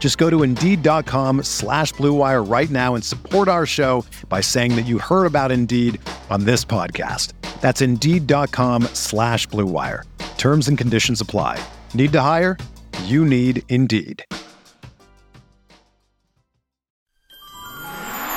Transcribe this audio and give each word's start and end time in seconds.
Just 0.00 0.18
go 0.18 0.28
to 0.30 0.42
Indeed.com 0.42 1.44
slash 1.44 1.92
BlueWire 1.92 2.50
right 2.50 2.70
now 2.70 2.96
and 2.96 3.04
support 3.04 3.46
our 3.46 3.66
show 3.66 4.04
by 4.28 4.40
saying 4.40 4.74
that 4.76 4.86
you 4.86 4.98
heard 4.98 5.26
about 5.26 5.52
Indeed 5.52 6.00
on 6.30 6.44
this 6.44 6.64
podcast. 6.64 7.34
That's 7.60 7.82
Indeed.com 7.82 8.84
slash 8.94 9.46
BlueWire. 9.48 10.04
Terms 10.38 10.68
and 10.68 10.78
conditions 10.78 11.20
apply. 11.20 11.62
Need 11.92 12.12
to 12.12 12.20
hire? 12.22 12.56
You 13.04 13.26
need 13.26 13.62
Indeed. 13.68 14.24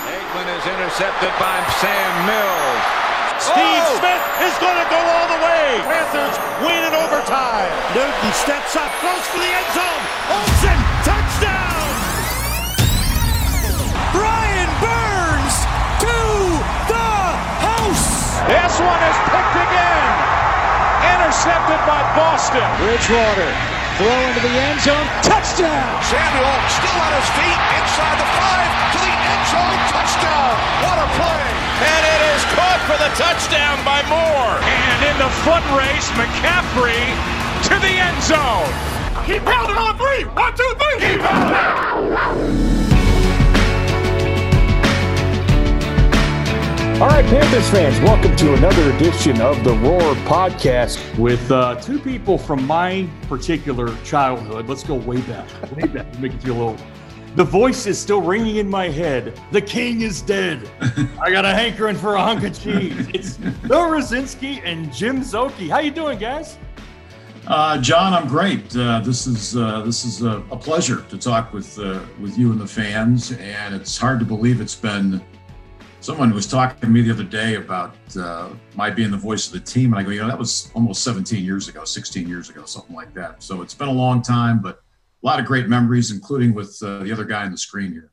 Aikman 0.04 0.48
is 0.60 0.66
intercepted 0.68 1.32
by 1.40 1.64
Sam 1.80 2.28
Mills. 2.28 2.84
Steve 3.40 3.56
oh! 3.58 4.00
Smith 4.04 4.24
is 4.52 4.56
going 4.60 4.78
to 4.84 4.88
go 4.92 5.00
all 5.00 5.28
the 5.32 5.40
way. 5.40 5.80
Panthers 5.88 6.36
win 6.60 6.84
in 6.84 6.94
overtime. 6.94 7.72
Newton 7.96 8.34
steps 8.36 8.76
up, 8.76 8.92
close 9.00 9.26
for 9.32 9.40
the 9.40 9.48
end 9.48 9.70
zone. 9.72 10.04
Olsen, 10.32 10.93
This 18.54 18.78
one 18.78 19.02
is 19.10 19.18
picked 19.34 19.58
again. 19.66 20.14
Intercepted 21.10 21.82
by 21.90 22.06
Boston. 22.14 22.62
Bridgewater 22.78 23.50
throw 23.98 24.14
into 24.30 24.46
the 24.46 24.54
end 24.54 24.78
zone. 24.78 25.08
Touchdown. 25.26 25.90
Samuel 26.06 26.54
still 26.70 27.00
on 27.02 27.12
his 27.18 27.30
feet 27.34 27.60
inside 27.82 28.18
the 28.22 28.30
five 28.38 28.70
to 28.94 29.00
the 29.02 29.10
end 29.10 29.44
zone. 29.50 29.78
Touchdown. 29.90 30.54
What 30.86 30.98
a 31.02 31.08
play. 31.18 31.50
And 31.82 32.04
it 32.14 32.22
is 32.38 32.46
caught 32.54 32.82
for 32.86 32.98
the 33.02 33.10
touchdown 33.18 33.82
by 33.82 34.06
Moore. 34.06 34.62
And 34.62 35.00
in 35.02 35.16
the 35.18 35.34
foot 35.42 35.66
race, 35.74 36.06
McCaffrey 36.14 37.10
to 37.74 37.76
the 37.82 37.94
end 38.06 38.22
zone. 38.22 38.70
Keep 39.26 39.50
pounding 39.50 39.82
on 39.82 39.98
three. 39.98 40.30
One, 40.30 40.54
two, 40.54 40.72
three. 40.78 41.02
Keep 41.02 41.26
pounding. 41.26 42.93
All 47.04 47.10
right, 47.10 47.26
Panthers 47.26 47.70
fans, 47.70 48.00
welcome 48.00 48.34
to 48.38 48.54
another 48.54 48.94
edition 48.94 49.42
of 49.42 49.62
the 49.66 49.74
Roar 49.74 50.16
podcast 50.24 51.20
with 51.20 51.52
uh, 51.52 51.76
two 51.76 52.00
people 52.00 52.38
from 52.38 52.66
my 52.66 53.10
particular 53.28 53.94
childhood. 54.06 54.70
Let's 54.70 54.86
go 54.86 54.96
way 54.96 55.20
back, 55.20 55.50
way 55.76 55.86
back, 55.86 56.18
make 56.20 56.34
it 56.34 56.42
feel 56.42 56.62
old. 56.62 56.82
The 57.36 57.44
voice 57.44 57.88
is 57.88 58.00
still 58.00 58.22
ringing 58.22 58.56
in 58.56 58.70
my 58.70 58.88
head. 58.88 59.38
The 59.52 59.60
king 59.60 60.00
is 60.00 60.22
dead. 60.22 60.72
I 61.22 61.30
got 61.30 61.44
a 61.44 61.54
hankering 61.54 61.98
for 61.98 62.16
a 62.16 62.22
hunk 62.22 62.46
of 62.46 62.58
cheese. 62.58 63.10
It's 63.14 63.36
Bill 63.36 63.90
Rosinski 63.90 64.62
and 64.64 64.90
Jim 64.94 65.24
Szoke. 65.24 65.70
How 65.70 65.80
you 65.80 65.92
doing, 65.92 66.18
guys? 66.18 66.58
Uh, 67.48 67.80
John, 67.80 68.14
I'm 68.14 68.30
great. 68.30 68.74
Uh, 68.78 69.02
this 69.02 69.28
is 69.28 69.58
uh, 69.58 69.82
this 69.82 70.06
is 70.06 70.24
a, 70.24 70.42
a, 70.52 70.56
pleasure 70.56 71.04
to 71.10 71.18
talk 71.18 71.52
with 71.52 71.78
uh, 71.78 72.00
with 72.22 72.38
you 72.38 72.54
and 72.54 72.62
the 72.62 72.66
fans, 72.66 73.34
and 73.34 73.76
it's 73.76 73.98
hard 73.98 74.20
to 74.20 74.26
believe 74.26 74.62
it's 74.62 74.76
been. 74.76 75.22
Someone 76.04 76.34
was 76.34 76.46
talking 76.46 76.78
to 76.82 76.88
me 76.88 77.02
the 77.02 77.12
other 77.12 77.24
day 77.24 77.56
about 77.56 77.96
uh, 78.20 78.50
my 78.76 78.90
being 78.90 79.10
the 79.10 79.16
voice 79.16 79.48
of 79.48 79.54
the 79.54 79.62
team, 79.62 79.94
and 79.94 80.02
I 80.02 80.04
go, 80.04 80.10
you 80.10 80.20
know, 80.20 80.28
that 80.28 80.38
was 80.38 80.70
almost 80.74 81.02
17 81.02 81.42
years 81.42 81.70
ago, 81.70 81.86
16 81.86 82.28
years 82.28 82.50
ago, 82.50 82.66
something 82.66 82.94
like 82.94 83.14
that. 83.14 83.42
So 83.42 83.62
it's 83.62 83.74
been 83.74 83.88
a 83.88 83.94
long 83.94 84.22
time, 84.22 84.62
but 84.62 84.84
a 85.24 85.26
lot 85.26 85.40
of 85.40 85.46
great 85.46 85.70
memories, 85.70 86.12
including 86.12 86.54
with 86.54 86.78
uh, 86.84 87.00
the 87.00 87.12
other 87.14 87.24
guy 87.24 87.46
on 87.46 87.54
the 87.54 87.58
screen 87.58 87.94
here. 87.94 88.12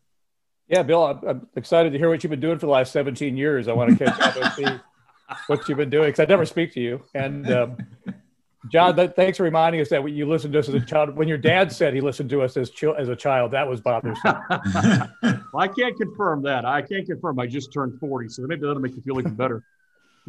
Yeah, 0.68 0.84
Bill, 0.84 1.04
I'm, 1.04 1.28
I'm 1.28 1.46
excited 1.56 1.92
to 1.92 1.98
hear 1.98 2.08
what 2.08 2.22
you've 2.22 2.30
been 2.30 2.38
doing 2.38 2.60
for 2.60 2.66
the 2.66 2.72
last 2.72 2.92
17 2.92 3.36
years. 3.36 3.66
I 3.66 3.72
want 3.72 3.98
to 3.98 4.04
catch 4.04 4.20
up 4.20 4.36
and 4.36 4.52
see 4.52 4.80
what 5.48 5.68
you've 5.68 5.78
been 5.78 5.90
doing 5.90 6.10
because 6.10 6.20
I 6.20 6.26
never 6.26 6.46
speak 6.46 6.72
to 6.74 6.80
you. 6.80 7.02
And 7.12 7.50
um, 7.50 7.76
John, 8.68 8.94
that, 8.96 9.16
thanks 9.16 9.38
for 9.38 9.44
reminding 9.44 9.80
us 9.80 9.88
that 9.88 10.06
you 10.10 10.28
listened 10.28 10.52
to 10.52 10.58
us 10.58 10.68
as 10.68 10.74
a 10.74 10.80
child. 10.80 11.16
When 11.16 11.28
your 11.28 11.38
dad 11.38 11.72
said 11.72 11.94
he 11.94 12.02
listened 12.02 12.28
to 12.30 12.42
us 12.42 12.56
as 12.58 12.70
as 12.98 13.08
a 13.08 13.16
child, 13.16 13.52
that 13.52 13.66
was 13.66 13.80
bothersome. 13.80 14.36
well, 14.50 15.46
I 15.54 15.68
can't 15.68 15.96
confirm 15.96 16.42
that. 16.42 16.66
I 16.66 16.82
can't 16.82 17.06
confirm. 17.06 17.38
I 17.38 17.46
just 17.46 17.72
turned 17.72 17.98
40, 17.98 18.28
so 18.28 18.42
maybe 18.42 18.60
that'll 18.60 18.80
make 18.80 18.94
you 18.94 19.02
feel 19.02 19.18
even 19.18 19.34
better. 19.34 19.64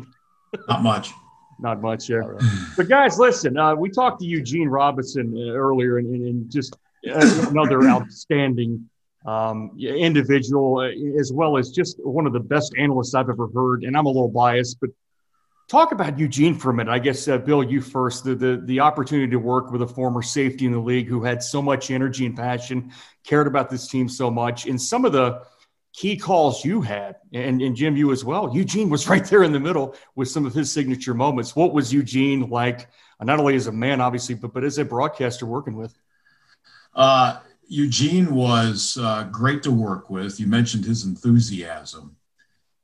Not 0.70 0.82
much. 0.82 1.12
Not 1.60 1.82
much, 1.82 2.10
yeah. 2.10 2.18
Right. 2.18 2.42
But 2.78 2.88
guys, 2.88 3.20
listen, 3.20 3.58
uh, 3.58 3.76
we 3.76 3.90
talked 3.90 4.22
to 4.22 4.26
Eugene 4.26 4.70
Robinson 4.70 5.36
uh, 5.36 5.52
earlier, 5.52 5.98
and, 5.98 6.08
and 6.16 6.50
just 6.50 6.76
uh, 7.10 7.48
another 7.50 7.84
outstanding 7.84 8.90
um, 9.26 9.72
individual, 9.78 10.80
uh, 10.80 11.20
as 11.20 11.32
well 11.34 11.58
as 11.58 11.70
just 11.70 11.98
one 12.04 12.26
of 12.26 12.34
the 12.34 12.40
best 12.40 12.74
analysts 12.78 13.14
I've 13.14 13.30
ever 13.30 13.48
heard. 13.54 13.84
And 13.84 13.96
I'm 13.96 14.06
a 14.06 14.10
little 14.10 14.30
biased, 14.30 14.80
but 14.80 14.90
Talk 15.72 15.94
about 15.94 16.20
Eugene 16.20 16.54
for 16.54 16.72
a 16.72 16.74
minute. 16.74 16.92
I 16.92 17.00
guess, 17.00 17.30
uh, 17.30 17.38
Bill, 17.38 17.64
you 17.64 17.80
first. 17.80 18.26
The, 18.26 18.36
the, 18.36 18.62
the 18.66 18.82
opportunity 18.82 19.32
to 19.32 19.40
work 19.40 19.72
with 19.72 19.82
a 19.82 19.88
former 19.88 20.22
safety 20.22 20.66
in 20.66 20.74
the 20.74 20.80
league 20.80 21.08
who 21.08 21.24
had 21.24 21.42
so 21.42 21.62
much 21.62 21.92
energy 21.92 22.26
and 22.26 22.36
passion, 22.36 22.92
cared 23.24 23.48
about 23.48 23.70
this 23.70 23.88
team 23.88 24.10
so 24.10 24.30
much, 24.30 24.66
and 24.66 24.82
some 24.82 25.06
of 25.06 25.14
the 25.14 25.44
key 25.94 26.18
calls 26.18 26.66
you 26.66 26.82
had, 26.82 27.16
and, 27.32 27.62
and 27.62 27.74
Jim, 27.78 27.96
you 27.96 28.12
as 28.12 28.26
well. 28.26 28.54
Eugene 28.54 28.90
was 28.90 29.08
right 29.10 29.24
there 29.24 29.44
in 29.44 29.54
the 29.54 29.62
middle 29.62 29.96
with 30.14 30.28
some 30.28 30.46
of 30.46 30.54
his 30.54 30.70
signature 30.70 31.14
moments. 31.14 31.56
What 31.56 31.72
was 31.72 31.94
Eugene 31.94 32.50
like, 32.50 32.90
uh, 33.22 33.24
not 33.24 33.40
only 33.40 33.56
as 33.56 33.68
a 33.68 33.72
man, 33.72 34.02
obviously, 34.02 34.36
but 34.36 34.54
but 34.54 34.66
as 34.66 34.78
a 34.78 34.84
broadcaster 34.84 35.46
working 35.46 35.78
with? 35.78 35.98
Uh, 36.94 37.40
Eugene 37.70 38.36
was 38.36 38.98
uh, 39.02 39.24
great 39.32 39.64
to 39.64 39.72
work 39.72 40.10
with. 40.10 40.38
You 40.38 40.48
mentioned 40.48 40.84
his 40.84 41.06
enthusiasm. 41.06 42.18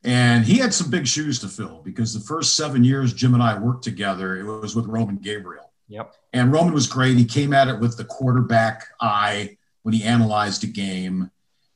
And 0.07 0.45
he 0.45 0.57
had 0.57 0.73
some 0.73 0.89
big 0.89 1.05
shoes 1.05 1.37
to 1.39 1.49
fill 1.49 1.81
because 1.83 2.13
the 2.13 2.21
first 2.21 2.55
seven 2.55 2.81
years 2.81 3.11
Jim 3.11 3.33
and 3.33 3.43
I 3.43 3.59
worked 3.59 3.83
together, 3.83 4.37
it 4.37 4.45
was 4.45 4.73
with 4.73 4.85
Roman 4.85 5.17
Gabriel. 5.17 5.73
Yep. 5.89 6.15
And 6.31 6.53
Roman 6.53 6.73
was 6.73 6.87
great. 6.87 7.17
He 7.17 7.25
came 7.25 7.53
at 7.53 7.67
it 7.67 7.77
with 7.77 7.97
the 7.97 8.05
quarterback 8.05 8.87
eye 9.01 9.57
when 9.83 9.93
he 9.93 10.03
analyzed 10.03 10.63
a 10.63 10.67
game. 10.67 11.29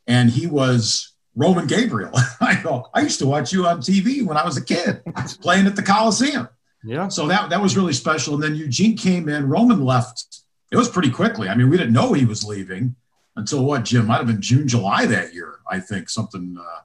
And 0.07 0.29
he 0.29 0.47
was 0.47 1.11
Roman 1.35 1.67
Gabriel. 1.67 2.13
I 2.39 2.55
go, 2.63 2.87
I 2.93 3.01
used 3.01 3.19
to 3.19 3.25
watch 3.25 3.51
you 3.51 3.67
on 3.67 3.81
TV 3.81 4.25
when 4.25 4.37
I 4.37 4.45
was 4.45 4.55
a 4.55 4.63
kid 4.63 5.01
playing 5.41 5.67
at 5.67 5.75
the 5.75 5.83
Coliseum. 5.83 6.47
Yeah. 6.85 7.09
So 7.09 7.27
that, 7.27 7.49
that 7.49 7.61
was 7.61 7.75
really 7.75 7.93
special. 7.93 8.35
And 8.35 8.41
then 8.41 8.55
Eugene 8.55 8.95
came 8.95 9.27
in, 9.27 9.49
Roman 9.49 9.83
left. 9.83 10.39
It 10.71 10.77
was 10.77 10.87
pretty 10.87 11.11
quickly. 11.11 11.49
I 11.49 11.55
mean, 11.55 11.69
we 11.69 11.75
didn't 11.75 11.91
know 11.91 12.13
he 12.13 12.23
was 12.23 12.45
leaving 12.45 12.95
until 13.35 13.65
what, 13.65 13.83
Jim? 13.83 14.07
Might 14.07 14.19
have 14.19 14.27
been 14.27 14.41
June, 14.41 14.69
July 14.69 15.05
that 15.05 15.33
year, 15.33 15.59
I 15.69 15.81
think, 15.81 16.09
something 16.09 16.55
uh, 16.57 16.79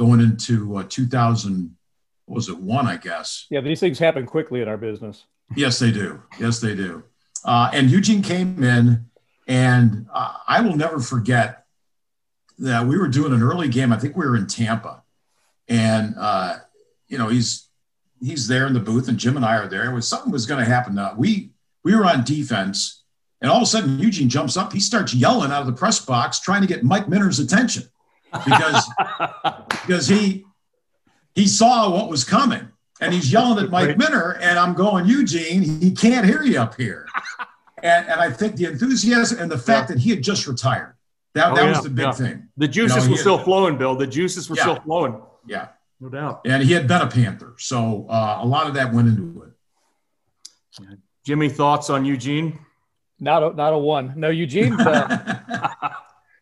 going 0.00 0.18
into 0.18 0.78
uh, 0.78 0.84
2000 0.88 1.76
what 2.24 2.36
was 2.36 2.48
it 2.48 2.58
one 2.58 2.86
i 2.86 2.96
guess. 2.96 3.46
Yeah 3.50 3.60
these 3.60 3.80
things 3.80 3.98
happen 3.98 4.24
quickly 4.24 4.62
in 4.62 4.68
our 4.68 4.78
business. 4.78 5.26
Yes 5.54 5.78
they 5.78 5.92
do. 5.92 6.22
Yes 6.38 6.58
they 6.58 6.74
do. 6.74 7.04
Uh, 7.44 7.70
and 7.74 7.90
eugene 7.90 8.22
came 8.22 8.64
in 8.64 9.04
and 9.46 10.06
uh, 10.14 10.36
i 10.48 10.62
will 10.62 10.74
never 10.74 11.00
forget 11.00 11.66
that 12.58 12.86
we 12.86 12.96
were 12.96 13.08
doing 13.08 13.34
an 13.34 13.42
early 13.42 13.68
game. 13.68 13.92
I 13.92 13.98
think 13.98 14.16
we 14.16 14.24
were 14.24 14.36
in 14.36 14.46
tampa. 14.46 15.02
And 15.68 16.14
uh, 16.18 16.60
you 17.08 17.18
know 17.18 17.28
he's 17.28 17.68
he's 18.22 18.48
there 18.48 18.66
in 18.66 18.72
the 18.72 18.80
booth 18.80 19.06
and 19.06 19.18
jim 19.18 19.36
and 19.36 19.44
i 19.44 19.56
are 19.58 19.68
there. 19.68 19.90
It 19.90 19.94
was 19.94 20.08
something 20.08 20.32
was 20.32 20.46
going 20.46 20.64
to 20.64 20.70
happen. 20.70 20.98
Uh, 20.98 21.14
we 21.18 21.50
we 21.84 21.94
were 21.94 22.06
on 22.06 22.24
defense 22.24 23.02
and 23.42 23.50
all 23.50 23.58
of 23.58 23.64
a 23.64 23.66
sudden 23.66 23.98
eugene 23.98 24.30
jumps 24.30 24.56
up. 24.56 24.72
He 24.72 24.80
starts 24.80 25.12
yelling 25.12 25.52
out 25.52 25.60
of 25.60 25.66
the 25.66 25.74
press 25.74 26.02
box 26.02 26.40
trying 26.40 26.62
to 26.62 26.66
get 26.66 26.84
mike 26.84 27.06
minter's 27.06 27.38
attention 27.38 27.90
because 28.32 28.90
because 29.68 30.08
he 30.08 30.44
he 31.34 31.46
saw 31.46 31.90
what 31.90 32.08
was 32.08 32.24
coming 32.24 32.68
and 33.00 33.14
he's 33.14 33.32
yelling 33.32 33.64
at 33.64 33.70
Mike 33.70 33.96
Minter 33.96 34.38
and 34.40 34.58
I'm 34.58 34.74
going 34.74 35.06
Eugene 35.06 35.62
he 35.62 35.90
can't 35.90 36.26
hear 36.26 36.42
you 36.42 36.58
up 36.58 36.76
here 36.76 37.08
and 37.82 38.08
and 38.08 38.20
I 38.20 38.30
think 38.30 38.56
the 38.56 38.66
enthusiasm 38.66 39.38
and 39.38 39.50
the 39.50 39.58
fact 39.58 39.90
yeah. 39.90 39.94
that 39.94 40.02
he 40.02 40.10
had 40.10 40.22
just 40.22 40.46
retired 40.46 40.94
that, 41.34 41.52
oh, 41.52 41.54
that 41.54 41.64
yeah, 41.64 41.70
was 41.70 41.82
the 41.82 41.90
big 41.90 42.06
yeah. 42.06 42.12
thing 42.12 42.48
the 42.56 42.68
juices 42.68 43.04
you 43.04 43.04
know, 43.04 43.10
were 43.10 43.18
still 43.18 43.38
flowing 43.38 43.78
Bill 43.78 43.94
the 43.94 44.06
juices 44.06 44.48
were 44.50 44.56
still 44.56 44.80
flowing 44.80 45.20
yeah 45.46 45.68
No 46.00 46.08
doubt. 46.08 46.40
And 46.46 46.62
he 46.62 46.72
had 46.72 46.88
been 46.88 47.02
a 47.02 47.06
Panther. 47.06 47.54
So 47.58 48.06
uh, 48.08 48.38
a 48.40 48.46
lot 48.46 48.66
of 48.66 48.74
that 48.74 48.92
went 48.92 49.08
into 49.08 49.42
it. 49.42 50.98
Jimmy, 51.24 51.50
thoughts 51.50 51.90
on 51.90 52.04
Eugene? 52.06 52.58
Not 53.18 53.42
a, 53.42 53.52
not 53.54 53.74
a 53.74 53.78
one. 53.78 54.14
No, 54.16 54.30
Eugene. 54.30 54.80
Uh, 54.80 55.90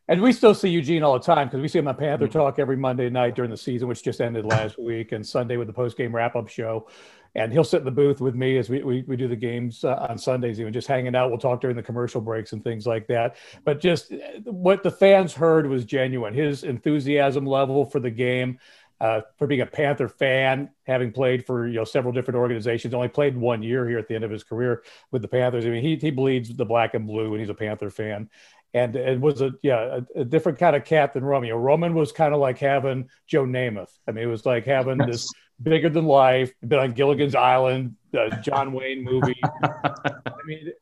and 0.09 0.21
we 0.21 0.33
still 0.33 0.55
see 0.55 0.69
Eugene 0.69 1.03
all 1.03 1.13
the 1.13 1.25
time 1.25 1.49
because 1.49 1.61
we 1.61 1.69
see 1.69 1.79
him 1.79 1.89
on 1.89 1.97
Panther 1.97 2.27
mm-hmm. 2.27 2.39
Talk 2.39 2.59
every 2.59 2.77
Monday 2.77 3.11
night 3.11 3.35
during 3.35 3.51
the 3.51 3.57
season, 3.57 3.89
which 3.89 4.03
just 4.03 4.21
ended 4.21 4.45
last 4.45 4.79
week, 4.83 5.13
and 5.13 5.27
Sunday 5.27 5.57
with 5.57 5.67
the 5.67 5.73
post 5.73 5.97
game 5.97 6.15
wrap 6.15 6.37
up 6.37 6.49
show 6.49 6.87
and 7.35 7.53
he'll 7.53 7.65
sit 7.65 7.79
in 7.79 7.85
the 7.85 7.91
booth 7.91 8.21
with 8.21 8.35
me 8.35 8.57
as 8.57 8.69
we, 8.69 8.83
we, 8.83 9.03
we 9.07 9.17
do 9.17 9.29
the 9.29 9.37
games 9.37 9.85
uh, 9.85 10.07
on 10.09 10.19
Sundays, 10.19 10.61
even 10.61 10.73
just 10.73 10.89
hanging 10.89 11.15
out. 11.15 11.31
We'll 11.31 11.39
talk 11.39 11.61
during 11.61 11.77
the 11.77 11.83
commercial 11.83 12.21
breaks 12.21 12.53
and 12.53 12.63
things 12.65 12.87
like 12.87 13.07
that. 13.09 13.37
But 13.65 13.81
just 13.81 14.13
what 14.45 14.83
the 14.83 14.91
fans 14.91 15.35
heard 15.35 15.67
was 15.67 15.85
genuine. 15.85 16.35
His 16.35 16.65
enthusiasm 16.65 17.47
level 17.47 17.85
for 17.85 18.01
the 18.01 18.11
game, 18.11 18.59
uh, 19.01 19.21
for 19.37 19.47
being 19.47 19.61
a 19.61 19.67
Panther 19.67 20.09
fan, 20.09 20.71
having 20.85 21.13
played 21.13 21.47
for 21.47 21.69
you 21.69 21.75
know 21.75 21.85
several 21.85 22.13
different 22.13 22.39
organizations, 22.39 22.93
only 22.95 23.09
played 23.09 23.37
one 23.37 23.63
year 23.63 23.89
here 23.89 23.99
at 23.99 24.09
the 24.09 24.15
end 24.17 24.25
of 24.25 24.31
his 24.31 24.43
career 24.43 24.83
with 25.13 25.23
the 25.23 25.29
Panthers. 25.29 25.65
I 25.65 25.69
mean, 25.69 25.85
he 25.85 25.95
he 25.95 26.11
bleeds 26.11 26.57
the 26.57 26.65
black 26.65 26.95
and 26.95 27.07
blue, 27.07 27.31
and 27.31 27.39
he's 27.39 27.51
a 27.51 27.55
Panther 27.55 27.91
fan. 27.91 28.29
And 28.75 28.97
it 28.97 29.21
was 29.21 29.41
a 29.41 29.53
yeah 29.63 30.01
a, 30.15 30.21
a 30.21 30.25
different 30.25 30.59
kind 30.59 30.77
of 30.77 30.85
cat 30.85 31.15
than 31.15 31.25
Romeo. 31.25 31.57
Roman 31.57 31.95
was 31.95 32.13
kind 32.13 32.35
of 32.35 32.41
like 32.41 32.59
having 32.59 33.09
Joe 33.27 33.45
Namath. 33.45 33.91
I 34.07 34.13
mean, 34.13 34.25
it 34.25 34.29
was 34.29 34.45
like 34.45 34.67
having 34.67 34.99
this 34.99 35.29
bigger 35.63 35.89
than 35.89 36.05
life. 36.05 36.53
Been 36.67 36.79
on 36.79 36.93
Gilligan's 36.93 37.35
Island, 37.35 37.97
uh, 38.17 38.37
John 38.41 38.73
Wayne 38.73 39.05
movie. 39.05 39.41
I 39.63 40.13
mean, 40.47 40.73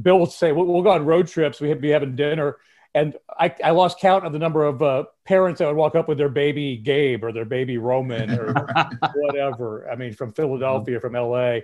Bill 0.00 0.18
will 0.18 0.26
say 0.26 0.52
we'll, 0.52 0.66
we'll, 0.66 0.82
go 0.82 0.90
on 0.90 1.04
road 1.04 1.28
trips. 1.28 1.60
We'd 1.60 1.80
be 1.80 1.90
having 1.90 2.16
dinner, 2.16 2.56
and 2.94 3.16
I, 3.38 3.52
I 3.62 3.70
lost 3.70 3.98
count 3.98 4.24
of 4.24 4.32
the 4.32 4.38
number 4.38 4.64
of 4.64 4.80
uh, 4.80 5.04
parents 5.24 5.58
that 5.58 5.66
would 5.66 5.76
walk 5.76 5.96
up 5.96 6.06
with 6.06 6.16
their 6.16 6.28
baby 6.28 6.76
Gabe 6.76 7.24
or 7.24 7.32
their 7.32 7.44
baby 7.44 7.76
Roman 7.76 8.30
or 8.30 8.54
whatever. 9.16 9.90
I 9.90 9.96
mean, 9.96 10.12
from 10.12 10.32
Philadelphia, 10.32 11.00
from 11.00 11.14
LA, 11.14 11.58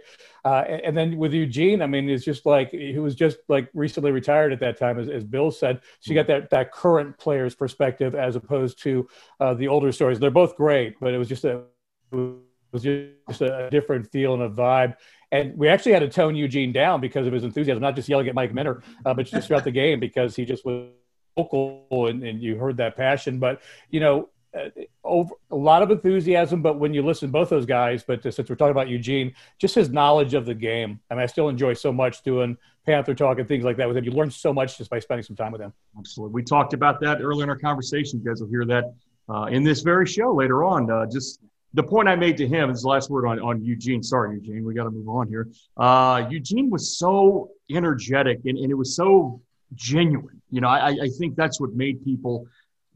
uh, 0.45 0.65
and, 0.67 0.81
and, 0.83 0.97
then 0.97 1.17
with 1.17 1.33
Eugene, 1.33 1.83
I 1.83 1.87
mean, 1.87 2.09
it's 2.11 2.25
just 2.25 2.47
like 2.47 2.71
he 2.71 2.99
was 2.99 3.15
just 3.15 3.39
like 3.49 3.69
recently 3.75 4.11
retired 4.11 4.53
at 4.53 4.59
that 4.61 4.77
time, 4.77 4.99
as, 4.99 5.09
as 5.09 5.23
Bill 5.23 5.53
said. 5.53 5.81
So 6.01 6.13
you 6.13 6.17
got 6.17 6.27
that 6.27 6.51
that 6.51 6.73
current 6.73 7.17
player's 7.17 7.55
perspective 7.55 8.17
as 8.17 8.35
opposed 8.35 8.83
to 8.83 9.09
uh, 9.39 9.55
the 9.55 9.69
older 9.69 9.93
stories. 9.93 10.19
They're 10.19 10.33
both 10.33 10.57
great, 10.57 10.99
but 11.01 11.15
it 11.15 11.19
was 11.19 11.29
just 11.29 11.45
a 11.45 11.63
was 12.11 12.83
just 12.83 13.41
a 13.41 13.69
different 13.71 14.11
feel 14.11 14.35
and 14.35 14.43
a 14.43 14.49
vibe. 14.49 14.97
And 15.33 15.57
we 15.57 15.69
actually 15.69 15.93
had 15.93 16.01
to 16.01 16.09
tone 16.09 16.35
Eugene 16.35 16.73
down 16.73 17.01
because 17.01 17.27
of 17.27 17.33
his 17.33 17.45
enthusiasm, 17.45 17.81
not 17.81 17.95
just 17.95 18.09
yelling 18.09 18.27
at 18.27 18.35
Mike 18.35 18.53
Minter, 18.53 18.83
uh, 19.05 19.15
but 19.15 19.27
just 19.27 19.47
throughout 19.47 19.63
the 19.63 19.71
game 19.71 20.01
because 20.01 20.35
he 20.35 20.45
just 20.45 20.65
was 20.65 20.89
vocal 21.37 21.87
and, 21.91 22.23
and 22.23 22.43
you 22.43 22.57
heard 22.57 22.77
that 22.79 22.97
passion. 22.97 23.39
But, 23.39 23.61
you 23.91 24.01
know, 24.01 24.29
uh, 24.53 24.69
over, 25.05 25.35
a 25.51 25.57
lot 25.57 25.83
of 25.83 25.91
enthusiasm, 25.91 26.61
but 26.61 26.79
when 26.79 26.93
you 26.93 27.03
listen 27.03 27.31
both 27.31 27.49
those 27.49 27.67
guys, 27.67 28.03
but 28.03 28.25
uh, 28.27 28.31
since 28.31 28.49
we're 28.49 28.57
talking 28.57 28.73
about 28.73 28.89
Eugene, 28.89 29.33
just 29.59 29.75
his 29.75 29.91
knowledge 29.91 30.35
of 30.35 30.45
the 30.45 30.55
game. 30.55 30.99
I 31.11 31.15
mean, 31.15 31.23
I 31.23 31.27
still 31.27 31.49
enjoy 31.49 31.75
so 31.75 31.93
much 31.93 32.23
doing 32.23 32.57
Panther 32.85 33.15
talk 33.15 33.39
and 33.39 33.47
things 33.47 33.65
like 33.65 33.77
that 33.77 33.87
with 33.87 33.97
him. 33.97 34.05
You 34.05 34.11
learn 34.11 34.31
so 34.31 34.53
much 34.53 34.79
just 34.79 34.91
by 34.91 34.99
spending 34.99 35.23
some 35.23 35.37
time 35.37 35.53
with 35.53 35.61
him. 35.61 35.73
Absolutely. 35.97 36.35
We 36.35 36.43
talked 36.43 36.75
about 36.75 37.01
that 37.01 37.21
earlier 37.21 37.45
in 37.45 37.51
our 37.51 37.59
conversation. 37.59 38.21
You 38.25 38.31
guys 38.31 38.41
will 38.41 38.49
hear 38.49 38.65
that 38.65 38.93
uh, 39.29 39.45
in 39.45 39.63
this 39.63 39.83
very 39.83 40.07
show 40.07 40.35
later 40.35 40.65
on. 40.65 40.91
Uh, 40.91 41.07
just 41.07 41.41
the 41.75 41.83
point 41.85 42.09
I 42.09 42.17
made 42.17 42.37
to 42.39 42.49
him 42.49 42.71
is 42.71 42.83
the 42.83 42.89
last 42.89 43.11
word 43.11 43.27
on, 43.27 43.39
on 43.39 43.63
Eugene. 43.63 44.03
Sorry, 44.03 44.35
Eugene, 44.35 44.65
we 44.65 44.75
got 44.75 44.85
to 44.85 44.91
move 44.91 45.09
on 45.09 45.29
here. 45.29 45.49
Uh, 45.77 46.27
Eugene 46.29 46.69
was 46.71 46.99
so 46.99 47.51
energetic 47.71 48.41
and, 48.45 48.59
and 48.59 48.71
it 48.71 48.75
was 48.75 48.97
so 48.97 49.41
genuine. 49.75 50.41
You 50.51 50.61
know, 50.61 50.69
I, 50.69 50.89
I 50.89 51.09
think 51.19 51.37
that's 51.37 51.61
what 51.61 51.73
made 51.75 52.05
people 52.05 52.47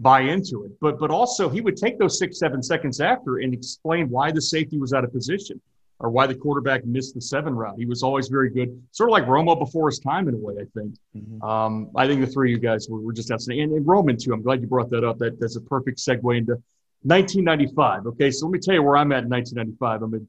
buy 0.00 0.20
into 0.20 0.64
it. 0.64 0.72
But 0.80 0.98
but 0.98 1.10
also 1.10 1.48
he 1.48 1.60
would 1.60 1.76
take 1.76 1.98
those 1.98 2.18
six 2.18 2.38
seven 2.38 2.62
seconds 2.62 3.00
after 3.00 3.38
and 3.38 3.54
explain 3.54 4.10
why 4.10 4.32
the 4.32 4.42
safety 4.42 4.78
was 4.78 4.92
out 4.92 5.04
of 5.04 5.12
position 5.12 5.60
or 6.00 6.10
why 6.10 6.26
the 6.26 6.34
quarterback 6.34 6.84
missed 6.84 7.14
the 7.14 7.20
seven 7.20 7.54
route. 7.54 7.76
He 7.78 7.86
was 7.86 8.02
always 8.02 8.28
very 8.28 8.50
good, 8.50 8.82
sort 8.90 9.08
of 9.08 9.12
like 9.12 9.24
Romo 9.24 9.58
before 9.58 9.88
his 9.88 10.00
time 10.00 10.28
in 10.28 10.34
a 10.34 10.38
way. 10.38 10.54
I 10.54 10.66
think. 10.78 10.94
Mm-hmm. 11.16 11.42
Um, 11.42 11.90
I 11.96 12.06
think 12.06 12.20
the 12.20 12.26
three 12.26 12.52
of 12.52 12.62
you 12.62 12.68
guys 12.68 12.88
were, 12.88 13.00
were 13.00 13.12
just 13.12 13.30
outstanding, 13.30 13.64
and, 13.64 13.72
and 13.72 13.86
Roman 13.86 14.16
too. 14.16 14.32
I'm 14.32 14.42
glad 14.42 14.60
you 14.60 14.66
brought 14.66 14.90
that 14.90 15.04
up. 15.04 15.18
That 15.18 15.38
that's 15.40 15.56
a 15.56 15.60
perfect 15.60 15.98
segue 15.98 16.36
into 16.36 16.54
1995. 17.02 18.06
Okay, 18.06 18.30
so 18.30 18.46
let 18.46 18.52
me 18.52 18.58
tell 18.58 18.74
you 18.74 18.82
where 18.82 18.96
I'm 18.96 19.12
at 19.12 19.24
in 19.24 19.30
1995. 19.30 20.02
I'm 20.02 20.14
a 20.14 20.26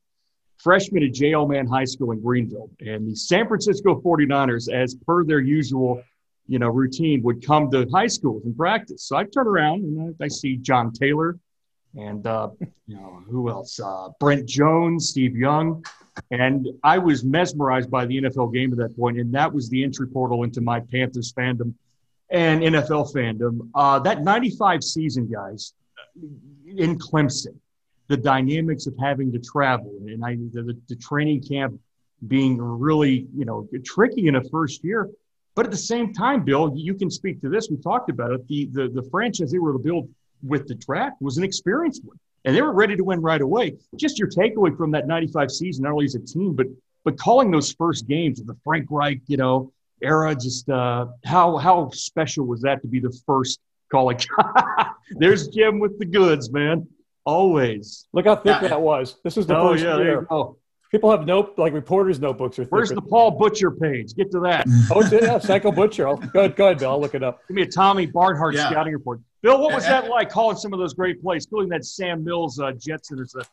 freshman 0.62 1.04
at 1.04 1.14
J.L. 1.14 1.48
Mann 1.48 1.68
High 1.68 1.86
School 1.86 2.12
in 2.12 2.22
Greenville, 2.22 2.70
and 2.80 3.10
the 3.10 3.16
San 3.16 3.48
Francisco 3.48 4.00
49ers, 4.02 4.72
as 4.72 4.96
per 4.96 5.24
their 5.24 5.40
usual, 5.40 6.04
you 6.48 6.60
know, 6.60 6.70
routine, 6.70 7.22
would 7.24 7.46
come 7.46 7.72
to 7.72 7.88
high 7.92 8.08
schools 8.08 8.44
and 8.46 8.56
practice. 8.56 9.04
So 9.04 9.16
I 9.16 9.24
turn 9.24 9.48
around 9.48 9.84
and 9.84 10.16
I, 10.22 10.28
see 10.28 10.58
John 10.58 10.92
Taylor, 10.92 11.38
and 11.96 12.26
uh, 12.28 12.50
you 12.88 12.96
know 12.96 13.24
who 13.30 13.50
else? 13.50 13.80
Uh, 13.80 14.10
Brent 14.20 14.48
Jones, 14.48 15.10
Steve 15.10 15.36
Young, 15.36 15.84
and 16.32 16.68
I 16.84 16.98
was 16.98 17.24
mesmerized 17.24 17.90
by 17.90 18.06
the 18.06 18.22
NFL 18.22 18.54
game 18.54 18.72
at 18.72 18.78
that 18.80 18.96
point, 18.96 19.20
and 19.20 19.34
that 19.34 19.52
was 19.52 19.70
the 19.70 19.84
entry 19.84 20.08
portal 20.08 20.44
into 20.44 20.62
my 20.62 20.80
Panthers 20.80 21.34
fandom 21.34 21.74
and 22.30 22.62
NFL 22.62 23.14
fandom. 23.14 23.70
Uh, 23.74 24.00
that 24.00 24.24
'95 24.24 24.84
season, 24.84 25.28
guys 25.28 25.74
in 26.78 26.98
Clemson, 26.98 27.56
the 28.08 28.18
dynamics 28.18 28.88
of 28.88 28.94
having 29.00 29.32
to 29.32 29.40
travel 29.40 29.94
and 30.06 30.24
I, 30.24 30.36
the, 30.36 30.78
the 30.88 30.96
training 30.96 31.42
camp 31.42 31.80
being 32.28 32.58
really, 32.58 33.28
you 33.36 33.46
know, 33.46 33.68
tricky 33.84 34.28
in 34.28 34.36
a 34.36 34.44
first 34.50 34.84
year. 34.84 35.10
But 35.56 35.66
at 35.66 35.72
the 35.72 35.78
same 35.78 36.14
time, 36.14 36.44
Bill, 36.44 36.74
you 36.76 36.94
can 36.94 37.10
speak 37.10 37.42
to 37.42 37.50
this. 37.50 37.70
We 37.70 37.78
talked 37.78 38.10
about 38.10 38.32
it. 38.32 38.48
The, 38.48 38.70
the, 38.72 38.90
the 38.90 39.10
franchise 39.10 39.52
they 39.52 39.60
were 39.60 39.74
to 39.74 39.80
build 39.80 40.10
with 40.44 40.68
the 40.68 40.76
draft 40.76 41.22
was 41.22 41.38
an 41.38 41.44
experienced 41.44 42.04
one, 42.04 42.20
and 42.44 42.56
they 42.56 42.62
were 42.62 42.74
ready 42.74 42.96
to 42.96 43.04
win 43.04 43.22
right 43.22 43.42
away. 43.42 43.78
Just 43.96 44.20
your 44.20 44.30
takeaway 44.30 44.76
from 44.76 44.92
that 44.92 45.08
95 45.08 45.50
season, 45.50 45.84
not 45.84 45.94
only 45.94 46.06
as 46.06 46.16
a 46.16 46.20
team, 46.20 46.54
but 46.54 46.68
but 47.06 47.20
calling 47.20 47.52
those 47.52 47.72
first 47.72 48.08
games 48.08 48.40
of 48.40 48.48
the 48.48 48.58
Frank 48.64 48.88
Reich, 48.90 49.22
you 49.28 49.38
know, 49.38 49.72
era, 50.02 50.36
just 50.36 50.68
uh, 50.70 51.06
how 51.24 51.58
how 51.58 51.90
special 51.92 52.46
was 52.46 52.62
that 52.62 52.82
to 52.82 52.88
be 52.88 53.00
the 53.00 53.16
first 53.26 53.60
calling. 53.92 54.20
There's 55.12 55.48
Jim 55.48 55.80
with 55.80 55.98
the 56.00 56.06
goods, 56.06 56.52
man. 56.52 56.88
Always. 57.24 58.08
Look 58.12 58.26
how 58.26 58.36
thick 58.36 58.62
yeah. 58.62 58.68
that 58.68 58.82
was. 58.82 59.18
This 59.24 59.38
is 59.38 59.48
the 59.48 59.58
oh, 59.58 59.72
first 59.72 59.84
yeah, 59.84 59.98
year. 59.98 60.28
People 60.96 61.12
have 61.12 61.26
note 61.26 61.58
like 61.58 61.74
reporters' 61.74 62.22
notebooks. 62.22 62.58
Are 62.58 62.64
Where's 62.64 62.90
the 62.90 63.02
Paul 63.02 63.32
Butcher 63.32 63.70
page? 63.70 64.16
Get 64.16 64.32
to 64.32 64.40
that. 64.40 64.66
oh, 64.92 65.06
yeah, 65.12 65.40
Psycho 65.40 65.70
Butcher. 65.70 66.08
I'll, 66.08 66.16
go 66.16 66.40
ahead, 66.40 66.56
go 66.56 66.68
ahead, 66.68 66.80
Bill. 66.80 66.92
I'll 66.92 67.02
look 67.02 67.16
it 67.16 67.22
up. 67.22 67.42
Give 67.50 67.56
me 67.56 67.64
a 67.64 67.68
Tommy 67.68 68.08
Barnhardt 68.08 68.54
yeah. 68.54 68.70
scouting 68.70 68.94
report. 68.94 69.20
Bill, 69.42 69.62
what 69.62 69.76
was 69.76 69.84
that 69.84 70.08
like 70.08 70.30
calling 70.30 70.56
some 70.56 70.72
of 70.72 70.80
those 70.80 70.94
great 70.94 71.22
plays, 71.22 71.48
including 71.48 71.68
that 71.72 71.84
Sam 71.84 72.24
Mills 72.24 72.62
uh, 72.62 72.72
Jets 72.80 73.12
interception? 73.12 73.52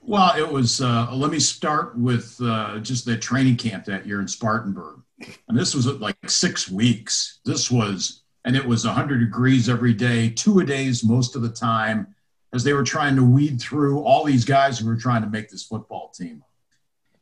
Well, 0.00 0.32
it 0.38 0.48
was. 0.48 0.80
Uh, 0.80 1.08
let 1.12 1.32
me 1.32 1.40
start 1.40 1.98
with 1.98 2.40
uh, 2.40 2.78
just 2.78 3.04
the 3.04 3.16
training 3.16 3.56
camp 3.56 3.84
that 3.86 4.06
year 4.06 4.20
in 4.20 4.28
Spartanburg, 4.28 5.00
and 5.48 5.58
this 5.58 5.74
was 5.74 5.88
like 5.88 6.16
six 6.28 6.70
weeks. 6.70 7.40
This 7.44 7.68
was 7.68 8.22
and 8.44 8.54
it 8.54 8.64
was 8.64 8.86
100 8.86 9.18
degrees 9.18 9.68
every 9.68 9.92
day, 9.92 10.28
two 10.28 10.60
a 10.60 10.64
days 10.64 11.02
most 11.02 11.34
of 11.34 11.42
the 11.42 11.48
time, 11.48 12.14
as 12.54 12.64
they 12.64 12.72
were 12.72 12.84
trying 12.84 13.16
to 13.16 13.24
weed 13.24 13.60
through 13.60 14.00
all 14.02 14.24
these 14.24 14.44
guys 14.44 14.78
who 14.78 14.86
were 14.86 14.96
trying 14.96 15.22
to 15.22 15.28
make 15.28 15.50
this 15.50 15.64
football 15.64 16.10
team. 16.16 16.42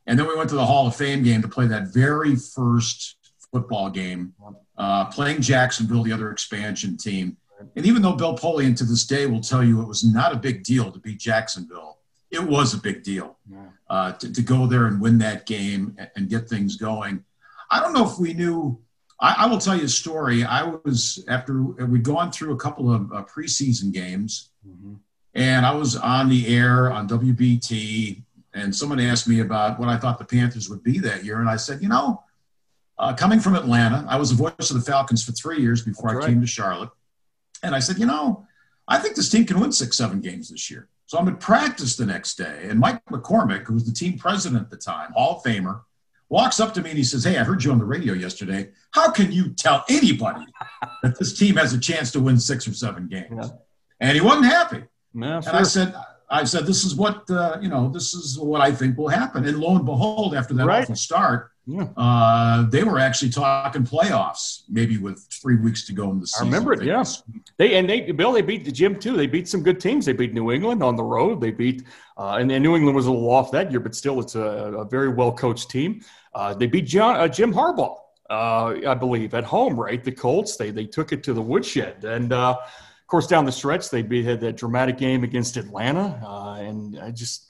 And 0.07 0.19
then 0.19 0.29
we 0.29 0.37
went 0.37 0.51
to 0.51 0.57
the 0.57 0.67
Hall 0.67 0.87
of 0.87 0.95
Fame 0.95 1.23
game 1.23 1.43
to 1.43 1.49
play 1.49 1.67
that 1.69 1.89
very 1.95 2.37
first 2.37 3.17
football 3.51 3.89
game, 3.89 4.35
uh, 4.77 5.07
playing 5.07 5.41
Jacksonville, 5.41 6.03
the 6.03 6.13
other 6.13 6.31
expansion 6.31 6.97
team. 6.97 7.37
And 7.77 7.87
even 7.87 8.03
though 8.03 8.13
Bill 8.13 8.37
Polian 8.37 8.77
to 8.77 8.85
this 8.85 9.07
day 9.07 9.27
will 9.27 9.41
tell 9.41 9.65
you 9.65 9.81
it 9.81 9.89
was 9.89 10.05
not 10.05 10.33
a 10.33 10.37
big 10.37 10.65
deal 10.65 10.91
to 10.91 10.99
beat 10.99 11.19
Jacksonville, 11.19 11.99
it 12.31 12.43
was 12.43 12.75
a 12.75 12.79
big 12.79 13.03
deal 13.03 13.37
uh, 13.89 14.13
to, 14.13 14.33
to 14.33 14.43
go 14.43 14.67
there 14.67 14.87
and 14.87 15.01
win 15.01 15.19
that 15.19 15.47
game 15.47 15.97
and 16.17 16.29
get 16.29 16.49
things 16.49 16.77
going. 16.77 17.25
I 17.71 17.81
don't 17.81 17.93
know 17.93 18.07
if 18.07 18.19
we 18.19 18.35
knew 18.35 18.79
I, 19.21 19.37
I, 19.39 19.47
will 19.47 19.59
tell 19.59 19.77
you 19.77 19.85
a 19.85 19.89
story. 19.89 20.45
I 20.45 20.65
was 20.65 21.25
after 21.29 21.63
we'd 21.63 22.03
gone 22.03 22.33
through 22.33 22.53
a 22.53 22.57
couple 22.57 22.93
of 22.93 23.13
uh, 23.13 23.25
preseason 23.25 23.93
games, 23.93 24.51
mm-hmm. 24.67 24.95
And 25.35 25.65
I 25.65 25.75
was 25.75 25.97
on 25.97 26.29
the 26.29 26.47
air 26.55 26.93
on 26.93 27.09
WBT, 27.09 28.23
and 28.55 28.75
someone 28.75 29.01
asked 29.01 29.27
me 29.27 29.41
about 29.41 29.79
what 29.79 29.89
I 29.89 29.97
thought 29.97 30.19
the 30.19 30.25
Panthers 30.25 30.69
would 30.69 30.83
be 30.83 30.99
that 30.99 31.25
year, 31.25 31.41
and 31.41 31.49
I 31.49 31.57
said, 31.57 31.83
you 31.83 31.89
know, 31.89 32.23
uh, 32.99 33.15
coming 33.15 33.41
from 33.41 33.55
Atlanta, 33.55 34.05
I 34.09 34.17
was 34.17 34.31
the 34.31 34.37
voice 34.37 34.71
of 34.71 34.77
the 34.77 34.83
Falcons 34.83 35.25
for 35.25 35.33
three 35.33 35.61
years 35.61 35.83
before 35.83 36.11
That's 36.11 36.17
I 36.17 36.19
right. 36.27 36.29
came 36.29 36.41
to 36.43 36.47
Charlotte, 36.47 36.91
and 37.63 37.75
I 37.75 37.79
said, 37.79 37.99
you 37.99 38.07
know, 38.07 38.47
I 38.87 38.99
think 38.99 39.17
this 39.17 39.31
team 39.31 39.47
can 39.47 39.59
win 39.59 39.73
six, 39.73 39.97
seven 39.97 40.21
games 40.21 40.51
this 40.51 40.71
year. 40.71 40.89
So 41.07 41.19
I'm 41.19 41.29
at 41.29 41.41
practice 41.41 41.97
the 41.97 42.07
next 42.07 42.37
day, 42.37 42.67
and 42.69 42.79
Mike 42.79 43.03
McCormack, 43.07 43.65
who 43.65 43.75
was 43.75 43.85
the 43.85 43.93
team 43.93 44.19
president 44.19 44.63
at 44.63 44.71
the 44.71 44.77
time, 44.77 45.13
Hall 45.13 45.37
of 45.37 45.43
Famer 45.43 45.83
walks 46.33 46.61
up 46.61 46.73
to 46.73 46.81
me 46.81 46.89
and 46.89 46.97
he 46.97 47.05
says, 47.05 47.25
Hey, 47.25 47.39
I 47.39 47.45
heard 47.45 47.63
you 47.63 47.71
on 47.71 47.79
the 47.79 47.85
radio 47.85 48.15
yesterday. 48.15 48.71
How 48.93 49.11
can 49.11 49.31
you 49.31 49.51
tell 49.51 49.85
anybody 49.91 50.47
that 51.03 51.19
this 51.19 51.39
team 51.39 51.57
has 51.57 51.75
a 51.75 51.79
chance 51.79 52.11
to 52.13 52.21
win 52.21 52.41
six 52.41 52.67
or 52.67 52.73
seven 52.73 53.07
games? 53.07 53.29
Yeah. 53.31 53.49
And 54.01 54.15
he 54.15 54.23
wasn't 54.23 54.47
happy. 54.47 54.83
Yeah, 55.15 55.41
sure. 55.41 55.51
And 55.51 55.59
I 55.59 55.63
said, 55.63 55.95
I 56.31 56.45
said, 56.45 56.67
"This 56.67 56.85
is 56.85 56.95
what 56.95 57.29
uh, 57.31 57.59
you 57.61 57.69
know. 57.69 57.91
This 57.91 58.15
is 58.15 58.39
what 58.39 58.61
I 58.63 58.73
think 58.73 58.97
will 58.97 59.09
happen." 59.09 59.45
And 59.47 59.59
lo 59.59 59.77
and 59.77 59.85
behold, 59.85 60.35
after 60.35 60.55
that 60.55 60.67
Right. 60.67 60.83
awful 60.85 60.97
start, 60.97 61.51
Yeah. 61.67 61.89
uh, 61.97 62.63
they 62.71 62.83
were 62.85 62.99
actually 62.99 63.31
talking 63.31 63.85
playoffs, 63.85 64.63
maybe 64.71 64.97
with 64.97 65.27
three 65.31 65.57
weeks 65.57 65.85
to 65.89 65.93
go 65.93 66.11
in 66.11 66.21
the 66.21 66.27
season. 66.27 66.47
I 66.47 66.51
remember 66.51 66.73
it, 66.73 66.83
Yes, 66.85 67.23
yeah. 67.33 67.41
They 67.59 67.75
and 67.75 67.89
they 67.89 68.11
Bill 68.13 68.33
they 68.33 68.41
beat 68.41 68.65
the 68.65 68.73
gym 68.73 68.99
too. 68.99 69.15
They 69.17 69.27
beat 69.27 69.47
some 69.47 69.63
good 69.63 69.79
teams. 69.79 70.07
They 70.07 70.15
beat 70.15 70.33
New 70.33 70.51
England 70.51 70.83
on 70.83 70.97
the 70.97 71.05
road. 71.05 71.41
They 71.43 71.51
beat 71.51 71.85
uh, 72.17 72.37
and, 72.41 72.51
and 72.51 72.63
New 72.63 72.75
England 72.77 72.97
was 72.97 73.07
a 73.07 73.13
little 73.13 73.31
off 73.31 73.51
that 73.53 73.71
year, 73.71 73.81
but 73.81 73.95
still 73.95 74.19
it's 74.21 74.35
a, 74.35 74.41
a 74.41 74.85
very 74.87 75.09
well 75.11 75.33
coached 75.33 75.69
team. 75.71 76.01
Uh, 76.35 76.55
they 76.55 76.67
beat 76.67 76.87
John, 76.87 77.17
uh, 77.17 77.29
Jim 77.29 77.53
Harbaugh, 77.53 77.97
uh, 78.31 78.75
I 78.89 78.95
believe, 78.95 79.35
at 79.35 79.45
home. 79.45 79.79
Right, 79.79 80.03
the 80.03 80.13
Colts. 80.13 80.57
They 80.57 80.71
they 80.71 80.87
took 80.87 81.13
it 81.13 81.23
to 81.25 81.35
the 81.35 81.43
woodshed, 81.43 82.05
and 82.05 82.33
uh, 82.33 82.57
course 83.13 83.27
down 83.27 83.45
the 83.45 83.53
stretch 83.53 83.91
they 83.91 84.23
had 84.23 84.41
that 84.41 84.57
dramatic 84.57 84.97
game 84.97 85.23
against 85.23 85.59
Atlanta, 85.59 86.19
uh, 86.27 86.55
and 86.55 86.99
I 86.99 87.11
just 87.11 87.47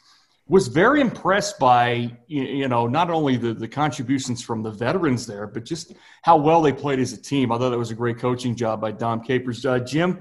was 0.48 0.66
very 0.66 1.00
impressed 1.00 1.60
by 1.60 2.10
you 2.26 2.42
you 2.42 2.68
know 2.68 2.88
not 2.88 3.10
only 3.10 3.36
the, 3.36 3.54
the 3.54 3.68
contributions 3.68 4.42
from 4.42 4.64
the 4.64 4.72
veterans 4.72 5.24
there, 5.24 5.46
but 5.46 5.64
just 5.64 5.94
how 6.22 6.36
well 6.36 6.62
they 6.62 6.72
played 6.72 6.98
as 6.98 7.12
a 7.12 7.16
team. 7.16 7.52
I 7.52 7.58
thought 7.58 7.70
that 7.70 7.78
was 7.78 7.92
a 7.92 7.94
great 7.94 8.18
coaching 8.18 8.56
job 8.56 8.80
by 8.80 8.90
Dom 8.90 9.22
Capers. 9.22 9.64
Uh, 9.64 9.78
Jim, 9.78 10.18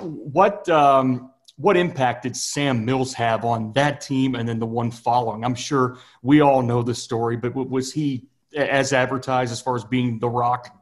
what 0.00 0.68
um, 0.68 1.32
what 1.56 1.78
impact 1.78 2.24
did 2.24 2.36
Sam 2.36 2.84
Mills 2.84 3.14
have 3.14 3.46
on 3.46 3.72
that 3.72 4.02
team 4.02 4.34
and 4.34 4.46
then 4.46 4.58
the 4.58 4.66
one 4.66 4.90
following? 4.90 5.46
I'm 5.46 5.54
sure 5.54 5.96
we 6.20 6.42
all 6.42 6.60
know 6.60 6.82
the 6.82 6.94
story, 6.94 7.38
but 7.38 7.54
was 7.54 7.90
he 7.90 8.26
as 8.54 8.92
advertised 8.92 9.50
as 9.50 9.62
far 9.62 9.76
as 9.76 9.84
being 9.84 10.18
the 10.18 10.28
rock? 10.28 10.78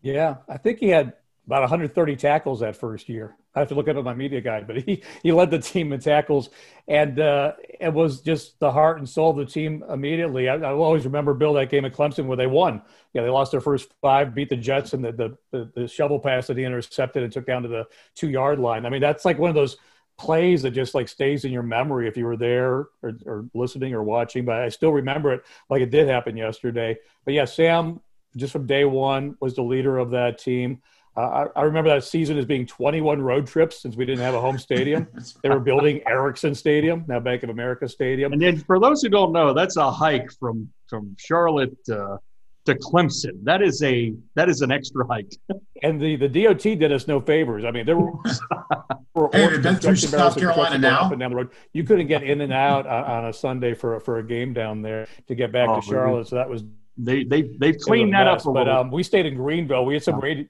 Yeah, 0.00 0.36
I 0.48 0.56
think 0.56 0.78
he 0.78 0.88
had 0.88 1.12
about 1.46 1.60
130 1.62 2.16
tackles 2.16 2.60
that 2.60 2.76
first 2.76 3.08
year. 3.08 3.36
I 3.54 3.58
have 3.58 3.68
to 3.68 3.74
look 3.74 3.88
up 3.88 3.96
at 3.96 4.04
my 4.04 4.14
media 4.14 4.40
guide, 4.40 4.66
but 4.66 4.76
he 4.82 5.02
he 5.22 5.32
led 5.32 5.50
the 5.50 5.58
team 5.58 5.92
in 5.92 6.00
tackles, 6.00 6.50
and 6.88 7.18
uh, 7.18 7.52
it 7.80 7.92
was 7.92 8.20
just 8.20 8.58
the 8.60 8.70
heart 8.70 8.98
and 8.98 9.08
soul 9.08 9.30
of 9.30 9.36
the 9.36 9.46
team 9.46 9.84
immediately. 9.90 10.48
I, 10.48 10.54
I 10.56 10.72
always 10.72 11.04
remember 11.04 11.34
Bill 11.34 11.52
that 11.54 11.70
game 11.70 11.84
at 11.84 11.92
Clemson 11.92 12.26
where 12.26 12.36
they 12.36 12.46
won. 12.46 12.82
Yeah, 13.12 13.22
they 13.22 13.28
lost 13.28 13.52
their 13.52 13.60
first 13.60 13.92
five, 14.00 14.34
beat 14.34 14.48
the 14.48 14.56
Jets, 14.56 14.92
and 14.94 15.04
the 15.04 15.12
the, 15.12 15.38
the, 15.50 15.72
the 15.74 15.88
shovel 15.88 16.18
pass 16.18 16.46
that 16.46 16.56
he 16.56 16.64
intercepted 16.64 17.22
and 17.22 17.32
took 17.32 17.46
down 17.46 17.62
to 17.62 17.68
the 17.68 17.86
two 18.14 18.30
yard 18.30 18.58
line. 18.58 18.86
I 18.86 18.90
mean, 18.90 19.02
that's 19.02 19.24
like 19.24 19.38
one 19.38 19.50
of 19.50 19.56
those 19.56 19.76
plays 20.18 20.62
that 20.62 20.70
just 20.70 20.94
like 20.94 21.08
stays 21.08 21.44
in 21.44 21.52
your 21.52 21.62
memory 21.62 22.06
if 22.06 22.16
you 22.16 22.24
were 22.24 22.36
there 22.36 22.86
or, 23.02 23.18
or 23.26 23.44
listening 23.54 23.92
or 23.92 24.02
watching. 24.02 24.44
But 24.44 24.62
I 24.62 24.68
still 24.68 24.92
remember 24.92 25.32
it 25.32 25.42
like 25.68 25.82
it 25.82 25.90
did 25.90 26.06
happen 26.08 26.36
yesterday. 26.36 26.96
But 27.24 27.34
yeah, 27.34 27.44
Sam 27.44 28.00
just 28.36 28.52
from 28.52 28.66
day 28.66 28.84
one 28.84 29.36
was 29.40 29.54
the 29.54 29.62
leader 29.62 29.98
of 29.98 30.10
that 30.10 30.38
team. 30.38 30.80
Uh, 31.16 31.46
I, 31.54 31.60
I 31.60 31.62
remember 31.64 31.90
that 31.90 32.04
season 32.04 32.38
as 32.38 32.46
being 32.46 32.66
21 32.66 33.20
road 33.20 33.46
trips 33.46 33.82
since 33.82 33.96
we 33.96 34.06
didn't 34.06 34.22
have 34.22 34.34
a 34.34 34.40
home 34.40 34.58
stadium. 34.58 35.06
they 35.42 35.50
were 35.50 35.60
building 35.60 36.00
Ericsson 36.06 36.54
Stadium, 36.54 37.04
now 37.06 37.20
Bank 37.20 37.42
of 37.42 37.50
America 37.50 37.86
Stadium. 37.88 38.32
And 38.32 38.40
then 38.40 38.56
for 38.58 38.80
those 38.80 39.02
who 39.02 39.08
don't 39.10 39.32
know, 39.32 39.52
that's 39.52 39.76
a 39.76 39.90
hike 39.90 40.30
from 40.40 40.70
from 40.88 41.14
Charlotte 41.18 41.76
uh, 41.90 42.16
to 42.64 42.74
Clemson. 42.76 43.42
That 43.44 43.60
is 43.60 43.82
a 43.82 44.14
that 44.36 44.48
is 44.48 44.62
an 44.62 44.70
extra 44.72 45.06
hike. 45.06 45.32
And 45.84 46.00
the, 46.00 46.14
the 46.14 46.28
DOT 46.28 46.62
did 46.62 46.92
us 46.92 47.08
no 47.08 47.20
favors. 47.20 47.64
I 47.64 47.72
mean, 47.72 47.84
there 47.84 47.96
were, 47.96 48.12
were 49.14 49.28
Hey, 49.32 49.42
orders 49.42 49.56
we've 49.56 49.62
been 49.64 49.76
through 49.76 49.96
South 49.96 50.38
Carolina 50.38 50.78
now. 50.78 51.00
Up 51.06 51.10
and 51.10 51.18
down 51.18 51.30
the 51.30 51.36
road. 51.36 51.50
You 51.72 51.82
couldn't 51.82 52.06
get 52.06 52.22
in 52.22 52.40
and 52.40 52.52
out 52.52 52.86
on, 52.86 53.02
on 53.04 53.24
a 53.26 53.32
Sunday 53.32 53.74
for, 53.74 53.96
a- 53.96 54.00
for 54.00 54.18
a 54.18 54.22
game 54.22 54.52
down 54.52 54.80
there 54.80 55.08
to 55.26 55.34
get 55.34 55.50
back 55.50 55.68
Oh, 55.68 55.80
to 55.80 55.86
Charlotte. 55.86 56.28
So 56.28 56.36
that 56.36 56.48
was 56.48 56.62
They 56.96 57.24
they 57.24 57.42
they've 57.58 57.76
cleaned 57.78 58.12
that 58.14 58.26
mess. 58.26 58.42
up 58.42 58.46
a 58.46 58.52
But 58.52 58.66
little. 58.68 58.80
um, 58.80 58.90
we 58.92 59.02
stayed 59.02 59.26
in 59.26 59.34
Greenville. 59.34 59.84
We 59.84 59.94
had 59.94 60.04
some 60.04 60.20
radio. 60.20 60.46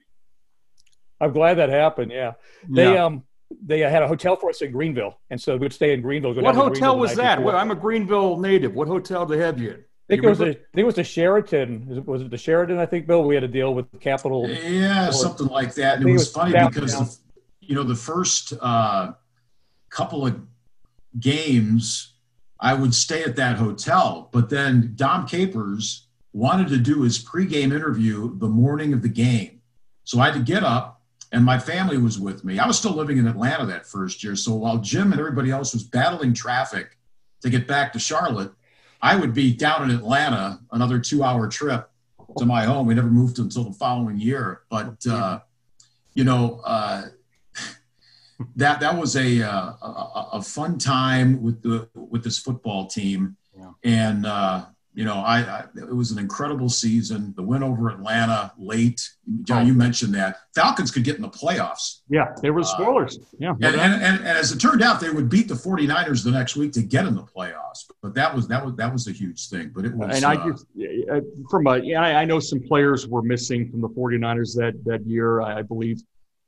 I'm 1.23 1.33
glad 1.33 1.55
that 1.55 1.69
happened. 1.71 2.11
Yeah. 2.13 2.33
They 2.69 2.93
Yeah. 2.93 3.05
um 3.07 3.23
they 3.65 3.81
had 3.81 4.03
a 4.03 4.09
hotel 4.09 4.35
for 4.37 4.49
us 4.51 4.61
in 4.63 4.73
Greenville, 4.73 5.19
and 5.31 5.41
so 5.41 5.57
we'd 5.57 5.73
stay 5.75 5.93
in 5.93 6.01
Greenville. 6.03 6.35
what 6.35 6.55
hotel 6.55 6.71
Greenville 6.71 6.99
was 6.99 7.15
that? 7.17 7.37
before. 7.37 7.53
Well, 7.53 7.61
I'm 7.61 7.71
a 7.71 7.75
Greenville 7.75 8.39
native. 8.39 8.75
What 8.75 8.89
hotel 8.89 9.25
did 9.27 9.39
they 9.39 9.45
have 9.45 9.59
you 9.61 9.71
in? 9.71 9.77
I 9.77 9.83
think 10.09 10.23
You 10.23 10.29
it 10.29 10.31
was 10.31 10.39
the, 10.39 10.45
I 10.47 10.53
think 10.55 10.67
it 10.75 10.85
was 10.85 10.95
the 10.97 11.05
Sheraton. 11.05 11.87
Is 11.91 11.99
it- 11.99 12.07
Was 12.07 12.23
it 12.23 12.31
the 12.31 12.39
Sheraton? 12.39 12.79
I 12.79 12.87
think 12.87 13.07
Bill. 13.07 13.23
We 13.25 13.35
had 13.35 13.45
a 13.45 13.49
deal 13.49 13.73
with 13.75 13.87
Capital. 14.01 14.49
Yeah, 14.49 15.11
something 15.11 15.47
like 15.47 15.75
that. 15.75 15.97
And 15.97 16.05
think 16.05 16.09
it 16.09 16.11
it 16.11 16.13
was 16.15 16.23
was 16.23 16.33
funny 16.33 16.53
down- 16.53 16.71
because, 16.73 16.95
down. 16.95 17.05
the, 17.05 17.17
you 17.61 17.75
know, 17.75 17.83
the 17.85 17.95
first 17.95 18.53
uh, 18.61 19.13
couple 19.91 20.27
of 20.27 20.41
games, 21.19 22.15
I 22.59 22.75
would 22.75 22.95
stay 22.95 23.23
at 23.23 23.37
that 23.37 23.57
hotel. 23.57 24.29
But 24.33 24.49
then 24.51 24.93
Dom 24.97 25.27
Capers 25.27 26.07
wanted 26.33 26.69
to 26.69 26.79
do 26.79 27.03
his 27.03 27.23
pregame 27.23 27.73
interview 27.73 28.37
the 28.39 28.49
morning 28.49 28.93
of 28.93 29.03
the 29.03 29.09
game. 29.09 29.61
So 30.05 30.19
I 30.21 30.27
had 30.27 30.35
to 30.35 30.41
get 30.41 30.65
up, 30.65 30.92
and 31.33 31.45
my 31.45 31.59
family 31.59 31.97
was 31.99 32.19
with 32.21 32.45
me. 32.45 32.59
I 32.59 32.67
was 32.67 32.79
still 32.79 32.93
living 32.93 33.17
in 33.19 33.27
Atlanta 33.27 33.65
that 33.67 33.87
first 33.87 34.23
year. 34.23 34.37
So 34.37 34.55
while 34.55 34.79
Jim 34.79 35.13
and 35.13 35.19
everybody 35.21 35.51
else 35.51 35.73
was 35.73 35.83
battling 35.83 36.35
traffic 36.35 36.99
to 37.41 37.49
get 37.51 37.67
back 37.67 37.93
to 37.95 37.99
Charlotte, 37.99 38.53
I 39.01 39.17
would 39.17 39.33
be 39.35 39.53
down 39.55 39.89
in 39.91 39.97
Atlanta, 39.97 40.61
another 40.71 40.99
two 40.99 41.25
hour 41.25 41.49
trip 41.49 41.91
to 42.37 42.45
my 42.45 42.65
home. 42.65 42.87
We 42.87 42.95
never 42.95 43.09
moved 43.11 43.39
until 43.39 43.65
the 43.65 43.73
following 43.73 44.19
year. 44.19 44.61
But, 44.71 45.05
uh, 45.07 45.41
you 46.15 46.25
know, 46.25 46.61
uh, 46.65 47.07
that 48.57 48.81
that 48.81 48.97
was 48.99 49.17
a, 49.17 49.43
uh, 49.43 49.73
a 49.83 50.29
a 50.35 50.43
fun 50.43 50.79
time 50.79 51.43
with 51.43 51.63
the 51.63 51.89
with 51.95 52.23
this 52.25 52.39
football 52.39 52.87
team, 52.87 53.37
Yeah. 53.57 53.71
and 53.85 54.27
uh, 54.27 54.67
you 54.95 55.05
know, 55.07 55.15
I, 55.15 55.41
I 55.41 55.65
it 55.77 55.95
was 55.95 56.11
an 56.11 56.19
incredible 56.19 56.69
season. 56.69 57.33
The 57.35 57.43
win 57.43 57.63
over 57.63 57.89
Atlanta 57.89 58.53
late, 58.59 59.09
John, 59.43 59.67
you 59.67 59.73
mentioned 59.73 60.15
that 60.15 60.37
Falcons 60.55 60.91
could 60.91 61.03
get 61.03 61.17
in 61.17 61.23
the 61.23 61.31
playoffs, 61.31 62.01
Yeah, 62.11 62.35
they 62.43 62.51
were 62.51 62.61
the 62.61 62.67
spoilers. 62.67 63.19
Yeah, 63.39 63.55
and, 63.63 63.65
and, 63.65 63.77
and, 63.77 64.19
and 64.19 64.29
as 64.29 64.53
it 64.53 64.59
turned 64.59 64.83
out, 64.83 65.01
they 65.01 65.09
would 65.09 65.31
beat 65.31 65.49
the 65.49 65.55
49ers 65.55 66.25
the 66.25 66.31
next 66.31 66.57
week 66.57 66.73
to 66.73 66.83
get 66.83 67.07
in 67.07 67.15
the 67.15 67.23
playoffs. 67.23 67.91
But 68.03 68.15
that 68.15 68.35
was 68.35 68.49
that 68.49 68.65
was 68.65 68.75
that 68.77 68.93
was 68.93 69.09
a 69.09 69.13
huge 69.13 69.49
thing. 69.49 69.73
But 69.75 69.87
it 69.87 69.95
was 69.95 70.15
and 70.15 70.25
I 70.27 70.35
uh, 70.35 70.51
just 70.51 70.67
uh, 71.11 71.21
from 71.51 71.67
a 71.69 71.79
yeah, 71.79 72.03
I 72.03 72.23
I 72.23 72.25
know 72.27 72.39
some 72.39 72.61
players 72.61 73.09
were 73.09 73.23
missing 73.23 73.71
from 73.71 73.81
the 73.81 73.89
49ers 73.89 74.55
that 74.57 74.75
that 74.85 75.07
year. 75.07 75.41
I 75.41 75.61
I 75.61 75.63
believe 75.63 76.03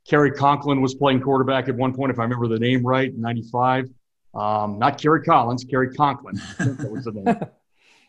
Kerry 0.06 0.32
Conklin 0.32 0.82
was 0.82 0.94
playing 0.94 1.22
quarterback 1.22 1.68
at 1.68 1.74
one 1.74 1.94
point, 1.94 2.12
if 2.12 2.18
I 2.18 2.24
remember 2.24 2.48
the 2.48 2.58
name 2.58 2.84
right, 2.84 3.14
'95. 3.16 3.88
Um, 4.34 4.78
not 4.78 5.00
Kerry 5.00 5.22
Collins, 5.22 5.64
Kerry 5.64 5.94
Conklin. 5.94 6.38
I 6.58 6.64
think 6.64 6.78
that 6.78 6.90
was 6.90 7.04
the 7.04 7.12
name. 7.12 7.36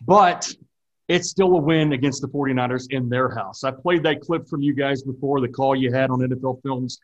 But 0.06 0.54
it's 1.08 1.30
still 1.30 1.54
a 1.54 1.60
win 1.60 1.94
against 1.94 2.22
the 2.22 2.28
49ers 2.28 2.88
in 2.90 3.10
their 3.10 3.30
house. 3.30 3.64
I 3.64 3.72
played 3.72 4.04
that 4.04 4.22
clip 4.22 4.48
from 4.48 4.62
you 4.62 4.74
guys 4.74 5.04
before, 5.04 5.40
the 5.40 5.48
call 5.48 5.76
you 5.76 5.92
had 5.92 6.10
on 6.10 6.20
NFL 6.20 6.62
Films. 6.64 7.00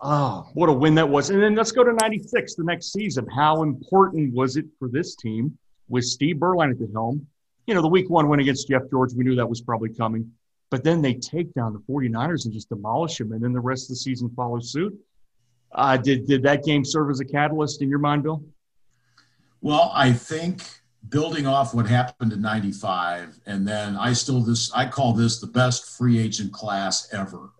Oh, 0.00 0.48
what 0.54 0.68
a 0.68 0.72
win 0.72 0.94
that 0.96 1.08
was. 1.08 1.30
And 1.30 1.42
then 1.42 1.54
let's 1.54 1.72
go 1.72 1.84
to 1.84 1.92
96, 1.92 2.54
the 2.56 2.64
next 2.64 2.92
season. 2.92 3.26
How 3.28 3.62
important 3.62 4.34
was 4.34 4.56
it 4.56 4.66
for 4.78 4.88
this 4.88 5.14
team 5.16 5.56
with 5.88 6.04
Steve 6.04 6.36
Beuerlein 6.36 6.70
at 6.70 6.78
the 6.78 6.88
helm? 6.92 7.26
You 7.66 7.74
know, 7.74 7.82
the 7.82 7.88
week 7.88 8.10
one 8.10 8.28
win 8.28 8.40
against 8.40 8.68
Jeff 8.68 8.82
George, 8.90 9.12
we 9.14 9.22
knew 9.22 9.36
that 9.36 9.48
was 9.48 9.60
probably 9.60 9.94
coming. 9.94 10.32
But 10.70 10.82
then 10.82 11.02
they 11.02 11.14
take 11.14 11.52
down 11.54 11.72
the 11.72 11.80
49ers 11.80 12.44
and 12.44 12.52
just 12.52 12.68
demolish 12.68 13.18
them. 13.18 13.32
And 13.32 13.42
then 13.42 13.52
the 13.52 13.60
rest 13.60 13.84
of 13.84 13.88
the 13.90 13.96
season 13.96 14.30
follows 14.34 14.72
suit. 14.72 14.98
Uh, 15.70 15.96
did, 15.96 16.26
did 16.26 16.42
that 16.42 16.64
game 16.64 16.84
serve 16.84 17.10
as 17.10 17.20
a 17.20 17.24
catalyst 17.24 17.82
in 17.82 17.88
your 17.88 17.98
mind, 17.98 18.24
Bill? 18.24 18.42
Well, 19.60 19.92
I 19.94 20.12
think 20.12 20.62
building 21.08 21.46
off 21.46 21.74
what 21.74 21.86
happened 21.86 22.32
in 22.32 22.40
95 22.40 23.40
and 23.46 23.66
then 23.66 23.96
I 23.96 24.12
still 24.12 24.40
this 24.40 24.72
I 24.72 24.86
call 24.86 25.12
this 25.12 25.40
the 25.40 25.46
best 25.46 25.96
free 25.96 26.18
agent 26.18 26.52
class 26.52 27.12
ever. 27.12 27.50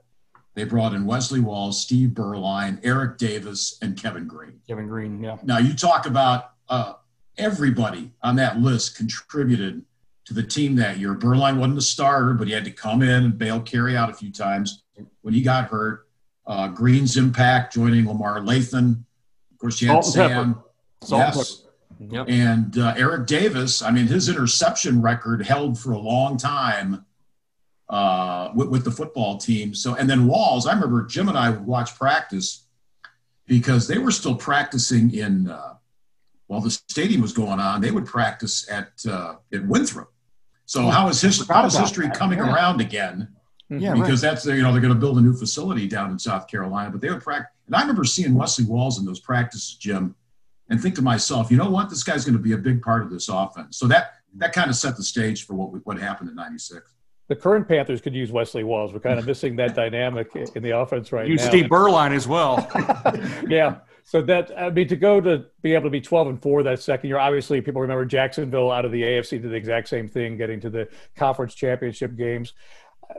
They 0.55 0.65
brought 0.65 0.93
in 0.93 1.07
Wesley 1.07 1.41
Walls, 1.41 1.81
Steve 1.81 2.11
Beuerlein, 2.11 2.79
Eric 2.83 3.17
Davis, 3.17 3.79
and 3.81 4.01
Kevin 4.01 4.27
Greene. 4.27 4.61
Kevin 4.69 4.87
Greene, 4.87 5.23
yeah. 5.23 5.39
Now 5.43 5.59
you 5.59 5.73
talk 5.73 6.07
about 6.07 6.53
uh, 6.69 6.95
everybody 7.39 8.13
on 8.23 8.37
that 8.37 8.59
list 8.59 8.97
contributed 8.97 9.83
to 10.27 10.35
the 10.35 10.43
team 10.43 10.77
that 10.77 10.99
year. 10.99 11.15
Beuerlein 11.15 11.59
wasn't 11.59 11.79
a 11.79 11.83
starter, 11.83 12.35
but 12.35 12.47
he 12.47 12.53
had 12.53 12.65
to 12.65 12.71
come 12.71 13.03
in 13.03 13.25
and 13.25 13.39
bail 13.39 13.61
Kerry 13.61 13.97
out 13.97 14.11
a 14.11 14.15
few 14.15 14.31
times 14.31 14.83
when 15.23 15.35
he 15.35 15.43
got 15.43 15.69
hurt. 15.69 16.07
Uh, 16.47 16.69
Greene's 16.69 17.17
impact 17.17 17.75
joining 17.75 18.07
Lamar 18.07 18.41
Lathon. 18.41 19.05
Of 19.53 19.59
course, 19.59 19.81
you 19.81 19.89
had 19.89 20.05
Salt. 20.05 20.15
Sam. 20.15 20.63
Yes. 21.09 21.62
Yep. 22.11 22.27
And 22.29 22.79
uh, 22.79 22.95
Eric 22.97 23.27
Davis, 23.27 23.83
I 23.83 23.91
mean, 23.91 24.07
his 24.07 24.29
interception 24.29 25.03
record 25.03 25.47
held 25.47 25.79
for 25.79 25.93
a 25.93 25.99
long 25.99 26.37
time 26.37 27.05
uh, 27.89 28.51
with, 28.55 28.69
with 28.69 28.85
the 28.85 28.91
football 28.91 29.37
team. 29.37 29.75
So, 29.75 29.95
and 29.95 30.09
then 30.09 30.27
Walls, 30.27 30.67
I 30.67 30.73
remember 30.73 31.05
Jim 31.05 31.29
and 31.29 31.37
I 31.39 31.51
would 31.51 31.67
watch 31.67 31.95
practice 31.97 32.67
because 33.47 33.87
they 33.87 33.99
were 33.99 34.11
still 34.11 34.35
practicing 34.35 35.15
in, 35.15 35.49
uh, 35.49 35.75
while 36.47 36.61
the 36.61 36.71
stadium 36.71 37.21
was 37.21 37.33
going 37.33 37.61
on, 37.61 37.81
they 37.81 37.91
would 37.91 38.07
practice 38.07 38.69
at, 38.71 38.91
uh, 39.09 39.37
at 39.53 39.67
Winthrop. 39.67 40.13
So, 40.65 40.89
how 40.89 41.09
is 41.09 41.21
history, 41.21 41.47
how 41.51 41.67
is 41.67 41.77
history 41.77 42.07
that, 42.07 42.17
coming 42.17 42.39
yeah. 42.39 42.53
around 42.53 42.81
again? 42.81 43.29
Yeah, 43.69 43.95
because 43.95 44.21
that's 44.21 44.45
you 44.45 44.63
know 44.63 44.71
they're 44.73 44.83
going 44.83 44.93
to 44.93 44.99
build 44.99 45.19
a 45.19 45.21
new 45.21 45.35
facility 45.35 45.87
down 45.87 46.11
in 46.11 46.19
South 46.19 46.47
Carolina. 46.47 46.91
But 46.91 47.01
they 47.01 47.11
would 47.11 47.23
practice, 47.23 47.53
and 47.67 47.77
I 47.77 47.81
remember 47.81 48.05
seeing 48.05 48.35
Wesley 48.35 48.65
Walls 48.65 48.99
in 48.99 49.05
those 49.05 49.21
practices, 49.21 49.75
Jim, 49.75 50.15
and 50.69 50.81
think 50.81 50.95
to 50.97 51.03
myself, 51.03 51.51
you 51.51 51.57
know 51.57 51.71
what, 51.71 51.91
this 51.91 52.03
guy's 52.03 52.25
going 52.25 52.37
to 52.37 52.43
be 52.43 52.53
a 52.53 52.59
big 52.59 52.83
part 52.83 53.03
of 53.03 53.11
this 53.11 53.29
offense. 53.29 53.77
So 53.77 53.87
that 53.89 54.15
that 54.37 54.53
kind 54.53 54.71
of 54.71 54.77
set 54.77 54.97
the 54.97 55.03
stage 55.03 55.47
for 55.47 55.55
what 55.55 55.73
we, 55.73 55.81
what 55.81 55.99
happened 55.99 56.31
in 56.31 56.37
'96. 56.37 56.95
The 57.29 57.37
current 57.37 57.69
Panthers 57.69 58.01
could 58.01 58.15
use 58.15 58.33
Wesley 58.33 58.65
Walls. 58.65 58.93
We're 58.93 59.01
kind 59.01 59.19
of 59.19 59.27
missing 59.27 59.57
that 59.57 59.75
dynamic 59.75 60.35
in 60.35 60.63
the 60.63 60.77
offense 60.77 61.13
right 61.13 61.27
You, 61.27 61.37
now. 61.37 61.49
Steve 61.49 61.67
Beuerlein 61.67 62.15
as 62.15 62.27
well. 62.27 62.69
yeah. 63.49 63.77
So 64.05 64.21
that 64.23 64.51
I 64.59 64.71
mean, 64.71 64.89
to 64.89 64.97
go 64.97 65.21
to 65.21 65.47
be 65.63 65.75
able 65.75 65.85
to 65.85 65.91
be 65.91 66.01
12 66.01 66.27
and 66.27 66.43
four 66.43 66.63
that 66.65 66.81
second 66.81 67.09
year, 67.09 67.19
obviously 67.19 67.61
people 67.61 67.81
remember 67.81 68.05
Jacksonville 68.05 68.71
out 68.71 68.85
of 68.85 68.93
the 68.93 69.03
AFC 69.03 69.41
did 69.41 69.51
the 69.51 69.55
exact 69.55 69.89
same 69.89 70.09
thing, 70.09 70.37
getting 70.37 70.61
to 70.61 70.71
the 70.71 70.89
conference 71.17 71.55
championship 71.55 72.17
games, 72.17 72.53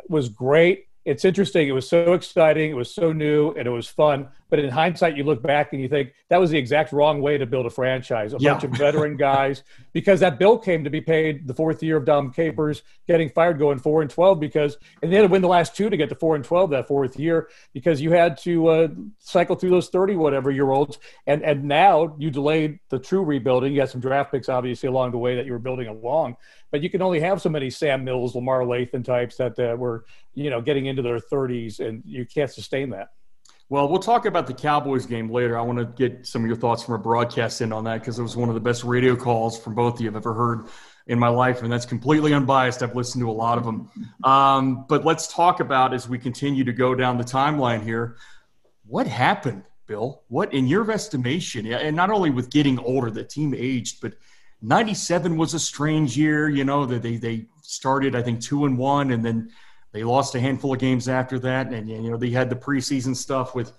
was 0.10 0.30
great 0.30 0.88
it's 1.06 1.26
interesting. 1.26 1.68
It 1.68 1.74
was 1.74 1.88
so 1.88 2.14
exciting. 2.14 2.72
It 2.72 2.76
was 2.76 2.94
so 2.94 3.12
new 3.12 3.52
and 3.52 3.68
it 3.68 3.72
was 3.72 3.88
fun. 3.88 4.30
But 4.50 4.60
in 4.60 4.70
hindsight, 4.70 5.18
you 5.18 5.24
look 5.24 5.42
back 5.42 5.74
and 5.74 5.82
you 5.82 5.90
think 5.90 6.14
that 6.30 6.40
was 6.40 6.52
the 6.52 6.60
exact 6.60 6.94
wrong 6.94 7.22
way 7.22 7.40
to 7.40 7.46
build 7.48 7.66
a 7.66 7.72
franchise. 7.72 8.34
A 8.34 8.38
yeah. 8.40 8.52
bunch 8.52 8.64
of 8.64 8.72
veteran 8.72 9.18
guys, 9.18 9.64
because 9.94 10.20
that 10.20 10.38
bill 10.38 10.60
came 10.60 10.84
to 10.84 10.92
be 10.92 11.02
paid 11.02 11.48
the 11.48 11.56
fourth 11.56 11.82
year 11.82 11.98
of 11.98 12.06
Dom 12.06 12.32
Capers 12.32 12.84
getting 13.08 13.30
fired, 13.30 13.58
going 13.58 13.80
four 13.80 14.04
and 14.04 14.12
twelve. 14.12 14.40
Because 14.40 14.78
and 15.02 15.12
they 15.12 15.16
had 15.16 15.24
to 15.24 15.28
win 15.28 15.42
the 15.42 15.48
last 15.48 15.76
two 15.76 15.90
to 15.90 15.98
get 15.98 16.08
to 16.10 16.16
four 16.16 16.36
and 16.36 16.46
twelve 16.46 16.70
that 16.70 16.88
fourth 16.88 17.18
year 17.18 17.50
because 17.74 18.00
you 18.00 18.12
had 18.12 18.38
to 18.40 18.68
uh, 18.68 18.88
cycle 19.18 19.56
through 19.56 19.72
those 19.72 19.90
thirty 19.90 20.16
whatever 20.16 20.52
year 20.52 20.70
olds. 20.70 21.00
And 21.26 21.42
and 21.42 21.64
now 21.64 22.16
you 22.20 22.30
delayed 22.30 22.80
the 22.90 23.00
true 23.00 23.24
rebuilding. 23.24 23.74
You 23.74 23.80
had 23.80 23.90
some 23.90 24.02
draft 24.02 24.32
picks 24.32 24.50
obviously 24.50 24.88
along 24.88 25.12
the 25.12 25.18
way 25.18 25.36
that 25.36 25.48
you 25.48 25.52
were 25.52 25.60
building 25.60 25.88
along 25.88 26.38
but 26.74 26.82
you 26.82 26.90
can 26.90 27.04
only 27.04 27.20
have 27.20 27.40
so 27.40 27.50
many 27.50 27.70
Sam 27.70 28.04
Mills, 28.04 28.34
Lamar 28.34 28.62
Lathon 28.62 29.06
types 29.06 29.38
that 29.38 29.60
uh, 29.60 29.76
were, 29.78 30.06
you 30.34 30.50
know, 30.50 30.60
getting 30.60 30.88
into 30.88 31.04
their 31.04 31.20
30s, 31.20 31.80
and 31.80 32.02
you 32.04 32.26
can't 32.26 32.50
sustain 32.50 32.90
that. 32.90 33.10
Well, 33.70 33.88
we'll 33.88 34.00
talk 34.00 34.26
about 34.26 34.48
the 34.48 34.56
Cowboys 34.56 35.06
game 35.06 35.30
later. 35.30 35.56
I 35.56 35.62
want 35.62 35.78
to 35.78 35.86
get 35.86 36.26
some 36.26 36.42
of 36.42 36.48
your 36.48 36.56
thoughts 36.56 36.82
from 36.82 36.96
a 36.96 36.98
broadcast 36.98 37.62
in 37.62 37.72
on 37.72 37.84
that 37.84 38.00
because 38.00 38.18
it 38.18 38.24
was 38.24 38.36
one 38.36 38.50
of 38.50 38.56
the 38.56 38.62
best 38.62 38.84
radio 38.84 39.16
calls 39.16 39.58
from 39.58 39.76
both 39.76 39.96
of 39.96 40.02
you 40.02 40.10
I've 40.10 40.16
ever 40.16 40.34
heard 40.34 40.66
in 41.06 41.20
my 41.20 41.28
life, 41.28 41.62
and 41.62 41.72
that's 41.72 41.86
completely 41.86 42.34
unbiased. 42.34 42.82
I've 42.82 42.96
listened 42.96 43.22
to 43.22 43.30
a 43.30 43.32
lot 43.32 43.60
of 43.60 43.66
them. 43.66 43.92
Um, 44.24 44.86
but 44.90 45.06
let's 45.06 45.32
talk 45.32 45.60
about 45.60 45.94
as 45.94 46.10
we 46.10 46.18
continue 46.18 46.64
to 46.64 46.74
go 46.74 46.96
down 46.96 47.20
the 47.20 47.24
timeline 47.24 47.84
here, 47.84 48.18
what 48.88 49.06
happened, 49.06 49.62
Bill? 49.86 50.24
What, 50.28 50.52
in 50.56 50.66
your 50.66 50.90
estimation, 50.90 51.72
and 51.72 51.96
not 51.96 52.10
only 52.10 52.32
with 52.32 52.50
getting 52.50 52.80
older, 52.80 53.12
the 53.12 53.24
team 53.24 53.54
aged, 53.56 54.02
but– 54.02 54.16
97 54.64 55.36
was 55.36 55.54
a 55.54 55.60
strange 55.60 56.18
year, 56.18 56.50
you 56.50 56.64
know, 56.64 56.86
that 56.86 57.04
they, 57.04 57.18
they 57.18 57.46
started, 57.62 58.16
I 58.16 58.22
think, 58.22 58.40
two 58.42 58.66
and 58.66 58.78
one, 58.78 59.12
and 59.12 59.24
then 59.24 59.52
they 59.92 60.04
lost 60.04 60.36
a 60.36 60.40
handful 60.40 60.74
of 60.74 60.80
games 60.80 61.10
after 61.10 61.38
that. 61.40 61.68
And, 61.74 61.90
you 61.90 62.10
know, 62.10 62.18
they 62.18 62.30
had 62.30 62.50
the 62.50 62.56
preseason 62.56 63.14
stuff 63.16 63.54
with, 63.54 63.74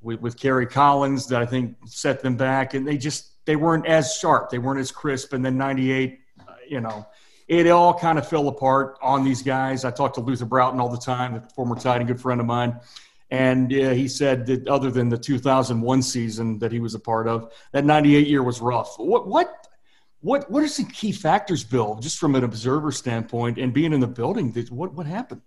with, 0.00 0.20
with 0.20 0.38
Kerry 0.38 0.66
Collins 0.66 1.26
that 1.26 1.42
I 1.42 1.46
think 1.46 1.76
set 1.84 2.22
them 2.22 2.36
back. 2.36 2.74
And 2.74 2.86
they 2.86 2.96
just, 2.96 3.44
they 3.44 3.56
weren't 3.56 3.86
as 3.86 4.14
sharp. 4.14 4.50
They 4.50 4.58
weren't 4.58 4.78
as 4.78 4.92
crisp. 4.92 5.32
And 5.32 5.44
then 5.44 5.58
98, 5.58 6.20
uh, 6.38 6.44
you 6.66 6.80
know, 6.80 7.06
it 7.48 7.66
all 7.66 7.92
kind 7.92 8.16
of 8.16 8.26
fell 8.28 8.46
apart 8.46 8.96
on 9.02 9.24
these 9.24 9.42
guys. 9.42 9.84
I 9.84 9.90
talked 9.90 10.14
to 10.14 10.20
Luther 10.20 10.44
Broughton 10.44 10.78
all 10.78 10.88
the 10.88 10.96
time, 10.96 11.34
a 11.34 11.40
former 11.56 11.74
tight 11.74 11.96
end 11.96 12.06
good 12.06 12.20
friend 12.20 12.40
of 12.40 12.46
mine. 12.46 12.78
And 13.32 13.72
uh, 13.72 13.90
he 13.90 14.06
said 14.06 14.46
that 14.46 14.68
other 14.68 14.92
than 14.92 15.08
the 15.08 15.18
2001 15.18 16.02
season 16.02 16.58
that 16.60 16.70
he 16.70 16.78
was 16.78 16.94
a 16.94 17.00
part 17.00 17.26
of, 17.26 17.52
that 17.72 17.84
98 17.84 18.28
year 18.28 18.44
was 18.44 18.60
rough. 18.60 18.94
What, 18.96 19.26
what 19.26 19.66
what 20.20 20.50
what 20.50 20.62
are 20.62 20.68
some 20.68 20.86
key 20.86 21.12
factors, 21.12 21.64
Bill, 21.64 21.96
just 22.00 22.18
from 22.18 22.34
an 22.34 22.44
observer 22.44 22.92
standpoint 22.92 23.58
and 23.58 23.72
being 23.72 23.92
in 23.92 24.00
the 24.00 24.06
building? 24.06 24.52
What 24.70 24.92
what 24.94 25.06
happened? 25.06 25.42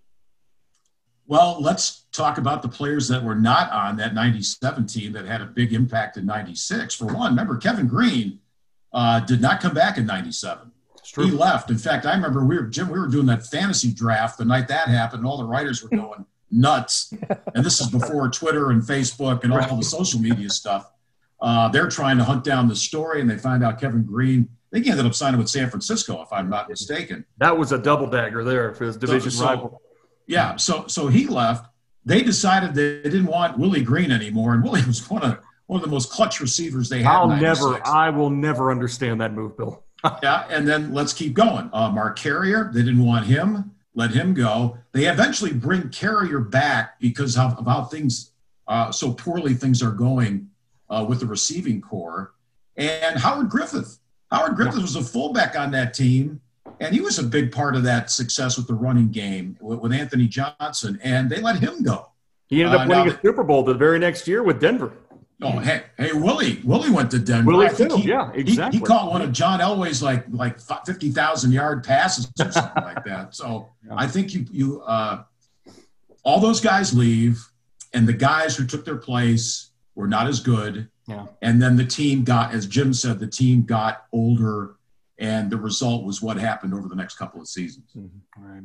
Well, 1.25 1.57
let's 1.61 2.05
talk 2.11 2.37
about 2.37 2.61
the 2.61 2.67
players 2.67 3.07
that 3.07 3.23
were 3.23 3.35
not 3.35 3.71
on 3.71 3.95
that 3.97 4.13
97 4.13 4.85
team 4.87 5.13
that 5.13 5.25
had 5.25 5.41
a 5.41 5.45
big 5.45 5.71
impact 5.71 6.17
in 6.17 6.25
96. 6.25 6.95
For 6.95 7.05
one, 7.05 7.31
remember 7.31 7.55
Kevin 7.57 7.87
Greene 7.87 8.39
uh, 8.91 9.21
did 9.21 9.39
not 9.39 9.61
come 9.61 9.73
back 9.73 9.97
in 9.97 10.05
97. 10.05 10.71
He 11.15 11.31
left. 11.31 11.69
In 11.69 11.77
fact, 11.77 12.05
I 12.05 12.13
remember 12.13 12.45
we 12.45 12.57
were 12.57 12.63
Jim. 12.63 12.89
We 12.89 12.99
were 12.99 13.07
doing 13.07 13.25
that 13.27 13.45
fantasy 13.45 13.93
draft 13.93 14.37
the 14.37 14.45
night 14.45 14.67
that 14.69 14.87
happened. 14.87 15.19
And 15.19 15.27
all 15.27 15.37
the 15.37 15.45
writers 15.45 15.83
were 15.83 15.89
going 15.89 16.25
nuts. 16.49 17.13
And 17.55 17.63
this 17.63 17.79
is 17.79 17.87
before 17.87 18.29
Twitter 18.29 18.71
and 18.71 18.81
Facebook 18.81 19.43
and 19.43 19.53
all, 19.53 19.77
the 19.77 19.83
social 19.83 20.19
media 20.19 20.49
stuff. 20.49 20.91
Uh, 21.39 21.69
they're 21.69 21.89
trying 21.89 22.17
to 22.17 22.23
hunt 22.23 22.43
down 22.43 22.67
the 22.67 22.75
story, 22.75 23.21
and 23.21 23.29
they 23.29 23.37
find 23.37 23.63
out 23.63 23.79
Kevin 23.79 24.03
Greene 24.03 24.49
think 24.73 24.85
he 24.85 24.91
ended 24.91 25.05
up 25.05 25.13
signing 25.13 25.39
with 25.39 25.49
San 25.49 25.69
Francisco, 25.69 26.21
if 26.23 26.33
I'm 26.33 26.49
not 26.49 26.67
mistaken. 26.67 27.25
That 27.37 27.57
was 27.57 27.71
a 27.71 27.77
double 27.77 28.07
dagger 28.07 28.43
there 28.43 28.73
for 28.73 28.85
his 28.85 28.97
division 28.97 29.31
so, 29.31 29.39
so, 29.39 29.45
rival. 29.45 29.81
Yeah, 30.27 30.55
so 30.55 30.87
so 30.87 31.07
he 31.07 31.27
left. 31.27 31.67
They 32.05 32.21
decided 32.21 32.73
they 32.73 33.01
didn't 33.03 33.27
want 33.27 33.57
Willie 33.57 33.83
Green 33.83 34.11
anymore, 34.11 34.53
and 34.53 34.63
Willie 34.63 34.83
was 34.87 35.09
one 35.09 35.23
of 35.23 35.39
one 35.67 35.79
of 35.79 35.85
the 35.85 35.91
most 35.91 36.11
clutch 36.11 36.41
receivers 36.41 36.89
they 36.89 37.01
had. 37.03 37.11
I'll 37.11 37.27
never, 37.27 37.85
I 37.85 38.09
will 38.09 38.29
never 38.29 38.71
understand 38.71 39.21
that 39.21 39.33
move, 39.33 39.57
Bill. 39.57 39.83
yeah, 40.23 40.45
and 40.49 40.67
then 40.67 40.93
let's 40.93 41.13
keep 41.13 41.33
going. 41.33 41.69
Uh, 41.71 41.89
Mark 41.89 42.17
Carrier, 42.17 42.69
they 42.73 42.81
didn't 42.81 43.03
want 43.03 43.25
him. 43.25 43.71
Let 43.95 44.11
him 44.11 44.33
go. 44.33 44.77
They 44.91 45.05
eventually 45.05 45.53
bring 45.53 45.89
Carrier 45.89 46.39
back 46.39 46.99
because 46.99 47.37
of, 47.37 47.57
of 47.57 47.65
how 47.65 47.83
things 47.83 48.31
uh, 48.67 48.91
so 48.91 49.13
poorly 49.13 49.53
things 49.53 49.83
are 49.83 49.91
going 49.91 50.49
uh, 50.89 51.05
with 51.07 51.19
the 51.19 51.27
receiving 51.27 51.79
corps. 51.79 52.33
And 52.75 53.19
Howard 53.19 53.49
Griffith, 53.49 53.99
Howard 54.33 54.55
Griffith 54.55 54.81
was 54.81 54.95
a 54.95 55.03
fullback 55.03 55.55
on 55.55 55.69
that 55.71 55.93
team, 55.93 56.41
and 56.79 56.93
he 56.93 57.01
was 57.01 57.19
a 57.19 57.23
big 57.23 57.51
part 57.51 57.75
of 57.75 57.83
that 57.83 58.09
success 58.09 58.57
with 58.57 58.65
the 58.65 58.73
running 58.73 59.09
game 59.09 59.55
with, 59.61 59.93
Anthony 59.93 60.27
Johnson, 60.27 60.99
and 61.03 61.29
they 61.29 61.39
let 61.39 61.59
him 61.59 61.83
go. 61.83 62.09
He 62.47 62.63
ended 62.63 62.79
up 62.79 62.87
uh, 62.87 62.89
winning 62.89 63.13
a 63.13 63.21
Super 63.21 63.43
Bowl 63.43 63.61
the 63.61 63.75
very 63.75 63.99
next 63.99 64.27
year 64.27 64.41
with 64.41 64.59
Denver. 64.59 64.91
Oh, 65.43 65.59
hey, 65.59 65.83
hey, 65.97 66.13
Willie, 66.13 66.61
Willie 66.63 66.89
went 66.89 67.11
to 67.11 67.19
Denver. 67.19 67.51
Willie 67.51 67.69
too. 67.75 67.99
Yeah, 68.01 68.31
exactly. 68.33 68.79
He, 68.79 68.83
he, 68.83 68.85
caught 68.87 69.11
one 69.11 69.21
of 69.21 69.31
John 69.31 69.59
Elway's 69.59 70.01
like 70.01 70.25
like 70.31 70.59
fifty 70.85 71.11
thousand 71.11 71.51
yard 71.51 71.83
passes 71.83 72.31
or 72.39 72.51
something 72.51 72.83
like 72.83 73.03
that. 73.05 73.35
So 73.35 73.69
yeah. 73.85 73.93
I 73.95 74.07
think 74.07 74.33
you 74.33 74.45
you 74.51 74.81
uh, 74.81 75.23
all 76.23 76.39
those 76.39 76.61
guys 76.61 76.97
leave, 76.97 77.45
and 77.93 78.07
the 78.07 78.13
guys 78.13 78.55
who 78.55 78.65
took 78.65 78.83
their 78.83 78.97
place 78.97 79.71
were 79.95 80.07
not 80.07 80.27
as 80.27 80.39
good. 80.39 80.89
Yeah. 81.07 81.25
And 81.41 81.61
then 81.61 81.75
the 81.75 81.85
team 81.85 82.23
got, 82.23 82.53
as 82.53 82.65
Jim 82.65 82.93
said, 82.93 83.19
the 83.19 83.27
team 83.27 83.63
got 83.63 84.05
older, 84.11 84.75
and 85.17 85.51
the 85.51 85.57
result 85.57 86.05
was 86.05 86.21
what 86.21 86.37
happened 86.37 86.73
over 86.73 86.87
the 86.87 86.95
next 86.95 87.15
couple 87.15 87.41
of 87.41 87.47
seasons. 87.47 87.91
Mm-hmm. 87.95 88.43
Right. 88.43 88.63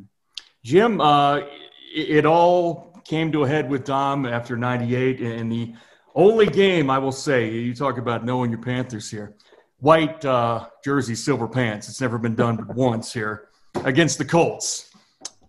Jim, 0.63 1.01
uh, 1.01 1.37
it, 1.37 2.09
it 2.09 2.25
all 2.25 3.01
came 3.05 3.31
to 3.31 3.43
a 3.43 3.47
head 3.47 3.69
with 3.69 3.83
Dom 3.83 4.25
after 4.25 4.55
'98, 4.55 5.19
and 5.19 5.51
the 5.51 5.73
only 6.15 6.47
game 6.47 6.89
I 6.89 6.97
will 6.97 7.11
say, 7.11 7.49
you 7.49 7.73
talk 7.73 7.97
about 7.97 8.25
knowing 8.25 8.51
your 8.51 8.61
Panthers 8.61 9.09
here, 9.09 9.35
white 9.79 10.23
uh, 10.25 10.67
jersey, 10.83 11.15
silver 11.15 11.47
pants. 11.47 11.89
It's 11.89 12.01
never 12.01 12.17
been 12.17 12.35
done 12.35 12.55
but 12.55 12.75
once 12.75 13.13
here 13.13 13.49
against 13.83 14.17
the 14.17 14.25
Colts. 14.25 14.91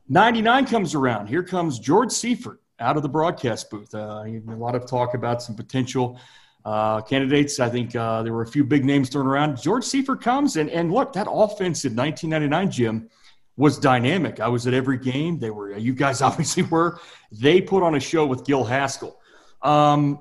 99 0.09 0.67
comes 0.67 0.95
around. 0.95 1.29
Here 1.29 1.43
comes 1.43 1.79
George 1.79 2.11
Seifert 2.11 2.61
out 2.81 2.97
of 2.97 3.03
the 3.03 3.09
broadcast 3.09 3.71
booth. 3.71 3.95
Uh, 3.95 4.25
a 4.27 4.41
lot 4.57 4.75
of 4.75 4.87
talk 4.87 5.15
about 5.15 5.43
some 5.43 5.55
potential 5.55 6.19
uh, 6.65 7.01
candidates. 7.03 7.61
I 7.61 7.69
think 7.69 7.95
uh, 7.97 8.23
there 8.23 8.33
were 8.33 8.43
a 8.43 8.47
few 8.47 8.65
big 8.65 8.85
names 8.85 9.09
thrown 9.09 9.27
around. 9.27 9.61
George 9.61 9.85
Seifert 9.85 10.21
comes, 10.21 10.57
and, 10.57 10.71
and 10.71 10.93
look, 10.93 11.13
that 11.15 11.27
offense 11.31 11.85
in 11.85 11.97
1999, 11.97 12.71
Jim, 12.71 13.11
was 13.57 13.79
dynamic. 13.79 14.41
I 14.41 14.49
was 14.49 14.67
at 14.67 14.75
every 14.75 14.99
game. 14.99 15.39
They 15.39 15.51
were, 15.51 15.77
you 15.77 15.95
guys 15.95 16.23
obviously 16.23 16.63
were. 16.65 17.01
They 17.33 17.61
put 17.61 17.83
on 17.83 17.95
a 17.95 18.01
show 18.01 18.27
with 18.27 18.45
Gil 18.45 18.65
Haskell. 18.65 19.21
Um, 19.63 20.21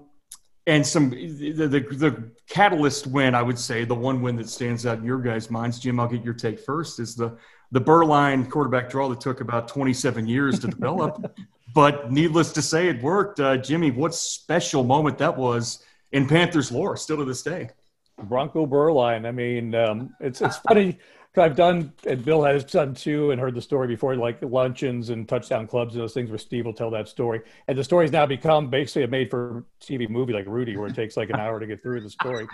and 0.68 0.86
some 0.86 1.10
the, 1.10 1.52
the, 1.52 1.80
the 1.80 2.32
catalyst 2.48 3.08
win, 3.08 3.34
I 3.34 3.42
would 3.42 3.58
say, 3.58 3.86
the 3.86 3.96
one 3.96 4.22
win 4.22 4.36
that 4.36 4.48
stands 4.48 4.86
out 4.86 5.00
in 5.00 5.04
your 5.04 5.20
guys' 5.20 5.50
minds, 5.50 5.80
Jim. 5.80 6.00
I'll 6.00 6.08
get 6.08 6.24
your 6.24 6.36
take 6.36 6.60
first. 6.60 7.00
Is 7.00 7.16
the 7.16 7.38
the 7.72 7.82
Beuerlein 7.82 8.50
quarterback 8.50 8.90
draw 8.90 9.10
that 9.10 9.22
took 9.22 9.42
about 9.42 9.68
27 9.68 10.28
years 10.28 10.60
to 10.60 10.68
develop, 10.68 11.38
but 11.74 12.12
needless 12.12 12.52
to 12.54 12.62
say, 12.62 12.88
it 12.88 13.02
worked. 13.02 13.40
Uh, 13.40 13.58
Jimmy, 13.58 13.90
what 13.92 14.14
special 14.14 14.84
moment 14.84 15.18
that 15.20 15.36
was 15.36 15.84
in 16.12 16.28
Panthers 16.28 16.72
lore, 16.72 16.98
still 16.98 17.18
to 17.18 17.26
this 17.26 17.44
day. 17.44 17.70
Bronco 18.24 18.66
Beuerlein. 18.66 19.26
I 19.26 19.32
mean, 19.32 19.74
um, 19.76 20.14
it's 20.20 20.42
it's 20.42 20.58
funny. 20.58 20.98
I've 21.38 21.56
done, 21.56 21.94
and 22.06 22.26
Bill 22.26 22.44
has 22.44 22.66
done 22.66 22.94
too, 22.94 23.32
and 23.32 23.40
heard 23.40 23.56
the 23.56 23.62
story 23.62 23.88
before, 23.88 24.16
like 24.16 24.42
luncheons 24.42 25.10
and 25.10 25.30
touchdown 25.30 25.68
clubs 25.68 25.94
and 25.94 26.02
those 26.02 26.14
things 26.14 26.30
where 26.30 26.40
Steve 26.40 26.66
will 26.66 26.74
tell 26.74 26.90
that 26.92 27.08
story. 27.08 27.42
And 27.68 27.78
the 27.78 27.84
story's 27.84 28.12
now 28.12 28.26
become 28.26 28.70
basically 28.70 29.04
a 29.04 29.08
made 29.08 29.30
for 29.30 29.64
TV 29.82 30.10
movie 30.10 30.34
like 30.34 30.48
Rudy, 30.48 30.76
where 30.76 30.88
it 30.88 30.96
takes 30.96 31.16
like 31.16 31.30
an 31.30 31.40
hour 31.40 31.60
to 31.60 31.68
get 31.68 31.82
through 31.82 32.02
the 32.02 32.10
story. 32.10 32.48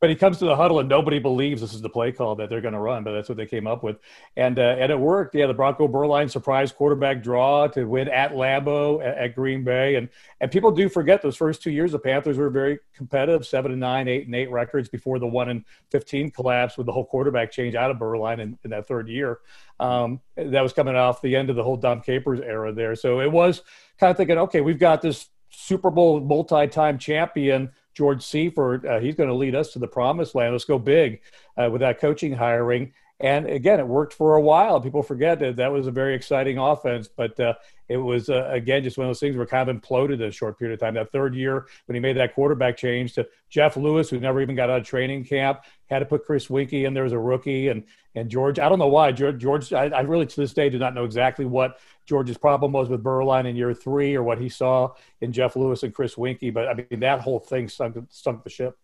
But 0.00 0.08
he 0.08 0.16
comes 0.16 0.38
to 0.38 0.46
the 0.46 0.56
huddle 0.56 0.80
and 0.80 0.88
nobody 0.88 1.18
believes 1.18 1.60
this 1.60 1.74
is 1.74 1.82
the 1.82 1.90
play 1.90 2.10
call 2.10 2.34
that 2.36 2.48
they're 2.48 2.62
going 2.62 2.72
to 2.72 2.80
run, 2.80 3.04
but 3.04 3.12
that's 3.12 3.28
what 3.28 3.36
they 3.36 3.44
came 3.44 3.66
up 3.66 3.82
with, 3.82 3.98
and 4.34 4.58
uh, 4.58 4.76
and 4.78 4.90
it 4.90 4.98
worked. 4.98 5.34
Yeah, 5.34 5.46
the 5.46 5.52
Bronco 5.52 5.86
Beuerlein 5.86 6.30
surprise 6.30 6.72
quarterback 6.72 7.22
draw 7.22 7.66
to 7.68 7.84
win 7.84 8.08
at 8.08 8.32
Lambeau 8.32 9.04
at, 9.04 9.18
at, 9.18 9.34
Green 9.34 9.62
Bay, 9.62 9.96
and 9.96 10.08
and 10.40 10.50
people 10.50 10.70
do 10.70 10.88
forget 10.88 11.20
those 11.20 11.36
first 11.36 11.62
two 11.62 11.70
years 11.70 11.92
the 11.92 11.98
Panthers 11.98 12.38
were 12.38 12.48
very 12.48 12.78
competitive, 12.94 13.46
seven 13.46 13.72
and 13.72 13.80
nine, 13.80 14.08
eight 14.08 14.24
and 14.24 14.34
eight 14.34 14.50
records 14.50 14.88
before 14.88 15.18
the 15.18 15.26
one 15.26 15.50
and 15.50 15.66
fifteen 15.90 16.30
collapse 16.30 16.78
with 16.78 16.86
the 16.86 16.92
whole 16.92 17.04
quarterback 17.04 17.52
change 17.52 17.74
out 17.74 17.90
of 17.90 17.98
Beuerlein 17.98 18.40
in, 18.40 18.58
in 18.64 18.70
that 18.70 18.88
third 18.88 19.06
year. 19.06 19.40
Um, 19.80 20.20
that 20.36 20.62
was 20.62 20.72
coming 20.72 20.96
off 20.96 21.20
the 21.20 21.36
end 21.36 21.50
of 21.50 21.56
the 21.56 21.62
whole 21.62 21.76
Dom 21.76 22.00
Capers 22.00 22.40
era 22.40 22.72
there, 22.72 22.96
so 22.96 23.20
it 23.20 23.30
was 23.30 23.60
kind 23.98 24.10
of 24.10 24.16
thinking, 24.16 24.38
okay, 24.38 24.62
we've 24.62 24.78
got 24.78 25.02
this 25.02 25.28
Super 25.50 25.90
Bowl 25.90 26.20
multi-time 26.20 26.96
champion 26.96 27.70
George 27.94 28.22
Seifert. 28.22 28.84
Uh, 28.84 29.00
he's 29.00 29.14
going 29.14 29.28
to 29.28 29.34
lead 29.34 29.54
us 29.54 29.72
to 29.72 29.78
the 29.78 29.88
promised 29.88 30.34
land. 30.34 30.52
Let's 30.52 30.64
go 30.64 30.78
big 30.78 31.20
uh, 31.56 31.68
with 31.70 31.80
that 31.80 32.00
coaching 32.00 32.32
hiring. 32.32 32.92
And 33.20 33.46
again, 33.46 33.80
it 33.80 33.86
worked 33.86 34.14
for 34.14 34.36
a 34.36 34.40
while. 34.40 34.80
People 34.80 35.02
forget 35.02 35.38
that 35.40 35.56
that 35.56 35.70
was 35.70 35.86
a 35.86 35.90
very 35.90 36.14
exciting 36.14 36.56
offense, 36.56 37.06
but 37.06 37.38
uh, 37.38 37.52
it 37.86 37.98
was 37.98 38.30
uh, 38.30 38.48
again 38.50 38.82
just 38.82 38.96
one 38.96 39.06
of 39.06 39.10
those 39.10 39.20
things 39.20 39.36
where 39.36 39.44
kind 39.44 39.68
of 39.68 39.76
imploded 39.76 40.14
in 40.14 40.22
a 40.22 40.30
short 40.30 40.58
period 40.58 40.72
of 40.74 40.80
time. 40.80 40.94
That 40.94 41.12
third 41.12 41.34
year 41.34 41.66
when 41.84 41.94
he 41.94 42.00
made 42.00 42.16
that 42.16 42.34
quarterback 42.34 42.78
change 42.78 43.12
to 43.14 43.28
Jeff 43.50 43.76
Lewis, 43.76 44.08
who 44.08 44.18
never 44.18 44.40
even 44.40 44.56
got 44.56 44.70
out 44.70 44.80
of 44.80 44.86
training 44.86 45.24
camp, 45.24 45.60
had 45.90 45.98
to 45.98 46.06
put 46.06 46.24
Chris 46.24 46.46
Weinke 46.46 46.86
in 46.86 46.94
there 46.94 47.04
as 47.04 47.12
a 47.12 47.18
rookie, 47.18 47.68
and 47.68 47.84
and 48.14 48.30
George. 48.30 48.58
I 48.58 48.70
don't 48.70 48.78
know 48.78 48.88
why 48.88 49.12
George. 49.12 49.38
George 49.38 49.70
I, 49.74 49.88
I 49.88 50.00
really 50.00 50.24
to 50.24 50.40
this 50.40 50.54
day 50.54 50.70
do 50.70 50.78
not 50.78 50.94
know 50.94 51.04
exactly 51.04 51.44
what 51.44 51.78
George's 52.10 52.36
problem 52.36 52.72
was 52.72 52.88
with 52.88 53.04
Beuerlein 53.04 53.46
in 53.46 53.54
year 53.54 53.72
three 53.72 54.16
or 54.16 54.24
what 54.24 54.40
he 54.40 54.48
saw 54.48 54.92
in 55.20 55.30
Jeff 55.30 55.54
Lewis 55.54 55.84
and 55.84 55.94
Chris 55.94 56.16
Weinke, 56.16 56.52
but 56.52 56.66
I 56.66 56.74
mean 56.74 56.98
that 56.98 57.20
whole 57.20 57.38
thing 57.38 57.68
sunk 57.68 57.96
sunk 58.10 58.42
the 58.42 58.50
ship. 58.50 58.76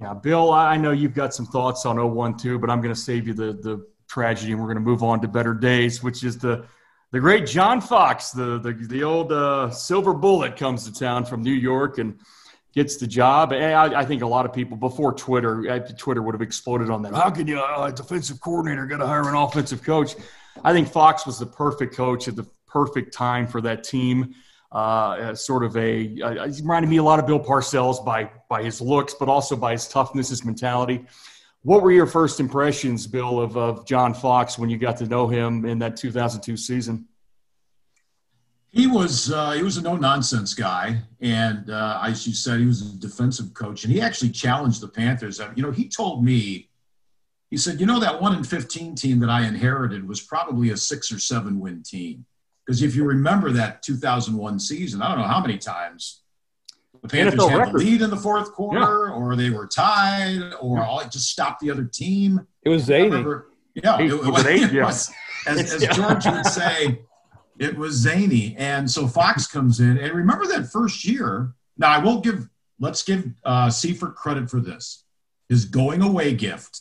Yeah, 0.00 0.14
Bill, 0.14 0.52
I 0.52 0.76
know 0.76 0.90
you've 0.90 1.14
got 1.14 1.32
some 1.32 1.46
thoughts 1.46 1.86
on 1.86 1.96
01 1.96 2.38
too, 2.38 2.58
but 2.58 2.70
I'm 2.70 2.80
going 2.80 2.92
to 2.92 3.00
save 3.00 3.28
you 3.28 3.34
the 3.34 3.52
the 3.52 3.86
tragedy, 4.08 4.50
and 4.50 4.60
we're 4.60 4.66
going 4.66 4.78
to 4.78 4.90
move 4.90 5.04
on 5.04 5.20
to 5.20 5.28
better 5.28 5.54
days, 5.54 6.02
which 6.02 6.24
is 6.24 6.38
the 6.38 6.66
the 7.12 7.20
great 7.20 7.46
John 7.46 7.80
Fox, 7.80 8.32
the 8.32 8.58
the, 8.58 8.72
the 8.72 9.04
old 9.04 9.30
uh, 9.30 9.70
silver 9.70 10.12
bullet, 10.12 10.56
comes 10.56 10.90
to 10.90 10.92
town 10.92 11.24
from 11.24 11.44
New 11.44 11.52
York 11.52 11.98
and 11.98 12.18
gets 12.72 12.96
the 12.96 13.06
job. 13.06 13.52
I, 13.52 14.00
I, 14.00 14.04
think 14.04 14.22
a 14.22 14.26
lot 14.26 14.44
of 14.44 14.52
people 14.52 14.76
before 14.76 15.12
Twitter, 15.12 15.80
Twitter 15.96 16.20
would 16.20 16.34
have 16.34 16.42
exploded 16.42 16.90
on 16.90 17.02
that. 17.02 17.14
How 17.14 17.30
can 17.30 17.46
you, 17.46 17.60
uh, 17.60 17.86
a 17.86 17.92
defensive 17.92 18.40
coordinator, 18.40 18.84
got 18.86 18.96
to 18.96 19.06
hire 19.06 19.28
an 19.28 19.36
offensive 19.36 19.84
coach? 19.84 20.16
I 20.62 20.72
think 20.72 20.88
Fox 20.88 21.26
was 21.26 21.38
the 21.38 21.46
perfect 21.46 21.94
coach 21.94 22.28
at 22.28 22.36
the 22.36 22.46
perfect 22.66 23.12
time 23.12 23.46
for 23.46 23.60
that 23.62 23.84
team 23.84 24.34
uh, 24.74 25.34
sort 25.34 25.62
of 25.62 25.76
a 25.76 26.20
uh, 26.20 26.48
he 26.48 26.60
reminded 26.60 26.88
me 26.90 26.96
a 26.96 27.02
lot 27.02 27.20
of 27.20 27.26
Bill 27.26 27.38
Parcells 27.38 28.04
by 28.04 28.30
by 28.48 28.62
his 28.62 28.80
looks, 28.80 29.14
but 29.14 29.28
also 29.28 29.54
by 29.54 29.72
his 29.72 29.86
toughness, 29.86 30.30
his 30.30 30.44
mentality. 30.44 31.06
What 31.62 31.82
were 31.82 31.92
your 31.92 32.06
first 32.06 32.40
impressions, 32.40 33.06
Bill, 33.06 33.40
of, 33.40 33.56
of 33.56 33.86
John 33.86 34.12
Fox 34.12 34.58
when 34.58 34.68
you 34.68 34.76
got 34.76 34.98
to 34.98 35.06
know 35.06 35.28
him 35.28 35.64
in 35.64 35.78
that 35.78 35.96
2002 35.96 36.58
season? 36.58 37.06
He 38.70 38.86
was 38.86 39.32
uh, 39.32 39.52
he 39.52 39.62
was 39.62 39.76
a 39.76 39.82
no 39.82 39.96
nonsense 39.96 40.54
guy, 40.54 41.00
and 41.20 41.70
uh, 41.70 42.00
as 42.02 42.26
you 42.26 42.34
said, 42.34 42.58
he 42.58 42.66
was 42.66 42.82
a 42.82 42.98
defensive 42.98 43.54
coach, 43.54 43.84
and 43.84 43.92
he 43.92 44.00
actually 44.00 44.30
challenged 44.30 44.80
the 44.80 44.88
Panthers. 44.88 45.40
You 45.54 45.62
know, 45.62 45.70
he 45.70 45.88
told 45.88 46.24
me, 46.24 46.68
he 47.54 47.58
said, 47.58 47.78
you 47.78 47.86
know, 47.86 48.00
that 48.00 48.20
one 48.20 48.34
in 48.34 48.42
fifteen 48.42 48.96
team 48.96 49.20
that 49.20 49.30
I 49.30 49.46
inherited 49.46 50.08
was 50.08 50.20
probably 50.20 50.70
a 50.70 50.76
six 50.76 51.12
or 51.12 51.20
seven 51.20 51.60
win 51.60 51.84
team. 51.84 52.26
Because 52.66 52.82
if 52.82 52.96
you 52.96 53.04
remember 53.04 53.52
that 53.52 53.80
2001 53.84 54.58
season, 54.58 55.00
I 55.00 55.08
don't 55.10 55.18
know 55.18 55.28
how 55.28 55.40
many 55.40 55.56
times 55.56 56.22
the 57.00 57.06
Panthers 57.06 57.34
NFL 57.38 57.50
had 57.50 57.58
record. 57.58 57.74
the 57.74 57.78
lead 57.78 58.02
in 58.02 58.10
the 58.10 58.16
fourth 58.16 58.50
quarter, 58.50 59.06
yeah. 59.06 59.14
or 59.14 59.36
they 59.36 59.50
were 59.50 59.68
tied, 59.68 60.52
or 60.60 60.82
all, 60.82 61.00
just 61.04 61.28
stopped 61.28 61.60
the 61.60 61.70
other 61.70 61.84
team. 61.84 62.44
It 62.64 62.70
was 62.70 62.82
zany. 62.82 63.24
Yeah, 63.74 64.00
it, 64.00 64.10
it, 64.10 64.16
was, 64.16 64.46
it 64.46 64.82
was, 64.82 65.12
as, 65.46 65.74
as 65.74 65.96
George 65.96 66.26
would 66.26 66.46
say, 66.46 67.02
it 67.60 67.78
was 67.78 67.94
zany. 67.94 68.56
And 68.58 68.90
so 68.90 69.06
Fox 69.06 69.46
comes 69.46 69.78
in, 69.78 69.96
and 69.98 70.12
remember 70.12 70.44
that 70.48 70.72
first 70.72 71.04
year. 71.04 71.52
Now 71.78 71.90
I 71.90 71.98
will 71.98 72.20
give. 72.20 72.48
Let's 72.80 73.04
give 73.04 73.26
uh, 73.44 73.70
Seifert 73.70 74.16
credit 74.16 74.50
for 74.50 74.58
this. 74.58 75.04
His 75.48 75.66
going 75.66 76.02
away 76.02 76.34
gift 76.34 76.80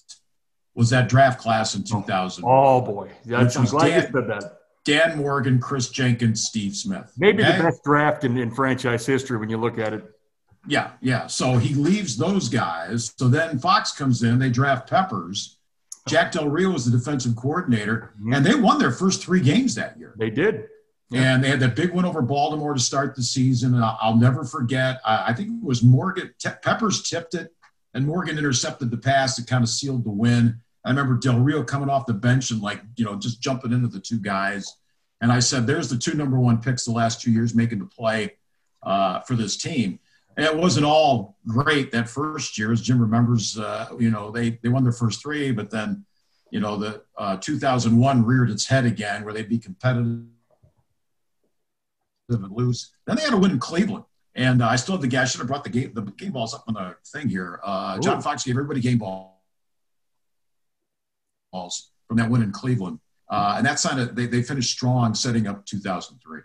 was 0.75 0.89
that 0.89 1.09
draft 1.09 1.39
class 1.39 1.75
in 1.75 1.83
2000. 1.83 2.43
Oh, 2.45 2.81
boy, 2.81 3.11
That's, 3.25 3.55
I'm 3.55 3.65
glad 3.65 3.87
Dan, 3.87 4.01
you 4.01 4.01
said 4.01 4.27
that. 4.27 4.57
Dan 4.85 5.17
Morgan, 5.17 5.59
Chris 5.59 5.89
Jenkins, 5.89 6.43
Steve 6.43 6.75
Smith. 6.75 7.11
Maybe 7.17 7.43
okay? 7.43 7.57
the 7.57 7.63
best 7.63 7.83
draft 7.83 8.23
in, 8.23 8.37
in 8.37 8.51
franchise 8.51 9.05
history 9.05 9.37
when 9.37 9.49
you 9.49 9.57
look 9.57 9.77
at 9.77 9.93
it. 9.93 10.03
Yeah, 10.67 10.91
yeah. 11.01 11.27
So 11.27 11.57
he 11.57 11.73
leaves 11.73 12.17
those 12.17 12.49
guys. 12.49 13.13
So 13.17 13.27
then 13.27 13.59
Fox 13.59 13.91
comes 13.91 14.23
in, 14.23 14.39
they 14.39 14.49
draft 14.49 14.89
Peppers. 14.89 15.57
Jack 16.07 16.33
Del 16.33 16.49
Rio 16.49 16.71
was 16.71 16.89
the 16.89 16.97
defensive 16.97 17.35
coordinator, 17.35 18.13
mm-hmm. 18.19 18.33
and 18.33 18.45
they 18.45 18.55
won 18.55 18.77
their 18.77 18.91
first 18.91 19.23
three 19.23 19.39
games 19.39 19.75
that 19.75 19.97
year. 19.97 20.13
They 20.17 20.29
did. 20.29 20.65
Yeah. 21.09 21.35
And 21.35 21.43
they 21.43 21.49
had 21.49 21.59
that 21.59 21.75
big 21.75 21.93
win 21.93 22.05
over 22.05 22.21
Baltimore 22.21 22.73
to 22.73 22.79
start 22.79 23.15
the 23.15 23.23
season. 23.23 23.75
And 23.75 23.83
I'll, 23.83 23.97
I'll 24.01 24.17
never 24.17 24.43
forget, 24.43 24.99
I, 25.05 25.27
I, 25.27 25.33
think 25.33 25.49
it 25.49 25.63
was 25.63 25.83
Morgan, 25.83 26.33
Te- 26.39 26.49
Peppers 26.61 27.07
tipped 27.07 27.35
it, 27.35 27.53
and 27.93 28.05
Morgan 28.05 28.37
intercepted 28.37 28.89
the 28.89 28.97
pass 28.97 29.35
that 29.35 29.47
kind 29.47 29.63
of 29.63 29.69
sealed 29.69 30.03
the 30.03 30.09
win. 30.09 30.59
I 30.85 30.89
remember 30.89 31.15
Del 31.15 31.39
Rio 31.39 31.63
coming 31.63 31.89
off 31.89 32.05
the 32.05 32.13
bench 32.13 32.51
and 32.51 32.61
like, 32.61 32.81
you 32.97 33.05
know, 33.05 33.15
just 33.15 33.41
jumping 33.41 33.71
into 33.71 33.87
the 33.87 33.99
two 33.99 34.19
guys. 34.19 34.77
And 35.21 35.31
I 35.31 35.39
said, 35.39 35.65
there's 35.65 35.89
the 35.89 35.97
two 35.97 36.15
number 36.15 36.37
one 36.37 36.61
picks 36.61 36.83
the 36.83 36.91
last 36.91 37.21
two 37.21 37.31
years 37.31 37.55
making 37.55 37.79
the 37.79 37.85
play 37.85 38.35
uh, 38.83 39.21
for 39.21 39.35
this 39.35 39.55
team. 39.55 39.99
And 40.35 40.45
it 40.45 40.55
wasn't 40.55 40.85
all 40.85 41.37
great 41.47 41.91
that 41.91 42.09
first 42.09 42.57
year, 42.57 42.71
as 42.71 42.81
Jim 42.81 42.99
remembers. 42.99 43.57
Uh, 43.57 43.89
you 43.99 44.09
know, 44.09 44.31
they 44.31 44.59
they 44.63 44.69
won 44.69 44.83
their 44.83 44.91
first 44.91 45.21
three, 45.21 45.51
but 45.51 45.69
then, 45.69 46.05
you 46.49 46.59
know, 46.59 46.75
the 46.75 47.03
uh, 47.17 47.37
2001 47.37 48.25
reared 48.25 48.49
its 48.49 48.65
head 48.65 48.85
again, 48.85 49.23
where 49.23 49.33
they'd 49.33 49.47
be 49.47 49.59
competitive 49.59 50.23
and 52.29 52.51
lose. 52.51 52.91
Then 53.05 53.15
they 53.17 53.21
had 53.21 53.33
a 53.33 53.37
win 53.37 53.51
in 53.51 53.59
Cleveland, 53.59 54.05
and 54.33 54.63
uh, 54.63 54.67
I 54.67 54.75
still 54.75 54.95
have 54.95 55.03
the 55.03 55.07
guy. 55.07 55.21
I 55.21 55.25
should 55.25 55.37
have 55.37 55.47
brought 55.47 55.63
the 55.63 55.69
game 55.69 55.93
the 55.93 56.01
game 56.01 56.31
balls 56.31 56.55
up 56.55 56.63
on 56.67 56.73
the 56.73 56.95
thing 57.05 57.29
here. 57.29 57.59
Uh, 57.63 57.99
John 57.99 58.19
Fox 58.19 58.43
gave 58.43 58.55
everybody 58.55 58.81
game 58.81 58.97
ball 58.97 59.32
balls 61.53 61.91
from 62.07 62.17
that 62.17 62.29
win 62.29 62.43
in 62.43 62.51
Cleveland. 62.51 62.99
Uh, 63.29 63.55
and 63.57 63.65
that 63.65 63.79
signed 63.79 63.99
it, 63.99 64.15
they, 64.15 64.25
they 64.25 64.43
finished 64.43 64.71
strong 64.71 65.15
setting 65.15 65.47
up 65.47 65.65
2003. 65.65 66.41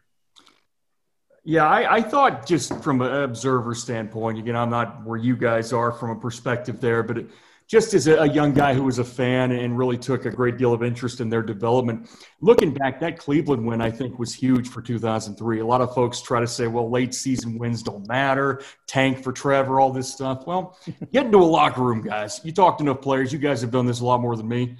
Yeah, 1.45 1.67
I, 1.67 1.97
I, 1.97 2.03
thought 2.03 2.47
just 2.47 2.83
from 2.83 3.01
an 3.01 3.23
observer 3.23 3.75
standpoint, 3.75 4.39
again, 4.39 4.55
I'm 4.55 4.71
not 4.71 5.05
where 5.05 5.19
you 5.19 5.35
guys 5.35 5.73
are 5.73 5.93
from 5.93 6.11
a 6.11 6.17
perspective 6.17 6.81
there, 6.81 7.03
but 7.03 7.19
it, 7.19 7.31
just 7.67 7.95
as 7.95 8.07
a, 8.07 8.17
a, 8.17 8.27
young 8.27 8.53
guy 8.53 8.75
who 8.75 8.83
was 8.83 8.99
a 8.99 9.05
fan 9.05 9.53
and 9.53 9.77
really 9.77 9.97
took 9.99 10.25
a 10.25 10.31
great 10.31 10.57
deal 10.57 10.73
of 10.73 10.83
interest 10.83 11.21
in 11.21 11.29
their 11.29 11.43
development. 11.43 12.11
Looking 12.41 12.73
back, 12.73 13.01
that 13.01 13.19
Cleveland 13.19 13.67
win 13.67 13.81
I 13.81 13.91
think 13.91 14.19
was 14.19 14.35
huge 14.35 14.69
for 14.69 14.83
2003. 14.83 15.61
A 15.61 15.67
lot 15.67 15.81
of 15.81 15.95
folks 15.95 16.21
try 16.21 16.41
to 16.41 16.47
say, 16.47 16.67
well, 16.67 16.91
late 16.91 17.15
season 17.15 17.59
wins 17.59 17.83
don't 17.83 18.07
matter, 18.09 18.63
tank 18.87 19.23
for 19.23 19.33
Trevor, 19.33 19.81
all 19.81 19.93
this 19.93 20.13
stuff. 20.13 20.47
Well, 20.47 20.79
get 21.13 21.27
into 21.27 21.39
a 21.39 21.45
locker 21.45 21.83
room, 21.83 22.03
guys. 22.03 22.41
You 22.45 22.53
talked 22.53 22.79
to 22.79 22.85
enough 22.85 23.01
players. 23.01 23.33
You 23.33 23.39
guys 23.39 23.61
have 23.61 23.71
done 23.71 23.87
this 23.87 24.01
a 24.01 24.05
lot 24.05 24.21
more 24.21 24.37
than 24.37 24.49
me 24.49 24.77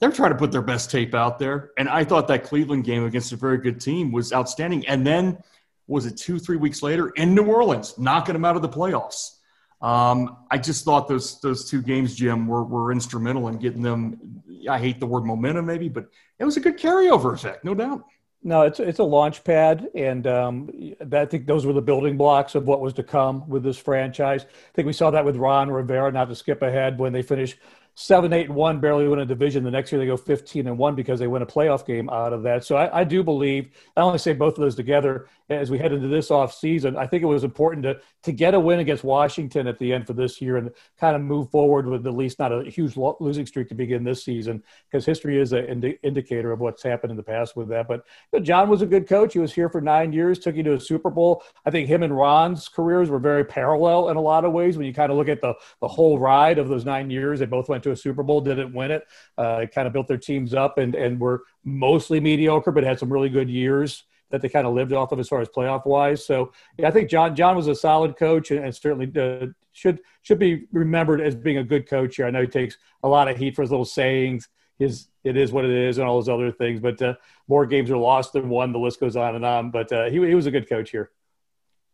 they're 0.00 0.12
trying 0.12 0.30
to 0.30 0.36
put 0.36 0.52
their 0.52 0.62
best 0.62 0.90
tape 0.90 1.14
out 1.14 1.38
there. 1.38 1.70
And 1.76 1.88
I 1.88 2.04
thought 2.04 2.28
that 2.28 2.44
Cleveland 2.44 2.84
game 2.84 3.04
against 3.04 3.32
a 3.32 3.36
very 3.36 3.58
good 3.58 3.80
team 3.80 4.12
was 4.12 4.32
outstanding. 4.32 4.86
And 4.86 5.06
then 5.06 5.38
was 5.86 6.06
it 6.06 6.16
two, 6.16 6.38
three 6.38 6.56
weeks 6.56 6.82
later 6.82 7.08
in 7.10 7.34
New 7.34 7.44
Orleans, 7.44 7.98
knocking 7.98 8.34
them 8.34 8.44
out 8.44 8.56
of 8.56 8.62
the 8.62 8.68
playoffs. 8.68 9.38
Um, 9.80 10.38
I 10.50 10.58
just 10.58 10.84
thought 10.84 11.06
those 11.06 11.40
those 11.40 11.70
two 11.70 11.82
games, 11.82 12.16
Jim, 12.16 12.48
were 12.48 12.64
were 12.64 12.90
instrumental 12.90 13.48
in 13.48 13.58
getting 13.58 13.82
them. 13.82 14.42
I 14.68 14.78
hate 14.78 14.98
the 14.98 15.06
word 15.06 15.24
momentum, 15.24 15.66
maybe, 15.66 15.88
but 15.88 16.08
it 16.38 16.44
was 16.44 16.56
a 16.56 16.60
good 16.60 16.78
carryover 16.78 17.32
effect, 17.32 17.64
no 17.64 17.74
doubt. 17.74 18.04
No, 18.42 18.62
it's 18.62 18.80
it's 18.80 18.98
a 18.98 19.04
launch 19.04 19.44
pad, 19.44 19.88
and 19.94 20.26
um, 20.26 20.70
I 21.12 21.24
think 21.26 21.46
those 21.46 21.64
were 21.64 21.72
the 21.72 21.82
building 21.82 22.16
blocks 22.16 22.54
of 22.54 22.66
what 22.66 22.80
was 22.80 22.92
to 22.94 23.04
come 23.04 23.48
with 23.48 23.62
this 23.62 23.78
franchise. 23.78 24.44
I 24.44 24.72
think 24.74 24.86
we 24.86 24.92
saw 24.92 25.10
that 25.10 25.24
with 25.24 25.36
Ron 25.36 25.70
Rivera. 25.70 26.10
Not 26.10 26.28
to 26.28 26.34
skip 26.34 26.62
ahead, 26.62 26.98
when 26.98 27.12
they 27.12 27.22
finished 27.22 27.58
seven, 28.00 28.32
eight, 28.32 28.46
and 28.46 28.54
one, 28.54 28.78
barely 28.78 29.08
win 29.08 29.18
a 29.18 29.26
division. 29.26 29.64
The 29.64 29.72
next 29.72 29.90
year 29.90 30.00
they 30.00 30.06
go 30.06 30.16
15 30.16 30.68
and 30.68 30.78
one 30.78 30.94
because 30.94 31.18
they 31.18 31.26
win 31.26 31.42
a 31.42 31.46
playoff 31.46 31.84
game 31.84 32.08
out 32.10 32.32
of 32.32 32.44
that. 32.44 32.64
So 32.64 32.76
I, 32.76 33.00
I 33.00 33.04
do 33.04 33.24
believe, 33.24 33.70
I 33.96 34.02
only 34.02 34.18
say 34.18 34.34
both 34.34 34.54
of 34.54 34.60
those 34.60 34.76
together 34.76 35.26
as 35.50 35.68
we 35.68 35.78
head 35.78 35.92
into 35.92 36.06
this 36.06 36.30
off 36.30 36.54
season. 36.54 36.96
I 36.96 37.08
think 37.08 37.24
it 37.24 37.26
was 37.26 37.42
important 37.42 37.82
to, 37.82 38.00
to 38.22 38.32
get 38.32 38.54
a 38.54 38.60
win 38.60 38.78
against 38.78 39.02
Washington 39.02 39.66
at 39.66 39.80
the 39.80 39.92
end 39.92 40.06
for 40.06 40.12
this 40.12 40.40
year 40.40 40.58
and 40.58 40.70
kind 41.00 41.16
of 41.16 41.22
move 41.22 41.50
forward 41.50 41.86
with 41.86 42.06
at 42.06 42.14
least 42.14 42.38
not 42.38 42.52
a 42.52 42.70
huge 42.70 42.96
losing 42.96 43.46
streak 43.46 43.68
to 43.70 43.74
begin 43.74 44.04
this 44.04 44.24
season 44.24 44.62
because 44.88 45.04
history 45.04 45.40
is 45.40 45.52
an 45.52 45.64
indi- 45.64 45.98
indicator 46.04 46.52
of 46.52 46.60
what's 46.60 46.84
happened 46.84 47.10
in 47.10 47.16
the 47.16 47.22
past 47.22 47.56
with 47.56 47.68
that. 47.68 47.88
But 47.88 48.04
you 48.32 48.38
know, 48.38 48.44
John 48.44 48.68
was 48.68 48.82
a 48.82 48.86
good 48.86 49.08
coach. 49.08 49.32
He 49.32 49.40
was 49.40 49.52
here 49.52 49.68
for 49.68 49.80
nine 49.80 50.12
years, 50.12 50.38
took 50.38 50.54
you 50.54 50.62
to 50.64 50.74
a 50.74 50.80
Super 50.80 51.10
Bowl. 51.10 51.42
I 51.66 51.70
think 51.70 51.88
him 51.88 52.04
and 52.04 52.16
Ron's 52.16 52.68
careers 52.68 53.10
were 53.10 53.18
very 53.18 53.44
parallel 53.44 54.10
in 54.10 54.16
a 54.16 54.20
lot 54.20 54.44
of 54.44 54.52
ways 54.52 54.76
when 54.76 54.86
you 54.86 54.94
kind 54.94 55.10
of 55.10 55.18
look 55.18 55.28
at 55.28 55.40
the, 55.40 55.54
the 55.80 55.88
whole 55.88 56.18
ride 56.18 56.58
of 56.58 56.68
those 56.68 56.84
nine 56.84 57.10
years. 57.10 57.40
They 57.40 57.46
both 57.46 57.68
went 57.68 57.82
to 57.84 57.87
a 57.90 57.96
Super 57.96 58.22
Bowl, 58.22 58.40
didn't 58.40 58.72
win 58.72 58.90
it. 58.90 59.06
Uh, 59.36 59.66
kind 59.72 59.86
of 59.86 59.92
built 59.92 60.08
their 60.08 60.18
teams 60.18 60.54
up 60.54 60.78
and, 60.78 60.94
and 60.94 61.20
were 61.20 61.42
mostly 61.64 62.20
mediocre, 62.20 62.70
but 62.70 62.84
had 62.84 62.98
some 62.98 63.12
really 63.12 63.28
good 63.28 63.48
years 63.48 64.04
that 64.30 64.42
they 64.42 64.48
kind 64.48 64.66
of 64.66 64.74
lived 64.74 64.92
off 64.92 65.12
of 65.12 65.18
as 65.18 65.28
far 65.28 65.40
as 65.40 65.48
playoff 65.48 65.86
wise. 65.86 66.24
So 66.24 66.52
yeah, 66.76 66.88
I 66.88 66.90
think 66.90 67.08
John 67.08 67.34
John 67.34 67.56
was 67.56 67.66
a 67.66 67.74
solid 67.74 68.16
coach 68.16 68.50
and, 68.50 68.64
and 68.64 68.74
certainly 68.74 69.10
uh, 69.20 69.46
should 69.72 70.00
should 70.22 70.38
be 70.38 70.66
remembered 70.72 71.20
as 71.20 71.34
being 71.34 71.58
a 71.58 71.64
good 71.64 71.88
coach 71.88 72.16
here. 72.16 72.26
I 72.26 72.30
know 72.30 72.42
he 72.42 72.46
takes 72.46 72.76
a 73.02 73.08
lot 73.08 73.28
of 73.28 73.36
heat 73.36 73.54
for 73.54 73.62
his 73.62 73.70
little 73.70 73.84
sayings. 73.84 74.48
His 74.78 75.08
it 75.24 75.36
is 75.36 75.52
what 75.52 75.64
it 75.64 75.70
is 75.70 75.98
and 75.98 76.06
all 76.06 76.16
those 76.16 76.28
other 76.28 76.52
things, 76.52 76.80
but 76.80 77.00
uh, 77.02 77.14
more 77.48 77.66
games 77.66 77.90
are 77.90 77.96
lost 77.96 78.32
than 78.32 78.48
won. 78.48 78.72
The 78.72 78.78
list 78.78 79.00
goes 79.00 79.16
on 79.16 79.34
and 79.34 79.44
on. 79.44 79.70
But 79.70 79.92
uh, 79.92 80.04
he 80.06 80.16
he 80.26 80.34
was 80.34 80.46
a 80.46 80.50
good 80.50 80.68
coach 80.68 80.90
here. 80.90 81.10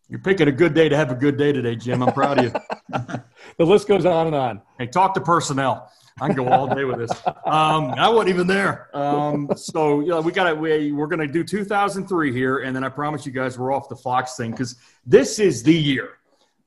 You're 0.08 0.20
picking 0.20 0.48
a 0.48 0.52
good 0.52 0.74
day 0.74 0.88
to 0.88 0.96
have 0.96 1.10
a 1.10 1.14
good 1.14 1.38
day 1.38 1.52
today, 1.52 1.76
Jim. 1.76 2.02
I'm 2.02 2.12
proud 2.12 2.38
of 2.38 2.44
you. 2.44 2.52
the 3.56 3.64
list 3.64 3.88
goes 3.88 4.04
on 4.04 4.26
and 4.26 4.36
on. 4.36 4.62
Hey, 4.78 4.86
talk 4.86 5.14
to 5.14 5.20
personnel. 5.20 5.90
I 6.20 6.28
can 6.28 6.36
go 6.36 6.48
all 6.48 6.72
day 6.72 6.84
with 6.84 6.98
this. 6.98 7.10
Um, 7.26 7.90
I 7.96 8.08
wasn't 8.08 8.28
even 8.28 8.46
there. 8.46 8.94
Um, 8.94 9.50
so 9.56 10.00
you 10.00 10.08
know, 10.08 10.20
we 10.20 10.30
got 10.30 10.44
to 10.44 10.54
we, 10.54 10.92
we're 10.92 11.06
going 11.06 11.26
to 11.26 11.32
do 11.32 11.42
2003 11.42 12.32
here, 12.32 12.58
and 12.58 12.76
then 12.76 12.84
I 12.84 12.88
promise 12.88 13.24
you 13.24 13.32
guys 13.32 13.58
we're 13.58 13.72
off 13.72 13.88
the 13.88 13.96
Fox 13.96 14.36
thing 14.36 14.50
because 14.50 14.76
this 15.06 15.38
is 15.38 15.62
the 15.62 15.74
year. 15.74 16.10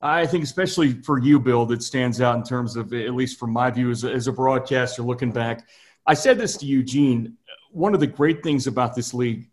I 0.01 0.25
think, 0.25 0.43
especially 0.43 0.93
for 1.01 1.19
you, 1.19 1.39
Bill, 1.39 1.65
that 1.67 1.81
stands 1.81 2.21
out 2.21 2.35
in 2.35 2.43
terms 2.43 2.75
of, 2.75 2.93
at 2.93 3.13
least 3.13 3.39
from 3.39 3.51
my 3.51 3.71
view 3.71 3.89
as 3.89 4.03
a, 4.03 4.11
as 4.11 4.27
a 4.27 4.31
broadcaster 4.31 5.01
looking 5.01 5.31
back. 5.31 5.67
I 6.05 6.13
said 6.13 6.37
this 6.37 6.57
to 6.57 6.65
Eugene. 6.65 7.37
One 7.71 7.93
of 7.93 7.99
the 7.99 8.07
great 8.07 8.43
things 8.43 8.67
about 8.67 8.95
this 8.95 9.13
league 9.13 9.49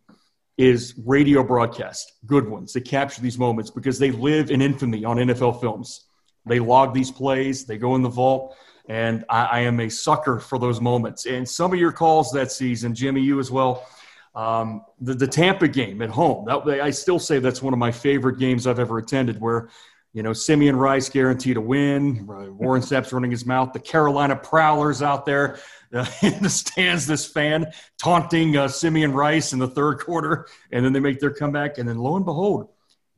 is 0.57 0.95
radio 1.05 1.43
broadcast, 1.43 2.13
good 2.27 2.49
ones 2.49 2.73
that 2.73 2.83
capture 2.83 3.21
these 3.21 3.39
moments 3.39 3.71
because 3.71 3.99
they 3.99 4.11
live 4.11 4.51
in 4.51 4.63
infamy 4.63 5.05
on 5.05 5.17
NFL 5.17 5.61
films. 5.61 6.07
They 6.47 6.61
log 6.61 6.95
these 6.95 7.11
plays, 7.11 7.65
they 7.65 7.79
go 7.79 7.95
in 7.95 8.03
the 8.03 8.09
vault, 8.09 8.57
and 8.89 9.25
I, 9.29 9.45
I 9.45 9.61
am 9.61 9.81
a 9.81 9.89
sucker 9.89 10.39
for 10.39 10.59
those 10.59 10.81
moments. 10.81 11.27
And 11.27 11.49
some 11.49 11.73
of 11.73 11.79
your 11.79 11.93
calls 11.93 12.31
that 12.33 12.53
season, 12.53 12.95
Jimmy, 12.95 13.23
you 13.23 13.41
as 13.41 13.51
well, 13.51 13.87
um, 14.35 14.85
the, 15.01 15.15
the 15.15 15.27
Tampa 15.27 15.69
game 15.69 16.03
at 16.03 16.11
home, 16.11 16.45
that, 16.47 16.81
I 16.81 16.91
still 16.91 17.19
say 17.19 17.39
that's 17.39 17.63
one 17.63 17.73
of 17.73 17.79
my 17.79 17.91
favorite 17.91 18.39
games 18.39 18.67
I've 18.67 18.79
ever 18.79 18.99
attended 18.99 19.41
where– 19.41 19.69
you 20.15 20.23
know, 20.23 20.33
Simeon 20.33 20.77
Rice 20.77 21.09
guaranteed 21.09 21.57
a 21.57 21.61
win. 21.61 22.25
Warren 22.57 22.83
Sapp's 22.83 23.13
running 23.13 23.33
his 23.33 23.45
mouth. 23.45 23.73
The 23.73 23.81
Carolina 23.81 24.37
Prowlers 24.37 25.03
out 25.03 25.27
there 25.27 25.59
uh, 25.99 26.07
in 26.23 26.43
the 26.43 26.51
stands, 26.51 27.07
this 27.07 27.27
fan 27.27 27.67
taunting 27.99 28.57
uh, 28.57 28.69
Simeon 28.69 29.13
Rice 29.13 29.53
in 29.53 29.59
the 29.59 29.69
third 29.69 30.01
quarter, 30.01 30.47
and 30.73 30.85
then 30.85 30.93
they 30.93 31.01
make 31.01 31.21
their 31.21 31.31
comeback. 31.31 31.79
And 31.79 31.89
then 31.89 31.99
lo 31.99 32.17
and 32.17 32.25
behold, 32.25 32.69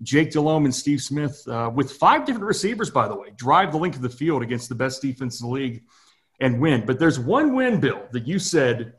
Jake 0.03 0.31
Delhomme 0.31 0.67
and 0.67 0.75
Steve 0.75 1.01
Smith, 1.01 1.47
uh, 1.49 1.71
with 1.75 1.93
five 1.93 2.27
different 2.27 2.47
receivers, 2.47 2.91
by 2.91 3.09
the 3.09 3.17
way, 3.17 3.29
drive 3.37 3.73
the 3.73 3.79
length 3.79 3.97
of 3.97 4.03
the 4.03 4.11
field 4.11 4.43
against 4.43 4.69
the 4.69 4.75
best 4.75 5.01
defense 5.01 5.41
in 5.41 5.49
the 5.49 5.53
league 5.53 5.85
and 6.41 6.61
win. 6.61 6.85
But 6.85 6.99
there's 6.99 7.19
one 7.19 7.55
win, 7.55 7.81
Bill, 7.81 8.03
that 8.13 8.27
you 8.27 8.39
said 8.39 8.93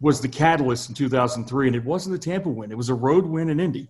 was 0.00 0.20
the 0.20 0.28
catalyst 0.28 0.88
in 0.88 0.96
2003, 0.96 1.68
and 1.68 1.76
it 1.76 1.84
wasn't 1.84 2.12
the 2.12 2.18
Tampa 2.18 2.48
win. 2.48 2.72
It 2.72 2.76
was 2.76 2.88
a 2.88 2.94
road 2.94 3.24
win 3.24 3.50
in 3.50 3.60
Indy. 3.60 3.88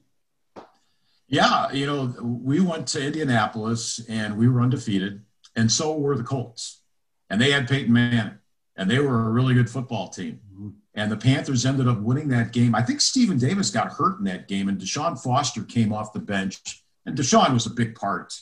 Yeah, 1.27 1.73
you 1.73 1.87
know, 1.87 2.14
we 2.21 2.61
went 2.61 2.87
to 2.88 3.03
Indianapolis 3.03 4.05
and 4.11 4.37
we 4.37 4.47
were 4.47 4.61
undefeated, 4.61 5.23
and 5.57 5.73
so 5.73 5.97
were 5.97 6.18
the 6.18 6.23
Colts. 6.23 6.83
And 7.31 7.40
they 7.40 7.51
had 7.51 7.66
Peyton 7.66 7.90
Manning, 7.90 8.35
and 8.76 8.90
they 8.90 8.98
were 8.98 9.28
a 9.28 9.30
really 9.30 9.54
good 9.54 9.70
football 9.70 10.08
team. 10.08 10.40
Mm-hmm. 10.52 10.68
And 10.94 11.11
the 11.11 11.16
Panthers 11.16 11.64
ended 11.64 11.88
up 11.88 12.00
winning 12.00 12.28
that 12.28 12.52
game. 12.52 12.74
I 12.74 12.82
think 12.82 13.00
Stephen 13.00 13.38
Davis 13.38 13.70
got 13.70 13.92
hurt 13.92 14.18
in 14.18 14.24
that 14.24 14.48
game, 14.48 14.68
and 14.68 14.78
Deshaun 14.78 15.20
Foster 15.20 15.62
came 15.62 15.92
off 15.92 16.12
the 16.12 16.20
bench. 16.20 16.82
And 17.06 17.16
Deshaun 17.16 17.52
was 17.52 17.66
a 17.66 17.70
big 17.70 17.94
part 17.94 18.38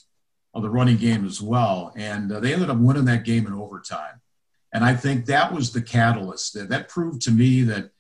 of 0.53 0.63
the 0.63 0.71
running 0.71 0.97
game 0.97 1.25
as 1.25 1.41
well. 1.41 1.93
And 1.97 2.31
uh, 2.31 2.41
they 2.41 2.53
ended 2.53 2.71
up 2.71 2.79
winning 2.79 3.05
that 3.07 3.25
game 3.25 3.47
in 3.47 3.53
overtime. 3.53 4.21
And 4.73 4.85
I 4.85 4.95
think 4.95 5.27
that 5.27 5.53
was 5.53 5.73
the 5.73 5.83
catalyst. 5.83 6.55
That, 6.55 6.69
that 6.71 6.89
proved 6.89 7.23
to 7.23 7.31
me 7.31 7.63
that, 7.63 7.91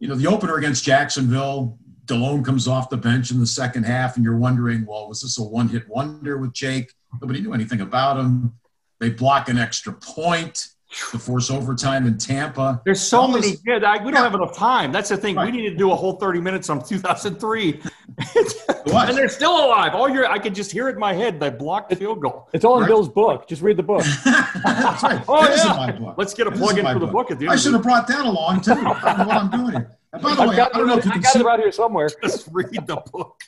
you 0.00 0.08
know, 0.08 0.14
the 0.14 0.26
opener 0.26 0.56
against 0.56 0.84
Jacksonville, 0.84 1.78
Delhomme 2.04 2.44
comes 2.44 2.68
off 2.68 2.90
the 2.90 2.96
bench 2.96 3.30
in 3.30 3.40
the 3.40 3.46
second 3.46 3.84
half, 3.84 4.16
and 4.16 4.24
you're 4.24 4.36
wondering, 4.36 4.84
well, 4.84 5.08
was 5.08 5.22
this 5.22 5.38
a 5.38 5.42
one 5.42 5.68
hit 5.68 5.88
wonder 5.88 6.36
with 6.36 6.52
Jake? 6.52 6.92
Nobody 7.20 7.40
knew 7.40 7.54
anything 7.54 7.80
about 7.80 8.18
him. 8.18 8.54
They 9.00 9.10
block 9.10 9.48
an 9.48 9.58
extra 9.58 9.92
point 9.92 10.66
to 11.10 11.18
force 11.18 11.50
overtime 11.50 12.06
in 12.06 12.18
Tampa. 12.18 12.80
There's 12.84 13.00
so 13.00 13.26
many. 13.26 13.54
Yeah, 13.66 13.78
I, 13.84 14.04
we 14.04 14.12
don't 14.12 14.22
have 14.22 14.34
enough 14.34 14.56
time. 14.56 14.92
That's 14.92 15.08
the 15.08 15.16
thing. 15.16 15.36
Right. 15.36 15.52
We 15.52 15.60
need 15.60 15.70
to 15.70 15.76
do 15.76 15.90
a 15.90 15.94
whole 15.94 16.16
30 16.16 16.40
minutes 16.40 16.70
on 16.70 16.84
2003. 16.84 17.80
and 18.36 19.16
they're 19.16 19.28
still 19.28 19.64
alive. 19.64 19.94
All 19.94 20.08
your, 20.08 20.26
I 20.26 20.38
can 20.38 20.54
just 20.54 20.70
hear 20.70 20.88
it 20.88 20.92
in 20.92 20.98
my 20.98 21.12
head. 21.12 21.40
They 21.40 21.50
blocked 21.50 21.90
the 21.90 21.96
field 21.96 22.20
goal. 22.20 22.48
It's 22.52 22.64
all 22.64 22.76
in 22.76 22.82
right. 22.82 22.88
Bill's 22.88 23.08
book. 23.08 23.48
Just 23.48 23.62
read 23.62 23.76
the 23.76 23.82
book. 23.82 24.04
That's 24.24 25.02
right. 25.02 25.24
oh, 25.28 25.48
yeah. 25.48 26.14
Let's 26.16 26.34
get 26.34 26.46
a 26.46 26.50
plug 26.50 26.78
in 26.78 26.84
for 26.84 26.98
the 26.98 27.06
book 27.06 27.30
at 27.30 27.38
the 27.38 27.46
end. 27.46 27.52
I 27.52 27.56
should 27.56 27.72
have 27.72 27.82
brought 27.82 28.06
that 28.08 28.24
along 28.24 28.62
too. 28.62 28.72
I 28.72 28.74
don't 28.76 29.18
know 29.18 29.26
what 29.26 29.36
I'm 29.36 29.50
doing 29.50 29.72
here. 29.72 29.98
And 30.12 30.22
by 30.22 30.34
the 30.34 30.42
I've 30.42 30.48
way, 30.48 30.60
I 30.60 30.68
don't 30.68 30.86
know 30.86 30.98
if 30.98 31.04
you 31.04 31.10
can 31.10 31.20
got 31.20 31.32
see, 31.32 31.40
it 31.40 31.44
around 31.44 31.60
here 31.60 31.72
somewhere. 31.72 32.08
Just 32.22 32.48
read 32.52 32.86
the 32.86 32.96
book. 33.12 33.40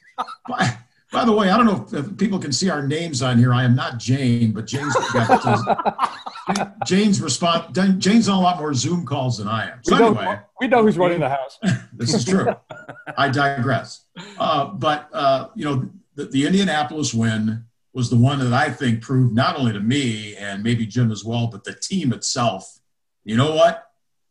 by, 0.49 0.77
by, 1.13 1.25
the 1.25 1.33
way, 1.33 1.51
I 1.51 1.57
don't 1.57 1.67
know 1.67 1.99
if, 1.99 2.17
people 2.17 2.39
can 2.39 2.53
see 2.53 2.69
our 2.71 2.87
names 2.87 3.23
on 3.23 3.39
here. 3.39 3.53
I 3.53 3.65
am 3.65 3.75
not 3.75 3.99
Jane, 3.99 4.53
but 4.53 4.67
Jane's 4.67 4.95
got 5.13 6.77
Jane's 6.87 7.21
response. 7.21 7.77
Jane's 7.99 8.29
on 8.29 8.39
a 8.39 8.41
lot 8.41 8.59
more 8.59 8.75
Zoom 8.75 9.05
calls 9.05 9.39
than 9.39 9.49
I 9.49 9.71
am. 9.71 9.79
So 9.83 9.97
we 9.97 10.05
anyway, 10.05 10.25
know, 10.25 10.39
we 10.61 10.69
know 10.69 10.83
who's 10.83 10.99
running 10.99 11.21
the 11.21 11.29
house. 11.29 11.59
this 11.93 12.15
is 12.15 12.25
true. 12.25 12.49
I 13.17 13.29
digress. 13.29 14.05
Uh, 14.39 14.67
but 14.67 15.09
uh, 15.13 15.49
you 15.55 15.65
know, 15.65 15.89
the, 16.15 16.27
the 16.27 16.47
Indianapolis 16.47 17.15
win 17.15 17.65
was 17.93 18.11
the 18.11 18.17
one 18.17 18.39
that 18.41 18.53
I 18.53 18.71
think 18.71 19.03
proved 19.03 19.35
not 19.35 19.57
only 19.57 19.73
to 19.73 19.81
me 19.81 20.37
and 20.37 20.63
maybe 20.63 20.87
Jim 20.87 21.11
as 21.11 21.25
well, 21.25 21.47
but 21.47 21.65
the 21.65 21.75
team 21.75 22.13
itself. 22.13 22.79
You 23.25 23.37
know 23.37 23.55
what? 23.55 23.87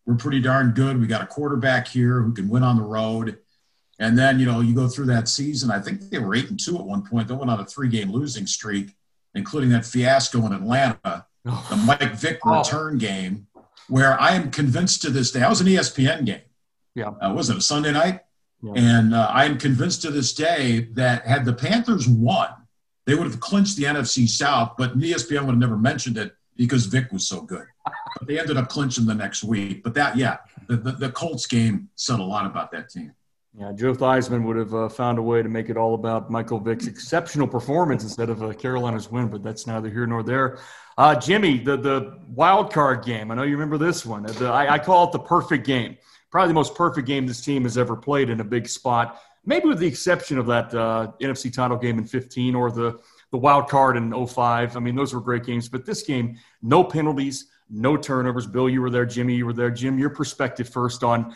we're 0.06 0.16
pretty 0.16 0.40
darn 0.40 0.72
good. 0.72 1.00
We 1.00 1.08
got 1.08 1.24
a 1.24 1.28
quarterback 1.28 1.88
here 1.88 2.22
who 2.22 2.34
can 2.34 2.48
win 2.48 2.64
on 2.64 2.78
the 2.78 2.84
road. 2.84 3.38
And 4.00 4.18
then, 4.18 4.40
you 4.40 4.46
know, 4.46 4.60
you 4.60 4.76
go 4.76 4.88
through 4.88 5.06
that 5.06 5.30
season. 5.30 5.72
I 5.72 5.80
think 5.80 6.10
they 6.10 6.20
were 6.20 6.36
eight 6.36 6.50
and 6.50 6.60
two 6.60 6.78
at 6.78 6.84
one 6.84 7.04
point. 7.04 7.28
They 7.28 7.34
went 7.34 7.50
on 7.50 7.60
a 7.60 7.66
three 7.66 7.88
game 7.88 8.12
losing 8.12 8.46
streak, 8.46 8.94
including 9.36 9.70
that 9.70 9.86
fiasco 9.86 10.46
in 10.46 10.54
Atlanta, 10.54 11.26
oh. 11.46 11.68
the 11.70 11.78
Mike 11.78 12.14
Vick 12.16 12.40
oh. 12.46 12.58
return 12.58 12.98
game, 12.98 13.48
where 13.88 14.20
I 14.20 14.32
am 14.32 14.52
convinced 14.52 15.02
to 15.04 15.10
this 15.10 15.32
day, 15.32 15.42
I 15.42 15.50
was 15.50 15.62
an 15.62 15.68
ESPN 15.68 16.26
game. 16.26 16.42
Yeah. 16.94 17.10
Uh, 17.22 17.34
was 17.34 17.50
it 17.50 17.58
a 17.58 17.62
Sunday 17.62 17.92
night? 17.92 18.22
Yeah. 18.62 18.74
And 18.76 19.14
uh, 19.14 19.30
I 19.32 19.46
am 19.46 19.58
convinced 19.58 20.02
to 20.04 20.12
this 20.12 20.34
day 20.34 20.90
that 20.94 21.26
had 21.26 21.46
the 21.46 21.54
Panthers 21.54 22.08
won, 22.08 22.50
they 23.06 23.16
would 23.16 23.28
have 23.28 23.40
clinched 23.40 23.78
the 23.78 23.84
NFC 23.84 24.28
South, 24.28 24.74
but 24.78 24.98
ESPN 24.98 25.42
would 25.42 25.52
have 25.52 25.58
never 25.58 25.78
mentioned 25.78 26.18
it 26.18 26.36
because 26.56 26.86
Vick 26.86 27.12
was 27.12 27.28
so 27.28 27.42
good. 27.42 27.66
But 28.18 28.28
they 28.28 28.40
ended 28.40 28.58
up 28.58 28.70
clinching 28.70 29.06
the 29.06 29.14
next 29.14 29.44
week. 29.44 29.84
But 29.84 29.94
that, 29.94 30.18
yeah, 30.18 30.38
the, 30.68 30.78
the, 30.78 30.92
the 30.94 31.12
Colts 31.12 31.46
game 31.46 31.90
said 31.96 32.20
a 32.20 32.24
lot 32.24 32.46
about 32.46 32.72
that 32.72 32.90
team. 32.90 33.14
Yeah, 33.58 33.72
Joe 33.72 33.94
Theismann 33.94 34.44
would 34.44 34.58
have 34.58 34.74
uh, 34.74 34.90
found 34.90 35.18
a 35.18 35.22
way 35.22 35.42
to 35.42 35.48
make 35.48 35.70
it 35.70 35.78
all 35.78 35.96
about 35.96 36.30
Michael 36.30 36.60
Vick's 36.60 36.88
exceptional 36.88 37.48
performance 37.48 38.04
instead 38.04 38.30
of 38.30 38.44
uh, 38.44 38.52
Carolina's 38.52 39.10
win, 39.10 39.30
but 39.30 39.44
that's 39.44 39.66
neither 39.66 39.90
here 39.90 40.06
nor 40.06 40.24
there. 40.24 40.60
Uh, 40.98 41.16
Jimmy, 41.16 41.60
the 41.60 41.78
the 41.78 42.20
wild 42.28 42.74
card 42.74 43.06
game. 43.06 43.32
I 43.32 43.36
know 43.36 43.44
you 43.44 43.54
remember 43.54 43.78
this 43.78 44.06
one. 44.06 44.24
The, 44.24 44.48
I, 44.48 44.74
I, 44.74 44.80
call 44.80 45.06
it 45.06 45.14
the 45.14 45.20
perfect 45.20 45.66
game. 45.66 45.98
Probably 46.32 46.50
the 46.50 46.54
most 46.54 46.76
perfect 46.76 47.08
game 47.08 47.26
this 47.26 47.40
team 47.40 47.64
has 47.64 47.78
ever 47.78 47.96
played 47.96 48.30
in 48.30 48.42
a 48.42 48.44
big 48.44 48.68
spot. 48.68 49.22
Maybe 49.46 49.68
with 49.68 49.80
the 49.80 49.88
exception 49.88 50.38
of 50.38 50.48
that 50.48 50.74
uh, 50.74 51.12
NFC 51.22 51.54
title 51.54 51.78
game 51.78 51.98
in 51.98 52.06
15 52.06 52.56
or 52.56 52.72
the 52.72 53.00
the 53.32 53.38
wild 53.38 53.70
card 53.70 53.96
in 53.96 54.28
05. 54.28 54.76
I 54.76 54.80
mean, 54.82 54.96
those 54.96 55.14
were 55.14 55.22
great 55.22 55.46
games. 55.46 55.70
But 55.70 55.86
this 55.86 56.04
game, 56.04 56.38
no 56.62 56.84
penalties, 56.84 57.48
no 57.70 57.96
turnovers. 57.96 58.48
Bill, 58.48 58.70
you 58.70 58.82
were 58.82 58.90
there. 58.90 59.06
Jimmy, 59.06 59.36
you 59.36 59.46
were 59.46 59.54
there. 59.54 59.72
Jim, 59.72 59.98
your 59.98 60.10
perspective 60.10 60.68
first 60.68 61.04
on 61.04 61.36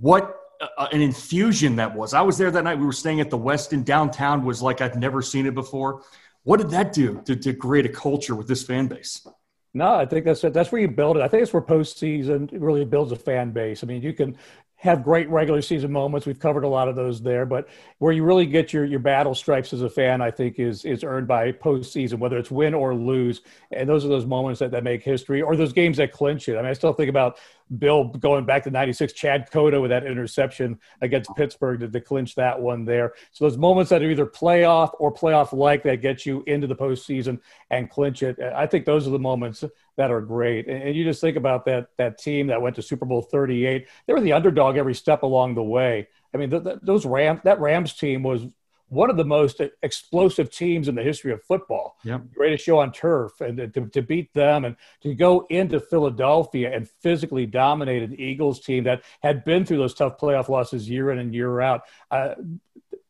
what 0.00 0.37
an 0.78 1.00
infusion 1.00 1.76
that 1.76 1.94
was. 1.94 2.14
I 2.14 2.22
was 2.22 2.38
there 2.38 2.50
that 2.50 2.64
night. 2.64 2.78
We 2.78 2.86
were 2.86 2.92
staying 2.92 3.20
at 3.20 3.30
the 3.30 3.38
Westin 3.38 3.84
downtown. 3.84 4.44
Was 4.44 4.62
like 4.62 4.80
I'd 4.80 4.96
never 4.96 5.22
seen 5.22 5.46
it 5.46 5.54
before. 5.54 6.02
What 6.44 6.58
did 6.58 6.70
that 6.70 6.92
do 6.92 7.20
to, 7.26 7.36
to 7.36 7.52
create 7.52 7.86
a 7.86 7.90
culture 7.90 8.34
with 8.34 8.48
this 8.48 8.62
fan 8.62 8.86
base? 8.86 9.26
No, 9.74 9.94
I 9.94 10.06
think 10.06 10.24
that's 10.24 10.42
it. 10.44 10.54
that's 10.54 10.72
where 10.72 10.80
you 10.80 10.88
build 10.88 11.16
it. 11.16 11.22
I 11.22 11.28
think 11.28 11.42
it's 11.42 11.52
where 11.52 11.62
postseason 11.62 12.48
really 12.52 12.84
builds 12.84 13.12
a 13.12 13.16
fan 13.16 13.50
base. 13.50 13.84
I 13.84 13.86
mean, 13.86 14.02
you 14.02 14.12
can 14.12 14.36
have 14.76 15.02
great 15.02 15.28
regular 15.28 15.60
season 15.60 15.90
moments. 15.90 16.24
We've 16.24 16.38
covered 16.38 16.62
a 16.62 16.68
lot 16.68 16.88
of 16.88 16.94
those 16.94 17.20
there, 17.20 17.44
but 17.44 17.68
where 17.98 18.12
you 18.12 18.22
really 18.22 18.46
get 18.46 18.72
your 18.72 18.84
your 18.84 19.00
battle 19.00 19.34
stripes 19.34 19.72
as 19.72 19.82
a 19.82 19.90
fan, 19.90 20.22
I 20.22 20.30
think, 20.30 20.58
is 20.58 20.84
is 20.84 21.04
earned 21.04 21.26
by 21.26 21.52
postseason, 21.52 22.18
whether 22.18 22.38
it's 22.38 22.50
win 22.50 22.74
or 22.74 22.94
lose. 22.94 23.42
And 23.72 23.88
those 23.88 24.04
are 24.04 24.08
those 24.08 24.24
moments 24.24 24.60
that, 24.60 24.70
that 24.70 24.84
make 24.84 25.02
history, 25.02 25.42
or 25.42 25.56
those 25.56 25.72
games 25.72 25.96
that 25.96 26.12
clinch 26.12 26.48
it. 26.48 26.54
I 26.54 26.62
mean, 26.62 26.70
I 26.70 26.74
still 26.74 26.92
think 26.92 27.10
about 27.10 27.38
Bill 27.76 28.04
going 28.04 28.44
back 28.44 28.64
to 28.64 28.70
'96, 28.70 29.12
Chad 29.12 29.50
Cota 29.50 29.80
with 29.80 29.90
that 29.90 30.06
interception 30.06 30.78
against 31.02 31.34
Pittsburgh 31.36 31.80
to, 31.80 31.88
to 31.88 32.00
clinch 32.00 32.34
that 32.36 32.58
one 32.58 32.84
there. 32.84 33.14
So 33.32 33.44
those 33.44 33.58
moments 33.58 33.90
that 33.90 34.02
are 34.02 34.10
either 34.10 34.26
playoff 34.26 34.90
or 34.98 35.12
playoff 35.12 35.52
like 35.52 35.82
that 35.82 36.00
get 36.00 36.24
you 36.24 36.42
into 36.46 36.66
the 36.66 36.76
postseason 36.76 37.40
and 37.70 37.90
clinch 37.90 38.22
it. 38.22 38.38
I 38.40 38.66
think 38.66 38.84
those 38.84 39.06
are 39.06 39.10
the 39.10 39.18
moments 39.18 39.64
that 39.96 40.10
are 40.10 40.20
great. 40.20 40.68
And, 40.68 40.82
and 40.82 40.96
you 40.96 41.04
just 41.04 41.20
think 41.20 41.36
about 41.36 41.64
that 41.66 41.88
that 41.96 42.18
team 42.18 42.46
that 42.46 42.62
went 42.62 42.76
to 42.76 42.82
Super 42.82 43.04
Bowl 43.04 43.22
38. 43.22 43.86
They 44.06 44.12
were 44.12 44.20
the 44.20 44.32
underdog 44.32 44.76
every 44.76 44.94
step 44.94 45.22
along 45.22 45.54
the 45.54 45.62
way. 45.62 46.08
I 46.34 46.36
mean, 46.36 46.50
those 46.82 47.06
Rams 47.06 47.40
that 47.44 47.60
Rams 47.60 47.94
team 47.94 48.22
was 48.22 48.46
one 48.88 49.10
of 49.10 49.16
the 49.16 49.24
most 49.24 49.60
explosive 49.82 50.50
teams 50.50 50.88
in 50.88 50.94
the 50.94 51.02
history 51.02 51.32
of 51.32 51.42
football. 51.42 51.96
Yep. 52.04 52.22
Greatest 52.34 52.64
show 52.64 52.78
on 52.78 52.92
turf, 52.92 53.40
and 53.40 53.56
to, 53.74 53.86
to 53.86 54.02
beat 54.02 54.32
them 54.34 54.64
and 54.64 54.76
to 55.02 55.14
go 55.14 55.46
into 55.50 55.80
Philadelphia 55.80 56.74
and 56.74 56.88
physically 57.02 57.46
dominate 57.46 58.02
an 58.02 58.18
Eagles 58.18 58.60
team 58.60 58.84
that 58.84 59.02
had 59.22 59.44
been 59.44 59.64
through 59.64 59.78
those 59.78 59.94
tough 59.94 60.18
playoff 60.18 60.48
losses 60.48 60.88
year 60.88 61.10
in 61.10 61.18
and 61.18 61.34
year 61.34 61.60
out. 61.60 61.82
Uh, 62.10 62.34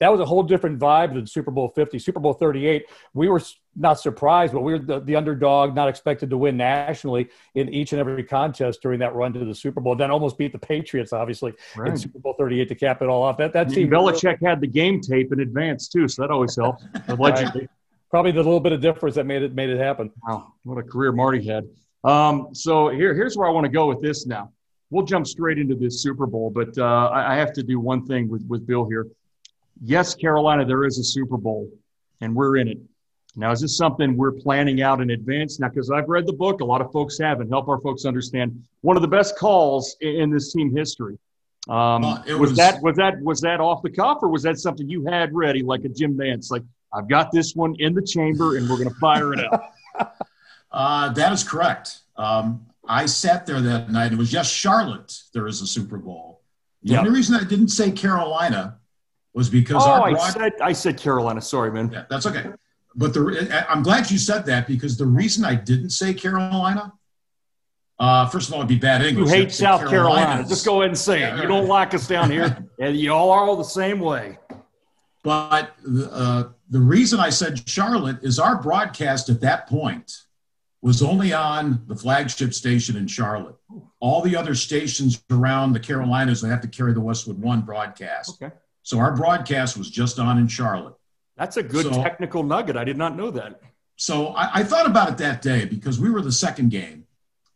that 0.00 0.10
was 0.10 0.20
a 0.20 0.24
whole 0.24 0.42
different 0.42 0.78
vibe 0.78 1.14
than 1.14 1.26
Super 1.26 1.50
Bowl 1.50 1.68
50. 1.68 1.98
Super 1.98 2.20
Bowl 2.20 2.32
38, 2.32 2.86
we 3.14 3.28
were 3.28 3.42
not 3.74 3.98
surprised, 3.98 4.52
but 4.52 4.60
we 4.60 4.72
were 4.72 4.78
the, 4.78 5.00
the 5.00 5.16
underdog, 5.16 5.74
not 5.74 5.88
expected 5.88 6.30
to 6.30 6.36
win 6.36 6.56
nationally 6.56 7.28
in 7.54 7.68
each 7.68 7.92
and 7.92 8.00
every 8.00 8.22
contest 8.22 8.80
during 8.80 9.00
that 9.00 9.14
run 9.14 9.32
to 9.32 9.44
the 9.44 9.54
Super 9.54 9.80
Bowl. 9.80 9.96
Then 9.96 10.10
almost 10.10 10.38
beat 10.38 10.52
the 10.52 10.58
Patriots, 10.58 11.12
obviously, 11.12 11.52
right. 11.76 11.90
in 11.90 11.96
Super 11.98 12.18
Bowl 12.20 12.34
38 12.38 12.68
to 12.68 12.74
cap 12.74 13.02
it 13.02 13.08
all 13.08 13.22
off. 13.22 13.36
That, 13.38 13.52
that 13.54 13.70
team. 13.70 13.88
Belichick 13.90 14.38
had 14.44 14.60
the 14.60 14.66
game 14.66 15.00
tape 15.00 15.32
in 15.32 15.40
advance, 15.40 15.88
too, 15.88 16.06
so 16.06 16.22
that 16.22 16.30
always 16.30 16.54
helped. 16.54 16.84
Allegedly. 17.08 17.68
Probably 18.10 18.32
the 18.32 18.38
little 18.38 18.60
bit 18.60 18.72
of 18.72 18.80
difference 18.80 19.16
that 19.16 19.26
made 19.26 19.42
it 19.42 19.54
made 19.54 19.68
it 19.68 19.78
happen. 19.78 20.10
Wow, 20.26 20.54
what 20.62 20.78
a 20.78 20.82
career 20.82 21.12
Marty 21.12 21.44
had. 21.44 21.68
Um, 22.04 22.48
so 22.54 22.88
here, 22.88 23.14
here's 23.14 23.36
where 23.36 23.46
I 23.46 23.50
want 23.50 23.64
to 23.64 23.70
go 23.70 23.86
with 23.86 24.00
this 24.00 24.26
now. 24.26 24.50
We'll 24.88 25.04
jump 25.04 25.26
straight 25.26 25.58
into 25.58 25.74
this 25.74 26.02
Super 26.02 26.26
Bowl, 26.26 26.48
but 26.48 26.78
uh, 26.78 27.10
I, 27.12 27.34
I 27.34 27.36
have 27.36 27.52
to 27.52 27.62
do 27.62 27.78
one 27.78 28.06
thing 28.06 28.30
with, 28.30 28.46
with 28.46 28.66
Bill 28.66 28.88
here 28.88 29.08
yes, 29.82 30.14
Carolina, 30.14 30.64
there 30.64 30.84
is 30.84 30.98
a 30.98 31.04
Super 31.04 31.36
Bowl, 31.36 31.70
and 32.20 32.34
we're 32.34 32.56
in 32.56 32.68
it. 32.68 32.78
Now, 33.36 33.52
is 33.52 33.60
this 33.60 33.76
something 33.76 34.16
we're 34.16 34.32
planning 34.32 34.82
out 34.82 35.00
in 35.00 35.10
advance? 35.10 35.60
Now, 35.60 35.68
because 35.68 35.90
I've 35.90 36.08
read 36.08 36.26
the 36.26 36.32
book, 36.32 36.60
a 36.60 36.64
lot 36.64 36.80
of 36.80 36.90
folks 36.90 37.18
haven't. 37.18 37.48
Help 37.48 37.68
our 37.68 37.80
folks 37.80 38.04
understand 38.04 38.64
one 38.80 38.96
of 38.96 39.02
the 39.02 39.08
best 39.08 39.36
calls 39.38 39.96
in 40.00 40.30
this 40.30 40.52
team 40.52 40.74
history. 40.74 41.18
Um, 41.68 42.02
uh, 42.02 42.22
was, 42.26 42.38
was, 42.38 42.56
that 42.56 42.82
was 42.82 42.96
that 42.96 43.20
was 43.20 43.40
that 43.42 43.60
off 43.60 43.82
the 43.82 43.90
cuff, 43.90 44.18
or 44.22 44.28
was 44.28 44.42
that 44.42 44.58
something 44.58 44.88
you 44.88 45.04
had 45.04 45.34
ready, 45.34 45.62
like 45.62 45.84
a 45.84 45.88
Jim 45.88 46.16
Nantz? 46.16 46.50
Like 46.50 46.62
I've 46.92 47.08
got 47.08 47.30
this 47.30 47.54
one 47.54 47.76
in 47.78 47.94
the 47.94 48.02
chamber, 48.02 48.56
and 48.56 48.68
we're 48.68 48.78
going 48.78 48.88
to 48.88 48.94
fire 48.96 49.32
it 49.34 49.40
out. 49.40 49.62
uh, 50.72 51.12
that 51.12 51.32
is 51.32 51.44
correct. 51.44 52.00
Um, 52.16 52.66
I 52.88 53.06
sat 53.06 53.44
there 53.44 53.60
that 53.60 53.90
night. 53.90 54.12
It 54.12 54.18
was 54.18 54.32
yes, 54.32 54.50
Charlotte. 54.50 55.14
There 55.34 55.46
is 55.46 55.60
a 55.60 55.66
Super 55.66 55.98
Bowl. 55.98 56.40
The 56.82 56.92
yep. 56.92 57.00
only 57.00 57.12
reason 57.12 57.36
I 57.36 57.44
didn't 57.44 57.68
say 57.68 57.90
Carolina 57.90 58.78
was 59.38 59.48
because 59.48 59.84
oh, 59.86 60.00
broad- 60.02 60.16
I 60.16 60.30
said 60.30 60.52
I 60.60 60.72
said 60.72 60.98
Carolina. 60.98 61.40
Sorry, 61.40 61.70
man. 61.70 61.90
Yeah, 61.92 62.04
that's 62.10 62.26
okay. 62.26 62.50
But 62.96 63.14
the 63.14 63.64
I'm 63.70 63.84
glad 63.84 64.10
you 64.10 64.18
said 64.18 64.44
that 64.46 64.66
because 64.66 64.98
the 64.98 65.06
reason 65.06 65.44
I 65.44 65.54
didn't 65.54 65.90
say 65.90 66.12
Carolina, 66.12 66.92
uh, 68.00 68.26
first 68.28 68.48
of 68.48 68.54
all, 68.54 68.60
it'd 68.60 68.68
be 68.68 68.78
bad 68.78 69.00
English. 69.02 69.30
You 69.30 69.36
hate 69.36 69.52
South 69.52 69.88
Carolina. 69.88 70.44
Just 70.46 70.66
go 70.66 70.80
ahead 70.80 70.90
and 70.90 70.98
say 70.98 71.20
yeah, 71.20 71.36
it. 71.36 71.42
You 71.42 71.46
don't 71.46 71.68
like 71.68 71.94
us 71.94 72.08
down 72.08 72.32
here, 72.32 72.58
and 72.80 72.96
you 72.96 73.12
all 73.12 73.30
are 73.30 73.44
all 73.44 73.56
the 73.56 73.62
same 73.62 74.00
way. 74.00 74.38
But 75.22 75.72
uh, 76.10 76.44
the 76.68 76.80
reason 76.80 77.20
I 77.20 77.30
said 77.30 77.68
Charlotte 77.68 78.18
is 78.22 78.40
our 78.40 78.60
broadcast 78.60 79.28
at 79.28 79.40
that 79.42 79.68
point 79.68 80.24
was 80.82 81.00
only 81.00 81.32
on 81.32 81.84
the 81.86 81.94
flagship 81.94 82.54
station 82.54 82.96
in 82.96 83.06
Charlotte. 83.06 83.56
All 84.00 84.20
the 84.20 84.34
other 84.34 84.56
stations 84.56 85.22
around 85.30 85.74
the 85.74 85.80
Carolinas 85.80 86.40
they 86.40 86.48
have 86.48 86.60
to 86.62 86.68
carry 86.68 86.92
the 86.92 87.00
Westwood 87.00 87.40
One 87.40 87.60
broadcast. 87.60 88.42
Okay. 88.42 88.52
So 88.88 88.98
our 89.00 89.14
broadcast 89.14 89.76
was 89.76 89.90
just 89.90 90.18
on 90.18 90.38
in 90.38 90.48
Charlotte. 90.48 90.94
That's 91.36 91.58
a 91.58 91.62
good 91.62 91.92
so, 91.92 92.02
technical 92.02 92.42
nugget. 92.42 92.74
I 92.74 92.84
did 92.84 92.96
not 92.96 93.16
know 93.16 93.30
that. 93.32 93.60
So 93.96 94.28
I, 94.28 94.60
I, 94.60 94.64
thought 94.64 94.86
about 94.86 95.10
it 95.10 95.18
that 95.18 95.42
day 95.42 95.66
because 95.66 96.00
we 96.00 96.08
were 96.08 96.22
the 96.22 96.32
second 96.32 96.70
game. 96.70 97.04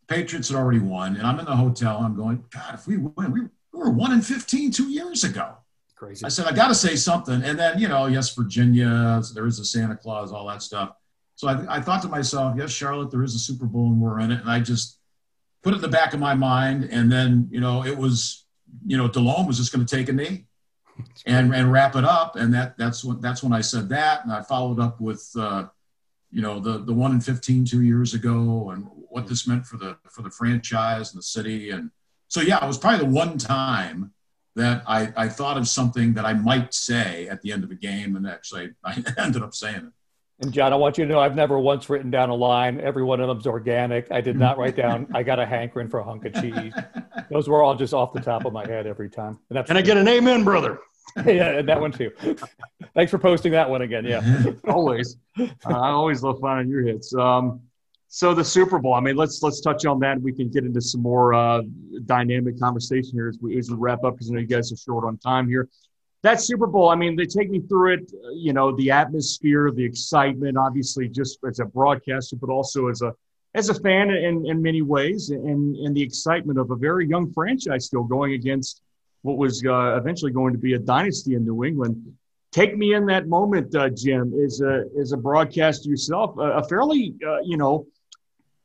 Patriots 0.08 0.50
had 0.50 0.58
already 0.58 0.80
won, 0.80 1.16
and 1.16 1.26
I'm 1.26 1.38
in 1.38 1.46
the 1.46 1.56
hotel. 1.56 2.00
I'm 2.00 2.14
going, 2.14 2.44
God, 2.50 2.74
if 2.74 2.86
we 2.86 2.98
win, 2.98 3.32
we, 3.32 3.40
we 3.40 3.48
were 3.72 3.88
one 3.88 4.12
in 4.12 4.20
15 4.20 4.72
two 4.72 4.90
years 4.90 5.24
ago. 5.24 5.56
Crazy. 5.96 6.22
I 6.22 6.28
said, 6.28 6.44
I 6.44 6.52
got 6.52 6.68
to 6.68 6.74
say 6.74 6.96
something. 6.96 7.42
And 7.42 7.58
then, 7.58 7.78
you 7.78 7.88
know, 7.88 8.08
yes, 8.08 8.34
Virginia, 8.34 9.22
there 9.32 9.46
is 9.46 9.58
a 9.58 9.64
Santa 9.64 9.96
Claus, 9.96 10.32
all 10.32 10.46
that 10.48 10.60
stuff. 10.60 10.90
So 11.36 11.48
I, 11.48 11.76
I 11.76 11.80
thought 11.80 12.02
to 12.02 12.08
myself, 12.08 12.56
yes, 12.58 12.72
Charlotte, 12.72 13.10
there 13.10 13.22
is 13.22 13.34
a 13.34 13.38
Super 13.38 13.64
Bowl 13.64 13.86
and 13.86 14.02
we're 14.02 14.20
in 14.20 14.32
it. 14.32 14.40
And 14.42 14.50
I 14.50 14.60
just 14.60 14.98
put 15.62 15.72
it 15.72 15.76
in 15.76 15.82
the 15.82 15.88
back 15.88 16.12
of 16.12 16.20
my 16.20 16.34
mind. 16.34 16.90
And 16.92 17.10
then, 17.10 17.48
you 17.50 17.60
know, 17.60 17.86
it 17.86 17.96
was, 17.96 18.44
you 18.84 18.98
know, 18.98 19.08
Delhomme 19.08 19.46
was 19.46 19.56
just 19.56 19.72
going 19.72 19.86
to 19.86 19.96
take 19.96 20.10
a 20.10 20.12
knee 20.12 20.44
and 21.26 21.54
and 21.54 21.72
wrap 21.72 21.96
it 21.96 22.04
up. 22.04 22.36
And 22.36 22.52
that 22.54 22.76
that's 22.76 23.04
when 23.04 23.20
that's 23.20 23.42
when 23.42 23.52
I 23.52 23.60
said 23.60 23.88
that, 23.90 24.24
and 24.24 24.32
I 24.32 24.42
followed 24.42 24.80
up 24.80 25.00
with 25.00 25.28
uh, 25.38 25.66
you 26.30 26.42
know 26.42 26.60
the 26.60 26.78
the 26.78 26.94
one 26.94 27.12
in 27.12 27.20
15 27.20 27.64
two 27.64 27.82
years 27.82 28.14
ago, 28.14 28.70
and 28.70 28.86
what 29.08 29.26
this 29.26 29.46
meant 29.46 29.66
for 29.66 29.76
the 29.76 29.96
for 30.10 30.22
the 30.22 30.30
franchise 30.30 31.12
and 31.12 31.18
the 31.18 31.24
city, 31.24 31.70
and 31.70 31.90
so 32.28 32.40
yeah, 32.40 32.62
it 32.62 32.66
was 32.66 32.78
probably 32.78 33.00
the 33.00 33.12
one 33.12 33.38
time 33.38 34.12
that 34.54 34.82
I, 34.86 35.12
I 35.16 35.28
thought 35.28 35.56
of 35.56 35.66
something 35.66 36.14
that 36.14 36.26
I 36.26 36.34
might 36.34 36.74
say 36.74 37.26
at 37.28 37.40
the 37.42 37.52
end 37.52 37.64
of 37.64 37.70
a 37.70 37.74
game, 37.74 38.16
and 38.16 38.26
actually 38.26 38.70
I 38.84 39.02
ended 39.18 39.42
up 39.42 39.54
saying 39.54 39.76
it. 39.76 39.92
And 40.42 40.52
John, 40.52 40.72
I 40.72 40.76
want 40.76 40.98
you 40.98 41.04
to 41.04 41.10
know 41.10 41.20
I've 41.20 41.36
never 41.36 41.56
once 41.56 41.88
written 41.88 42.10
down 42.10 42.28
a 42.28 42.34
line. 42.34 42.80
Every 42.80 43.04
one 43.04 43.20
of 43.20 43.28
them's 43.28 43.46
organic. 43.46 44.10
I 44.10 44.20
did 44.20 44.36
not 44.36 44.58
write 44.58 44.74
down. 44.74 45.06
I 45.14 45.22
got 45.22 45.38
a 45.38 45.46
hankering 45.46 45.88
for 45.88 46.00
a 46.00 46.04
hunk 46.04 46.24
of 46.24 46.34
cheese. 46.34 46.74
Those 47.30 47.48
were 47.48 47.62
all 47.62 47.76
just 47.76 47.94
off 47.94 48.12
the 48.12 48.20
top 48.20 48.44
of 48.44 48.52
my 48.52 48.66
head 48.66 48.88
every 48.88 49.08
time. 49.08 49.38
And 49.48 49.56
that's 49.56 49.68
Can 49.68 49.76
I 49.76 49.82
get 49.82 49.96
an 49.96 50.08
amen, 50.08 50.42
brother? 50.42 50.80
yeah, 51.26 51.58
and 51.58 51.68
that 51.68 51.80
one 51.80 51.92
too. 51.92 52.10
Thanks 52.94 53.12
for 53.12 53.18
posting 53.18 53.52
that 53.52 53.70
one 53.70 53.82
again. 53.82 54.04
Yeah, 54.04 54.50
always. 54.66 55.16
Uh, 55.38 55.46
I 55.64 55.90
always 55.90 56.24
love 56.24 56.40
finding 56.40 56.68
your 56.68 56.82
hits. 56.82 57.14
Um, 57.14 57.60
so 58.08 58.34
the 58.34 58.44
Super 58.44 58.80
Bowl. 58.80 58.94
I 58.94 59.00
mean, 59.00 59.14
let's 59.14 59.42
let's 59.44 59.60
touch 59.60 59.86
on 59.86 60.00
that. 60.00 60.20
We 60.20 60.32
can 60.32 60.50
get 60.50 60.64
into 60.64 60.80
some 60.80 61.02
more 61.02 61.34
uh, 61.34 61.62
dynamic 62.04 62.58
conversation 62.58 63.12
here 63.12 63.28
as 63.28 63.38
we, 63.40 63.58
as 63.58 63.70
we 63.70 63.76
wrap 63.76 64.02
up 64.02 64.14
because 64.14 64.30
I 64.30 64.34
know 64.34 64.40
you 64.40 64.46
guys 64.46 64.72
are 64.72 64.76
short 64.76 65.04
on 65.04 65.18
time 65.18 65.48
here 65.48 65.68
that 66.22 66.40
Super 66.40 66.66
Bowl, 66.66 66.88
I 66.88 66.94
mean, 66.94 67.16
they 67.16 67.26
take 67.26 67.50
me 67.50 67.60
through 67.60 67.94
it, 67.94 68.12
you 68.34 68.52
know, 68.52 68.74
the 68.76 68.90
atmosphere, 68.90 69.70
the 69.72 69.84
excitement, 69.84 70.56
obviously 70.56 71.08
just 71.08 71.38
as 71.48 71.58
a 71.58 71.64
broadcaster, 71.64 72.36
but 72.36 72.50
also 72.50 72.88
as 72.88 73.02
a 73.02 73.12
as 73.54 73.68
a 73.68 73.74
fan 73.74 74.08
in, 74.10 74.46
in 74.46 74.62
many 74.62 74.80
ways, 74.80 75.28
and, 75.28 75.76
and 75.76 75.94
the 75.94 76.00
excitement 76.00 76.58
of 76.58 76.70
a 76.70 76.76
very 76.76 77.06
young 77.06 77.30
franchise 77.34 77.84
still 77.84 78.02
going 78.02 78.32
against 78.32 78.80
what 79.20 79.36
was 79.36 79.62
uh, 79.66 79.96
eventually 79.98 80.32
going 80.32 80.54
to 80.54 80.58
be 80.58 80.72
a 80.72 80.78
dynasty 80.78 81.34
in 81.34 81.44
New 81.44 81.62
England. 81.62 81.94
Take 82.50 82.78
me 82.78 82.94
in 82.94 83.04
that 83.06 83.28
moment, 83.28 83.74
uh, 83.74 83.90
Jim, 83.90 84.32
as 84.42 84.62
a, 84.62 84.84
as 84.98 85.12
a 85.12 85.18
broadcaster 85.18 85.90
yourself, 85.90 86.38
a, 86.38 86.60
a 86.60 86.64
fairly, 86.66 87.14
uh, 87.26 87.40
you 87.40 87.58
know, 87.58 87.86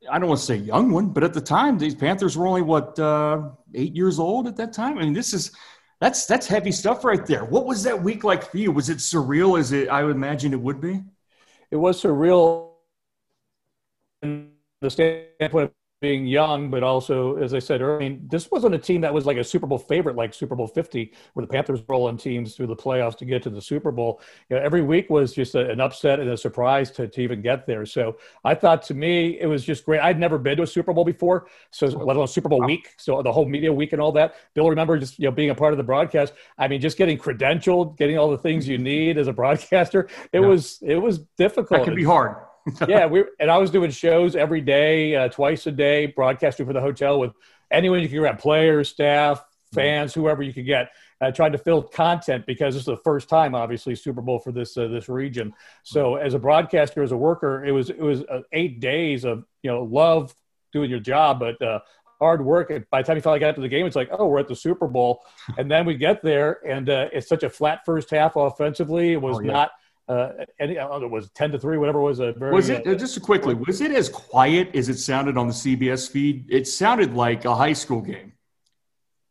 I 0.09 0.19
don't 0.19 0.29
want 0.29 0.39
to 0.39 0.45
say 0.45 0.55
young 0.55 0.89
one, 0.89 1.07
but 1.09 1.23
at 1.25 1.33
the 1.33 1.41
time, 1.41 1.77
these 1.77 1.95
Panthers 1.95 2.37
were 2.37 2.47
only, 2.47 2.61
what, 2.61 2.97
uh, 2.97 3.49
eight 3.75 3.93
years 3.93 4.19
old 4.19 4.47
at 4.47 4.55
that 4.55 4.71
time? 4.71 4.97
I 4.97 5.03
mean, 5.03 5.13
this 5.13 5.33
is– 5.33 5.51
that's 5.99 6.25
that's 6.25 6.47
heavy 6.47 6.71
stuff 6.71 7.03
right 7.03 7.25
there. 7.25 7.45
What 7.45 7.65
was 7.65 7.83
that 7.83 8.01
week 8.03 8.23
like 8.23 8.51
for 8.51 8.57
you? 8.57 8.71
Was 8.71 8.89
it 8.89 8.97
surreal 8.97 9.59
as 9.59 9.71
it 9.71 9.89
I 9.89 10.03
would 10.03 10.15
imagine 10.15 10.53
it 10.53 10.61
would 10.61 10.79
be? 10.79 11.03
It 11.71 11.75
was 11.77 12.01
surreal 12.01 12.71
in 14.21 14.51
the 14.81 14.89
standpoint 14.89 15.73
being 15.99 16.25
young, 16.25 16.69
but 16.69 16.83
also, 16.83 17.37
as 17.37 17.53
I 17.53 17.59
said 17.59 17.81
earlier, 17.81 17.97
I 17.97 18.09
mean, 18.09 18.27
this 18.29 18.49
wasn't 18.51 18.75
a 18.75 18.77
team 18.77 19.01
that 19.01 19.13
was 19.13 19.25
like 19.25 19.37
a 19.37 19.43
Super 19.43 19.65
Bowl 19.65 19.79
favorite, 19.79 20.15
like 20.15 20.33
Super 20.33 20.55
Bowl 20.55 20.67
50, 20.67 21.11
where 21.33 21.45
the 21.45 21.51
Panthers 21.51 21.81
roll 21.87 21.97
rolling 21.97 22.17
teams 22.17 22.55
through 22.55 22.67
the 22.67 22.75
playoffs 22.75 23.17
to 23.17 23.25
get 23.25 23.41
to 23.43 23.49
the 23.49 23.61
Super 23.61 23.91
Bowl. 23.91 24.21
You 24.49 24.55
know, 24.55 24.61
every 24.61 24.81
week 24.81 25.09
was 25.09 25.33
just 25.33 25.55
a, 25.55 25.69
an 25.69 25.81
upset 25.81 26.19
and 26.19 26.29
a 26.29 26.37
surprise 26.37 26.91
to, 26.91 27.07
to 27.07 27.21
even 27.21 27.41
get 27.41 27.65
there. 27.65 27.85
So 27.85 28.17
I 28.45 28.53
thought 28.53 28.83
to 28.83 28.93
me, 28.93 29.39
it 29.39 29.47
was 29.47 29.65
just 29.65 29.83
great. 29.83 29.99
I'd 30.01 30.19
never 30.19 30.37
been 30.37 30.57
to 30.57 30.63
a 30.63 30.67
Super 30.67 30.93
Bowl 30.93 31.05
before, 31.05 31.47
so 31.71 31.87
let 31.87 32.15
alone 32.15 32.27
Super 32.27 32.49
Bowl 32.49 32.63
week. 32.63 32.93
So 32.97 33.21
the 33.23 33.31
whole 33.31 33.47
media 33.47 33.73
week 33.73 33.93
and 33.93 34.01
all 34.01 34.11
that. 34.13 34.35
Bill, 34.53 34.69
remember 34.69 34.97
just, 34.99 35.17
you 35.17 35.25
know, 35.25 35.31
being 35.31 35.49
a 35.49 35.55
part 35.55 35.73
of 35.73 35.77
the 35.77 35.83
broadcast. 35.83 36.33
I 36.57 36.67
mean, 36.67 36.81
just 36.81 36.97
getting 36.97 37.17
credentialed, 37.17 37.97
getting 37.97 38.17
all 38.17 38.29
the 38.29 38.37
things 38.37 38.67
you 38.67 38.77
need 38.77 39.17
as 39.17 39.27
a 39.27 39.33
broadcaster. 39.33 40.07
It 40.31 40.41
yeah. 40.41 40.47
was, 40.47 40.79
it 40.81 40.97
was 40.97 41.19
difficult. 41.37 41.79
That 41.79 41.85
could 41.85 41.95
be 41.95 42.03
hard 42.03 42.35
yeah, 42.87 43.05
we 43.05 43.23
and 43.39 43.49
I 43.49 43.57
was 43.57 43.71
doing 43.71 43.91
shows 43.91 44.35
every 44.35 44.61
day, 44.61 45.15
uh, 45.15 45.29
twice 45.29 45.67
a 45.67 45.71
day, 45.71 46.07
broadcasting 46.07 46.65
for 46.65 46.73
the 46.73 46.81
hotel 46.81 47.19
with 47.19 47.33
anyone 47.71 48.01
you 48.01 48.09
could 48.09 48.19
grab, 48.19 48.39
players, 48.39 48.89
staff, 48.89 49.43
fans, 49.73 50.13
whoever 50.13 50.43
you 50.43 50.53
could 50.53 50.65
get. 50.65 50.89
Uh, 51.19 51.31
trying 51.31 51.51
to 51.51 51.57
fill 51.57 51.81
content 51.81 52.45
because 52.45 52.75
this 52.75 52.81
is 52.81 52.85
the 52.85 52.97
first 52.97 53.27
time, 53.27 53.55
obviously, 53.55 53.95
Super 53.95 54.21
Bowl 54.21 54.37
for 54.37 54.51
this 54.51 54.77
uh, 54.77 54.87
this 54.87 55.09
region. 55.09 55.51
So, 55.81 56.15
as 56.15 56.35
a 56.35 56.39
broadcaster, 56.39 57.01
as 57.01 57.11
a 57.11 57.17
worker, 57.17 57.65
it 57.65 57.71
was 57.71 57.89
it 57.89 57.99
was 57.99 58.21
uh, 58.23 58.41
eight 58.51 58.79
days 58.79 59.25
of 59.25 59.43
you 59.63 59.71
know 59.71 59.83
love 59.83 60.35
doing 60.73 60.91
your 60.91 60.99
job, 60.99 61.39
but 61.39 61.59
uh, 61.59 61.79
hard 62.19 62.45
work. 62.45 62.69
And 62.69 62.87
by 62.91 63.01
the 63.01 63.07
time 63.07 63.15
you 63.15 63.21
finally 63.21 63.39
got 63.39 63.55
to 63.55 63.61
the 63.61 63.67
game, 63.67 63.87
it's 63.87 63.95
like, 63.95 64.09
oh, 64.11 64.27
we're 64.27 64.39
at 64.39 64.47
the 64.47 64.55
Super 64.55 64.87
Bowl, 64.87 65.23
and 65.57 65.71
then 65.71 65.85
we 65.85 65.95
get 65.95 66.21
there, 66.21 66.59
and 66.67 66.87
uh, 66.87 67.09
it's 67.11 67.27
such 67.27 67.41
a 67.41 67.49
flat 67.49 67.81
first 67.83 68.11
half 68.11 68.35
offensively. 68.35 69.13
It 69.13 69.21
was 69.21 69.37
oh, 69.37 69.41
yeah. 69.41 69.51
not 69.51 69.71
uh, 70.07 70.31
any, 70.59 70.79
I 70.79 70.87
don't 70.87 71.01
know, 71.01 71.07
was 71.07 71.29
10 71.31 71.51
to 71.51 71.59
3, 71.59 71.77
whatever 71.77 71.99
was 71.99 72.19
a 72.19 72.31
very, 72.33 72.53
Was 72.53 72.69
it, 72.69 72.87
uh, 72.87 72.95
just 72.95 73.21
quickly, 73.21 73.53
was 73.53 73.81
it 73.81 73.91
as 73.91 74.07
quiet 74.09 74.73
as 74.73 74.89
it 74.89 74.97
sounded 74.97 75.37
on 75.37 75.47
the 75.47 75.53
CBS 75.53 76.09
feed? 76.09 76.45
It 76.49 76.67
sounded 76.67 77.13
like 77.13 77.45
a 77.45 77.55
high 77.55 77.73
school 77.73 78.01
game. 78.01 78.33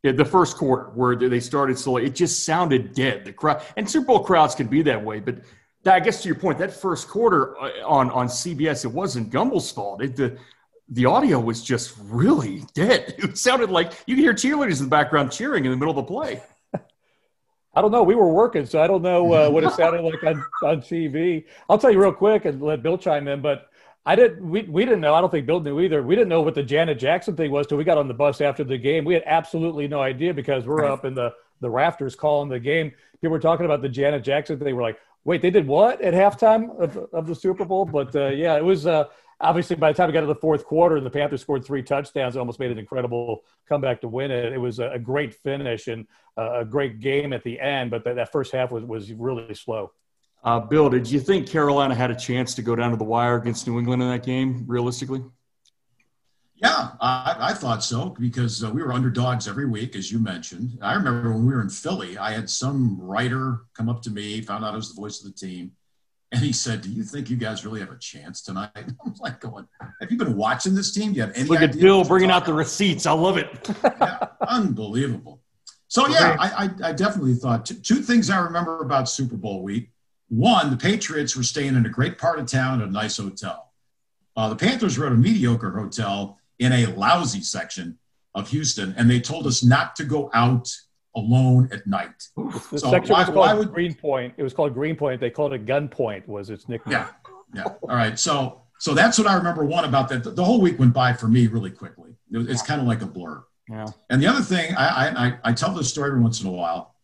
Yeah, 0.03 0.13
the 0.13 0.25
first 0.25 0.57
quarter 0.57 0.85
where 0.95 1.17
they 1.17 1.41
started 1.41 1.79
slowly, 1.79 2.05
it 2.05 2.15
just 2.15 2.45
sounded 2.45 2.95
dead. 2.95 3.25
The 3.25 3.33
crowd 3.33 3.63
and 3.77 3.91
Super 3.91 4.07
Bowl 4.07 4.21
crowds 4.21 4.55
can 4.55 4.69
be 4.69 4.83
that 4.83 5.03
way, 5.03 5.19
but 5.19 5.39
I 5.85 6.01
guess 6.01 6.23
to 6.23 6.29
your 6.29 6.37
point, 6.37 6.59
that 6.59 6.73
first 6.73 7.09
quarter 7.09 7.59
uh, 7.61 7.71
on 7.85 8.11
on 8.11 8.29
CBS, 8.29 8.85
it 8.85 8.93
wasn't 8.93 9.31
Gumbel's 9.31 9.71
fault. 9.71 10.03
It, 10.03 10.15
the 10.15 10.39
the 10.89 11.07
audio 11.07 11.41
was 11.41 11.63
just 11.63 11.97
really 12.05 12.63
dead. 12.75 13.15
It 13.19 13.39
sounded 13.39 13.71
like 13.71 13.93
you 14.07 14.15
could 14.15 14.23
hear 14.23 14.35
cheerleaders 14.35 14.79
in 14.79 14.87
the 14.87 14.91
background 14.91 15.33
cheering 15.33 15.65
in 15.65 15.73
the 15.73 15.77
middle 15.77 15.99
of 15.99 16.07
the 16.07 16.13
play. 16.13 16.41
I 17.77 17.83
don't 17.83 17.91
know. 17.91 18.03
We 18.03 18.15
were 18.15 18.33
working, 18.33 18.65
so 18.65 18.81
I 18.81 18.87
don't 18.87 19.03
know 19.03 19.33
uh, 19.35 19.51
what 19.51 19.63
it 19.63 19.73
sounded 19.77 20.03
like 20.03 20.25
on, 20.25 20.43
on 20.63 20.81
TV. 20.81 21.45
I'll 21.69 21.77
tell 21.77 21.91
you 21.91 22.01
real 22.01 22.13
quick 22.13 22.47
and 22.47 22.61
let 22.63 22.83
Bill 22.83 22.97
chime 22.97 23.29
in. 23.29 23.43
But 23.43 23.69
I 24.07 24.17
didn't. 24.17 24.49
We, 24.49 24.63
we 24.63 24.87
didn't 24.87 25.03
know. 25.03 25.15
I 25.15 25.21
don't 25.21 25.31
think 25.31 25.47
Bill 25.47 25.61
knew 25.61 25.81
either. 25.81 26.03
We 26.03 26.15
didn't 26.15 26.31
know 26.31 26.41
what 26.41 26.55
the 26.55 26.63
Janet 26.63 26.99
Jackson 26.99 27.37
thing 27.37 27.51
was 27.51 27.67
till 27.67 27.77
we 27.77 27.85
got 27.85 27.99
on 27.99 28.09
the 28.09 28.15
bus 28.15 28.41
after 28.41 28.65
the 28.65 28.79
game. 28.79 29.05
We 29.05 29.13
had 29.13 29.25
absolutely 29.27 29.87
no 29.89 30.01
idea 30.01 30.33
because 30.33 30.67
we're 30.67 30.87
up 30.87 31.05
in 31.05 31.15
the 31.15 31.35
the 31.61 31.69
rafters 31.69 32.17
calling 32.17 32.49
the 32.49 32.59
game. 32.59 32.93
People 33.21 33.31
were 33.31 33.39
talking 33.39 33.67
about 33.67 33.83
the 33.83 33.89
Janet 33.91 34.25
Jackson 34.25 34.59
thing. 34.59 34.75
We're 34.75 34.83
like, 34.83 34.99
wait, 35.25 35.43
they 35.43 35.51
did 35.51 35.67
what 35.67 36.01
at 36.01 36.15
halftime 36.15 36.79
of, 36.81 36.97
of 37.13 37.27
the 37.27 37.35
Super 37.35 37.67
Bowl? 37.67 37.85
But 37.85 38.17
uh, 38.17 38.29
yeah, 38.29 38.57
it 38.57 38.65
was. 38.65 38.87
Uh, 38.87 39.05
obviously 39.41 39.77
by 39.77 39.93
the 39.93 39.97
time 39.97 40.09
we 40.09 40.13
got 40.13 40.21
to 40.21 40.27
the 40.27 40.35
fourth 40.35 40.65
quarter 40.65 40.97
and 40.97 41.05
the 41.05 41.11
Panthers 41.11 41.43
scored 41.43 41.65
three 41.65 41.83
touchdowns, 41.83 42.37
it 42.37 42.39
almost 42.39 42.59
made 42.59 42.71
an 42.71 42.79
incredible 42.79 43.45
comeback 43.69 44.01
to 44.01 44.09
win 44.09 44.31
it. 44.31 44.53
It 44.53 44.59
was 44.59 44.79
a, 44.79 44.99
great 44.99 45.35
finish 45.35 45.89
and 45.89 46.07
a 46.37 46.65
great 46.65 47.01
game 47.01 47.33
at 47.33 47.45
the 47.45 47.61
end, 47.61 47.91
but 47.91 48.05
that, 48.05 48.17
that 48.17 48.33
first 48.33 48.53
half 48.53 48.71
was, 48.71 48.85
was 48.85 49.13
really 49.13 49.55
slow. 49.55 49.93
Uh, 50.45 50.61
Bill, 50.61 50.89
did 50.89 51.11
you 51.11 51.19
think 51.19 51.49
Carolina 51.49 51.95
had 51.95 52.11
a 52.11 52.15
chance 52.15 52.55
to 52.55 52.63
go 52.63 52.77
down 52.77 52.93
to 52.93 52.97
the 52.97 53.05
wire 53.05 53.37
against 53.37 53.67
New 53.67 53.79
England 53.79 54.03
in 54.03 54.09
that 54.09 54.25
game, 54.25 54.65
realistically? 54.67 55.23
Yeah, 56.55 56.93
I, 57.01 57.37
I 57.39 57.53
thought 57.53 57.85
so 57.85 58.11
because 58.19 58.65
uh, 58.65 58.71
we 58.71 58.83
were 58.83 58.93
underdogs 58.93 59.47
every 59.47 59.67
week, 59.67 59.95
as 59.95 60.11
you 60.11 60.19
mentioned. 60.19 60.79
I 60.81 60.95
remember 60.95 61.33
when 61.33 61.45
we 61.45 61.53
were 61.53 61.61
in 61.61 61.69
Philly, 61.69 62.17
I 62.17 62.33
had 62.33 62.49
some 62.49 62.99
writer 62.99 63.63
come 63.75 63.91
up 63.91 64.01
to 64.03 64.11
me, 64.11 64.41
found 64.41 64.65
out 64.65 64.73
I 64.73 64.77
was 64.77 64.95
the 64.95 65.01
voice 65.01 65.23
of 65.23 65.31
the 65.31 65.39
team, 65.39 65.73
And 66.33 66.43
he 66.43 66.53
said, 66.53 66.83
"Do 66.83 66.91
you 66.91 67.05
think 67.05 67.31
you 67.31 67.37
guys 67.37 67.65
really 67.65 67.81
have 67.81 67.91
a 67.91 67.99
chance 67.99 68.43
tonight?" 68.43 68.71
I'm 68.77 69.15
like, 69.21 69.41
"Going, 69.41 69.67
have 70.01 70.11
you 70.11 70.17
been 70.17 70.37
watching 70.37 70.75
this 70.75 70.93
team? 70.93 71.13
Do 71.13 71.17
you 71.17 71.23
have 71.23 71.37
any?" 71.37 71.49
Look 71.49 71.61
at 71.61 71.79
Bill 71.79 72.05
bringing 72.05 72.31
out 72.31 72.45
the 72.45 72.53
receipts. 72.53 73.07
I 73.07 73.13
love 73.13 73.37
it. 73.37 73.49
yeah, 73.85 74.27
unbelievable. 74.47 75.41
So 75.89 76.09
yeah, 76.09 76.37
I, 76.39 76.65
I, 76.65 76.89
I 76.89 76.93
definitely 76.93 77.35
thought 77.35 77.67
two, 77.67 77.75
two, 77.75 78.03
things 78.03 78.29
I 78.29 78.41
remember 78.41 78.81
about 78.81 79.09
Super 79.09 79.37
Bowl 79.37 79.63
week. 79.63 79.91
One, 80.29 80.71
the 80.71 80.77
Patriots 80.77 81.37
were 81.37 81.45
staying 81.45 81.77
in 81.77 81.87
a 81.87 81.89
great 81.89 82.19
part 82.19 82.41
of 82.41 82.47
town 82.47 82.83
at 82.83 82.89
a 82.89 82.91
nice 82.91 83.19
hotel. 83.19 83.73
Uh, 84.37 84.49
the 84.49 84.57
Panthers 84.57 84.99
were 84.99 85.07
at 85.07 85.13
a 85.13 85.17
mediocre 85.17 85.71
hotel 85.71 86.39
in 86.59 86.73
a 86.73 86.87
lousy 86.87 87.41
section 87.41 87.99
of 88.35 88.51
Houston, 88.51 88.95
and 88.99 89.09
they 89.09 89.21
told 89.21 89.47
us 89.47 89.63
not 89.63 89.95
to 89.97 90.05
go 90.05 90.29
out 90.35 90.69
alone 91.17 91.69
at 91.73 91.87
night. 91.87 92.29
The 92.37 92.79
so 92.79 92.91
section 92.91 93.13
why, 93.13 93.25
was 93.25 93.31
called 93.31 93.59
would, 93.59 93.69
Greenspoint. 93.71 94.33
It 94.37 94.43
was 94.43 94.53
called 94.53 94.75
Greenspoint. 94.75 95.19
They 95.19 95.31
called 95.31 95.53
it 95.53 95.67
Gunpoint. 95.67 96.29
Was 96.29 96.51
its 96.51 96.69
nickname? 96.69 96.93
Yeah, 96.93 97.09
yeah. 97.55 97.65
All 97.83 97.97
right. 97.97 98.19
So 98.19 98.63
so 98.79 98.95
that's 98.95 99.19
what 99.19 99.27
I 99.27 99.35
remember. 99.35 99.65
One 99.65 99.85
about 99.85 100.09
that. 100.11 100.37
The 100.37 100.45
whole 100.45 100.61
week 100.61 100.79
went 100.79 100.93
by 100.93 101.13
for 101.13 101.29
me 101.29 101.47
really 101.47 101.71
quickly. 101.71 102.11
It's 102.31 102.63
kind 102.63 102.81
of 102.81 102.87
like 102.87 103.03
a 103.03 103.07
blur. 103.07 103.43
Yeah. 103.69 103.87
And 104.11 104.23
the 104.23 104.27
other 104.27 104.43
thing, 104.43 104.75
I 104.77 105.09
I, 105.09 105.39
I 105.45 105.53
tell 105.53 105.73
this 105.73 105.91
story 105.91 106.11
every 106.11 106.21
once 106.21 106.41
in 106.41 106.47
a 106.47 106.53
while. 106.53 106.95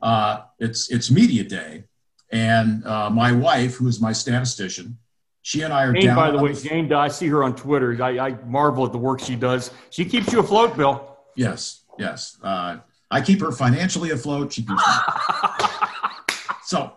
Uh, 0.00 0.42
it's 0.58 0.90
it's 0.90 1.10
media 1.10 1.44
day, 1.44 1.84
and 2.30 2.84
uh, 2.84 3.08
my 3.08 3.32
wife, 3.32 3.76
who 3.76 3.88
is 3.88 4.00
my 4.00 4.12
statistician, 4.12 4.98
she 5.42 5.62
and 5.62 5.72
I 5.72 5.84
are 5.84 5.92
Jane, 5.92 6.06
down. 6.06 6.16
By 6.16 6.30
the 6.30 6.38
way, 6.38 6.52
the, 6.52 6.68
Jane, 6.68 6.92
I 6.92 7.08
see 7.08 7.28
her 7.28 7.42
on 7.42 7.54
Twitter. 7.54 8.02
I, 8.02 8.18
I 8.18 8.30
marvel 8.44 8.84
at 8.84 8.92
the 8.92 8.98
work 8.98 9.20
she 9.20 9.36
does. 9.36 9.70
She 9.90 10.04
keeps 10.04 10.32
you 10.32 10.40
afloat, 10.40 10.76
Bill. 10.76 11.18
Yes, 11.36 11.84
yes. 11.98 12.36
Uh, 12.42 12.78
I 13.12 13.20
keep 13.20 13.40
her 13.40 13.52
financially 13.52 14.10
afloat. 14.10 14.52
She 14.54 14.62
keeps 14.62 14.82
so. 16.64 16.94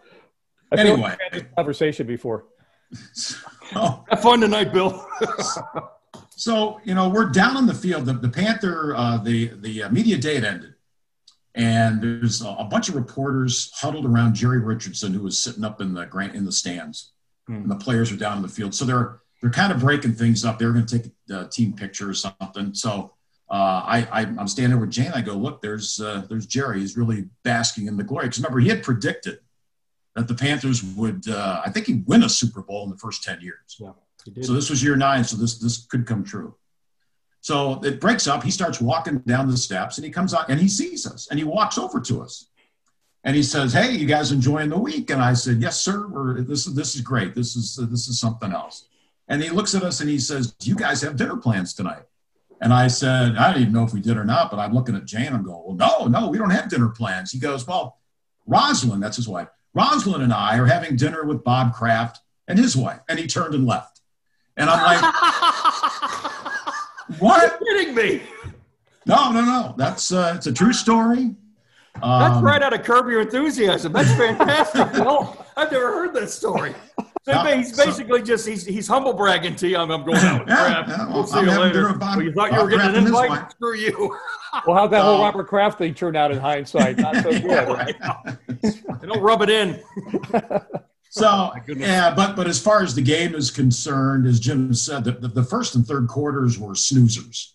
I 0.72 0.80
anyway, 0.80 1.16
conversation 1.55 2.07
before. 2.07 2.45
So, 3.13 3.38
Have 4.09 4.22
fun 4.22 4.39
tonight, 4.39 4.72
Bill. 4.72 5.05
so 6.30 6.80
you 6.86 6.95
know 6.95 7.09
we're 7.09 7.30
down 7.30 7.57
on 7.57 7.66
the 7.66 7.74
field. 7.74 8.05
The, 8.05 8.13
the 8.13 8.30
Panther, 8.30 8.95
uh, 8.95 9.18
the 9.18 9.51
the 9.55 9.84
uh, 9.84 9.89
media 9.89 10.18
day 10.18 10.36
had 10.36 10.45
ended, 10.45 10.76
and 11.53 12.01
there's 12.01 12.41
a, 12.41 12.47
a, 12.47 12.63
bunch 12.63 12.88
of 12.88 12.95
reporters 12.95 13.72
huddled 13.76 14.05
around 14.05 14.36
Jerry 14.36 14.59
Richardson, 14.59 15.13
who 15.13 15.22
was 15.22 15.41
sitting 15.41 15.66
up 15.66 15.82
in 15.82 15.93
the 15.93 16.05
grant 16.05 16.36
in 16.36 16.45
the 16.45 16.51
stands, 16.51 17.11
hmm. 17.47 17.55
and 17.55 17.72
the 17.72 17.76
players 17.76 18.11
are 18.11 18.18
down 18.18 18.38
on 18.38 18.41
the 18.41 18.47
field. 18.47 18.74
So 18.74 18.86
they're 18.86 19.20
they're 19.41 19.51
kind 19.51 19.74
of 19.74 19.82
breaking 19.82 20.13
things 20.13 20.45
up. 20.45 20.57
They're 20.59 20.72
going 20.72 20.86
to 20.86 20.99
take 20.99 21.11
a 21.30 21.45
team 21.45 21.74
picture 21.74 22.09
or 22.09 22.13
something. 22.13 22.74
So 22.74 23.14
uh, 23.49 23.53
I, 23.85 24.07
I 24.11 24.21
am 24.21 24.47
standing 24.47 24.79
with 24.79 24.89
Jane. 24.89 25.11
I 25.13 25.21
go, 25.21 25.33
look, 25.33 25.61
there's 25.61 26.01
uh, 26.01 26.25
there's 26.27 26.47
Jerry. 26.47 26.79
He's 26.79 26.97
really 26.97 27.25
basking 27.43 27.87
in 27.87 27.95
the 27.95 28.03
glory. 28.03 28.25
Because 28.25 28.39
remember, 28.39 28.59
he 28.59 28.69
had 28.69 28.81
predicted 28.81 29.39
that 30.15 30.27
the 30.27 30.33
Panthers 30.33 30.83
would, 30.83 31.27
uh, 31.27 31.61
I 31.63 31.69
think, 31.69 31.85
he'd 31.87 32.07
win 32.07 32.23
a 32.23 32.29
Super 32.29 32.61
Bowl 32.61 32.83
in 32.85 32.89
the 32.89 32.97
first 32.97 33.23
ten 33.23 33.41
years. 33.41 33.77
Yeah, 33.79 33.91
so 34.41 34.53
this 34.53 34.69
was 34.69 34.83
year 34.83 34.95
nine. 34.95 35.23
So 35.23 35.37
this 35.37 35.59
this 35.59 35.85
could 35.85 36.07
come 36.07 36.23
true. 36.23 36.55
So 37.41 37.79
it 37.83 38.01
breaks 38.01 38.25
up. 38.25 38.41
He 38.41 38.49
starts 38.49 38.81
walking 38.81 39.19
down 39.19 39.47
the 39.47 39.57
steps, 39.57 39.99
and 39.99 40.05
he 40.05 40.11
comes 40.11 40.33
out 40.33 40.49
and 40.49 40.59
he 40.59 40.67
sees 40.67 41.05
us, 41.05 41.27
and 41.29 41.37
he 41.37 41.45
walks 41.45 41.77
over 41.77 42.01
to 42.01 42.23
us, 42.23 42.49
and 43.23 43.35
he 43.35 43.43
says, 43.43 43.73
"Hey, 43.73 43.91
you 43.91 44.07
guys 44.07 44.31
enjoying 44.31 44.69
the 44.69 44.79
week?" 44.79 45.11
And 45.11 45.21
I 45.21 45.33
said, 45.33 45.61
"Yes, 45.61 45.79
sir. 45.79 46.07
We're, 46.07 46.41
this 46.41 46.65
is 46.65 46.73
this 46.73 46.95
is 46.95 47.01
great. 47.01 47.35
This 47.35 47.55
is 47.55 47.75
this 47.91 48.07
is 48.07 48.19
something 48.19 48.51
else." 48.51 48.87
And 49.27 49.43
he 49.43 49.49
looks 49.49 49.75
at 49.75 49.83
us 49.83 49.99
and 50.01 50.09
he 50.09 50.17
says, 50.17 50.53
"Do 50.53 50.71
you 50.71 50.75
guys 50.75 51.03
have 51.03 51.15
dinner 51.15 51.37
plans 51.37 51.75
tonight?" 51.75 52.05
And 52.61 52.73
I 52.73 52.87
said, 52.87 53.37
I 53.37 53.51
don't 53.51 53.61
even 53.61 53.73
know 53.73 53.83
if 53.83 53.93
we 53.93 54.01
did 54.01 54.17
or 54.17 54.23
not, 54.23 54.49
but 54.49 54.59
I'm 54.59 54.73
looking 54.73 54.95
at 54.95 55.05
Jane. 55.05 55.33
I'm 55.33 55.43
going, 55.43 55.61
well, 55.65 55.75
no, 55.75 56.07
no, 56.07 56.29
we 56.29 56.37
don't 56.37 56.49
have 56.49 56.69
dinner 56.69 56.89
plans. 56.89 57.31
He 57.31 57.39
goes, 57.39 57.67
well, 57.67 57.99
Rosalind, 58.45 59.03
that's 59.03 59.17
his 59.17 59.27
wife. 59.27 59.49
Rosalind 59.73 60.23
and 60.23 60.33
I 60.33 60.57
are 60.57 60.65
having 60.65 60.95
dinner 60.95 61.25
with 61.25 61.43
Bob 61.43 61.73
Kraft 61.73 62.19
and 62.47 62.57
his 62.57 62.75
wife. 62.75 62.99
And 63.09 63.19
he 63.19 63.27
turned 63.27 63.53
and 63.53 63.65
left. 63.65 64.01
And 64.57 64.69
I'm 64.69 64.81
like, 64.81 65.03
what? 67.19 67.59
You're 67.61 67.77
kidding 67.77 67.95
me. 67.95 68.21
No, 69.05 69.31
no, 69.31 69.41
no. 69.41 69.75
That's 69.77 70.11
uh, 70.11 70.33
it's 70.35 70.47
a 70.47 70.53
true 70.53 70.73
story. 70.73 71.35
Um, 72.01 72.19
That's 72.19 72.41
right 72.41 72.61
out 72.61 72.73
of 72.73 72.83
Curb 72.83 73.09
Your 73.09 73.21
Enthusiasm. 73.21 73.93
That's 73.93 74.13
fantastic. 74.15 74.81
I've 75.57 75.71
never 75.71 75.93
heard 75.93 76.13
that 76.15 76.29
story. 76.29 76.73
So 77.26 77.32
yeah, 77.32 77.55
he's 77.55 77.76
basically 77.76 78.19
so, 78.19 78.26
just 78.26 78.47
he's 78.47 78.63
he's 78.63 78.88
humble 78.88 79.13
bragging 79.13 79.55
to 79.55 79.67
you. 79.67 79.78
I'm, 79.78 79.89
I'm 79.89 80.05
going 80.05 80.17
out 80.19 80.41
with 80.41 80.49
yeah, 80.49 80.86
yeah, 80.88 81.05
well, 81.05 81.13
we'll 81.15 81.28
see 81.28 81.39
I'm 81.39 81.45
you 81.47 81.59
later. 81.59 81.93
Bob, 81.93 82.17
well, 82.17 82.21
you 82.21 82.32
thought 82.32 82.51
Bob 82.51 82.59
you 82.59 82.63
were 82.63 82.69
getting 82.69 82.95
an 82.95 83.07
invite? 83.07 83.49
Screw 83.49 83.73
you. 83.73 84.15
well, 84.67 84.76
how'd 84.78 84.91
that 84.91 85.01
whole 85.01 85.23
Robert 85.23 85.47
Kraft 85.47 85.80
thing 85.80 85.95
turn 85.95 86.15
out 86.15 86.32
in 86.32 86.38
hindsight? 86.38 86.99
Not 86.99 87.15
so 87.15 87.32
good, 87.39 87.67
right? 87.67 87.95
don't 89.01 89.21
rub 89.21 89.41
it 89.41 89.49
in. 89.49 89.82
So 91.09 91.51
yeah, 91.67 92.13
but 92.13 92.36
but 92.36 92.45
as 92.45 92.61
far 92.61 92.84
as 92.84 92.93
the 92.93 93.01
game 93.01 93.34
is 93.34 93.49
concerned, 93.49 94.28
as 94.28 94.39
Jim 94.39 94.71
said, 94.76 95.03
the, 95.03 95.13
the, 95.13 95.30
the, 95.30 95.43
first 95.43 95.73
and 95.73 95.88
third 95.88 96.07
quarters 96.07 96.59
were 96.59 96.73
snoozers, 96.73 97.53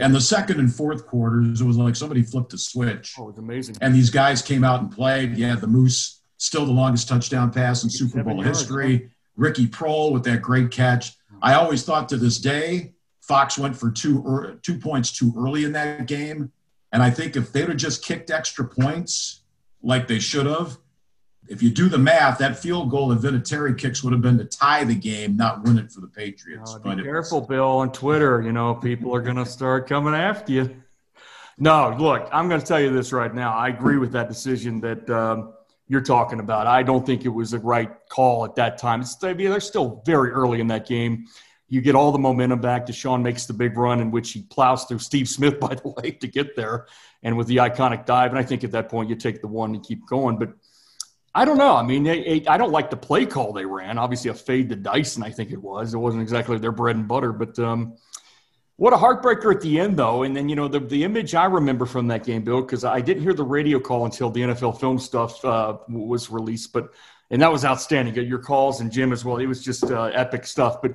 and 0.00 0.12
the 0.12 0.20
second 0.20 0.58
and 0.58 0.74
fourth 0.74 1.06
quarters 1.06 1.60
it 1.60 1.64
was 1.64 1.76
like 1.76 1.94
somebody 1.94 2.24
flipped 2.24 2.52
a 2.52 2.58
switch. 2.58 3.14
Oh, 3.16 3.24
it 3.24 3.26
was 3.26 3.38
amazing. 3.38 3.76
And 3.80 3.94
these 3.94 4.10
guys 4.10 4.42
came 4.42 4.64
out 4.64 4.80
and 4.80 4.90
played. 4.90 5.36
Yeah, 5.36 5.54
the 5.54 5.68
Moose 5.68 6.22
still 6.44 6.66
the 6.66 6.72
longest 6.72 7.08
touchdown 7.08 7.50
pass 7.50 7.84
in 7.84 7.90
Super 7.90 8.22
Bowl 8.22 8.42
history. 8.42 9.10
Ricky 9.36 9.66
Proehl 9.66 10.12
with 10.12 10.24
that 10.24 10.42
great 10.42 10.70
catch. 10.70 11.16
I 11.42 11.54
always 11.54 11.84
thought 11.84 12.08
to 12.10 12.16
this 12.16 12.38
day, 12.38 12.92
Fox 13.20 13.58
went 13.58 13.76
for 13.76 13.90
two 13.90 14.58
two 14.62 14.78
points 14.78 15.10
too 15.10 15.32
early 15.36 15.64
in 15.64 15.72
that 15.72 16.06
game, 16.06 16.52
and 16.92 17.02
I 17.02 17.10
think 17.10 17.36
if 17.36 17.52
they'd 17.52 17.68
have 17.68 17.76
just 17.76 18.04
kicked 18.04 18.30
extra 18.30 18.66
points 18.66 19.42
like 19.82 20.06
they 20.06 20.18
should 20.18 20.46
have, 20.46 20.78
if 21.48 21.62
you 21.62 21.70
do 21.70 21.88
the 21.88 21.98
math, 21.98 22.38
that 22.38 22.58
field 22.58 22.90
goal 22.90 23.08
that 23.08 23.20
Vinatieri 23.20 23.76
kicks 23.76 24.04
would 24.04 24.12
have 24.12 24.22
been 24.22 24.38
to 24.38 24.44
tie 24.44 24.84
the 24.84 24.94
game, 24.94 25.36
not 25.36 25.62
win 25.64 25.78
it 25.78 25.90
for 25.90 26.00
the 26.00 26.06
Patriots. 26.06 26.76
Oh, 26.76 26.96
be 26.96 27.02
careful, 27.02 27.40
was, 27.40 27.48
Bill, 27.48 27.66
on 27.66 27.92
Twitter. 27.92 28.42
You 28.42 28.52
know, 28.52 28.74
people 28.74 29.14
are 29.14 29.22
going 29.22 29.36
to 29.36 29.46
start 29.46 29.88
coming 29.88 30.14
after 30.14 30.52
you. 30.52 30.76
No, 31.58 31.94
look, 31.98 32.28
I'm 32.32 32.48
going 32.48 32.60
to 32.60 32.66
tell 32.66 32.80
you 32.80 32.92
this 32.92 33.12
right 33.12 33.34
now. 33.34 33.54
I 33.54 33.68
agree 33.68 33.96
with 33.96 34.12
that 34.12 34.28
decision 34.28 34.80
that 34.80 35.08
um, 35.08 35.53
you're 35.86 36.00
talking 36.00 36.40
about. 36.40 36.66
I 36.66 36.82
don't 36.82 37.04
think 37.04 37.24
it 37.24 37.28
was 37.28 37.52
a 37.52 37.58
right 37.58 37.90
call 38.08 38.44
at 38.44 38.54
that 38.56 38.78
time. 38.78 39.02
It's, 39.02 39.14
they're 39.16 39.60
still 39.60 40.02
very 40.06 40.30
early 40.30 40.60
in 40.60 40.66
that 40.68 40.86
game. 40.86 41.26
You 41.68 41.80
get 41.80 41.94
all 41.94 42.12
the 42.12 42.18
momentum 42.18 42.60
back. 42.60 42.86
Deshaun 42.86 43.22
makes 43.22 43.46
the 43.46 43.52
big 43.52 43.76
run 43.76 44.00
in 44.00 44.10
which 44.10 44.32
he 44.32 44.42
plows 44.42 44.84
through 44.84 45.00
Steve 45.00 45.28
Smith, 45.28 45.60
by 45.60 45.74
the 45.74 45.88
way, 45.88 46.12
to 46.12 46.26
get 46.26 46.56
there, 46.56 46.86
and 47.22 47.36
with 47.36 47.46
the 47.46 47.56
iconic 47.56 48.06
dive. 48.06 48.30
And 48.30 48.38
I 48.38 48.42
think 48.42 48.64
at 48.64 48.72
that 48.72 48.88
point 48.88 49.08
you 49.10 49.16
take 49.16 49.40
the 49.40 49.48
one 49.48 49.74
and 49.74 49.84
keep 49.84 50.06
going. 50.06 50.38
But 50.38 50.52
I 51.34 51.44
don't 51.44 51.58
know. 51.58 51.74
I 51.74 51.82
mean, 51.82 52.04
they, 52.04 52.44
I 52.46 52.56
don't 52.56 52.70
like 52.70 52.90
the 52.90 52.96
play 52.96 53.26
call 53.26 53.52
they 53.52 53.66
ran. 53.66 53.98
Obviously, 53.98 54.30
a 54.30 54.34
fade 54.34 54.68
to 54.70 54.76
Dyson, 54.76 55.22
I 55.22 55.30
think 55.30 55.50
it 55.50 55.60
was. 55.60 55.92
It 55.92 55.98
wasn't 55.98 56.22
exactly 56.22 56.58
their 56.58 56.72
bread 56.72 56.96
and 56.96 57.08
butter, 57.08 57.32
but 57.32 57.58
um, 57.58 57.96
what 58.76 58.92
a 58.92 58.96
heartbreaker 58.96 59.54
at 59.54 59.60
the 59.60 59.78
end, 59.78 59.96
though. 59.96 60.24
And 60.24 60.36
then, 60.36 60.48
you 60.48 60.56
know, 60.56 60.68
the, 60.68 60.80
the 60.80 61.04
image 61.04 61.34
I 61.34 61.44
remember 61.44 61.86
from 61.86 62.08
that 62.08 62.24
game, 62.24 62.42
Bill, 62.42 62.60
because 62.60 62.84
I 62.84 63.00
didn't 63.00 63.22
hear 63.22 63.34
the 63.34 63.44
radio 63.44 63.78
call 63.78 64.04
until 64.04 64.30
the 64.30 64.40
NFL 64.40 64.80
film 64.80 64.98
stuff 64.98 65.44
uh, 65.44 65.78
was 65.88 66.30
released, 66.30 66.72
but 66.72 66.92
and 67.30 67.40
that 67.40 67.50
was 67.50 67.64
outstanding. 67.64 68.14
Your 68.14 68.38
calls 68.38 68.80
and 68.80 68.92
Jim 68.92 69.12
as 69.12 69.24
well. 69.24 69.38
It 69.38 69.46
was 69.46 69.64
just 69.64 69.84
uh, 69.84 70.04
epic 70.14 70.46
stuff. 70.46 70.82
But 70.82 70.94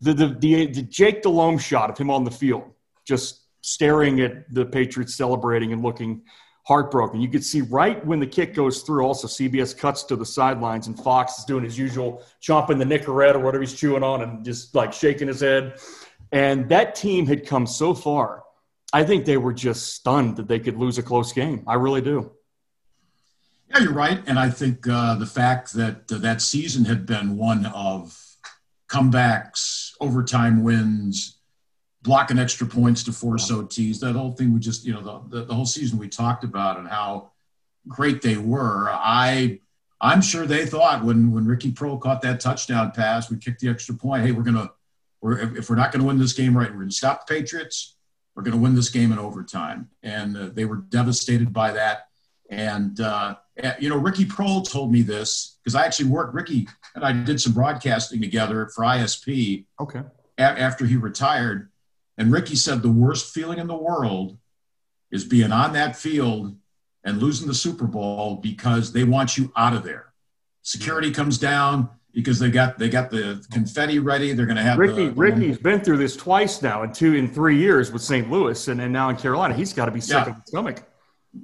the, 0.00 0.12
the, 0.12 0.28
the, 0.28 0.66
the 0.66 0.82
Jake 0.82 1.22
Delhomme 1.22 1.58
shot 1.58 1.90
of 1.90 1.98
him 1.98 2.10
on 2.10 2.24
the 2.24 2.30
field, 2.30 2.64
just 3.04 3.40
staring 3.62 4.20
at 4.20 4.52
the 4.52 4.64
Patriots 4.64 5.14
celebrating 5.14 5.72
and 5.72 5.82
looking 5.82 6.22
heartbroken. 6.64 7.20
You 7.20 7.28
could 7.28 7.44
see 7.44 7.62
right 7.62 8.04
when 8.06 8.20
the 8.20 8.26
kick 8.26 8.54
goes 8.54 8.82
through, 8.82 9.04
also 9.04 9.26
CBS 9.26 9.76
cuts 9.76 10.04
to 10.04 10.16
the 10.16 10.26
sidelines 10.26 10.86
and 10.86 10.98
Fox 10.98 11.38
is 11.38 11.44
doing 11.44 11.64
his 11.64 11.78
usual 11.78 12.22
chomping 12.42 12.78
the 12.78 12.84
Nicorette 12.84 13.34
or 13.34 13.40
whatever 13.40 13.62
he's 13.62 13.74
chewing 13.74 14.02
on 14.02 14.22
and 14.22 14.44
just 14.44 14.74
like 14.74 14.92
shaking 14.92 15.28
his 15.28 15.40
head. 15.40 15.80
And 16.32 16.68
that 16.68 16.94
team 16.94 17.26
had 17.26 17.46
come 17.46 17.66
so 17.66 17.94
far. 17.94 18.44
I 18.92 19.04
think 19.04 19.24
they 19.24 19.36
were 19.36 19.52
just 19.52 19.94
stunned 19.94 20.36
that 20.36 20.48
they 20.48 20.58
could 20.58 20.76
lose 20.76 20.98
a 20.98 21.02
close 21.02 21.32
game. 21.32 21.64
I 21.66 21.74
really 21.74 22.00
do. 22.00 22.32
Yeah, 23.70 23.80
you're 23.80 23.92
right. 23.92 24.20
And 24.26 24.38
I 24.38 24.50
think 24.50 24.86
uh, 24.88 25.14
the 25.14 25.26
fact 25.26 25.72
that 25.74 26.10
uh, 26.10 26.18
that 26.18 26.42
season 26.42 26.84
had 26.84 27.06
been 27.06 27.36
one 27.36 27.66
of 27.66 28.18
comebacks, 28.88 29.92
overtime 30.00 30.64
wins, 30.64 31.38
blocking 32.02 32.38
extra 32.38 32.66
points 32.66 33.04
to 33.04 33.12
force 33.12 33.50
OTs, 33.50 34.00
that 34.00 34.14
whole 34.14 34.32
thing 34.32 34.52
we 34.52 34.58
just, 34.58 34.84
you 34.84 34.92
know, 34.92 35.02
the, 35.02 35.36
the, 35.36 35.44
the 35.46 35.54
whole 35.54 35.66
season 35.66 35.98
we 35.98 36.08
talked 36.08 36.42
about 36.42 36.78
and 36.78 36.88
how 36.88 37.30
great 37.86 38.22
they 38.22 38.36
were. 38.36 38.90
I 38.90 39.60
I'm 40.00 40.22
sure 40.22 40.46
they 40.46 40.64
thought 40.66 41.04
when 41.04 41.30
when 41.30 41.46
Ricky 41.46 41.70
Proehl 41.70 42.00
caught 42.00 42.22
that 42.22 42.40
touchdown 42.40 42.92
pass, 42.92 43.30
we 43.30 43.36
kicked 43.36 43.60
the 43.60 43.68
extra 43.68 43.94
point. 43.94 44.24
Hey, 44.24 44.32
we're 44.32 44.42
gonna 44.42 44.70
we're, 45.20 45.56
if 45.56 45.68
we're 45.68 45.76
not 45.76 45.92
going 45.92 46.00
to 46.00 46.06
win 46.06 46.18
this 46.18 46.32
game 46.32 46.56
right, 46.56 46.70
we're 46.70 46.78
going 46.78 46.88
to 46.88 46.94
stop 46.94 47.26
the 47.26 47.34
Patriots. 47.34 47.96
We're 48.34 48.42
going 48.42 48.56
to 48.56 48.62
win 48.62 48.74
this 48.74 48.88
game 48.88 49.12
in 49.12 49.18
overtime. 49.18 49.88
And 50.02 50.36
uh, 50.36 50.50
they 50.52 50.64
were 50.64 50.76
devastated 50.76 51.52
by 51.52 51.72
that. 51.72 52.06
And, 52.48 52.98
uh, 53.00 53.36
you 53.78 53.88
know, 53.88 53.96
Ricky 53.96 54.24
Proehl 54.24 54.68
told 54.68 54.90
me 54.90 55.02
this 55.02 55.58
because 55.62 55.74
I 55.74 55.84
actually 55.84 56.08
worked, 56.08 56.34
Ricky 56.34 56.68
and 56.94 57.04
I 57.04 57.12
did 57.12 57.40
some 57.40 57.52
broadcasting 57.52 58.20
together 58.20 58.70
for 58.74 58.84
ISP. 58.84 59.66
Okay. 59.78 60.02
A- 60.38 60.42
after 60.42 60.86
he 60.86 60.96
retired. 60.96 61.70
And 62.18 62.32
Ricky 62.32 62.56
said 62.56 62.82
the 62.82 62.90
worst 62.90 63.32
feeling 63.32 63.58
in 63.58 63.66
the 63.66 63.76
world 63.76 64.38
is 65.10 65.24
being 65.24 65.52
on 65.52 65.72
that 65.74 65.96
field 65.96 66.56
and 67.04 67.18
losing 67.18 67.46
the 67.46 67.54
Super 67.54 67.86
Bowl 67.86 68.36
because 68.36 68.92
they 68.92 69.04
want 69.04 69.36
you 69.36 69.52
out 69.56 69.74
of 69.74 69.82
there. 69.84 70.12
Security 70.62 71.10
comes 71.10 71.38
down 71.38 71.88
because 72.12 72.38
they 72.38 72.50
got 72.50 72.78
they 72.78 72.88
got 72.88 73.10
the 73.10 73.44
confetti 73.52 73.98
ready. 73.98 74.32
They're 74.32 74.46
going 74.46 74.56
to 74.56 74.62
have 74.62 74.78
Ricky. 74.78 75.06
the, 75.08 75.12
Ricky's 75.12 75.58
been 75.58 75.80
through 75.80 75.98
this 75.98 76.16
twice 76.16 76.62
now, 76.62 76.82
in 76.82 76.92
two 76.92 77.14
in 77.14 77.28
three 77.28 77.56
years 77.58 77.92
with 77.92 78.02
St. 78.02 78.30
Louis, 78.30 78.68
and, 78.68 78.80
and 78.80 78.92
now 78.92 79.08
in 79.10 79.16
Carolina. 79.16 79.54
He's 79.54 79.72
got 79.72 79.86
to 79.86 79.90
be 79.92 80.00
sick 80.00 80.14
Yeah. 80.14 80.30
of 80.30 80.36
the 80.36 80.42
stomach. 80.46 80.82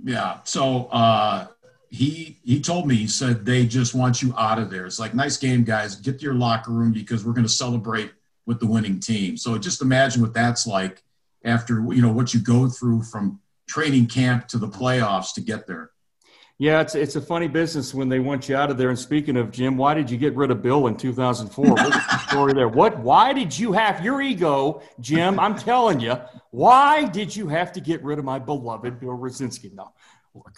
Yeah. 0.04 0.38
So 0.44 0.86
uh, 0.86 1.46
he 1.88 2.38
he 2.44 2.60
told 2.60 2.86
me 2.88 2.96
he 2.96 3.06
said 3.06 3.46
they 3.46 3.66
just 3.66 3.94
want 3.94 4.22
you 4.22 4.34
out 4.36 4.58
of 4.58 4.70
there. 4.70 4.86
It's 4.86 4.98
like 4.98 5.14
nice 5.14 5.36
game, 5.36 5.62
guys. 5.64 5.96
Get 5.96 6.18
to 6.18 6.24
your 6.24 6.34
locker 6.34 6.72
room 6.72 6.92
because 6.92 7.24
we're 7.24 7.32
going 7.32 7.46
to 7.46 7.52
celebrate 7.52 8.12
with 8.46 8.60
the 8.60 8.66
winning 8.66 9.00
team. 9.00 9.36
So 9.36 9.56
just 9.58 9.82
imagine 9.82 10.22
what 10.22 10.34
that's 10.34 10.66
like 10.66 11.02
after 11.44 11.74
you 11.94 12.02
know 12.02 12.12
what 12.12 12.34
you 12.34 12.40
go 12.40 12.68
through 12.68 13.02
from 13.04 13.40
training 13.68 14.06
camp 14.06 14.46
to 14.48 14.58
the 14.58 14.68
playoffs 14.68 15.32
to 15.34 15.40
get 15.40 15.66
there. 15.66 15.90
Yeah, 16.58 16.80
it's 16.80 16.94
it's 16.94 17.16
a 17.16 17.20
funny 17.20 17.48
business 17.48 17.92
when 17.92 18.08
they 18.08 18.18
want 18.18 18.48
you 18.48 18.56
out 18.56 18.70
of 18.70 18.78
there. 18.78 18.88
And 18.88 18.98
speaking 18.98 19.36
of 19.36 19.50
Jim, 19.50 19.76
why 19.76 19.92
did 19.92 20.10
you 20.10 20.16
get 20.16 20.34
rid 20.34 20.50
of 20.50 20.62
Bill 20.62 20.86
in 20.86 20.96
2004? 20.96 21.64
What's 21.66 21.90
the 21.90 22.18
story 22.28 22.54
there? 22.54 22.68
What? 22.68 22.98
Why 23.00 23.34
did 23.34 23.58
you 23.58 23.72
have 23.72 24.02
your 24.02 24.22
ego, 24.22 24.80
Jim? 25.00 25.38
I'm 25.38 25.54
telling 25.54 26.00
you, 26.00 26.14
why 26.52 27.04
did 27.04 27.36
you 27.36 27.46
have 27.48 27.72
to 27.72 27.80
get 27.80 28.02
rid 28.02 28.18
of 28.18 28.24
my 28.24 28.38
beloved 28.38 28.98
Bill 29.00 29.10
Rosinski? 29.18 29.74
No, 29.74 29.92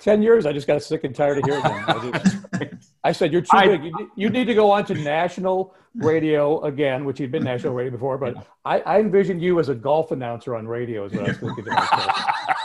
Ten 0.01 0.22
years. 0.22 0.46
I 0.46 0.53
just 0.53 0.68
got 0.68 0.80
sick 0.84 1.03
and 1.03 1.12
tired 1.14 1.38
of 1.38 1.44
hearing 1.44 1.62
them. 1.62 2.78
I, 3.03 3.11
said 3.11 3.32
you're 3.32 3.42
too 3.42 3.49
I- 3.57 3.66
big. 3.66 3.84
You, 3.84 3.92
need- 3.96 4.09
you 4.16 4.30
need 4.30 4.44
to 4.44 4.55
go 4.55 4.70
on 4.70 4.84
to 4.86 4.94
national 4.94 5.74
radio 5.96 6.61
again, 6.62 7.05
which 7.07 7.18
you'd 7.18 7.32
been 7.32 7.42
national 7.42 7.74
radio 7.74 7.90
before. 7.90 8.18
But 8.18 8.46
I, 8.64 8.78
I 8.80 9.01
envisioned 9.01 9.42
you 9.42 9.59
as 9.59 9.68
a 9.68 9.74
golf 9.74 10.12
announcer 10.12 10.55
on 10.55 10.68
radio. 10.68 11.07
Is 11.07 11.12
what 11.12 11.24
I 11.24 11.28
was 11.28 11.38
thinking 11.38 11.64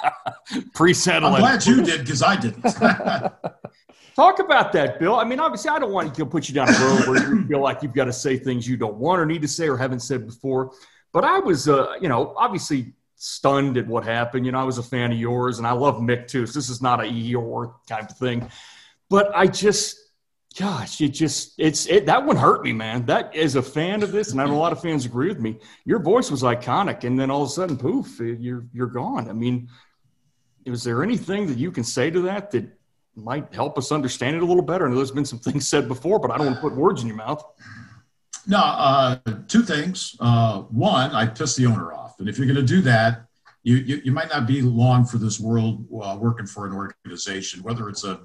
myself. 0.14 0.36
I'm 0.52 0.70
pre-settling. 0.72 1.40
glad 1.40 1.66
you 1.66 1.84
did 1.84 2.02
because 2.02 2.22
I 2.22 2.36
didn't. 2.36 2.64
Talk 4.16 4.38
about 4.40 4.72
that, 4.74 5.00
Bill. 5.00 5.16
I 5.16 5.24
mean, 5.24 5.40
obviously, 5.40 5.72
I 5.72 5.80
don't 5.80 5.92
want 5.92 6.14
to 6.14 6.26
put 6.26 6.48
you 6.48 6.54
down 6.54 6.70
a 6.70 6.80
road 6.80 7.08
where 7.08 7.30
you 7.30 7.48
feel 7.48 7.62
like 7.62 7.82
you've 7.82 7.96
got 7.96 8.06
to 8.06 8.14
say 8.14 8.38
things 8.38 8.68
you 8.68 8.78
don't 8.78 8.96
want 8.96 9.20
or 9.20 9.26
need 9.26 9.42
to 9.42 9.48
say 9.48 9.68
or 9.68 9.76
haven't 9.76 10.02
said 10.02 10.28
before. 10.28 10.72
But 11.12 11.24
I 11.24 11.40
was, 11.40 11.68
uh, 11.68 11.94
you 12.00 12.10
know, 12.10 12.34
obviously 12.38 12.94
stunned 13.16 13.78
at 13.78 13.88
what 13.88 14.04
happened. 14.04 14.46
You 14.46 14.52
know, 14.52 14.60
I 14.60 14.64
was 14.64 14.78
a 14.78 14.84
fan 14.84 15.12
of 15.12 15.18
yours, 15.18 15.58
and 15.58 15.66
I 15.66 15.72
love 15.72 15.96
Mick 15.96 16.28
too. 16.28 16.46
So 16.46 16.60
this 16.60 16.70
is 16.70 16.82
not 16.82 17.00
a 17.00 17.06
Eeyore 17.06 17.74
type 17.88 18.12
of 18.12 18.18
thing. 18.18 18.48
But 19.10 19.32
I 19.34 19.48
just, 19.48 19.98
gosh, 20.60 21.02
it 21.02 21.10
just, 21.10 21.54
it's 21.58 21.88
it. 21.88 22.06
That 22.06 22.24
one 22.26 22.36
hurt 22.36 22.64
me, 22.64 22.72
man. 22.72 23.06
That 23.08 23.36
as 23.36 23.56
a 23.56 23.64
fan 23.64 24.04
of 24.04 24.12
this, 24.12 24.32
and 24.32 24.42
I 24.42 24.46
know 24.46 24.56
a 24.56 24.58
lot 24.58 24.74
of 24.74 24.82
fans 24.82 25.06
agree 25.06 25.30
with 25.30 25.40
me. 25.40 25.60
Your 25.86 26.00
voice 26.00 26.30
was 26.30 26.44
iconic, 26.44 27.04
and 27.04 27.20
then 27.20 27.32
all 27.32 27.44
of 27.44 27.50
a 27.50 27.52
sudden, 27.52 27.78
poof, 27.78 28.20
you're 28.20 28.66
you're 28.74 28.88
gone. 28.88 29.30
I 29.30 29.34
mean, 29.34 29.70
is 30.66 30.84
there 30.84 31.04
anything 31.04 31.48
that 31.48 31.58
you 31.58 31.72
can 31.72 31.84
say 31.84 32.10
to 32.10 32.22
that 32.22 32.52
that 32.52 32.66
might 33.16 33.54
help 33.54 33.78
us 33.78 33.92
understand 33.92 34.36
it 34.36 34.44
a 34.44 34.46
little 34.46 34.64
better? 34.64 34.86
I 34.86 34.90
know 34.90 34.96
there's 34.98 35.12
been 35.12 35.26
some 35.26 35.40
things 35.40 35.68
said 35.68 35.88
before, 35.88 36.20
but 36.20 36.32
I 36.32 36.38
don't 36.38 36.48
want 36.48 36.58
to 36.58 36.62
put 36.62 36.76
words 36.76 37.02
in 37.02 37.08
your 37.08 37.18
mouth. 37.18 37.44
No, 38.46 38.58
uh, 38.58 39.18
two 39.48 39.64
things. 39.64 40.16
Uh, 40.20 40.62
one, 40.64 41.12
I 41.12 41.26
pissed 41.28 41.56
the 41.58 41.66
owner 41.66 41.94
off, 41.94 42.20
and 42.20 42.28
if 42.28 42.38
you're 42.38 42.48
going 42.48 42.58
to 42.58 42.64
do 42.64 42.82
that, 42.82 43.26
you, 43.64 43.78
you 43.78 44.02
you 44.06 44.12
might 44.12 44.28
not 44.28 44.46
be 44.46 44.62
long 44.62 45.06
for 45.06 45.18
this 45.18 45.40
world 45.40 45.86
uh, 46.04 46.18
working 46.20 46.46
for 46.46 46.66
an 46.68 46.74
organization, 46.74 47.64
whether 47.64 47.88
it's 47.88 48.04
a 48.04 48.20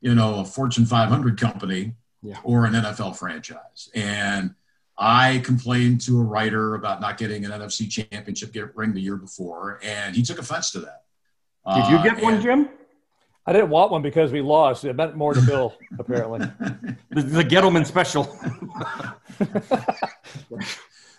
you 0.00 0.14
know 0.14 0.36
a 0.40 0.44
Fortune 0.46 0.86
500 0.86 1.38
company 1.38 1.94
Yeah. 2.22 2.38
or 2.44 2.64
an 2.64 2.72
NFL 2.72 3.16
franchise. 3.16 3.90
And 3.94 4.54
I 4.96 5.42
complained 5.44 6.00
to 6.02 6.18
a 6.18 6.22
writer 6.22 6.74
about 6.74 7.02
not 7.02 7.18
getting 7.18 7.44
an 7.44 7.50
NFC 7.50 7.90
Championship 7.90 8.52
get- 8.52 8.74
ring 8.74 8.94
the 8.94 9.00
year 9.02 9.16
before, 9.16 9.78
and 9.82 10.16
he 10.16 10.22
took 10.22 10.38
offense 10.38 10.70
to 10.70 10.80
that. 10.80 11.01
Did 11.74 11.88
you 11.88 11.96
Uh, 11.96 12.02
get 12.02 12.22
one, 12.22 12.40
Jim? 12.42 12.68
I 13.46 13.52
didn't 13.52 13.70
want 13.70 13.90
one 13.90 14.02
because 14.02 14.30
we 14.32 14.40
lost. 14.40 14.84
It 14.84 14.94
meant 14.94 15.16
more 15.16 15.34
to 15.34 15.40
Bill, 15.42 15.74
apparently. 15.98 16.40
The, 17.10 17.22
the 17.22 17.44
Gettleman 17.44 17.84
special. 17.86 18.24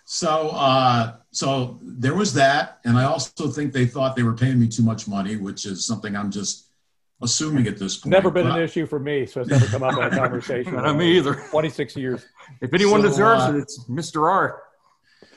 So, 0.06 0.50
uh, 0.50 1.14
so 1.30 1.78
there 1.82 2.14
was 2.14 2.34
that, 2.34 2.78
and 2.84 2.98
I 2.98 3.04
also 3.04 3.48
think 3.48 3.72
they 3.72 3.86
thought 3.86 4.14
they 4.16 4.22
were 4.22 4.34
paying 4.34 4.60
me 4.60 4.68
too 4.68 4.82
much 4.82 5.08
money, 5.08 5.36
which 5.36 5.64
is 5.64 5.86
something 5.86 6.14
I'm 6.14 6.30
just 6.30 6.66
assuming 7.22 7.66
at 7.68 7.78
this 7.78 7.96
point. 7.96 8.10
Never 8.10 8.30
been 8.30 8.46
But 8.46 8.58
an 8.58 8.64
issue 8.64 8.84
for 8.86 9.00
me, 9.00 9.24
so 9.24 9.40
it's 9.40 9.48
never 9.48 9.64
come 9.66 9.82
up 9.82 9.96
in 9.96 10.02
a 10.04 10.10
conversation. 10.10 10.74
Not 10.74 10.96
me 10.96 11.16
either. 11.16 11.42
26 11.50 11.96
years. 11.96 12.22
If 12.60 12.74
anyone 12.74 13.00
So, 13.00 13.08
deserves 13.08 13.44
uh, 13.44 13.54
it, 13.54 13.60
it's 13.62 13.82
Mr. 13.88 14.30
R. 14.30 14.63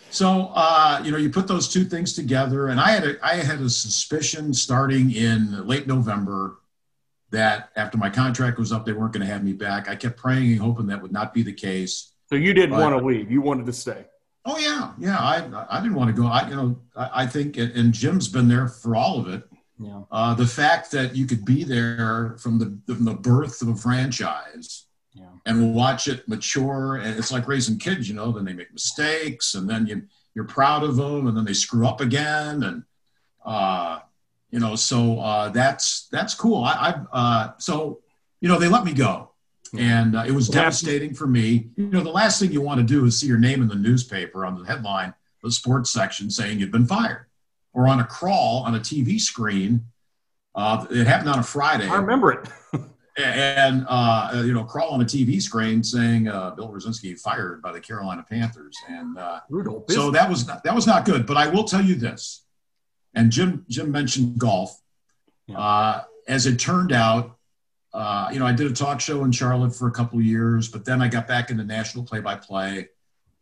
So, 0.10 0.52
uh, 0.56 1.02
you 1.04 1.12
know, 1.12 1.18
you 1.18 1.30
put 1.30 1.48
those 1.48 1.68
two 1.68 1.84
things 1.84 2.14
together, 2.14 2.68
and 2.68 2.80
I 2.80 2.92
had 2.92 3.04
a, 3.04 3.26
I 3.26 3.36
had 3.36 3.60
a 3.62 3.70
suspicion 3.70 4.54
starting 4.54 5.12
in 5.12 5.68
late 5.68 5.86
November 5.88 6.60
that 7.32 7.70
after 7.76 7.98
my 7.98 8.10
contract 8.10 8.58
was 8.58 8.72
up, 8.72 8.86
they 8.86 8.94
weren't 8.94 9.12
going 9.14 9.26
to 9.26 9.32
have 9.32 9.44
me 9.44 9.54
back. 9.54 9.90
I 9.90 9.96
kept 9.96 10.18
praying 10.18 10.54
and 10.54 10.62
hoping 10.62 10.88
that 10.88 11.02
would 11.02 11.12
not 11.12 11.34
be 11.34 11.44
the 11.44 11.52
case. 11.54 12.14
So 12.30 12.36
you 12.36 12.54
didn't 12.54 12.72
But- 12.72 12.80
want 12.82 13.00
to 13.00 13.06
leave. 13.06 13.30
You 13.32 13.42
wanted 13.42 13.66
to 13.66 13.74
stay. 13.74 14.06
Oh 14.50 14.58
yeah, 14.58 14.94
yeah. 14.98 15.18
I 15.20 15.44
I 15.70 15.82
didn't 15.82 15.96
want 15.96 16.16
to 16.16 16.22
go. 16.22 16.26
I 16.26 16.48
you 16.48 16.56
know 16.56 16.80
I, 16.96 17.24
I 17.24 17.28
think 17.28 17.58
and 17.58 17.94
Jim's 17.94 18.30
been 18.30 18.48
there 18.48 18.70
for 18.70 18.96
all 18.96 19.20
of 19.20 19.28
it. 19.28 19.44
Yeah. 19.78 20.04
Uh, 20.10 20.36
the 20.36 20.46
fact 20.48 20.90
that 20.92 21.18
you 21.18 21.26
could 21.26 21.44
be 21.44 21.66
there 21.66 22.38
from 22.40 22.58
the 22.58 22.80
from 22.96 23.04
the 23.04 23.14
birth 23.14 23.62
of 23.62 23.68
a 23.68 23.76
franchise 23.76 24.86
Yeah. 25.20 25.26
and 25.46 25.74
watch 25.74 26.08
it 26.08 26.28
mature, 26.28 26.98
and 26.98 27.18
it's 27.18 27.32
like 27.32 27.48
raising 27.48 27.78
kids. 27.78 28.08
You 28.08 28.16
know, 28.16 28.32
then 28.32 28.46
they 28.46 28.54
make 28.54 28.72
mistakes, 28.72 29.56
and 29.56 29.70
then 29.70 29.88
you 29.88 30.04
you're 30.36 30.46
proud 30.46 30.84
of 30.84 30.96
them, 30.96 31.28
and 31.28 31.36
then 31.36 31.46
they 31.46 31.54
screw 31.54 31.88
up 31.88 32.00
again, 32.00 32.64
and 32.64 32.84
uh, 33.44 34.00
you 34.52 34.60
know, 34.60 34.76
so 34.76 35.20
uh, 35.20 35.50
that's 35.50 36.08
that's 36.12 36.36
cool. 36.36 36.64
I, 36.64 36.72
I 37.12 37.18
uh, 37.18 37.52
so 37.58 38.02
you 38.40 38.48
know 38.48 38.60
they 38.60 38.68
let 38.68 38.86
me 38.86 38.94
go, 38.94 39.32
and 39.78 40.16
uh, 40.16 40.24
it 40.28 40.32
was 40.32 40.48
devastating 40.48 41.14
for 41.14 41.28
me. 41.28 41.70
You 41.76 41.88
know, 41.88 42.02
the 42.02 42.12
last 42.12 42.40
thing 42.40 42.52
you 42.52 42.62
want 42.62 42.80
to 42.80 42.86
do 42.86 43.06
is 43.06 43.20
see 43.20 43.28
your 43.28 43.40
name 43.40 43.62
in 43.62 43.68
the 43.68 43.76
newspaper 43.76 44.46
on 44.46 44.60
the 44.60 44.66
headline, 44.66 45.14
the 45.44 45.52
sports 45.52 45.90
section, 45.90 46.30
saying 46.30 46.60
you've 46.60 46.72
been 46.72 46.88
fired, 46.88 47.26
or 47.74 47.88
on 47.88 48.00
a 48.00 48.06
crawl 48.06 48.64
on 48.66 48.76
a 48.76 48.80
TV 48.80 49.20
screen. 49.20 49.86
Uh, 50.56 50.86
it 50.90 51.06
happened 51.06 51.30
on 51.30 51.40
a 51.40 51.44
Friday, 51.44 51.88
I 51.88 51.98
remember 51.98 52.32
it. 52.32 52.48
and 53.18 53.86
uh, 53.90 54.44
you 54.46 54.54
know, 54.54 54.64
crawl 54.64 54.90
on 54.92 55.02
a 55.02 55.06
TV 55.06 55.42
screen 55.42 55.84
saying 55.84 56.28
uh, 56.28 56.52
Bill 56.52 56.70
Rosinski 56.70 57.20
fired 57.20 57.62
by 57.62 57.72
the 57.72 57.80
Carolina 57.82 58.24
Panthers, 58.30 58.76
and 58.88 59.18
uh, 59.18 59.40
so 59.90 60.12
that 60.12 60.30
was 60.30 60.48
not, 60.48 60.64
that 60.64 60.76
was 60.76 60.86
not 60.86 61.06
good. 61.06 61.26
But 61.26 61.38
I 61.38 61.48
will 61.48 61.64
tell 61.64 61.82
you 61.82 61.96
this, 61.96 62.46
and 63.14 63.32
Jim 63.32 63.66
Jim 63.70 63.92
mentioned 63.92 64.38
golf. 64.38 64.80
Yeah. 65.48 65.58
Uh, 65.60 66.04
as 66.28 66.46
it 66.46 66.58
turned 66.60 66.92
out, 66.92 67.38
uh, 67.94 68.30
you 68.34 68.40
know, 68.40 68.46
I 68.46 68.52
did 68.52 68.70
a 68.70 68.74
talk 68.74 69.00
show 69.00 69.24
in 69.24 69.32
Charlotte 69.32 69.74
for 69.74 69.88
a 69.88 69.92
couple 69.92 70.20
of 70.20 70.26
years, 70.26 70.68
but 70.68 70.84
then 70.84 71.02
I 71.02 71.08
got 71.08 71.26
back 71.26 71.50
into 71.50 71.64
national 71.64 72.04
play-by-play. 72.04 72.90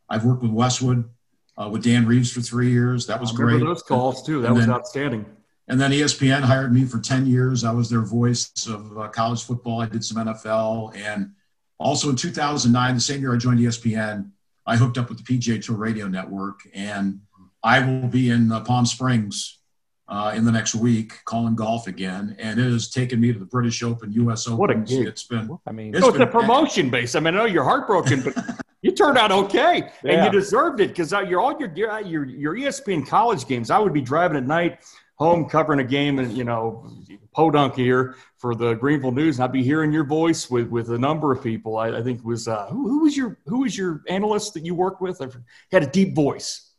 I've 0.07 0.23
worked 0.23 0.43
with 0.43 0.51
Westwood, 0.51 1.09
uh, 1.57 1.67
with 1.67 1.84
Dan 1.84 2.05
Reeves 2.05 2.32
for 2.32 2.41
three 2.41 2.69
years. 2.71 3.07
That 3.07 3.19
was 3.19 3.32
I 3.32 3.41
remember 3.41 3.65
great. 3.65 3.69
those 3.73 3.82
calls 3.82 4.23
too. 4.23 4.41
That 4.43 4.49
And 4.49 4.55
was 4.55 4.67
then- 4.67 4.76
outstanding. 4.76 5.26
And 5.68 5.82
then 5.82 5.91
ESPN 5.91 6.41
hired 6.41 6.74
me 6.74 6.86
for 6.86 6.99
10 6.99 7.26
years. 7.26 7.63
I 7.63 7.72
was 7.72 7.89
their 7.89 8.01
voice 8.03 8.51
of 8.68 8.97
uh, 8.97 9.07
college 9.07 9.43
football. 9.43 9.82
I 9.82 9.88
did 9.88 10.03
some 10.05 10.24
NFL. 10.26 10.95
And 10.95 11.32
also 11.80 12.09
in 12.09 12.16
2009, 12.16 12.93
the 12.95 13.01
same 13.01 13.22
year 13.22 13.34
I 13.34 13.38
joined 13.38 13.59
ESPN, 13.59 14.30
I 14.68 14.78
hooked 14.78 14.97
up 14.97 15.09
with 15.09 15.24
the 15.24 15.38
PGA 15.38 15.63
Tour 15.63 15.76
Radio 15.78 16.07
Network. 16.07 16.59
And 16.74 17.22
I 17.63 17.80
will 17.86 18.07
be 18.07 18.30
in 18.30 18.51
uh, 18.51 18.61
Palm 18.61 18.86
Springs 18.86 19.59
uh, 20.07 20.34
in 20.36 20.45
the 20.45 20.51
next 20.51 20.76
week 20.76 21.13
calling 21.26 21.55
golf 21.55 21.88
again. 21.88 22.36
And 22.38 22.59
it 22.59 22.72
has 22.72 22.91
taken 22.91 23.20
me 23.20 23.34
to 23.34 23.39
the 23.39 23.45
British 23.45 23.82
Open, 23.82 24.11
US 24.13 24.45
Open. 24.47 24.57
What 24.59 24.70
a 24.70 24.76
gig. 24.76 25.07
It's 25.07 25.24
been, 25.24 25.49
I 25.66 25.72
mean, 25.72 25.95
It's 25.95 26.03
So 26.03 26.09
it's 26.09 26.18
a 26.18 26.20
been- 26.20 26.30
promotion 26.30 26.91
base. 26.91 27.16
I 27.16 27.20
mean, 27.22 27.34
I 27.34 27.38
know 27.39 27.45
you're 27.45 27.63
heartbroken, 27.63 28.22
but 28.22 28.38
you 28.84 28.91
turned 28.91 29.18
out 29.18 29.32
okay, 29.32 29.82
and 29.82 29.89
Yeah. 30.03 30.26
you 30.26 30.32
deserved 30.32 30.80
it 30.80 30.89
because 30.89 31.11
you're 31.11 31.39
all 31.41 31.57
your 31.59 31.72
your 31.74 31.99
your 32.01 32.26
your 32.26 32.55
ESPN 32.55 33.07
college 33.07 33.47
games. 33.47 33.72
I 33.72 33.80
would 33.80 33.93
be 33.93 34.01
driving 34.01 34.38
at 34.38 34.45
night 34.45 34.78
home 35.16 35.45
covering 35.49 35.80
a 35.80 35.84
game 35.84 36.20
and 36.20 36.36
you 36.38 36.43
know 36.43 36.89
podunk 37.34 37.76
here 37.76 38.16
for 38.38 38.55
the 38.55 38.74
Greenville 38.76 39.11
News, 39.11 39.38
and 39.38 39.43
I'd 39.45 39.51
be 39.51 39.63
hearing 39.63 39.91
your 39.91 40.03
voice 40.05 40.49
with 40.49 40.68
with 40.70 40.89
a 40.91 40.97
number 40.97 41.32
of 41.32 41.41
people. 41.43 41.78
I, 41.78 41.97
I 41.97 42.03
think 42.03 42.20
it 42.20 42.26
was 42.26 42.47
uh, 42.47 42.68
who, 42.68 42.88
who 42.88 42.99
was 43.03 43.16
your 43.18 43.39
who 43.45 43.59
was 43.61 43.78
your 43.78 44.01
analyst 44.09 44.53
that 44.55 44.66
you 44.66 44.76
worked 44.76 45.01
with? 45.01 45.22
I. 45.22 45.28
Had 45.72 45.84
a 45.84 45.88
deep 45.88 46.16
voice. 46.16 46.72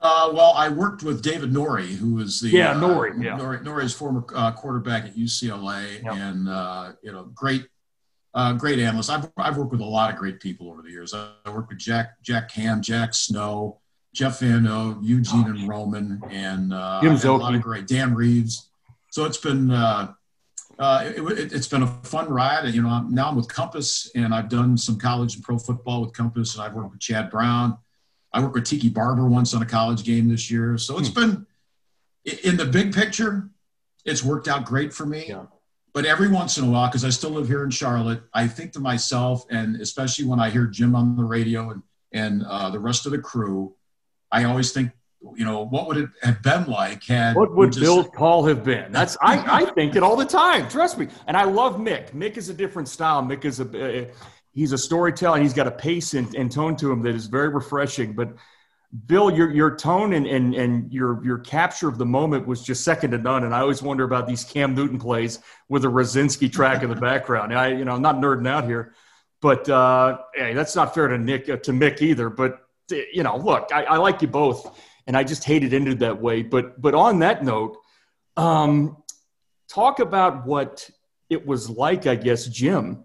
Uh, 0.00 0.32
well, 0.34 0.52
I 0.56 0.68
worked 0.68 1.04
with 1.04 1.22
David 1.22 1.52
Norrie, 1.52 1.92
who 1.92 2.14
was 2.14 2.40
the 2.40 2.48
Yeah, 2.48 2.72
uh, 2.72 2.80
Norrie, 2.80 3.12
yeah. 3.24 3.36
Norrie, 3.36 3.60
Norrie's 3.62 3.94
former 3.94 4.24
uh, 4.34 4.50
quarterback 4.50 5.04
at 5.04 5.14
UCLA, 5.14 6.02
Yep. 6.02 6.12
and 6.14 6.48
uh, 6.48 6.92
you 7.04 7.12
know, 7.12 7.30
great, 7.32 7.68
uh, 8.34 8.52
great 8.54 8.80
analyst. 8.80 9.10
I've 9.10 9.30
I've 9.36 9.56
worked 9.56 9.70
with 9.70 9.80
a 9.80 9.84
lot 9.84 10.12
of 10.12 10.18
great 10.18 10.40
people 10.40 10.70
over 10.70 10.82
the 10.82 10.90
years. 10.90 11.14
I, 11.14 11.30
I 11.46 11.50
worked 11.50 11.68
with 11.68 11.78
Jack 11.78 12.20
Jack 12.22 12.50
Ham, 12.52 12.82
Jack 12.82 13.14
Snow, 13.14 13.80
Jeff 14.14 14.40
Fano, 14.40 14.98
Eugene 15.02 15.46
and 15.46 15.68
Roman, 15.68 16.22
and 16.30 16.72
uh, 16.72 17.00
Jim 17.00 17.12
I've 17.12 17.24
a 17.24 17.32
lot 17.32 17.54
of 17.54 17.62
great 17.62 17.86
Dan 17.86 18.14
Reeves. 18.14 18.68
So 19.10 19.24
it's 19.24 19.38
been. 19.38 19.70
Uh, 19.70 20.12
uh, 20.78 21.04
it, 21.14 21.20
it, 21.38 21.52
it's 21.52 21.68
been 21.68 21.82
a 21.82 21.86
fun 21.86 22.28
ride, 22.28 22.64
and 22.64 22.74
you 22.74 22.82
know 22.82 22.88
I'm, 22.88 23.14
now 23.14 23.28
I'm 23.28 23.36
with 23.36 23.46
Compass, 23.46 24.10
and 24.14 24.34
I've 24.34 24.48
done 24.48 24.76
some 24.76 24.98
college 24.98 25.34
and 25.34 25.44
pro 25.44 25.58
football 25.58 26.00
with 26.00 26.12
Compass, 26.12 26.54
and 26.54 26.64
I've 26.64 26.74
worked 26.74 26.92
with 26.92 27.00
Chad 27.00 27.30
Brown. 27.30 27.76
I 28.32 28.40
worked 28.40 28.54
with 28.54 28.64
Tiki 28.64 28.88
Barber 28.88 29.26
once 29.28 29.54
on 29.54 29.62
a 29.62 29.66
college 29.66 30.04
game 30.04 30.28
this 30.28 30.50
year. 30.50 30.78
So 30.78 30.98
it's 30.98 31.10
been 31.10 31.46
in 32.42 32.56
the 32.56 32.64
big 32.64 32.94
picture, 32.94 33.50
it's 34.04 34.24
worked 34.24 34.48
out 34.48 34.64
great 34.64 34.92
for 34.92 35.04
me. 35.04 35.26
Yeah. 35.28 35.44
but 35.92 36.06
every 36.06 36.28
once 36.28 36.56
in 36.56 36.64
a 36.64 36.70
while, 36.70 36.88
because 36.88 37.04
I 37.04 37.10
still 37.10 37.30
live 37.30 37.46
here 37.46 37.64
in 37.64 37.70
Charlotte, 37.70 38.22
I 38.32 38.46
think 38.48 38.72
to 38.72 38.80
myself, 38.80 39.44
and 39.50 39.80
especially 39.80 40.24
when 40.24 40.40
I 40.40 40.48
hear 40.50 40.66
Jim 40.66 40.96
on 40.96 41.16
the 41.16 41.24
radio 41.24 41.70
and 41.70 41.82
and 42.14 42.42
uh, 42.44 42.70
the 42.70 42.78
rest 42.78 43.06
of 43.06 43.12
the 43.12 43.18
crew, 43.18 43.74
I 44.32 44.44
always 44.44 44.72
think, 44.72 44.90
you 45.36 45.44
know, 45.44 45.64
what 45.66 45.86
would 45.86 45.98
it 45.98 46.08
have 46.22 46.42
been 46.42 46.66
like 46.66 47.04
had 47.04 47.36
what 47.36 47.54
would 47.54 47.72
just, 47.72 47.82
Bill's 47.82 48.08
call 48.14 48.44
have 48.46 48.64
been? 48.64 48.90
That's 48.90 49.16
I, 49.22 49.62
I 49.62 49.64
think 49.66 49.94
it 49.94 50.02
all 50.02 50.16
the 50.16 50.24
time. 50.24 50.68
Trust 50.68 50.98
me, 50.98 51.08
and 51.26 51.36
I 51.36 51.44
love 51.44 51.76
Mick. 51.76 52.10
Mick 52.10 52.36
is 52.36 52.48
a 52.48 52.54
different 52.54 52.88
style. 52.88 53.22
Mick 53.22 53.44
is 53.44 53.60
a 53.60 54.02
uh, 54.02 54.06
he's 54.52 54.72
a 54.72 54.78
storyteller. 54.78 55.40
He's 55.40 55.54
got 55.54 55.66
a 55.66 55.70
pace 55.70 56.14
and, 56.14 56.34
and 56.34 56.50
tone 56.50 56.76
to 56.76 56.90
him 56.90 57.02
that 57.02 57.14
is 57.14 57.26
very 57.26 57.48
refreshing. 57.48 58.14
But 58.14 58.34
Bill, 59.06 59.30
your 59.30 59.50
your 59.50 59.74
tone 59.74 60.12
and, 60.12 60.26
and 60.26 60.54
and 60.54 60.92
your 60.92 61.24
your 61.24 61.38
capture 61.38 61.88
of 61.88 61.96
the 61.96 62.04
moment 62.04 62.46
was 62.46 62.62
just 62.62 62.84
second 62.84 63.12
to 63.12 63.18
none. 63.18 63.44
And 63.44 63.54
I 63.54 63.60
always 63.60 63.82
wonder 63.82 64.04
about 64.04 64.26
these 64.26 64.44
Cam 64.44 64.74
Newton 64.74 64.98
plays 64.98 65.38
with 65.68 65.84
a 65.84 65.88
Rosinski 65.88 66.52
track 66.52 66.82
in 66.82 66.90
the 66.90 66.96
background. 66.96 67.54
I 67.54 67.68
you 67.68 67.84
know 67.84 67.94
I'm 67.94 68.02
not 68.02 68.16
nerding 68.16 68.46
out 68.46 68.64
here, 68.64 68.94
but 69.40 69.66
uh, 69.68 70.18
hey, 70.34 70.52
that's 70.52 70.76
not 70.76 70.94
fair 70.94 71.08
to 71.08 71.16
Nick 71.16 71.48
uh, 71.48 71.56
to 71.58 71.72
Mick 71.72 72.02
either. 72.02 72.28
But 72.28 72.58
you 72.92 73.22
know, 73.22 73.36
look, 73.36 73.68
I, 73.72 73.84
I, 73.84 73.96
like 73.96 74.22
you 74.22 74.28
both, 74.28 74.78
and 75.06 75.16
I 75.16 75.24
just 75.24 75.44
hate 75.44 75.64
it 75.64 75.72
ended 75.72 75.98
that 76.00 76.20
way. 76.20 76.42
But 76.42 76.80
but 76.80 76.94
on 76.94 77.18
that 77.20 77.44
note, 77.44 77.78
um, 78.36 78.96
talk 79.68 80.00
about 80.00 80.46
what 80.46 80.88
it 81.30 81.46
was 81.46 81.70
like, 81.70 82.06
I 82.06 82.14
guess, 82.14 82.46
Jim, 82.46 83.04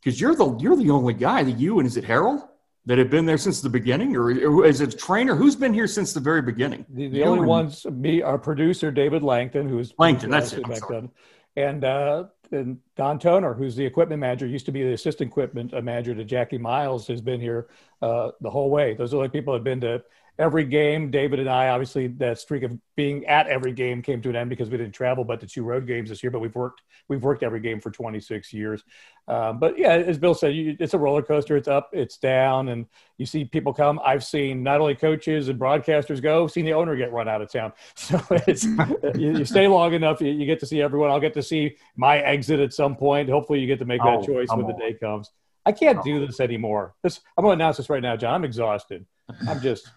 because 0.00 0.20
you're 0.20 0.34
the 0.34 0.56
you're 0.58 0.76
the 0.76 0.90
only 0.90 1.14
guy 1.14 1.42
that 1.42 1.58
you 1.58 1.78
and 1.78 1.86
is 1.86 1.96
it 1.96 2.04
Harold 2.04 2.42
that 2.86 2.98
have 2.98 3.10
been 3.10 3.26
there 3.26 3.38
since 3.38 3.60
the 3.60 3.68
beginning, 3.68 4.16
or, 4.16 4.30
or 4.30 4.64
is 4.64 4.80
it 4.80 4.94
a 4.94 4.96
trainer? 4.96 5.34
Who's 5.34 5.54
been 5.54 5.74
here 5.74 5.86
since 5.86 6.12
the 6.12 6.20
very 6.20 6.40
beginning? 6.40 6.86
The, 6.88 7.08
the 7.08 7.22
only 7.22 7.40
and, 7.40 7.48
ones, 7.48 7.84
me, 7.84 8.22
our 8.22 8.38
producer 8.38 8.90
David 8.90 9.22
Langton, 9.22 9.68
who's 9.68 9.92
Langton. 9.98 10.30
That's 10.30 10.54
it. 10.54 10.66
Back 10.66 10.88
then, 10.88 11.10
and 11.54 11.84
uh, 11.84 12.24
and 12.52 12.78
Don 12.96 13.18
Toner, 13.18 13.54
who's 13.54 13.76
the 13.76 13.84
equipment 13.84 14.20
manager, 14.20 14.46
used 14.46 14.66
to 14.66 14.72
be 14.72 14.82
the 14.82 14.92
assistant 14.92 15.30
equipment 15.30 15.72
manager 15.84 16.14
to 16.14 16.24
Jackie 16.24 16.58
Miles, 16.58 17.06
has 17.06 17.20
been 17.20 17.40
here 17.40 17.68
uh, 18.02 18.30
the 18.40 18.50
whole 18.50 18.70
way. 18.70 18.94
Those 18.94 19.14
are 19.14 19.22
the 19.22 19.28
people 19.28 19.52
that 19.52 19.58
have 19.58 19.64
been 19.64 19.80
to 19.80 20.02
every 20.38 20.64
game. 20.64 21.10
David 21.10 21.40
and 21.40 21.48
I, 21.48 21.68
obviously, 21.68 22.06
that 22.18 22.38
streak 22.38 22.62
of 22.62 22.72
being 22.96 23.26
at 23.26 23.48
every 23.48 23.72
game 23.72 24.02
came 24.02 24.22
to 24.22 24.28
an 24.28 24.36
end 24.36 24.50
because 24.50 24.70
we 24.70 24.76
didn't 24.76 24.92
travel, 24.92 25.24
but 25.24 25.40
the 25.40 25.46
two 25.46 25.64
road 25.64 25.86
games 25.86 26.08
this 26.08 26.22
year. 26.22 26.30
But 26.30 26.40
we've 26.40 26.54
worked, 26.54 26.82
we've 27.08 27.22
worked 27.22 27.42
every 27.42 27.60
game 27.60 27.80
for 27.80 27.90
26 27.90 28.52
years. 28.52 28.84
Um, 29.26 29.58
but 29.58 29.78
yeah, 29.78 29.90
as 29.90 30.18
Bill 30.18 30.34
said, 30.34 30.54
you, 30.54 30.76
it's 30.78 30.94
a 30.94 30.98
roller 30.98 31.22
coaster. 31.22 31.56
It's 31.56 31.68
up, 31.68 31.90
it's 31.92 32.16
down, 32.18 32.68
and 32.68 32.86
you 33.18 33.26
see 33.26 33.44
people 33.44 33.74
come. 33.74 34.00
I've 34.04 34.24
seen 34.24 34.62
not 34.62 34.80
only 34.80 34.94
coaches 34.94 35.48
and 35.48 35.58
broadcasters 35.58 36.22
go, 36.22 36.46
seen 36.46 36.64
the 36.64 36.72
owner 36.72 36.96
get 36.96 37.12
run 37.12 37.28
out 37.28 37.42
of 37.42 37.50
town. 37.50 37.72
So 37.96 38.20
it's 38.30 38.64
you, 39.16 39.38
you, 39.38 39.44
stay 39.44 39.66
long 39.68 39.92
enough, 39.92 40.20
you, 40.20 40.28
you, 40.28 40.46
get 40.46 40.60
to 40.60 40.66
see 40.66 40.80
everyone. 40.80 41.10
I'll 41.10 41.20
get 41.20 41.34
to 41.34 41.42
see 41.42 41.76
my 41.96 42.18
exit 42.18 42.60
at 42.60 42.72
some 42.72 42.96
point. 42.96 43.28
Hopefully, 43.28 43.60
you 43.60 43.66
get 43.66 43.80
to 43.80 43.84
make 43.84 44.00
that 44.00 44.20
oh, 44.20 44.24
choice 44.24 44.48
when 44.48 44.66
the 44.66 44.72
day 44.72 44.94
comes. 44.94 45.30
I 45.66 45.72
can't 45.72 46.02
do 46.02 46.24
this 46.24 46.40
anymore. 46.40 46.94
This, 47.02 47.20
I'm 47.36 47.44
going 47.44 47.58
to 47.58 47.62
announce 47.62 47.76
this 47.76 47.90
right 47.90 48.00
now, 48.00 48.16
John. 48.16 48.34
I'm 48.34 48.44
exhausted. 48.44 49.04
I'm 49.46 49.60
just. 49.60 49.90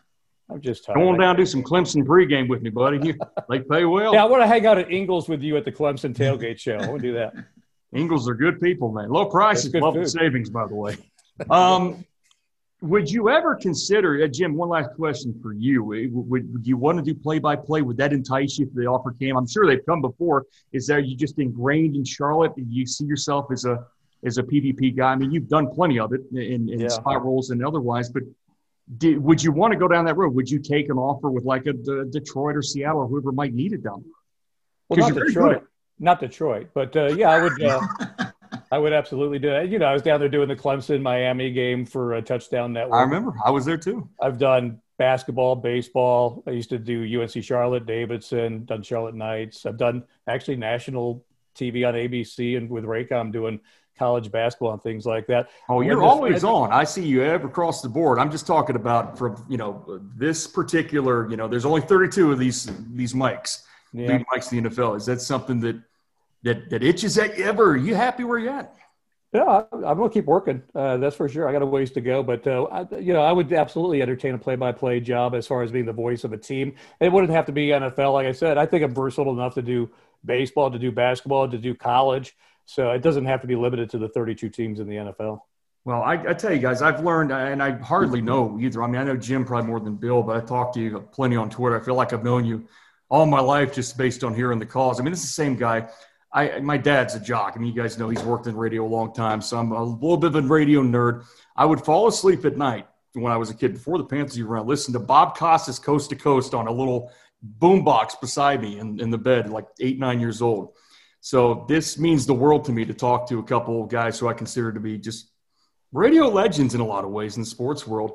I'm 0.52 0.62
just 0.62 0.86
tired. 0.86 0.95
Come 0.95 1.04
on 1.04 1.20
down, 1.20 1.36
do 1.36 1.45
some 1.45 1.64
Clemson 1.64 2.04
pregame 2.04 2.49
with 2.49 2.62
me, 2.62 2.70
buddy. 2.70 3.14
they 3.49 3.60
pay 3.60 3.86
well. 3.86 4.14
Yeah, 4.14 4.24
I 4.24 4.26
want 4.26 4.43
to 4.43 4.47
hang 4.47 4.66
out 4.66 4.78
at 4.78 4.91
Ingles 4.91 5.30
with 5.30 5.41
you 5.41 5.58
at 5.58 5.66
the 5.66 5.72
Clemson 5.72 6.16
tailgate 6.18 6.60
show. 6.60 6.76
I 6.76 6.88
want 6.88 7.02
to 7.02 7.08
do 7.08 7.14
that. 7.14 7.34
Ingles 7.93 8.28
are 8.30 8.36
good 8.36 8.60
people, 8.62 8.91
man. 8.91 9.10
Low 9.10 9.26
prices, 9.26 9.74
love 9.74 10.08
savings, 10.10 10.49
by 10.49 10.68
the 10.68 10.76
way. 10.76 10.97
Um, 11.49 12.06
would 12.82 13.10
you 13.10 13.30
ever 13.30 13.56
consider, 13.56 14.24
uh, 14.24 14.28
Jim? 14.28 14.56
One 14.56 14.70
last 14.70 14.91
question 14.95 15.39
for 15.41 15.54
you. 15.54 15.84
Would, 15.84 16.54
would 16.54 16.68
you 16.68 16.78
want 16.78 16.97
to 16.97 17.04
do 17.04 17.14
play-by-play? 17.20 17.82
Would 17.82 17.97
that 17.97 18.12
entice 18.12 18.58
you 18.58 18.68
if 18.68 18.74
the 18.74 18.86
offer 18.86 19.12
came? 19.12 19.38
I'm 19.38 19.47
sure 19.47 19.66
they've 19.66 19.86
come 19.86 20.02
before. 20.02 20.45
Is 20.72 20.88
that 20.88 21.06
you 21.06 21.16
just 21.16 21.39
ingrained 21.39 21.95
in 21.95 22.04
Charlotte? 22.04 22.54
You 22.58 22.86
see 22.86 23.06
yourself 23.06 23.52
as 23.52 23.66
a 23.66 23.86
as 24.24 24.38
a 24.38 24.43
PVP 24.43 24.95
guy? 24.95 25.12
I 25.12 25.16
mean, 25.16 25.32
you've 25.32 25.47
done 25.47 25.72
plenty 25.72 25.99
of 25.99 26.14
it 26.14 26.22
in, 26.32 26.70
in 26.70 26.82
yeah. 26.82 26.88
spot 26.89 27.24
roles 27.24 27.52
and 27.52 27.66
otherwise, 27.66 28.10
but 28.10 28.24
did, 28.98 29.18
would 29.24 29.44
you 29.44 29.52
want 29.52 29.74
to 29.74 29.80
go 29.80 29.88
down 29.88 30.06
that 30.06 30.18
road? 30.18 30.34
Would 30.36 30.50
you 30.50 30.60
take 30.60 30.89
an 30.89 30.98
offer 30.98 31.30
with 31.30 31.46
like 31.46 31.66
a, 31.66 31.72
a 31.72 32.06
Detroit 32.06 32.56
or 32.56 32.62
Seattle 32.62 33.02
or 33.02 33.08
whoever 33.08 33.32
might 33.32 33.54
need 33.54 33.74
it 33.74 33.84
down 33.84 34.04
there? 34.04 35.00
Well, 35.00 35.10
not 35.10 35.26
Detroit, 35.26 35.64
not 36.00 36.20
Detroit, 36.20 36.70
but 36.74 36.96
uh, 36.96 37.08
yeah, 37.08 37.30
I 37.30 37.42
would. 37.42 37.62
Uh, 37.62 37.82
I 38.72 38.78
would 38.78 38.94
absolutely 38.94 39.39
do 39.39 39.50
it. 39.50 39.70
You 39.70 39.80
know, 39.80 39.86
I 39.86 39.94
was 39.94 40.02
down 40.02 40.20
there 40.20 40.30
doing 40.30 40.48
the 40.48 40.56
Clemson 40.56 41.02
Miami 41.02 41.52
game 41.52 41.86
for 41.86 42.14
a 42.14 42.22
touchdown 42.22 42.72
network. 42.72 43.00
I 43.00 43.02
remember. 43.02 43.34
I 43.46 43.52
was 43.52 43.66
there 43.66 43.78
too. 43.78 44.10
I've 44.22 44.38
done 44.38 44.82
basketball, 44.98 45.56
baseball. 45.56 46.44
I 46.48 46.52
used 46.52 46.70
to 46.70 46.78
do 46.78 47.22
UNC 47.22 47.44
Charlotte, 47.44 47.86
Davidson, 47.86 48.66
done 48.66 48.82
Charlotte 48.82 49.16
Knights. 49.16 49.66
I've 49.66 49.78
done 49.78 50.04
actually 50.28 50.56
national 50.58 51.26
TV 51.56 51.88
on 51.88 51.96
ABC 51.96 52.56
and 52.56 52.70
with 52.70 52.86
Raycom 52.86 53.32
doing 53.32 53.60
college 53.98 54.32
basketball 54.32 54.74
and 54.74 54.82
things 54.82 55.06
like 55.06 55.28
that. 55.28 55.50
Oh, 55.70 55.82
you're 55.82 56.04
always 56.04 56.44
on. 56.44 56.72
I 56.72 56.84
see 56.84 57.06
you 57.06 57.24
ever 57.24 57.48
across 57.48 57.82
the 57.82 57.89
board. 57.89 58.20
I'm 58.20 58.32
just 58.32 58.48
talking 58.48 58.76
about 58.76 59.18
from 59.18 59.44
you 59.50 59.58
know 59.58 60.02
this 60.16 60.48
particular. 60.48 61.30
You 61.30 61.38
know, 61.38 61.48
there's 61.48 61.66
only 61.66 61.82
32 61.82 62.32
of 62.32 62.39
these 62.39 62.70
these 62.94 63.14
mics. 63.14 63.64
Yeah. 63.94 64.20
mics 64.34 64.52
in 64.52 64.64
the 64.64 64.70
NFL. 64.70 64.98
Is 64.98 65.06
that 65.06 65.22
something 65.22 65.60
that 65.62 65.82
that 66.44 66.70
that 66.70 66.84
itches 66.84 67.18
at 67.18 67.38
you 67.38 67.46
ever? 67.46 67.72
Are 67.72 67.78
you 67.78 67.96
happy 67.96 68.24
where 68.24 68.39
you're 68.39 68.54
at? 68.54 68.76
Yeah, 69.34 69.64
I'm 69.72 69.98
going 69.98 70.10
to 70.10 70.14
keep 70.14 70.26
working. 70.26 70.62
Uh, 70.76 70.98
that's 70.98 71.16
for 71.16 71.30
sure. 71.30 71.48
I 71.48 71.54
got 71.54 71.62
a 71.62 71.66
ways 71.66 71.92
to 71.92 72.02
go, 72.02 72.22
but 72.22 72.46
uh, 72.46 72.64
I, 72.64 72.98
you 72.98 73.14
know, 73.14 73.22
I 73.22 73.32
would 73.32 73.52
absolutely 73.54 74.02
entertain 74.02 74.36
a 74.36 74.38
play-by-play 74.38 75.00
job 75.00 75.36
as 75.36 75.48
far 75.48 75.64
as 75.64 75.72
being 75.72 75.86
the 75.86 75.94
voice 75.94 76.26
of 76.26 76.34
a 76.34 76.38
team. 76.38 76.76
It 77.00 77.14
wouldn't 77.14 77.32
have 77.32 77.46
to 77.46 77.54
be 77.54 77.68
NFL, 77.68 78.12
like 78.12 78.28
I 78.28 78.34
said. 78.34 78.58
I 78.58 78.66
think 78.66 78.84
I'm 78.84 78.94
versatile 78.94 79.32
enough 79.32 79.54
to 79.54 79.62
do 79.62 79.89
baseball, 80.26 80.70
to 80.70 80.78
do 80.78 80.92
basketball, 80.92 81.50
to 81.50 81.58
do 81.58 81.74
college. 81.74 82.36
So 82.66 82.91
it 82.91 83.01
doesn't 83.01 83.26
have 83.26 83.41
to 83.41 83.47
be 83.47 83.55
limited 83.55 83.89
to 83.91 83.97
the 83.97 84.09
32 84.09 84.49
teams 84.49 84.80
in 84.80 84.88
the 84.88 84.95
NFL. 84.95 85.41
Well, 85.84 86.03
I, 86.03 86.14
I, 86.14 86.34
tell 86.34 86.53
you 86.53 86.59
guys, 86.59 86.84
I've 86.84 87.03
learned, 87.03 87.32
and 87.32 87.62
I 87.62 87.72
hardly 87.72 88.20
mm-hmm. 88.20 88.28
know 88.28 88.59
either. 88.62 88.84
I 88.84 88.88
mean, 88.88 89.01
I 89.01 89.03
know 89.03 89.18
Jim 89.18 89.43
probably 89.43 89.68
more 89.68 89.80
than 89.80 89.95
Bill, 89.95 90.22
but 90.22 90.38
I 90.38 90.45
talk 90.45 90.74
to 90.76 90.80
you 90.80 90.99
plenty 91.12 91.36
on 91.36 91.49
Twitter. 91.49 91.80
I 91.80 91.84
feel 91.84 91.95
like 91.95 92.14
I've 92.14 92.24
known 92.24 92.45
you 92.45 92.68
all 93.09 93.26
my 93.26 93.39
life 93.39 93.74
just 93.74 93.97
based 93.97 94.24
on 94.24 94.36
hearing 94.36 94.59
the 94.59 94.66
calls. 94.66 94.99
I 94.99 95.03
mean, 95.03 95.12
it's 95.12 95.24
the 95.24 95.28
same 95.28 95.55
guy. 95.55 95.88
I, 96.32 96.59
my 96.59 96.78
dad's 96.78 97.16
a 97.16 97.20
jock. 97.20 97.53
I 97.55 97.59
mean, 97.59 97.74
you 97.74 97.82
guys 97.82 97.97
know 97.97 98.09
he's 98.09 98.24
worked 98.24 98.47
in 98.47 98.55
radio 98.55 98.86
a 98.86 98.88
long 98.88 99.14
time, 99.14 99.41
so 99.41 99.57
I'm 99.57 99.72
a 99.72 99.84
little 99.84 100.18
bit 100.18 100.28
of 100.28 100.36
a 100.36 100.41
radio 100.41 100.82
nerd. 100.82 101.26
I 101.55 101.66
would 101.66 101.82
fall 101.82 102.07
asleep 102.07 102.45
at 102.45 102.57
night 102.57 102.88
when 103.14 103.32
I 103.32 103.38
was 103.38 103.49
a 103.49 103.53
kid 103.53 103.74
before 103.74 103.97
the 103.97 104.05
Panthers 104.05 104.39
were 104.39 104.53
around. 104.53 104.68
Listen 104.68 104.93
to 104.93 104.99
Bob 104.99 105.36
Costas 105.36 105.80
coast 105.80 106.09
to 106.12 106.16
coast 106.16 106.53
on 106.53 106.68
a 106.68 106.72
little 106.72 107.12
boombox 107.59 108.20
beside 108.22 108.62
me 108.62 108.80
in, 108.80 108.99
in 108.99 109.09
the 109.09 109.18
bed, 109.18 109.49
like 109.49 109.68
eight, 109.80 109.99
nine 109.99 110.20
years 110.20 110.41
old. 110.41 110.74
So 111.22 111.66
this 111.68 112.00
means 112.00 112.26
the 112.26 112.34
world 112.34 112.66
to 112.66 112.72
me 112.72 112.84
to 112.84 112.96
talk 112.96 113.30
to 113.30 113.38
a 113.40 113.44
couple 113.44 113.84
of 113.84 113.90
guys 113.90 114.18
who 114.18 114.28
I 114.28 114.34
consider 114.34 114.74
to 114.74 114.80
be 114.80 114.98
just 114.98 115.30
radio 115.94 116.28
legends 116.28 116.74
in 116.74 116.82
a 116.82 116.86
lot 116.86 117.06
of 117.06 117.12
ways 117.12 117.38
in 117.38 117.44
the 117.44 117.48
sports 117.48 117.86
world. 117.86 118.14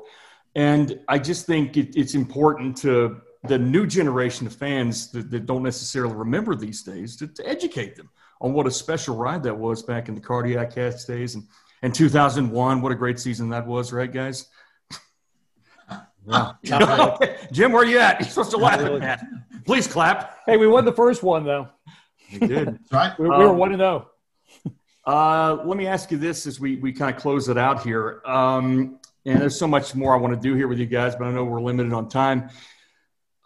And 0.55 0.99
I 1.07 1.17
just 1.17 1.45
think 1.45 1.77
it, 1.77 1.95
it's 1.95 2.15
important 2.15 2.75
to 2.77 3.21
the 3.43 3.57
new 3.57 3.87
generation 3.87 4.45
of 4.45 4.53
fans 4.53 5.09
that, 5.11 5.31
that 5.31 5.45
don't 5.45 5.63
necessarily 5.63 6.15
remember 6.15 6.53
these 6.53 6.83
days 6.83 7.15
to, 7.17 7.27
to, 7.27 7.47
educate 7.47 7.95
them 7.95 8.09
on 8.41 8.51
what 8.51 8.67
a 8.67 8.71
special 8.71 9.15
ride 9.15 9.43
that 9.43 9.57
was 9.57 9.83
back 9.83 10.09
in 10.09 10.15
the 10.15 10.21
cardiac 10.21 10.75
cats 10.75 11.05
days 11.05 11.35
and, 11.35 11.45
and 11.83 11.95
2001. 11.95 12.81
What 12.81 12.91
a 12.91 12.95
great 12.95 13.19
season 13.19 13.49
that 13.49 13.65
was, 13.65 13.93
right, 13.93 14.11
guys? 14.11 14.47
Yeah. 16.61 17.17
Jim, 17.53 17.71
where 17.71 17.83
are 17.83 17.85
you 17.85 17.99
at? 17.99 18.19
You're 18.19 18.27
supposed 18.27 18.51
to 18.51 18.57
laugh 18.57 18.81
at 18.81 18.99
that. 18.99 19.25
Please 19.63 19.87
clap. 19.87 20.39
Hey, 20.45 20.57
we 20.57 20.67
won 20.67 20.83
the 20.83 20.91
first 20.91 21.23
one, 21.23 21.45
though. 21.45 21.69
We 22.33 22.47
did. 22.47 22.79
right. 22.91 23.17
We, 23.19 23.29
we 23.29 23.35
were 23.35 23.49
um, 23.49 23.57
one 23.57 23.71
to 23.71 23.77
zero. 23.77 24.09
Uh, 25.05 25.63
let 25.63 25.77
me 25.77 25.87
ask 25.87 26.11
you 26.11 26.17
this 26.17 26.45
as 26.45 26.59
we, 26.59 26.75
we 26.75 26.91
kind 26.91 27.15
of 27.15 27.21
close 27.21 27.47
it 27.47 27.57
out 27.57 27.81
here. 27.81 28.21
Um, 28.25 28.99
and 29.25 29.41
there's 29.41 29.57
so 29.57 29.65
much 29.65 29.95
more 29.95 30.13
I 30.13 30.17
want 30.17 30.33
to 30.33 30.39
do 30.39 30.53
here 30.53 30.67
with 30.67 30.79
you 30.79 30.85
guys, 30.85 31.15
but 31.15 31.23
I 31.23 31.31
know 31.31 31.45
we're 31.45 31.61
limited 31.61 31.93
on 31.93 32.09
time. 32.09 32.49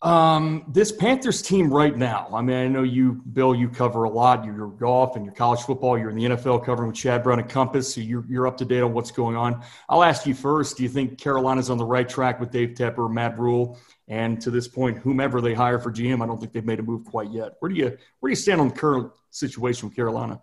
Um, 0.01 0.65
this 0.67 0.91
Panthers 0.91 1.43
team 1.43 1.71
right 1.71 1.95
now, 1.95 2.27
I 2.34 2.41
mean, 2.41 2.55
I 2.57 2.67
know 2.67 2.82
you, 2.82 3.21
Bill, 3.34 3.53
you 3.53 3.69
cover 3.69 4.05
a 4.05 4.09
lot. 4.09 4.43
You're 4.43 4.67
golf 4.67 5.15
and 5.15 5.23
your 5.23 5.36
college 5.36 5.61
football. 5.61 5.97
You're 5.97 6.09
in 6.09 6.15
the 6.15 6.25
NFL 6.25 6.65
covering 6.65 6.88
with 6.88 6.97
Chad 6.97 7.21
Brown 7.21 7.38
and 7.38 7.47
Compass, 7.47 7.93
so 7.93 8.01
you're, 8.01 8.25
you're 8.27 8.47
up 8.47 8.57
to 8.57 8.65
date 8.65 8.82
on 8.82 8.93
what's 8.93 9.11
going 9.11 9.36
on. 9.36 9.63
I'll 9.89 10.03
ask 10.03 10.25
you 10.25 10.34
first 10.34 10.77
do 10.77 10.84
you 10.84 10.89
think 10.89 11.19
Carolina's 11.19 11.69
on 11.69 11.77
the 11.77 11.86
right 11.86 12.09
track 12.09 12.39
with 12.39 12.49
Dave 12.49 12.69
Tepper, 12.69 13.11
Matt 13.11 13.38
Rhule? 13.38 13.77
And 14.12 14.41
to 14.41 14.51
this 14.51 14.68
point, 14.68 14.97
whomever 14.97 15.39
they 15.39 15.53
hire 15.53 15.80
for 15.80 15.89
GM, 15.89 16.22
I 16.22 16.28
don't 16.28 16.38
think 16.38 16.51
they've 16.51 16.66
made 16.66 16.80
a 16.80 16.84
move 16.84 17.05
quite 17.05 17.32
yet. 17.32 17.53
Where 17.59 17.70
do 17.70 17.76
you 17.76 17.86
where 18.20 18.28
do 18.28 18.30
you 18.30 18.36
stand 18.36 18.59
on 18.59 18.68
the 18.68 18.76
current 18.76 19.09
situation 19.30 19.88
with 19.88 19.95
Carolina? 19.95 20.41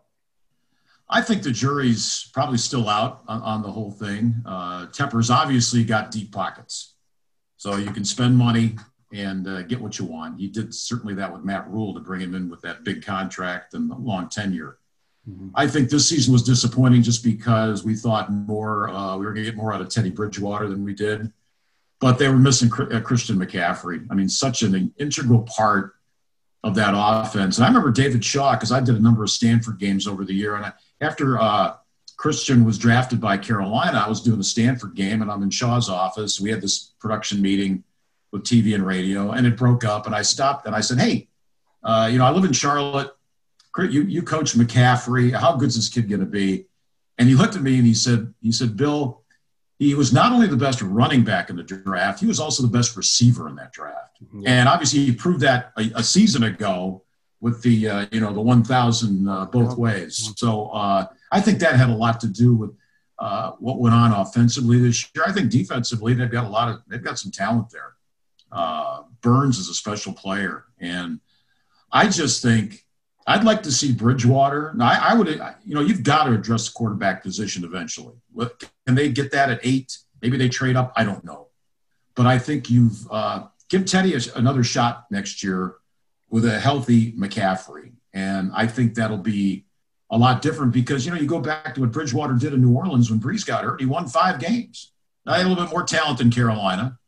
I 1.10 1.20
think 1.20 1.42
the 1.42 1.52
jury's 1.52 2.30
probably 2.32 2.56
still 2.56 2.88
out 2.88 3.24
on, 3.28 3.42
on 3.42 3.62
the 3.62 3.70
whole 3.70 3.90
thing. 3.90 4.34
Uh, 4.46 4.86
Tepper's 4.86 5.30
obviously 5.30 5.84
got 5.84 6.10
deep 6.10 6.32
pockets, 6.32 6.94
so 7.58 7.76
you 7.76 7.90
can 7.90 8.06
spend 8.06 8.38
money 8.38 8.76
and 9.12 9.46
uh, 9.46 9.62
get 9.62 9.78
what 9.78 9.98
you 9.98 10.06
want. 10.06 10.40
He 10.40 10.48
did 10.48 10.74
certainly 10.74 11.12
that 11.14 11.30
with 11.30 11.44
Matt 11.44 11.68
Rhule 11.68 11.92
to 11.92 12.00
bring 12.00 12.22
him 12.22 12.34
in 12.34 12.48
with 12.48 12.62
that 12.62 12.84
big 12.84 13.04
contract 13.04 13.74
and 13.74 13.90
the 13.90 13.96
long 13.96 14.30
tenure. 14.30 14.78
Mm-hmm. 15.28 15.48
I 15.54 15.66
think 15.66 15.90
this 15.90 16.08
season 16.08 16.32
was 16.32 16.42
disappointing 16.42 17.02
just 17.02 17.22
because 17.22 17.84
we 17.84 17.94
thought 17.94 18.32
more 18.32 18.88
uh, 18.88 19.18
we 19.18 19.26
were 19.26 19.34
going 19.34 19.44
to 19.44 19.50
get 19.50 19.58
more 19.58 19.74
out 19.74 19.82
of 19.82 19.90
Teddy 19.90 20.10
Bridgewater 20.10 20.68
than 20.68 20.84
we 20.84 20.94
did 20.94 21.30
but 22.00 22.18
they 22.18 22.28
were 22.28 22.38
missing 22.38 22.70
uh, 22.72 23.00
Christian 23.00 23.36
McCaffrey. 23.36 24.06
I 24.10 24.14
mean, 24.14 24.28
such 24.28 24.62
an 24.62 24.92
integral 24.98 25.42
part 25.42 25.94
of 26.64 26.74
that 26.74 26.92
offense. 26.94 27.56
And 27.56 27.64
I 27.64 27.68
remember 27.68 27.90
David 27.90 28.24
Shaw 28.24 28.54
because 28.54 28.72
I 28.72 28.80
did 28.80 28.96
a 28.96 29.00
number 29.00 29.22
of 29.22 29.30
Stanford 29.30 29.78
games 29.78 30.06
over 30.06 30.24
the 30.24 30.34
year. 30.34 30.56
And 30.56 30.66
I, 30.66 30.72
after 31.00 31.40
uh, 31.40 31.74
Christian 32.16 32.64
was 32.64 32.78
drafted 32.78 33.20
by 33.20 33.36
Carolina, 33.36 34.02
I 34.04 34.08
was 34.08 34.20
doing 34.20 34.40
a 34.40 34.44
Stanford 34.44 34.94
game, 34.94 35.22
and 35.22 35.30
I'm 35.30 35.42
in 35.42 35.50
Shaw's 35.50 35.88
office. 35.88 36.40
We 36.40 36.50
had 36.50 36.60
this 36.60 36.94
production 36.98 37.40
meeting 37.40 37.84
with 38.32 38.42
TV 38.42 38.74
and 38.74 38.84
radio, 38.86 39.30
and 39.30 39.46
it 39.46 39.56
broke 39.56 39.84
up. 39.84 40.06
And 40.06 40.14
I 40.14 40.22
stopped 40.22 40.66
and 40.66 40.74
I 40.74 40.80
said, 40.80 40.98
"Hey, 40.98 41.28
uh, 41.82 42.08
you 42.10 42.18
know, 42.18 42.24
I 42.24 42.30
live 42.30 42.44
in 42.44 42.52
Charlotte. 42.52 43.14
You 43.78 44.02
you 44.02 44.22
coach 44.22 44.54
McCaffrey. 44.54 45.32
How 45.32 45.56
good's 45.56 45.76
this 45.76 45.88
kid 45.88 46.08
going 46.08 46.20
to 46.20 46.26
be?" 46.26 46.66
And 47.18 47.28
he 47.28 47.34
looked 47.34 47.56
at 47.56 47.62
me 47.62 47.76
and 47.76 47.86
he 47.86 47.94
said, 47.94 48.34
"He 48.42 48.52
said, 48.52 48.76
Bill." 48.76 49.17
He 49.78 49.94
was 49.94 50.12
not 50.12 50.32
only 50.32 50.48
the 50.48 50.56
best 50.56 50.82
running 50.82 51.22
back 51.22 51.50
in 51.50 51.56
the 51.56 51.62
draft, 51.62 52.20
he 52.20 52.26
was 52.26 52.40
also 52.40 52.62
the 52.62 52.68
best 52.68 52.96
receiver 52.96 53.48
in 53.48 53.54
that 53.56 53.72
draft. 53.72 54.18
And 54.46 54.68
obviously, 54.68 55.00
he 55.00 55.12
proved 55.12 55.40
that 55.40 55.72
a, 55.78 55.90
a 55.96 56.02
season 56.02 56.42
ago 56.42 57.04
with 57.40 57.62
the 57.62 57.88
uh, 57.88 58.06
you 58.10 58.20
know 58.20 58.32
the 58.32 58.40
1,000 58.40 59.28
uh, 59.28 59.44
both 59.46 59.78
ways. 59.78 60.32
So 60.36 60.68
uh, 60.70 61.06
I 61.30 61.40
think 61.40 61.60
that 61.60 61.76
had 61.76 61.90
a 61.90 61.94
lot 61.94 62.18
to 62.20 62.26
do 62.26 62.54
with 62.54 62.70
uh, 63.18 63.52
what 63.58 63.78
went 63.78 63.94
on 63.94 64.12
offensively 64.12 64.78
this 64.78 65.08
year. 65.14 65.24
I 65.26 65.32
think 65.32 65.50
defensively 65.50 66.14
they've 66.14 66.30
got 66.30 66.44
a 66.44 66.48
lot 66.48 66.68
of 66.68 66.82
they've 66.88 67.02
got 67.02 67.18
some 67.18 67.30
talent 67.30 67.70
there. 67.70 67.94
Uh, 68.50 69.02
Burns 69.20 69.58
is 69.58 69.68
a 69.68 69.74
special 69.74 70.12
player, 70.12 70.64
and 70.80 71.20
I 71.92 72.08
just 72.08 72.42
think 72.42 72.84
I'd 73.28 73.44
like 73.44 73.62
to 73.64 73.72
see 73.72 73.92
Bridgewater. 73.92 74.74
I, 74.80 75.10
I 75.10 75.14
would, 75.14 75.28
you 75.62 75.74
know, 75.74 75.82
you've 75.82 76.02
got 76.02 76.24
to 76.24 76.32
address 76.32 76.68
the 76.68 76.72
quarterback 76.72 77.22
position 77.22 77.62
eventually. 77.62 78.16
Can 78.86 78.94
they 78.94 79.10
get 79.10 79.32
that 79.32 79.50
at 79.50 79.60
eight? 79.62 79.98
Maybe 80.22 80.38
they 80.38 80.48
trade 80.48 80.76
up. 80.76 80.94
I 80.96 81.04
don't 81.04 81.22
know, 81.24 81.48
but 82.14 82.24
I 82.24 82.38
think 82.38 82.70
you've 82.70 83.06
uh, 83.10 83.48
give 83.68 83.84
Teddy 83.84 84.14
a, 84.14 84.20
another 84.34 84.64
shot 84.64 85.04
next 85.10 85.44
year 85.44 85.74
with 86.30 86.46
a 86.46 86.58
healthy 86.58 87.12
McCaffrey, 87.12 87.92
and 88.14 88.50
I 88.54 88.66
think 88.66 88.94
that'll 88.94 89.18
be 89.18 89.66
a 90.10 90.16
lot 90.16 90.40
different 90.40 90.72
because 90.72 91.04
you 91.04 91.12
know 91.12 91.18
you 91.18 91.26
go 91.26 91.38
back 91.38 91.74
to 91.74 91.82
what 91.82 91.92
Bridgewater 91.92 92.32
did 92.32 92.54
in 92.54 92.62
New 92.62 92.74
Orleans 92.74 93.10
when 93.10 93.20
Brees 93.20 93.46
got 93.46 93.62
hurt. 93.62 93.78
He 93.78 93.86
won 93.86 94.08
five 94.08 94.40
games. 94.40 94.92
Now 95.26 95.36
a 95.36 95.44
little 95.44 95.54
bit 95.54 95.70
more 95.70 95.82
talent 95.82 96.16
than 96.16 96.30
Carolina, 96.30 96.98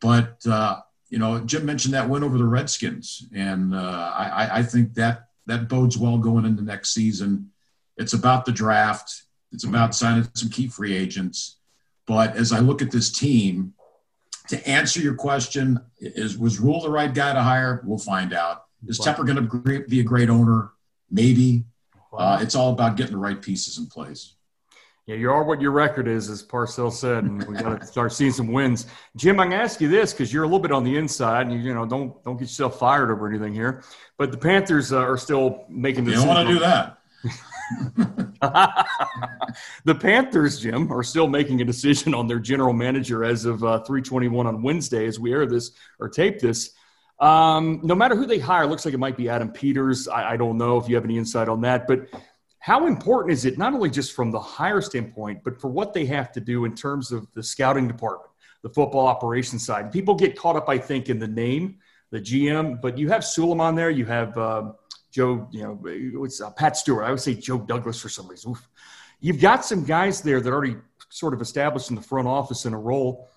but 0.00 0.38
uh, 0.46 0.80
you 1.10 1.18
know 1.18 1.40
Jim 1.40 1.66
mentioned 1.66 1.94
that 1.94 2.08
win 2.08 2.22
over 2.22 2.38
the 2.38 2.46
Redskins, 2.46 3.26
and 3.34 3.74
uh, 3.74 4.12
I, 4.14 4.58
I 4.58 4.62
think 4.62 4.94
that 4.94 5.27
that 5.48 5.68
bodes 5.68 5.98
well 5.98 6.18
going 6.18 6.44
into 6.44 6.62
next 6.62 6.94
season. 6.94 7.50
It's 7.96 8.12
about 8.12 8.44
the 8.44 8.52
draft. 8.52 9.24
It's 9.50 9.64
about 9.64 9.94
signing 9.94 10.28
some 10.34 10.50
key 10.50 10.68
free 10.68 10.94
agents. 10.94 11.56
But 12.06 12.36
as 12.36 12.52
I 12.52 12.60
look 12.60 12.80
at 12.80 12.90
this 12.90 13.10
team, 13.10 13.74
to 14.48 14.68
answer 14.68 15.00
your 15.00 15.14
question, 15.14 15.80
is 15.98 16.38
was 16.38 16.60
Rhule 16.60 16.80
the 16.80 16.90
right 16.90 17.12
guy 17.12 17.32
to 17.32 17.42
hire? 17.42 17.82
We'll 17.84 17.98
find 17.98 18.32
out. 18.32 18.64
Is 18.86 19.00
Tepper 19.00 19.26
going 19.26 19.48
to 19.48 19.88
be 19.88 20.00
a 20.00 20.04
great 20.04 20.30
owner? 20.30 20.70
Maybe. 21.10 21.64
Uh, 22.16 22.38
it's 22.40 22.54
all 22.54 22.72
about 22.72 22.96
getting 22.96 23.12
the 23.12 23.18
right 23.18 23.40
pieces 23.40 23.76
in 23.78 23.86
place. 23.86 24.34
Yeah, 25.08 25.16
you 25.16 25.32
are 25.32 25.42
what 25.42 25.62
your 25.62 25.70
record 25.70 26.06
is, 26.06 26.28
as 26.28 26.42
Parcells 26.42 26.92
said, 26.92 27.24
and 27.24 27.42
we 27.44 27.56
got 27.56 27.80
to 27.80 27.86
start 27.90 28.12
seeing 28.12 28.30
some 28.30 28.48
wins. 28.48 28.84
Jim, 29.16 29.40
I'm 29.40 29.48
gonna 29.48 29.62
ask 29.62 29.80
you 29.80 29.88
this 29.88 30.12
because 30.12 30.30
you're 30.30 30.42
a 30.44 30.46
little 30.46 30.58
bit 30.58 30.70
on 30.70 30.84
the 30.84 30.98
inside, 30.98 31.46
and 31.46 31.52
you, 31.52 31.60
you 31.60 31.72
know 31.72 31.86
don't 31.86 32.22
don't 32.24 32.36
get 32.36 32.42
yourself 32.42 32.78
fired 32.78 33.10
over 33.10 33.26
anything 33.26 33.54
here. 33.54 33.82
But 34.18 34.32
the 34.32 34.36
Panthers 34.36 34.92
uh, 34.92 34.98
are 34.98 35.16
still 35.16 35.64
making. 35.70 36.04
You 36.04 36.12
don't 36.12 36.28
want 36.28 36.46
to 36.46 36.54
do 36.54 36.60
that. 36.60 36.98
the 39.86 39.94
Panthers, 39.94 40.60
Jim, 40.60 40.92
are 40.92 41.02
still 41.02 41.26
making 41.26 41.62
a 41.62 41.64
decision 41.64 42.12
on 42.12 42.26
their 42.26 42.38
general 42.38 42.74
manager 42.74 43.24
as 43.24 43.46
of 43.46 43.64
uh, 43.64 43.78
321 43.84 44.46
on 44.46 44.60
Wednesday 44.60 45.06
as 45.06 45.18
we 45.18 45.32
air 45.32 45.46
this 45.46 45.70
or 46.00 46.10
tape 46.10 46.38
this. 46.38 46.72
Um, 47.18 47.80
no 47.82 47.94
matter 47.94 48.14
who 48.14 48.26
they 48.26 48.38
hire, 48.38 48.66
looks 48.66 48.84
like 48.84 48.92
it 48.92 48.98
might 48.98 49.16
be 49.16 49.30
Adam 49.30 49.50
Peters. 49.50 50.06
I, 50.06 50.32
I, 50.32 50.36
don't 50.36 50.56
know 50.56 50.78
if 50.78 50.88
you 50.88 50.94
have 50.94 51.04
any 51.04 51.18
insight 51.18 51.48
on 51.48 51.62
that, 51.62 51.88
but 51.88 52.06
how 52.68 52.86
important 52.86 53.32
is 53.32 53.46
it 53.46 53.56
not 53.56 53.72
only 53.72 53.88
just 53.88 54.12
from 54.12 54.30
the 54.30 54.38
hire 54.38 54.82
standpoint, 54.82 55.42
but 55.42 55.58
for 55.58 55.68
what 55.68 55.94
they 55.94 56.04
have 56.04 56.30
to 56.32 56.38
do 56.38 56.66
in 56.66 56.74
terms 56.74 57.12
of 57.12 57.26
the 57.32 57.42
scouting 57.42 57.88
department, 57.88 58.30
the 58.62 58.68
football 58.68 59.06
operations 59.06 59.64
side? 59.64 59.90
People 59.90 60.14
get 60.14 60.36
caught 60.36 60.54
up, 60.54 60.68
I 60.68 60.76
think, 60.76 61.08
in 61.08 61.18
the 61.18 61.26
name, 61.26 61.78
the 62.10 62.20
GM, 62.20 62.78
but 62.82 62.98
you 62.98 63.08
have 63.08 63.24
Suleiman 63.24 63.74
there, 63.74 63.88
you 63.88 64.04
have 64.04 64.36
uh, 64.36 64.72
Joe, 65.10 65.48
you 65.50 65.62
know, 65.62 65.80
it's 66.24 66.42
uh, 66.42 66.50
Pat 66.50 66.76
Stewart. 66.76 67.04
I 67.04 67.10
would 67.10 67.20
say 67.20 67.32
Joe 67.32 67.56
Douglas 67.56 68.02
for 68.02 68.10
some 68.10 68.28
reason. 68.28 68.50
Oof. 68.50 68.68
You've 69.18 69.40
got 69.40 69.64
some 69.64 69.82
guys 69.82 70.20
there 70.20 70.42
that 70.42 70.52
already 70.52 70.76
sort 71.08 71.32
of 71.32 71.40
established 71.40 71.88
in 71.88 71.96
the 71.96 72.02
front 72.02 72.28
office 72.28 72.66
in 72.66 72.74
a 72.74 72.78
role 72.78 73.30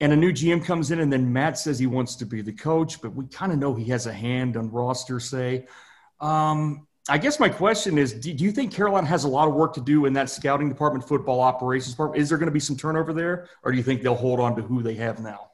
and 0.00 0.12
a 0.12 0.16
new 0.16 0.32
GM 0.32 0.64
comes 0.64 0.92
in, 0.92 1.00
and 1.00 1.12
then 1.12 1.32
Matt 1.32 1.58
says 1.58 1.76
he 1.80 1.88
wants 1.88 2.14
to 2.16 2.24
be 2.24 2.40
the 2.40 2.52
coach, 2.52 3.02
but 3.02 3.16
we 3.16 3.26
kind 3.26 3.50
of 3.50 3.58
know 3.58 3.74
he 3.74 3.86
has 3.86 4.06
a 4.06 4.12
hand 4.12 4.56
on 4.56 4.70
roster, 4.70 5.18
say. 5.18 5.66
Um, 6.20 6.86
I 7.08 7.18
guess 7.18 7.38
my 7.38 7.48
question 7.48 7.98
is 7.98 8.12
do, 8.12 8.32
you 8.32 8.50
think 8.50 8.72
Carolina 8.72 9.06
has 9.06 9.24
a 9.24 9.28
lot 9.28 9.46
of 9.46 9.54
work 9.54 9.74
to 9.74 9.80
do 9.80 10.06
in 10.06 10.12
that 10.14 10.28
scouting 10.28 10.68
department, 10.68 11.06
football 11.06 11.40
operations 11.40 11.92
department? 11.92 12.20
Is 12.20 12.28
there 12.28 12.38
going 12.38 12.48
to 12.48 12.52
be 12.52 12.60
some 12.60 12.76
turnover 12.76 13.12
there, 13.12 13.48
or 13.62 13.70
do 13.70 13.78
you 13.78 13.84
think 13.84 14.02
they'll 14.02 14.14
hold 14.14 14.40
on 14.40 14.56
to 14.56 14.62
who 14.62 14.82
they 14.82 14.94
have 14.94 15.20
now? 15.20 15.50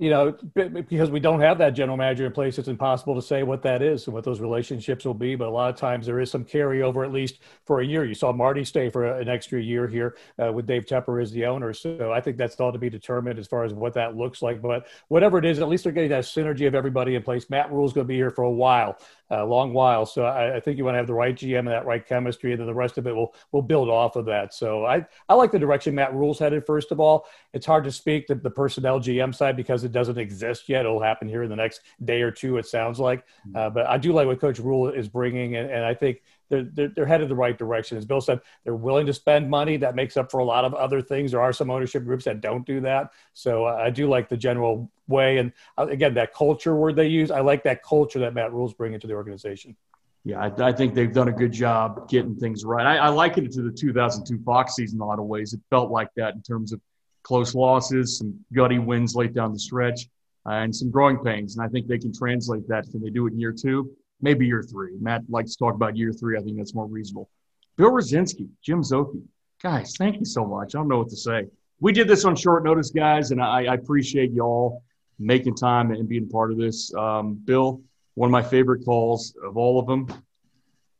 you 0.00 0.08
know, 0.08 0.34
because 0.54 1.10
we 1.10 1.20
don't 1.20 1.42
have 1.42 1.58
that 1.58 1.74
general 1.74 1.98
manager 1.98 2.24
in 2.24 2.32
place, 2.32 2.58
it's 2.58 2.68
impossible 2.68 3.14
to 3.14 3.20
say 3.20 3.42
what 3.42 3.60
that 3.60 3.82
is 3.82 4.06
and 4.06 4.14
what 4.14 4.24
those 4.24 4.40
relationships 4.40 5.04
will 5.04 5.12
be. 5.12 5.34
But 5.34 5.48
a 5.48 5.50
lot 5.50 5.68
of 5.68 5.76
times 5.76 6.06
there 6.06 6.20
is 6.20 6.30
some 6.30 6.42
carryover, 6.42 7.04
at 7.04 7.12
least 7.12 7.40
for 7.66 7.82
a 7.82 7.86
year. 7.86 8.06
You 8.06 8.14
saw 8.14 8.32
Marty 8.32 8.64
stay 8.64 8.88
for 8.88 9.04
an 9.04 9.28
extra 9.28 9.60
year 9.60 9.86
here 9.86 10.16
uh, 10.42 10.50
with 10.52 10.66
Dave 10.66 10.86
Tepper 10.86 11.22
as 11.22 11.32
the 11.32 11.44
owner. 11.44 11.74
So 11.74 12.12
I 12.14 12.22
think 12.22 12.38
that's 12.38 12.58
all 12.58 12.72
to 12.72 12.78
be 12.78 12.88
determined 12.88 13.38
as 13.38 13.46
far 13.46 13.62
as 13.62 13.74
what 13.74 13.92
that 13.92 14.16
looks 14.16 14.40
like. 14.40 14.62
But 14.62 14.86
whatever 15.08 15.36
it 15.36 15.44
is, 15.44 15.58
at 15.58 15.68
least 15.68 15.84
they're 15.84 15.92
getting 15.92 16.08
that 16.08 16.24
synergy 16.24 16.66
of 16.66 16.74
everybody 16.74 17.14
in 17.14 17.22
place. 17.22 17.50
Matt 17.50 17.70
Rhule's 17.70 17.92
going 17.92 18.06
to 18.06 18.08
be 18.08 18.16
here 18.16 18.30
for 18.30 18.44
a 18.44 18.50
while 18.50 18.96
a 19.30 19.44
long 19.44 19.72
while. 19.72 20.04
So 20.04 20.24
I, 20.24 20.56
I, 20.56 20.60
think 20.60 20.76
you 20.76 20.84
want 20.84 20.94
to 20.94 20.98
have 20.98 21.06
the 21.06 21.14
right 21.14 21.34
GM 21.34 21.60
and 21.60 21.68
that 21.68 21.86
right 21.86 22.04
chemistry, 22.04 22.52
and 22.52 22.60
then 22.60 22.66
the 22.66 22.74
rest 22.74 22.98
of 22.98 23.06
it 23.06 23.14
will 23.14 23.34
will 23.52 23.62
build 23.62 23.88
off 23.88 24.16
of 24.16 24.24
that. 24.26 24.52
So 24.52 24.84
I 24.84 25.06
I 25.28 25.34
like 25.34 25.52
the 25.52 25.58
direction 25.58 25.94
Matt 25.94 26.14
Rhule's 26.14 26.38
headed. 26.38 26.66
First 26.66 26.90
of 26.90 27.00
all, 27.00 27.26
it's 27.52 27.66
hard 27.66 27.84
to 27.84 27.92
speak 27.92 28.26
the, 28.26 28.34
the 28.34 28.50
personnel 28.50 28.98
GM 28.98 29.34
side 29.34 29.56
because 29.56 29.84
it 29.84 29.92
doesn't 29.92 30.18
exist 30.18 30.68
yet. 30.68 30.84
It'll 30.84 31.00
happen 31.00 31.28
here 31.28 31.42
in 31.42 31.50
the 31.50 31.56
next 31.56 31.82
day 32.04 32.22
or 32.22 32.30
two. 32.30 32.56
It 32.58 32.66
sounds 32.66 32.98
like, 32.98 33.20
mm-hmm. 33.20 33.56
uh, 33.56 33.70
but 33.70 33.86
I 33.86 33.98
do 33.98 34.12
like 34.12 34.26
what 34.26 34.40
Coach 34.40 34.58
Rhule 34.58 34.88
is 34.88 35.08
bringing, 35.08 35.56
and, 35.56 35.70
and 35.70 35.84
I 35.84 35.94
think 35.94 36.22
they're, 36.50 36.64
they're, 36.64 36.88
they're, 36.88 37.06
headed 37.06 37.28
the 37.28 37.34
right 37.34 37.56
direction. 37.56 37.96
As 37.96 38.04
Bill 38.04 38.20
said, 38.20 38.40
they're 38.64 38.74
willing 38.74 39.06
to 39.06 39.14
spend 39.14 39.48
money. 39.48 39.76
That 39.76 39.94
makes 39.94 40.16
up 40.16 40.30
for 40.30 40.40
a 40.40 40.44
lot 40.44 40.64
of 40.64 40.74
other 40.74 41.00
things. 41.00 41.30
There 41.30 41.40
are 41.40 41.52
some 41.52 41.70
ownership 41.70 42.04
groups 42.04 42.24
that 42.24 42.40
don't 42.40 42.66
do 42.66 42.80
that. 42.80 43.12
So 43.32 43.66
uh, 43.66 43.76
I 43.76 43.90
do 43.90 44.08
like 44.08 44.28
the 44.28 44.36
general 44.36 44.90
way. 45.08 45.38
And 45.38 45.52
uh, 45.78 45.86
again, 45.86 46.12
that 46.14 46.34
culture 46.34 46.76
word 46.76 46.96
they 46.96 47.06
use, 47.06 47.30
I 47.30 47.40
like 47.40 47.62
that 47.62 47.82
culture 47.82 48.18
that 48.18 48.34
Matt 48.34 48.52
Rhule's 48.52 48.74
bringing 48.74 49.00
to 49.00 49.06
the 49.06 49.14
organization. 49.14 49.76
Yeah, 50.24 50.40
I, 50.40 50.68
I, 50.68 50.72
think 50.72 50.94
they've 50.94 51.12
done 51.12 51.28
a 51.28 51.32
good 51.32 51.52
job 51.52 52.06
getting 52.10 52.36
things 52.36 52.62
right. 52.64 52.84
I, 52.84 52.96
I 52.98 53.08
liken 53.08 53.46
it 53.46 53.52
to 53.52 53.62
the 53.62 53.72
2002 53.72 54.44
Fox 54.44 54.74
season 54.74 54.98
in 54.98 55.00
a 55.00 55.06
lot 55.06 55.18
of 55.18 55.24
ways. 55.24 55.54
It 55.54 55.60
felt 55.70 55.90
like 55.90 56.08
that 56.16 56.34
in 56.34 56.42
terms 56.42 56.72
of 56.72 56.80
close 57.22 57.54
losses, 57.54 58.18
some 58.18 58.38
gutty 58.52 58.78
wins 58.78 59.14
late 59.14 59.32
down 59.32 59.52
the 59.52 59.58
stretch, 59.58 60.08
uh, 60.46 60.52
and 60.52 60.74
some 60.74 60.90
growing 60.90 61.18
pains. 61.18 61.56
And 61.56 61.64
I 61.64 61.68
think 61.70 61.86
they 61.86 61.98
can 61.98 62.12
translate 62.12 62.68
that. 62.68 62.84
Can 62.90 63.02
they 63.02 63.08
do 63.08 63.26
it 63.28 63.32
in 63.32 63.40
year 63.40 63.52
two? 63.52 63.90
Maybe 64.22 64.46
year 64.46 64.62
three. 64.62 64.96
Matt 65.00 65.22
likes 65.28 65.52
to 65.52 65.58
talk 65.58 65.74
about 65.74 65.96
year 65.96 66.12
three. 66.12 66.38
I 66.38 66.42
think 66.42 66.56
that's 66.56 66.74
more 66.74 66.86
reasonable. 66.86 67.30
Bill 67.76 67.90
Rosinski, 67.90 68.48
Jim 68.62 68.82
Szoke, 68.82 69.20
Guys, 69.62 69.94
thank 69.98 70.18
you 70.18 70.24
so 70.24 70.46
much. 70.46 70.74
I 70.74 70.78
don't 70.78 70.88
know 70.88 70.98
what 70.98 71.10
to 71.10 71.16
say. 71.16 71.46
We 71.80 71.92
did 71.92 72.08
this 72.08 72.24
on 72.24 72.34
short 72.34 72.64
notice, 72.64 72.90
guys, 72.90 73.30
and 73.30 73.42
I, 73.42 73.64
I 73.66 73.74
appreciate 73.74 74.32
y'all 74.32 74.82
making 75.18 75.54
time 75.54 75.90
and 75.90 76.08
being 76.08 76.30
part 76.30 76.50
of 76.50 76.56
this. 76.56 76.94
Um, 76.94 77.34
Bill, 77.34 77.82
one 78.14 78.28
of 78.28 78.32
my 78.32 78.42
favorite 78.42 78.86
calls 78.86 79.36
of 79.44 79.58
all 79.58 79.78
of 79.78 79.86
them. 79.86 80.08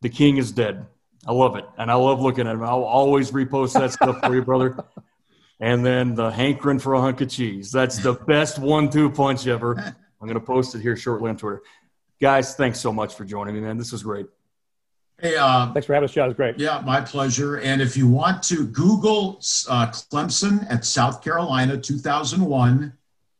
The 0.03 0.11
king 0.11 0.37
is 0.37 0.53
dead. 0.53 0.87
I 1.27 1.33
love 1.33 1.57
it, 1.57 1.65
and 1.79 1.91
I 1.91 1.95
love 1.95 2.21
looking 2.21 2.47
at 2.47 2.55
him. 2.55 2.63
I'll 2.63 2.85
always 2.85 3.31
repost 3.31 3.75
that 3.75 3.93
stuff 3.93 4.21
for 4.21 4.35
you, 4.35 4.43
brother. 4.43 4.85
And 5.63 5.85
then 5.85 6.15
the 6.15 6.31
hankering 6.31 6.79
for 6.79 6.95
a 6.95 7.03
hunk 7.03 7.21
of 7.21 7.29
cheese. 7.29 7.71
That's 7.71 7.99
the 7.99 8.15
best 8.15 8.59
one-two 8.59 9.11
punch 9.11 9.47
ever. 9.47 9.77
I'm 9.79 10.27
going 10.27 10.33
to 10.33 10.41
post 10.41 10.75
it 10.75 10.81
here 10.81 10.97
shortly 10.97 11.29
on 11.29 11.37
Twitter. 11.37 11.61
Guys, 12.21 12.55
thanks 12.55 12.79
so 12.79 12.93
much 12.93 13.15
for 13.15 13.25
joining 13.25 13.55
me, 13.55 13.61
man. 13.61 13.79
This 13.79 13.93
was 13.93 14.03
great. 14.03 14.27
Hey, 15.21 15.37
uh, 15.37 15.73
thanks 15.73 15.87
for 15.87 15.95
having 15.95 16.09
us, 16.09 16.13
John. 16.13 16.27
It 16.27 16.29
was 16.29 16.37
great. 16.37 16.59
Yeah, 16.59 16.83
my 16.85 17.01
pleasure. 17.01 17.59
And 17.59 17.81
if 17.81 17.97
you 17.97 18.09
want 18.09 18.43
to 18.45 18.67
Google 18.67 19.39
uh, 19.69 19.87
Clemson 19.87 20.71
at 20.71 20.85
South 20.85 21.23
Carolina 21.23 21.79
2001, 21.79 22.93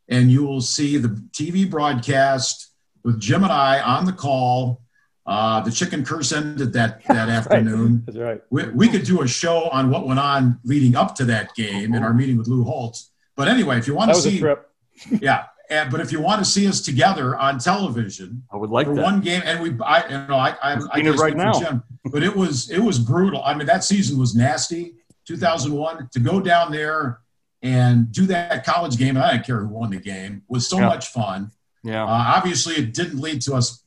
and 0.09 0.31
you 0.31 0.43
will 0.43 0.61
see 0.61 0.97
the 0.97 1.09
TV 1.31 1.69
broadcast 1.69 2.71
with 3.03 3.19
Jim 3.19 3.43
and 3.43 3.51
I 3.51 3.81
on 3.81 4.05
the 4.05 4.13
call. 4.13 4.81
Uh, 5.25 5.61
the 5.61 5.71
chicken 5.71 6.03
curse 6.03 6.31
ended 6.31 6.73
that 6.73 7.03
that 7.07 7.29
afternoon. 7.29 8.03
That's 8.05 8.17
right. 8.17 8.41
We, 8.49 8.67
we 8.69 8.89
could 8.89 9.03
do 9.03 9.21
a 9.21 9.27
show 9.27 9.69
on 9.69 9.89
what 9.91 10.07
went 10.07 10.19
on 10.19 10.59
leading 10.63 10.95
up 10.95 11.15
to 11.15 11.25
that 11.25 11.53
game 11.55 11.93
in 11.93 12.03
our 12.03 12.13
meeting 12.13 12.37
with 12.37 12.47
Lou 12.47 12.63
Holtz. 12.63 13.11
But 13.35 13.47
anyway, 13.47 13.77
if 13.77 13.87
you 13.87 13.95
want 13.95 14.11
that 14.11 14.15
to 14.15 14.21
see, 14.21 15.19
yeah, 15.21 15.45
and, 15.71 15.89
but 15.89 16.01
if 16.01 16.11
you 16.11 16.19
want 16.19 16.39
to 16.39 16.45
see 16.45 16.67
us 16.67 16.81
together 16.81 17.37
on 17.37 17.57
television, 17.57 18.43
I 18.51 18.57
would 18.57 18.69
like 18.69 18.87
for 18.87 18.93
that. 18.93 19.01
one 19.01 19.21
game. 19.21 19.41
And 19.45 19.63
we, 19.63 19.69
I, 19.83 20.05
you 20.05 20.27
know, 20.27 20.35
I, 20.35 20.49
I, 20.61 20.73
I 20.91 20.99
it 20.99 21.15
right 21.15 21.35
now. 21.35 21.53
Jim, 21.57 21.81
but 22.11 22.23
it 22.23 22.35
was, 22.35 22.69
it 22.69 22.79
was 22.79 22.99
brutal. 22.99 23.41
I 23.41 23.53
mean, 23.53 23.67
that 23.67 23.85
season 23.85 24.19
was 24.19 24.35
nasty. 24.35 24.95
2001 25.27 26.09
to 26.11 26.19
go 26.19 26.41
down 26.41 26.73
there 26.73 27.21
and 27.61 28.11
do 28.11 28.25
that 28.25 28.65
college 28.65 28.97
game, 28.97 29.15
I 29.15 29.31
don't 29.31 29.45
care 29.45 29.59
who 29.59 29.67
won 29.67 29.91
the 29.91 29.97
game, 29.97 30.43
was 30.49 30.67
so 30.67 30.79
yeah. 30.79 30.87
much 30.87 31.07
fun. 31.07 31.51
Yeah. 31.83 32.03
Uh, 32.03 32.33
obviously, 32.35 32.75
it 32.75 32.93
didn't 32.93 33.21
lead 33.21 33.41
to 33.43 33.53
us 33.53 33.80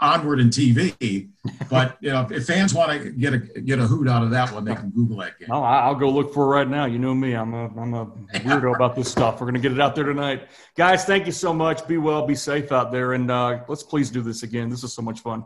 onward 0.00 0.40
in 0.40 0.48
TV. 0.48 1.28
But 1.70 1.96
you 2.00 2.10
know, 2.10 2.26
if 2.30 2.46
fans 2.46 2.74
want 2.74 2.90
to 2.92 3.10
get 3.10 3.34
a 3.34 3.38
get 3.38 3.78
a 3.78 3.86
hoot 3.86 4.08
out 4.08 4.22
of 4.22 4.30
that 4.30 4.52
one, 4.52 4.64
they 4.64 4.74
can 4.74 4.90
Google 4.90 5.18
that 5.18 5.38
game. 5.38 5.48
Oh, 5.50 5.62
I'll 5.62 5.94
go 5.94 6.08
look 6.08 6.32
for 6.32 6.44
it 6.44 6.48
right 6.48 6.68
now. 6.68 6.86
You 6.86 6.98
know 6.98 7.14
me, 7.14 7.34
I'm 7.34 7.54
a 7.54 7.66
I'm 7.80 7.94
a 7.94 8.06
weirdo 8.06 8.74
about 8.74 8.94
this 8.94 9.10
stuff. 9.10 9.40
We're 9.40 9.46
gonna 9.46 9.58
get 9.58 9.72
it 9.72 9.80
out 9.80 9.94
there 9.94 10.04
tonight, 10.04 10.48
guys. 10.76 11.04
Thank 11.04 11.26
you 11.26 11.32
so 11.32 11.52
much. 11.52 11.86
Be 11.86 11.98
well, 11.98 12.26
be 12.26 12.34
safe 12.34 12.72
out 12.72 12.92
there, 12.92 13.14
and 13.14 13.30
uh, 13.30 13.60
let's 13.68 13.82
please 13.82 14.10
do 14.10 14.22
this 14.22 14.42
again. 14.42 14.68
This 14.68 14.84
is 14.84 14.92
so 14.92 15.02
much 15.02 15.20
fun. 15.20 15.44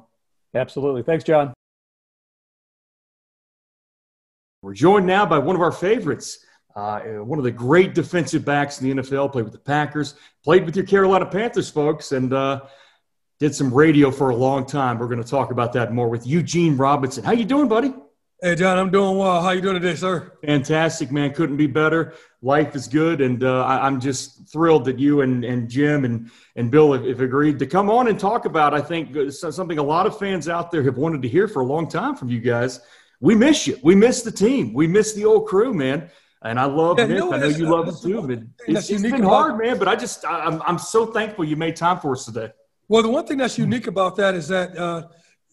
Absolutely. 0.55 1.03
Thanks, 1.03 1.25
John. 1.25 1.55
We're 4.63 4.75
joined 4.75 5.07
now 5.07 5.27
by 5.27 5.39
one 5.39 5.57
of 5.57 5.63
our 5.63 5.73
favorites. 5.73 6.45
Uh, 6.75 7.01
one 7.01 7.39
of 7.39 7.45
the 7.45 7.51
great 7.51 7.95
defensive 7.95 8.45
backs 8.45 8.81
in 8.81 8.97
the 8.97 9.03
NFL, 9.03 9.33
played 9.33 9.45
with 9.45 9.53
the 9.53 9.59
Packers, 9.59 10.15
played 10.43 10.65
with 10.65 10.75
your 10.75 10.87
Carolina 10.87 11.27
Panthers, 11.27 11.69
folks, 11.69 12.13
and 12.13 12.33
uh, 12.33 12.63
did 13.43 13.57
some 13.57 13.75
radio 13.75 14.13
for 14.13 14.31
a 14.31 14.37
long 14.37 14.65
time. 14.65 15.01
We're 15.01 15.09
going 15.09 15.21
to 15.21 15.29
talk 15.29 15.51
about 15.51 15.73
that 15.73 15.93
more 15.93 16.09
with 16.09 16.25
Eugene 16.25 16.77
Robinson. 16.77 17.25
How 17.25 17.33
you 17.33 17.45
doing, 17.45 17.67
buddy? 17.67 17.93
Hey, 18.41 18.55
John, 18.55 18.79
I'm 18.79 18.93
doing 18.93 19.19
well. 19.19 19.43
How 19.43 19.51
you 19.51 19.61
doing 19.61 19.81
today, 19.81 19.97
sir? 19.97 20.31
Fantastic, 20.47 21.11
man. 21.11 21.35
Couldn't 21.35 21.57
be 21.57 21.67
better. 21.67 22.15
Life 22.41 22.77
is 22.77 22.87
good, 22.87 23.21
and 23.21 23.43
uh, 23.43 23.65
I, 23.65 23.85
am 23.85 23.99
just 23.99 24.49
thrilled 24.49 24.85
that 24.85 25.01
you 25.01 25.23
and, 25.23 25.45
and 25.45 25.69
Jim 25.69 26.05
and, 26.05 26.31
and 26.55 26.71
Bill 26.71 26.93
have, 26.93 27.05
have, 27.05 27.21
agreed 27.21 27.59
to 27.59 27.67
come 27.67 27.91
on 27.91 28.07
and 28.07 28.17
talk 28.17 28.45
about, 28.45 28.75
I 28.75 28.81
think, 28.81 29.17
uh, 29.17 29.29
something 29.29 29.79
a 29.79 29.83
lot 29.83 30.07
of 30.07 30.17
fans 30.17 30.49
out 30.49 30.71
there 30.71 30.85
have 30.85 30.97
wanted 30.97 31.21
to 31.23 31.29
hear 31.29 31.49
for 31.49 31.63
a 31.63 31.67
long 31.67 31.89
time 31.89 32.15
from 32.15 32.29
you 32.29 32.39
guys. 32.39 32.79
We 33.19 33.35
miss 33.35 33.67
you. 33.67 33.77
We 33.83 33.97
miss 33.97 34.23
the 34.23 34.31
team. 34.31 34.73
We 34.73 34.87
miss 34.87 35.15
the 35.15 35.25
old 35.25 35.49
crew, 35.49 35.75
man. 35.75 36.11
And 36.43 36.61
I 36.61 36.67
love 36.67 37.01
yeah, 37.01 37.07
Nick. 37.07 37.25
I 37.25 37.39
know 37.39 37.49
you 37.49 37.69
love 37.69 37.89
him 37.89 37.97
too. 38.01 38.23
But 38.23 38.39
it's, 38.69 38.89
it's 38.89 39.03
been 39.03 39.25
hard, 39.25 39.59
man. 39.59 39.81
But 39.81 39.89
I 39.89 39.97
just, 39.97 40.25
I'm, 40.25 40.63
I'm 40.63 40.79
so 40.79 41.07
thankful 41.07 41.45
you 41.45 41.57
made 41.57 41.75
time 41.75 41.99
for 41.99 42.13
us 42.13 42.25
today. 42.25 42.53
Well, 42.93 43.03
the 43.03 43.09
one 43.09 43.27
thing 43.27 43.39
that's 43.39 43.57
unique 43.57 43.87
about 43.87 44.17
that 44.17 44.35
is 44.35 44.49
that 44.49 44.77
uh, 44.77 45.05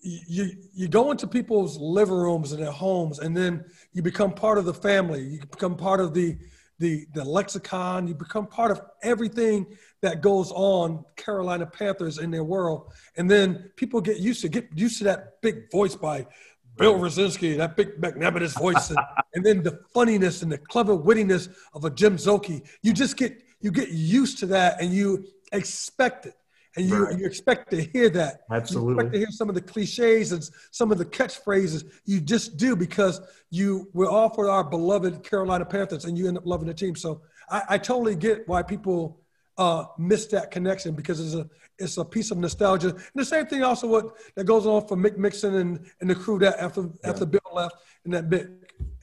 you 0.02 0.52
you 0.74 0.90
go 0.90 1.10
into 1.12 1.26
people's 1.26 1.78
living 1.78 2.16
rooms 2.16 2.52
and 2.52 2.62
their 2.62 2.70
homes, 2.70 3.20
and 3.20 3.36
then 3.36 3.64
you 3.94 4.02
become 4.02 4.34
part 4.34 4.58
of 4.58 4.66
the 4.66 4.74
family. 4.74 5.24
You 5.24 5.40
become 5.50 5.78
part 5.78 6.02
of 6.02 6.14
the 6.14 6.38
the 6.80 7.06
the 7.14 7.24
lexicon. 7.24 8.10
You 8.10 8.14
become 8.14 8.46
part 8.46 8.72
of 8.72 8.82
everything 9.04 9.68
that 10.02 10.20
goes 10.22 10.52
on 10.52 11.06
Carolina 11.16 11.66
Panthers 11.66 12.18
in 12.18 12.30
their 12.30 12.44
world, 12.44 12.92
and 13.16 13.32
then 13.32 13.72
people 13.78 14.02
get 14.02 14.18
used 14.20 14.42
to 14.42 14.50
get 14.50 14.68
used 14.76 14.98
to 14.98 15.06
that 15.06 15.42
big 15.42 15.72
voice 15.72 15.96
by 15.96 16.28
Bill 16.76 17.00
Rosinski, 17.00 17.56
that 17.56 17.78
big 17.78 17.98
magnanimous 18.02 18.52
voice, 18.58 18.90
and, 18.90 19.00
and, 19.34 19.46
then 19.46 19.64
the 19.64 19.80
funniness 19.94 20.42
and 20.42 20.52
the 20.52 20.58
clever 20.58 20.94
wittiness 20.94 21.48
of 21.74 21.86
a 21.86 21.90
Jim 21.90 22.18
Szoke. 22.18 22.68
You 22.82 22.92
just 22.92 23.16
get 23.16 23.42
you 23.62 23.72
get 23.72 23.92
used 23.92 24.40
to 24.40 24.46
that, 24.48 24.82
and 24.82 24.94
you 24.94 25.26
expect 25.54 26.26
it, 26.26 26.34
and 26.76 26.86
you 26.88 27.06
right. 27.06 27.18
you 27.18 27.26
expect 27.26 27.72
to 27.72 27.82
hear 27.82 28.10
that. 28.10 28.42
Absolutely, 28.52 28.94
you 28.94 29.00
expect 29.00 29.14
to 29.14 29.20
hear 29.20 29.32
some 29.32 29.50
of 29.50 29.56
the 29.56 29.62
cliches 29.62 30.32
and 30.32 30.50
some 30.72 30.92
of 30.92 30.98
the 30.98 31.06
catchphrases. 31.06 31.84
You 32.06 32.22
just 32.22 32.58
do 32.58 32.76
because 32.76 33.22
you 33.50 33.90
we're 33.94 34.10
all 34.10 34.30
for 34.30 34.50
our 34.50 34.64
beloved 34.64 35.24
Carolina 35.24 35.66
Panthers, 35.66 36.06
and 36.06 36.18
you 36.18 36.28
end 36.28 36.38
up 36.38 36.46
loving 36.46 36.68
the 36.68 36.74
team. 36.74 36.96
So 36.96 37.22
I, 37.50 37.64
I 37.70 37.78
totally 37.78 38.16
get 38.16 38.48
why 38.48 38.62
people 38.64 39.20
uh, 39.58 39.86
miss 39.98 40.26
that 40.28 40.52
connection 40.52 40.96
because 40.96 41.20
it's 41.20 41.36
a 41.36 41.50
it's 41.78 41.98
a 41.98 42.06
piece 42.06 42.32
of 42.32 42.38
nostalgia. 42.38 42.90
And 42.90 43.00
the 43.16 43.26
same 43.26 43.46
thing 43.46 43.64
also 43.64 43.88
what 43.88 44.16
that 44.36 44.46
goes 44.46 44.66
on 44.66 44.88
for 44.88 44.96
Mick 44.96 45.18
Mixon 45.18 45.56
and, 45.56 45.86
and 46.02 46.10
the 46.10 46.16
crew 46.16 46.40
that 46.40 46.60
after 46.60 46.82
yeah. 46.82 47.10
after 47.10 47.26
Bill 47.26 47.42
left 47.54 47.76
and 48.06 48.14
that 48.14 48.30
bit 48.30 48.50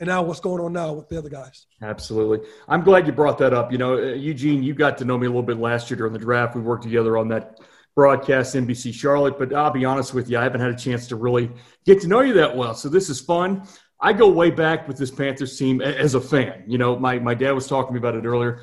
and 0.00 0.08
now 0.08 0.22
what's 0.22 0.40
going 0.40 0.62
on 0.62 0.72
now 0.72 0.92
with 0.92 1.08
the 1.08 1.18
other 1.18 1.28
guys. 1.28 1.66
Absolutely. 1.82 2.46
I'm 2.68 2.82
glad 2.82 3.06
you 3.06 3.12
brought 3.12 3.38
that 3.38 3.54
up. 3.54 3.72
You 3.72 3.78
know, 3.78 3.94
uh, 3.94 4.14
Eugene, 4.14 4.62
you 4.62 4.74
got 4.74 4.98
to 4.98 5.04
know 5.04 5.16
me 5.16 5.26
a 5.26 5.30
little 5.30 5.42
bit 5.42 5.58
last 5.58 5.90
year 5.90 5.96
during 5.96 6.12
the 6.12 6.18
draft. 6.18 6.54
We 6.54 6.62
worked 6.62 6.82
together 6.82 7.16
on 7.16 7.28
that 7.28 7.58
broadcast 7.94 8.54
NBC 8.54 8.92
Charlotte, 8.92 9.38
but 9.38 9.54
I'll 9.54 9.70
be 9.70 9.84
honest 9.84 10.12
with 10.12 10.28
you, 10.28 10.38
I 10.38 10.42
haven't 10.42 10.60
had 10.60 10.70
a 10.70 10.76
chance 10.76 11.08
to 11.08 11.16
really 11.16 11.50
get 11.86 12.00
to 12.02 12.08
know 12.08 12.20
you 12.20 12.34
that 12.34 12.54
well. 12.54 12.74
So 12.74 12.88
this 12.88 13.08
is 13.08 13.20
fun. 13.20 13.62
I 13.98 14.12
go 14.12 14.28
way 14.28 14.50
back 14.50 14.86
with 14.86 14.98
this 14.98 15.10
Panthers 15.10 15.58
team 15.58 15.80
as 15.80 16.14
a 16.14 16.20
fan. 16.20 16.64
You 16.66 16.76
know, 16.76 16.98
my, 16.98 17.18
my 17.18 17.34
dad 17.34 17.52
was 17.52 17.66
talking 17.66 17.88
to 17.88 17.92
me 17.94 17.98
about 17.98 18.14
it 18.14 18.26
earlier. 18.26 18.62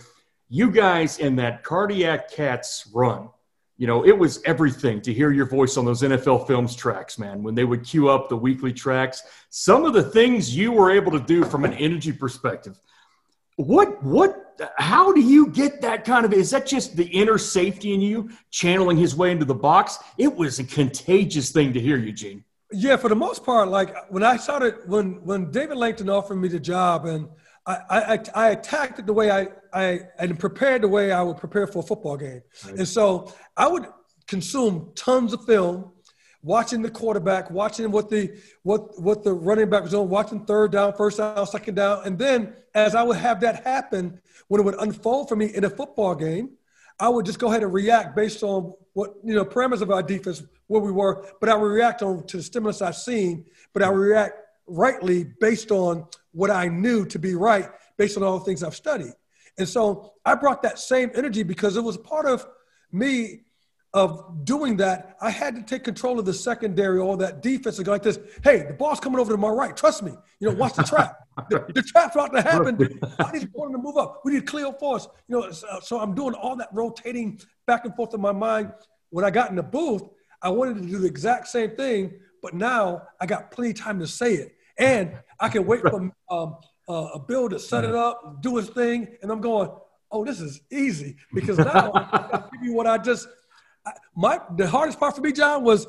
You 0.49 0.69
guys 0.69 1.17
in 1.17 1.37
that 1.37 1.63
cardiac 1.63 2.29
cats 2.31 2.87
run 2.93 3.29
you 3.77 3.87
know, 3.87 4.05
it 4.05 4.17
was 4.17 4.41
everything 4.45 5.01
to 5.01 5.13
hear 5.13 5.31
your 5.31 5.47
voice 5.47 5.77
on 5.77 5.85
those 5.85 6.03
NFL 6.03 6.45
films 6.45 6.75
tracks, 6.75 7.17
man. 7.17 7.41
When 7.41 7.55
they 7.55 7.63
would 7.63 7.83
queue 7.83 8.09
up 8.09 8.29
the 8.29 8.37
weekly 8.37 8.71
tracks, 8.71 9.23
some 9.49 9.83
of 9.85 9.93
the 9.93 10.03
things 10.03 10.55
you 10.55 10.71
were 10.71 10.91
able 10.91 11.11
to 11.11 11.19
do 11.19 11.43
from 11.43 11.65
an 11.65 11.73
energy 11.73 12.11
perspective. 12.11 12.79
What, 13.55 14.01
what, 14.03 14.61
how 14.77 15.11
do 15.11 15.21
you 15.21 15.47
get 15.47 15.81
that 15.81 16.05
kind 16.05 16.25
of, 16.25 16.33
is 16.33 16.51
that 16.51 16.67
just 16.67 16.95
the 16.95 17.05
inner 17.05 17.37
safety 17.37 17.93
in 17.93 18.01
you 18.01 18.29
channeling 18.51 18.97
his 18.97 19.15
way 19.15 19.31
into 19.31 19.45
the 19.45 19.55
box? 19.55 19.97
It 20.17 20.35
was 20.35 20.59
a 20.59 20.63
contagious 20.63 21.51
thing 21.51 21.73
to 21.73 21.79
hear, 21.79 21.97
Eugene. 21.97 22.43
Yeah, 22.71 22.97
for 22.97 23.09
the 23.09 23.15
most 23.15 23.43
part, 23.43 23.69
like 23.69 23.95
when 24.11 24.23
I 24.23 24.37
started, 24.37 24.75
when, 24.87 25.23
when 25.23 25.51
David 25.51 25.77
Langton 25.77 26.09
offered 26.09 26.35
me 26.35 26.47
the 26.47 26.59
job 26.59 27.05
and 27.05 27.27
I, 27.65 27.77
I, 27.89 28.19
I 28.35 28.49
attacked 28.49 28.99
it 28.99 29.05
the 29.05 29.13
way 29.13 29.31
I, 29.31 29.47
I 29.73 30.01
and 30.19 30.37
prepared 30.39 30.83
the 30.83 30.87
way 30.87 31.11
I 31.11 31.21
would 31.21 31.37
prepare 31.37 31.67
for 31.67 31.79
a 31.79 31.83
football 31.83 32.17
game. 32.17 32.41
Right. 32.65 32.75
And 32.79 32.87
so 32.87 33.33
I 33.57 33.67
would 33.67 33.87
consume 34.27 34.91
tons 34.95 35.33
of 35.33 35.45
film, 35.45 35.91
watching 36.41 36.81
the 36.81 36.91
quarterback, 36.91 37.49
watching 37.51 37.91
what 37.91 38.09
the 38.09 38.39
what 38.63 38.99
what 39.01 39.23
the 39.23 39.33
running 39.33 39.69
back 39.69 39.83
was 39.83 39.91
doing, 39.91 40.09
watching 40.09 40.45
third 40.45 40.71
down, 40.71 40.93
first 40.93 41.17
down, 41.17 41.45
second 41.47 41.75
down, 41.75 42.01
and 42.05 42.17
then 42.17 42.53
as 42.75 42.95
I 42.95 43.03
would 43.03 43.17
have 43.17 43.39
that 43.41 43.63
happen 43.63 44.19
when 44.47 44.61
it 44.61 44.63
would 44.63 44.79
unfold 44.79 45.29
for 45.29 45.35
me 45.35 45.53
in 45.53 45.63
a 45.63 45.69
football 45.69 46.15
game, 46.15 46.51
I 46.99 47.09
would 47.09 47.25
just 47.25 47.39
go 47.39 47.49
ahead 47.49 47.63
and 47.63 47.73
react 47.73 48.15
based 48.15 48.43
on 48.43 48.73
what 48.93 49.13
you 49.23 49.35
know 49.35 49.45
parameters 49.45 49.81
of 49.81 49.91
our 49.91 50.03
defense, 50.03 50.43
where 50.67 50.81
we 50.81 50.91
were, 50.91 51.25
but 51.39 51.49
I 51.49 51.55
would 51.55 51.67
react 51.67 52.03
on 52.03 52.25
to 52.27 52.37
the 52.37 52.43
stimulus 52.43 52.81
I've 52.81 52.95
seen, 52.95 53.45
but 53.73 53.81
I 53.81 53.89
would 53.89 53.97
react 53.99 54.37
rightly 54.67 55.25
based 55.39 55.71
on 55.71 56.05
what 56.31 56.49
I 56.49 56.67
knew 56.67 57.05
to 57.05 57.19
be 57.19 57.35
right 57.35 57.69
based 57.97 58.17
on 58.17 58.23
all 58.23 58.39
the 58.39 58.45
things 58.45 58.63
I've 58.63 58.75
studied. 58.75 59.13
And 59.57 59.67
so 59.67 60.13
I 60.25 60.35
brought 60.35 60.63
that 60.63 60.79
same 60.79 61.11
energy 61.15 61.43
because 61.43 61.77
it 61.77 61.83
was 61.83 61.97
part 61.97 62.25
of 62.25 62.45
me 62.91 63.41
of 63.93 64.43
doing 64.43 64.77
that. 64.77 65.15
I 65.21 65.29
had 65.29 65.55
to 65.55 65.61
take 65.61 65.83
control 65.83 66.19
of 66.19 66.25
the 66.25 66.33
secondary, 66.33 66.99
all 66.99 67.15
that 67.17 67.41
defense, 67.41 67.77
and 67.77 67.85
go 67.85 67.91
like 67.91 68.01
this. 68.01 68.17
Hey, 68.43 68.63
the 68.67 68.73
ball's 68.73 68.99
coming 68.99 69.19
over 69.19 69.31
to 69.31 69.37
my 69.37 69.49
right. 69.49 69.77
Trust 69.77 70.01
me. 70.01 70.13
You 70.39 70.49
know, 70.49 70.55
watch 70.55 70.73
the 70.73 70.83
trap. 70.83 71.19
the, 71.49 71.65
the, 71.73 71.81
trap's 71.83 72.15
about 72.15 72.33
to 72.33 72.41
happen. 72.41 72.75
I 73.19 73.31
need 73.31 73.41
to 73.41 73.47
to 73.47 73.77
move 73.77 73.97
up. 73.97 74.21
We 74.25 74.33
need 74.33 74.47
clear 74.47 74.71
force. 74.73 75.07
You 75.27 75.39
know, 75.39 75.51
so, 75.51 75.67
so 75.81 75.99
I'm 75.99 76.15
doing 76.15 76.33
all 76.33 76.55
that 76.55 76.69
rotating 76.73 77.39
back 77.67 77.85
and 77.85 77.95
forth 77.95 78.13
in 78.13 78.21
my 78.21 78.31
mind. 78.31 78.71
When 79.09 79.23
I 79.23 79.29
got 79.29 79.51
in 79.51 79.55
the 79.55 79.63
booth, 79.63 80.03
I 80.41 80.49
wanted 80.49 80.77
to 80.77 80.87
do 80.87 80.97
the 80.97 81.07
exact 81.07 81.47
same 81.47 81.75
thing, 81.75 82.13
but 82.41 82.53
now 82.53 83.03
I 83.21 83.27
got 83.27 83.51
plenty 83.51 83.71
of 83.71 83.77
time 83.77 83.99
to 83.99 84.07
say 84.07 84.33
it. 84.33 84.55
And 84.77 85.19
I 85.39 85.49
can 85.49 85.65
wait 85.65 85.81
for 85.81 86.11
um, 86.29 86.57
uh, 86.87 87.09
a 87.13 87.19
bill 87.19 87.49
to 87.49 87.59
set 87.59 87.83
it 87.83 87.95
up, 87.95 88.41
do 88.41 88.57
his 88.57 88.69
thing, 88.69 89.07
and 89.21 89.31
I'm 89.31 89.41
going, 89.41 89.69
oh, 90.11 90.23
this 90.23 90.39
is 90.39 90.61
easy 90.71 91.17
because 91.33 91.57
now 91.73 91.91
I 91.93 92.43
give 92.53 92.63
you 92.63 92.73
what 92.73 92.87
I 92.87 92.97
just. 92.97 93.27
I, 93.85 93.91
my 94.15 94.39
the 94.55 94.67
hardest 94.67 94.99
part 94.99 95.15
for 95.15 95.21
me, 95.21 95.31
John, 95.31 95.63
was 95.63 95.87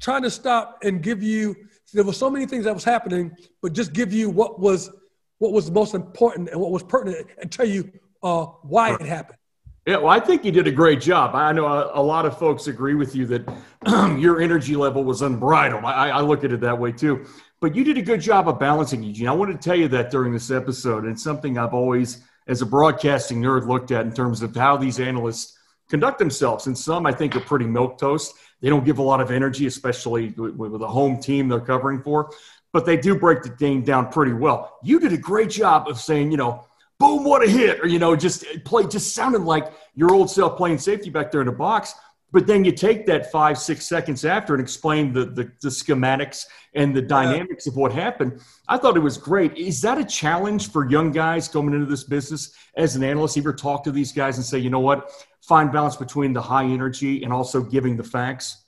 trying 0.00 0.22
to 0.22 0.30
stop 0.30 0.78
and 0.82 1.02
give 1.02 1.22
you. 1.22 1.54
There 1.92 2.04
were 2.04 2.12
so 2.12 2.30
many 2.30 2.46
things 2.46 2.64
that 2.64 2.74
was 2.74 2.84
happening, 2.84 3.36
but 3.62 3.72
just 3.72 3.92
give 3.92 4.12
you 4.12 4.30
what 4.30 4.58
was 4.58 4.90
what 5.38 5.52
was 5.52 5.70
most 5.70 5.94
important 5.94 6.48
and 6.48 6.60
what 6.60 6.70
was 6.70 6.82
pertinent, 6.82 7.26
and 7.40 7.50
tell 7.50 7.66
you 7.66 7.90
uh, 8.22 8.46
why 8.62 8.94
it 8.94 9.02
happened. 9.02 9.38
Yeah, 9.86 9.98
well, 9.98 10.08
I 10.08 10.18
think 10.18 10.46
you 10.46 10.52
did 10.52 10.66
a 10.66 10.72
great 10.72 11.02
job. 11.02 11.34
I 11.34 11.52
know 11.52 11.66
a, 11.66 12.00
a 12.00 12.02
lot 12.02 12.24
of 12.24 12.38
folks 12.38 12.68
agree 12.68 12.94
with 12.94 13.14
you 13.14 13.26
that 13.26 13.46
your 14.18 14.40
energy 14.40 14.76
level 14.76 15.04
was 15.04 15.20
unbridled. 15.20 15.84
I, 15.84 16.08
I, 16.08 16.20
look 16.22 16.42
at 16.42 16.52
it 16.52 16.60
that 16.62 16.78
way 16.78 16.90
too. 16.90 17.26
But 17.64 17.74
you 17.74 17.82
did 17.82 17.96
a 17.96 18.02
good 18.02 18.20
job 18.20 18.46
of 18.46 18.58
balancing, 18.58 19.02
Eugene. 19.02 19.26
I 19.26 19.32
wanted 19.32 19.54
to 19.54 19.58
tell 19.58 19.74
you 19.74 19.88
that 19.88 20.10
during 20.10 20.34
this 20.34 20.50
episode. 20.50 21.06
And 21.06 21.18
something 21.18 21.56
I've 21.56 21.72
always, 21.72 22.22
as 22.46 22.60
a 22.60 22.66
broadcasting 22.66 23.40
nerd, 23.40 23.66
looked 23.66 23.90
at 23.90 24.04
in 24.04 24.12
terms 24.12 24.42
of 24.42 24.54
how 24.54 24.76
these 24.76 25.00
analysts 25.00 25.58
conduct 25.88 26.18
themselves. 26.18 26.66
And 26.66 26.76
some 26.76 27.06
I 27.06 27.12
think 27.12 27.34
are 27.34 27.40
pretty 27.40 27.64
milk 27.64 27.96
toast. 27.96 28.34
They 28.60 28.68
don't 28.68 28.84
give 28.84 28.98
a 28.98 29.02
lot 29.02 29.22
of 29.22 29.30
energy, 29.30 29.64
especially 29.64 30.28
with 30.36 30.82
a 30.82 30.86
home 30.86 31.18
team 31.18 31.48
they're 31.48 31.58
covering 31.58 32.02
for. 32.02 32.30
But 32.74 32.84
they 32.84 32.98
do 32.98 33.18
break 33.18 33.42
the 33.42 33.48
game 33.48 33.82
down 33.82 34.12
pretty 34.12 34.34
well. 34.34 34.76
You 34.82 35.00
did 35.00 35.14
a 35.14 35.16
great 35.16 35.48
job 35.48 35.88
of 35.88 35.98
saying, 35.98 36.32
you 36.32 36.36
know, 36.36 36.66
boom, 36.98 37.24
what 37.24 37.42
a 37.42 37.50
hit, 37.50 37.80
or 37.80 37.86
you 37.86 37.98
know, 37.98 38.14
just 38.14 38.44
play, 38.66 38.86
just 38.86 39.14
sounded 39.14 39.40
like 39.40 39.72
your 39.94 40.12
old 40.12 40.30
self 40.30 40.58
playing 40.58 40.76
safety 40.76 41.08
back 41.08 41.32
there 41.32 41.40
in 41.40 41.46
the 41.46 41.52
box. 41.54 41.94
But 42.34 42.48
then 42.48 42.64
you 42.64 42.72
take 42.72 43.06
that 43.06 43.30
five, 43.30 43.56
six 43.56 43.86
seconds 43.86 44.24
after 44.24 44.54
and 44.54 44.60
explain 44.60 45.12
the, 45.12 45.24
the, 45.24 45.44
the 45.62 45.68
schematics 45.68 46.46
and 46.74 46.94
the 46.94 47.00
dynamics 47.00 47.68
of 47.68 47.76
what 47.76 47.92
happened. 47.92 48.40
I 48.66 48.76
thought 48.76 48.96
it 48.96 49.00
was 49.00 49.16
great. 49.16 49.56
Is 49.56 49.80
that 49.82 49.98
a 49.98 50.04
challenge 50.04 50.72
for 50.72 50.90
young 50.90 51.12
guys 51.12 51.46
coming 51.46 51.74
into 51.74 51.86
this 51.86 52.02
business 52.02 52.52
as 52.76 52.96
an 52.96 53.04
analyst? 53.04 53.36
You 53.36 53.42
ever 53.42 53.52
talk 53.52 53.84
to 53.84 53.92
these 53.92 54.10
guys 54.10 54.36
and 54.36 54.44
say, 54.44 54.58
you 54.58 54.68
know 54.68 54.80
what, 54.80 55.12
find 55.42 55.70
balance 55.70 55.94
between 55.94 56.32
the 56.32 56.42
high 56.42 56.64
energy 56.64 57.22
and 57.22 57.32
also 57.32 57.62
giving 57.62 57.96
the 57.96 58.02
facts? 58.02 58.64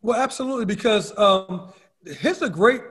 Well, 0.00 0.16
absolutely, 0.16 0.66
because 0.66 1.12
um, 1.18 1.72
here's 2.04 2.38
the 2.38 2.48
great 2.48 2.82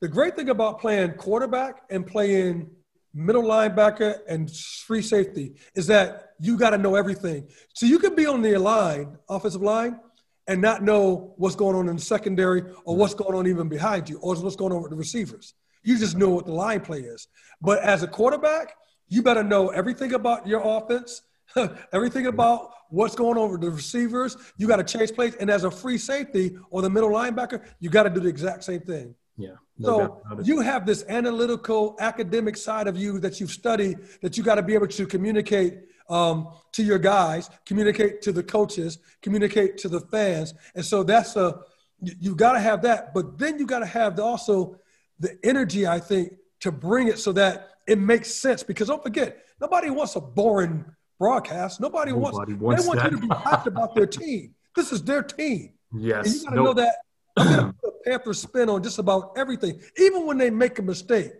the 0.00 0.08
great 0.08 0.34
thing 0.34 0.48
about 0.48 0.80
playing 0.80 1.12
quarterback 1.12 1.82
and 1.90 2.06
playing 2.06 2.70
middle 3.14 3.42
linebacker 3.42 4.20
and 4.28 4.50
free 4.50 5.02
safety 5.02 5.54
is 5.74 5.86
that 5.86 6.31
you 6.42 6.58
got 6.58 6.70
to 6.70 6.78
know 6.78 6.96
everything. 6.96 7.46
So 7.72 7.86
you 7.86 8.00
could 8.00 8.16
be 8.16 8.26
on 8.26 8.42
the 8.42 8.56
line, 8.56 9.16
offensive 9.28 9.62
line, 9.62 10.00
and 10.48 10.60
not 10.60 10.82
know 10.82 11.34
what's 11.36 11.54
going 11.54 11.76
on 11.76 11.88
in 11.88 11.94
the 11.94 12.02
secondary 12.02 12.64
or 12.84 12.96
what's 12.96 13.14
going 13.14 13.36
on 13.36 13.46
even 13.46 13.68
behind 13.68 14.08
you 14.08 14.18
or 14.18 14.34
what's 14.34 14.56
going 14.56 14.72
on 14.72 14.82
with 14.82 14.90
the 14.90 14.96
receivers. 14.96 15.54
You 15.84 15.96
just 15.96 16.16
know 16.16 16.30
what 16.30 16.46
the 16.46 16.52
line 16.52 16.80
play 16.80 16.98
is. 16.98 17.28
But 17.60 17.78
as 17.84 18.02
a 18.02 18.08
quarterback, 18.08 18.74
you 19.08 19.22
better 19.22 19.44
know 19.44 19.68
everything 19.68 20.14
about 20.14 20.48
your 20.48 20.62
offense, 20.64 21.22
everything 21.92 22.26
about 22.26 22.72
what's 22.90 23.14
going 23.14 23.38
on 23.38 23.52
with 23.52 23.60
the 23.60 23.70
receivers. 23.70 24.36
You 24.56 24.66
got 24.66 24.84
to 24.84 24.98
change 24.98 25.12
plays. 25.12 25.36
And 25.36 25.48
as 25.48 25.62
a 25.62 25.70
free 25.70 25.96
safety 25.96 26.56
or 26.70 26.82
the 26.82 26.90
middle 26.90 27.10
linebacker, 27.10 27.64
you 27.78 27.88
got 27.88 28.02
to 28.02 28.10
do 28.10 28.18
the 28.18 28.28
exact 28.28 28.64
same 28.64 28.80
thing. 28.80 29.14
Yeah. 29.36 29.50
No 29.78 30.20
so 30.26 30.42
you 30.42 30.60
have 30.60 30.86
this 30.86 31.04
analytical 31.08 31.96
academic 32.00 32.56
side 32.56 32.88
of 32.88 32.96
you 32.96 33.20
that 33.20 33.38
you've 33.38 33.52
studied 33.52 33.98
that 34.22 34.36
you 34.36 34.42
got 34.42 34.56
to 34.56 34.62
be 34.62 34.74
able 34.74 34.88
to 34.88 35.06
communicate 35.06 35.74
um, 36.12 36.48
to 36.72 36.82
your 36.82 36.98
guys, 36.98 37.48
communicate 37.64 38.20
to 38.22 38.32
the 38.32 38.42
coaches, 38.42 38.98
communicate 39.22 39.78
to 39.78 39.88
the 39.88 40.00
fans. 40.00 40.54
And 40.74 40.84
so 40.84 41.02
that's 41.02 41.36
a, 41.36 41.60
you, 42.00 42.14
you 42.20 42.34
got 42.34 42.52
to 42.52 42.60
have 42.60 42.82
that. 42.82 43.14
But 43.14 43.38
then 43.38 43.58
you 43.58 43.66
got 43.66 43.78
to 43.80 43.86
have 43.86 44.16
the, 44.16 44.22
also 44.22 44.76
the 45.18 45.38
energy, 45.42 45.86
I 45.86 45.98
think, 45.98 46.34
to 46.60 46.70
bring 46.70 47.08
it 47.08 47.18
so 47.18 47.32
that 47.32 47.70
it 47.88 47.98
makes 47.98 48.32
sense. 48.32 48.62
Because 48.62 48.88
don't 48.88 49.02
forget, 49.02 49.38
nobody 49.60 49.90
wants 49.90 50.14
a 50.16 50.20
boring 50.20 50.84
broadcast. 51.18 51.80
Nobody, 51.80 52.12
nobody 52.12 52.52
wants, 52.54 52.60
wants, 52.60 52.82
they 52.82 52.88
want 52.88 53.00
that. 53.00 53.10
you 53.10 53.16
to 53.16 53.22
be 53.22 53.28
hyped 53.28 53.66
about 53.66 53.94
their 53.94 54.06
team. 54.06 54.54
This 54.76 54.92
is 54.92 55.02
their 55.02 55.22
team. 55.22 55.72
Yes. 55.94 56.26
And 56.26 56.34
you 56.34 56.44
got 56.44 56.50
to 56.50 56.56
nope. 56.56 56.64
know 56.66 56.74
that. 56.74 56.94
I'm 57.38 57.46
going 57.46 57.66
to 57.68 57.72
put 57.72 57.94
a 57.94 58.10
Panther 58.10 58.34
spin 58.34 58.68
on 58.68 58.82
just 58.82 58.98
about 58.98 59.32
everything, 59.38 59.80
even 59.96 60.26
when 60.26 60.36
they 60.36 60.50
make 60.50 60.78
a 60.78 60.82
mistake. 60.82 61.32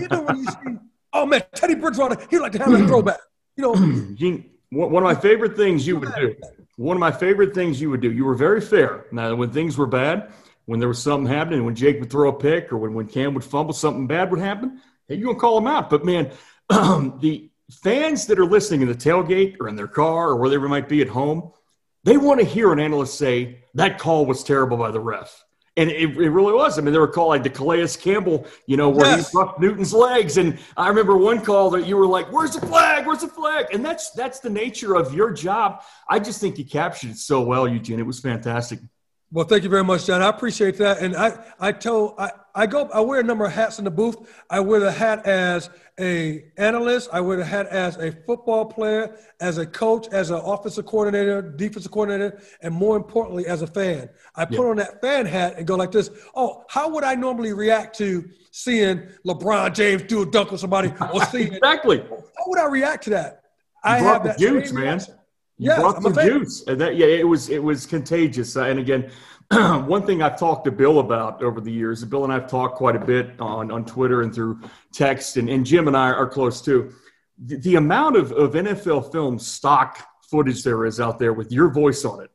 Even 0.00 0.24
when 0.24 0.36
you 0.36 0.44
see, 0.44 0.78
oh 1.12 1.26
man, 1.26 1.42
Teddy 1.54 1.74
Bridgewater, 1.74 2.16
he'd 2.30 2.38
like 2.38 2.52
to 2.52 2.58
have 2.58 2.72
a 2.72 2.86
throwback. 2.86 3.18
You 3.56 3.62
know, 3.62 4.42
one 4.70 5.02
of 5.02 5.06
my 5.06 5.20
favorite 5.20 5.56
things 5.56 5.86
you 5.86 5.98
would 5.98 6.14
do. 6.14 6.34
One 6.76 6.96
of 6.96 7.00
my 7.00 7.12
favorite 7.12 7.54
things 7.54 7.80
you 7.80 7.90
would 7.90 8.00
do. 8.00 8.10
You 8.10 8.24
were 8.24 8.34
very 8.34 8.60
fair. 8.60 9.06
Now, 9.12 9.34
when 9.34 9.50
things 9.50 9.76
were 9.76 9.86
bad, 9.86 10.32
when 10.66 10.78
there 10.78 10.88
was 10.88 11.02
something 11.02 11.30
happening, 11.30 11.64
when 11.64 11.74
Jake 11.74 12.00
would 12.00 12.10
throw 12.10 12.30
a 12.30 12.32
pick 12.32 12.72
or 12.72 12.78
when, 12.78 12.94
when 12.94 13.06
Cam 13.06 13.34
would 13.34 13.44
fumble, 13.44 13.74
something 13.74 14.06
bad 14.06 14.30
would 14.30 14.40
happen, 14.40 14.80
hey, 15.08 15.16
you're 15.16 15.26
going 15.26 15.36
to 15.36 15.40
call 15.40 15.58
him 15.58 15.66
out. 15.66 15.90
But 15.90 16.04
man, 16.04 16.30
the 16.68 17.50
fans 17.82 18.26
that 18.26 18.38
are 18.38 18.46
listening 18.46 18.82
in 18.82 18.88
the 18.88 18.94
tailgate 18.94 19.56
or 19.60 19.68
in 19.68 19.76
their 19.76 19.88
car 19.88 20.28
or 20.28 20.36
wherever 20.36 20.66
they 20.66 20.70
might 20.70 20.88
be 20.88 21.02
at 21.02 21.08
home, 21.08 21.52
they 22.04 22.16
want 22.16 22.40
to 22.40 22.46
hear 22.46 22.72
an 22.72 22.80
analyst 22.80 23.18
say 23.18 23.64
that 23.74 23.98
call 23.98 24.26
was 24.26 24.42
terrible 24.42 24.76
by 24.76 24.90
the 24.90 25.00
ref. 25.00 25.44
And 25.80 25.90
it, 25.90 26.10
it 26.10 26.28
really 26.28 26.52
was. 26.52 26.78
I 26.78 26.82
mean, 26.82 26.92
they 26.92 26.98
were 26.98 27.08
called 27.08 27.30
like 27.30 27.42
the 27.42 27.48
Calais 27.48 27.86
Campbell, 27.98 28.46
you 28.66 28.76
know, 28.76 28.90
where 28.90 29.06
yes. 29.06 29.30
he 29.30 29.32
broke 29.32 29.58
Newton's 29.58 29.94
legs. 29.94 30.36
And 30.36 30.58
I 30.76 30.88
remember 30.88 31.16
one 31.16 31.42
call 31.42 31.70
that 31.70 31.86
you 31.86 31.96
were 31.96 32.06
like, 32.06 32.30
"Where's 32.30 32.54
the 32.54 32.66
flag? 32.66 33.06
Where's 33.06 33.22
the 33.22 33.28
flag?" 33.28 33.68
And 33.72 33.82
that's 33.82 34.10
that's 34.10 34.40
the 34.40 34.50
nature 34.50 34.94
of 34.94 35.14
your 35.14 35.30
job. 35.32 35.82
I 36.06 36.18
just 36.18 36.38
think 36.38 36.58
you 36.58 36.66
captured 36.66 37.12
it 37.12 37.16
so 37.16 37.40
well, 37.40 37.66
Eugene. 37.66 37.98
It 37.98 38.04
was 38.04 38.20
fantastic. 38.20 38.80
Well, 39.32 39.44
thank 39.44 39.62
you 39.62 39.70
very 39.70 39.84
much, 39.84 40.06
John. 40.06 40.22
I 40.22 40.28
appreciate 40.28 40.76
that. 40.78 40.98
And 40.98 41.14
I, 41.14 41.38
I 41.60 41.70
told, 41.70 42.14
I, 42.18 42.32
I 42.52 42.66
go, 42.66 42.88
I 42.92 42.98
wear 43.00 43.20
a 43.20 43.22
number 43.22 43.44
of 43.44 43.52
hats 43.52 43.78
in 43.78 43.84
the 43.84 43.90
booth. 43.90 44.16
I 44.50 44.58
wear 44.58 44.80
the 44.80 44.90
hat 44.90 45.24
as 45.24 45.70
a 46.00 46.46
analyst. 46.56 47.10
I 47.12 47.20
wear 47.20 47.36
the 47.36 47.44
hat 47.44 47.68
as 47.68 47.96
a 47.96 48.10
football 48.10 48.64
player, 48.64 49.16
as 49.40 49.58
a 49.58 49.66
coach, 49.66 50.08
as 50.08 50.30
an 50.30 50.40
offensive 50.44 50.84
coordinator, 50.84 51.42
defensive 51.42 51.92
coordinator, 51.92 52.42
and 52.62 52.74
more 52.74 52.96
importantly, 52.96 53.46
as 53.46 53.62
a 53.62 53.68
fan. 53.68 54.08
I 54.34 54.46
put 54.46 54.68
on 54.68 54.76
that 54.78 55.00
fan 55.00 55.26
hat 55.26 55.54
and 55.56 55.64
go 55.64 55.76
like 55.76 55.92
this. 55.92 56.10
Oh, 56.34 56.64
how 56.68 56.88
would 56.88 57.04
I 57.04 57.14
normally 57.14 57.52
react 57.52 57.96
to 57.98 58.28
seeing 58.50 59.06
LeBron 59.24 59.74
James 59.74 60.02
do 60.02 60.22
a 60.22 60.26
dunk 60.26 60.50
with 60.50 60.60
somebody 60.60 60.92
or 61.14 61.24
seeing 61.26 61.54
exactly? 61.54 61.98
How 62.00 62.44
would 62.48 62.58
I 62.58 62.66
react 62.66 63.04
to 63.04 63.10
that? 63.10 63.42
You 63.84 63.90
I 63.92 63.98
have 63.98 64.24
that 64.24 64.38
juice, 64.38 64.72
man. 64.72 64.84
Reaction. 64.84 65.14
You 65.60 65.66
yes, 65.66 65.78
brought 65.78 66.02
the 66.02 66.22
juice, 66.22 66.64
and 66.66 66.80
that 66.80 66.96
yeah, 66.96 67.04
it 67.04 67.28
was 67.28 67.50
it 67.50 67.62
was 67.62 67.84
contagious. 67.84 68.56
Uh, 68.56 68.64
and 68.64 68.78
again, 68.78 69.10
one 69.50 70.06
thing 70.06 70.22
I've 70.22 70.38
talked 70.38 70.64
to 70.64 70.70
Bill 70.70 71.00
about 71.00 71.42
over 71.42 71.60
the 71.60 71.70
years, 71.70 72.02
Bill 72.02 72.24
and 72.24 72.32
I've 72.32 72.48
talked 72.48 72.76
quite 72.76 72.96
a 72.96 73.04
bit 73.04 73.38
on 73.38 73.70
on 73.70 73.84
Twitter 73.84 74.22
and 74.22 74.34
through 74.34 74.58
text, 74.90 75.36
and, 75.36 75.50
and 75.50 75.66
Jim 75.66 75.86
and 75.86 75.94
I 75.94 76.12
are 76.12 76.26
close 76.26 76.62
too. 76.62 76.94
The, 77.36 77.56
the 77.56 77.76
amount 77.76 78.16
of, 78.16 78.32
of 78.32 78.52
NFL 78.54 79.12
film 79.12 79.38
stock 79.38 79.98
footage 80.22 80.64
there 80.64 80.86
is 80.86 80.98
out 80.98 81.18
there 81.18 81.34
with 81.34 81.52
your 81.52 81.68
voice 81.68 82.06
on 82.06 82.22
it, 82.22 82.30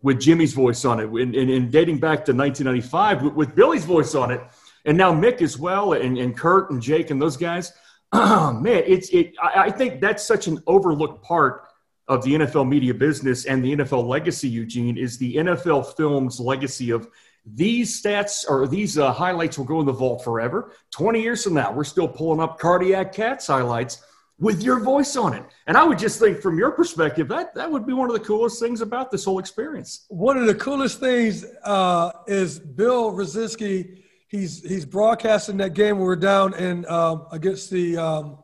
with 0.00 0.20
Jimmy's 0.20 0.52
voice 0.52 0.84
on 0.84 1.00
it, 1.00 1.08
and, 1.08 1.34
and, 1.34 1.50
and 1.50 1.72
dating 1.72 1.98
back 1.98 2.24
to 2.26 2.32
1995 2.32 3.22
with, 3.22 3.34
with, 3.34 3.54
Billy's 3.56 3.84
voice 3.84 4.14
on 4.14 4.30
it, 4.30 4.40
and 4.84 4.96
now 4.96 5.12
Mick 5.12 5.42
as 5.42 5.58
well, 5.58 5.94
and, 5.94 6.16
and 6.16 6.36
Kurt 6.36 6.70
and 6.70 6.80
Jake 6.80 7.10
and 7.10 7.20
those 7.20 7.36
guys. 7.36 7.72
Oh, 8.12 8.52
man, 8.62 8.84
it's 8.86 9.08
it. 9.08 9.32
I, 9.42 9.62
I 9.64 9.70
think 9.72 10.00
that's 10.00 10.24
such 10.24 10.46
an 10.46 10.62
overlooked 10.68 11.24
part 11.24 11.67
of 12.08 12.24
the 12.24 12.34
NFL 12.34 12.66
media 12.68 12.94
business 12.94 13.44
and 13.44 13.62
the 13.62 13.76
NFL 13.76 14.06
legacy, 14.06 14.48
Eugene, 14.48 14.96
is 14.96 15.18
the 15.18 15.36
NFL 15.36 15.94
film's 15.94 16.40
legacy 16.40 16.90
of 16.90 17.08
these 17.54 18.02
stats 18.02 18.44
or 18.48 18.66
these 18.66 18.98
uh, 18.98 19.12
highlights 19.12 19.58
will 19.58 19.64
go 19.64 19.80
in 19.80 19.86
the 19.86 19.92
vault 19.92 20.24
forever. 20.24 20.72
20 20.90 21.20
years 21.20 21.44
from 21.44 21.54
now, 21.54 21.72
we're 21.72 21.84
still 21.84 22.08
pulling 22.08 22.40
up 22.40 22.58
cardiac 22.58 23.12
cats 23.12 23.46
highlights 23.46 24.02
with 24.38 24.62
your 24.62 24.80
voice 24.80 25.16
on 25.16 25.34
it. 25.34 25.42
And 25.66 25.76
I 25.76 25.84
would 25.84 25.98
just 25.98 26.18
think 26.18 26.40
from 26.40 26.58
your 26.58 26.70
perspective, 26.70 27.28
that, 27.28 27.54
that 27.54 27.70
would 27.70 27.86
be 27.86 27.92
one 27.92 28.08
of 28.08 28.14
the 28.14 28.24
coolest 28.24 28.60
things 28.60 28.80
about 28.80 29.10
this 29.10 29.24
whole 29.24 29.38
experience. 29.38 30.06
One 30.08 30.36
of 30.36 30.46
the 30.46 30.54
coolest 30.54 31.00
things 31.00 31.44
uh, 31.64 32.12
is 32.26 32.58
Bill 32.58 33.12
Rosinski. 33.12 34.02
He's, 34.28 34.62
he's 34.62 34.84
broadcasting 34.84 35.56
that 35.58 35.74
game 35.74 35.98
we're 35.98 36.16
down 36.16 36.54
in 36.54 36.86
um, 36.86 37.26
against 37.32 37.70
the, 37.70 37.96
um, 37.96 38.38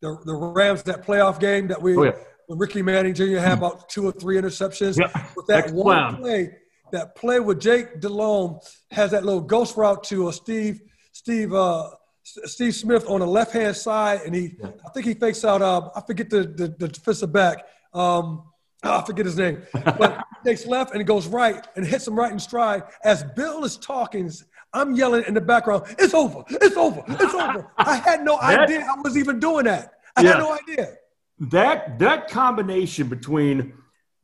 the, 0.00 0.16
the 0.24 0.34
Rams, 0.34 0.82
that 0.84 1.04
playoff 1.04 1.40
game 1.40 1.68
that 1.68 1.80
we, 1.80 1.96
oh, 1.96 2.04
yeah 2.04 2.12
when 2.52 2.58
Ricky 2.58 2.82
Manning 2.82 3.14
Jr. 3.14 3.38
had 3.38 3.56
about 3.56 3.88
two 3.88 4.06
or 4.06 4.12
three 4.12 4.36
interceptions. 4.36 4.98
Yeah. 4.98 5.26
With 5.34 5.46
that 5.46 5.70
one 5.72 6.16
play, 6.16 6.50
that 6.92 7.16
play 7.16 7.40
with 7.40 7.58
Jake 7.58 7.98
Delhomme 7.98 8.60
has 8.90 9.12
that 9.12 9.24
little 9.24 9.40
ghost 9.40 9.74
route 9.74 10.04
to 10.04 10.28
a 10.28 10.32
Steve 10.34 10.82
Steve 11.12 11.54
uh, 11.54 11.88
Steve 12.22 12.74
Smith 12.74 13.08
on 13.08 13.20
the 13.20 13.26
left 13.26 13.54
hand 13.54 13.74
side, 13.74 14.20
and 14.26 14.34
he 14.34 14.54
yeah. 14.60 14.68
I 14.86 14.90
think 14.90 15.06
he 15.06 15.14
fakes 15.14 15.46
out. 15.46 15.62
Uh, 15.62 15.88
I 15.96 16.02
forget 16.02 16.28
the 16.28 16.42
the, 16.42 16.74
the 16.78 16.88
defensive 16.88 17.32
back. 17.32 17.64
Um, 17.94 18.44
oh, 18.84 18.98
I 18.98 19.02
forget 19.06 19.24
his 19.24 19.38
name, 19.38 19.62
but 19.72 20.22
takes 20.44 20.66
left 20.66 20.90
and 20.90 21.00
he 21.00 21.04
goes 21.04 21.28
right 21.28 21.66
and 21.74 21.86
hits 21.86 22.06
him 22.06 22.14
right 22.14 22.32
in 22.32 22.38
stride. 22.38 22.82
As 23.02 23.24
Bill 23.34 23.64
is 23.64 23.78
talking, 23.78 24.30
I'm 24.74 24.94
yelling 24.94 25.24
in 25.26 25.32
the 25.32 25.40
background, 25.40 25.84
"It's 25.98 26.12
over! 26.12 26.44
It's 26.50 26.76
over! 26.76 27.02
It's 27.08 27.34
over!" 27.34 27.72
I 27.78 27.94
had 27.96 28.22
no 28.22 28.38
idea 28.42 28.80
I 28.80 29.00
was 29.00 29.16
even 29.16 29.40
doing 29.40 29.64
that. 29.64 29.94
I 30.16 30.20
yeah. 30.20 30.32
had 30.32 30.38
no 30.38 30.52
idea 30.52 30.98
that 31.38 31.98
that 31.98 32.28
combination 32.28 33.08
between 33.08 33.74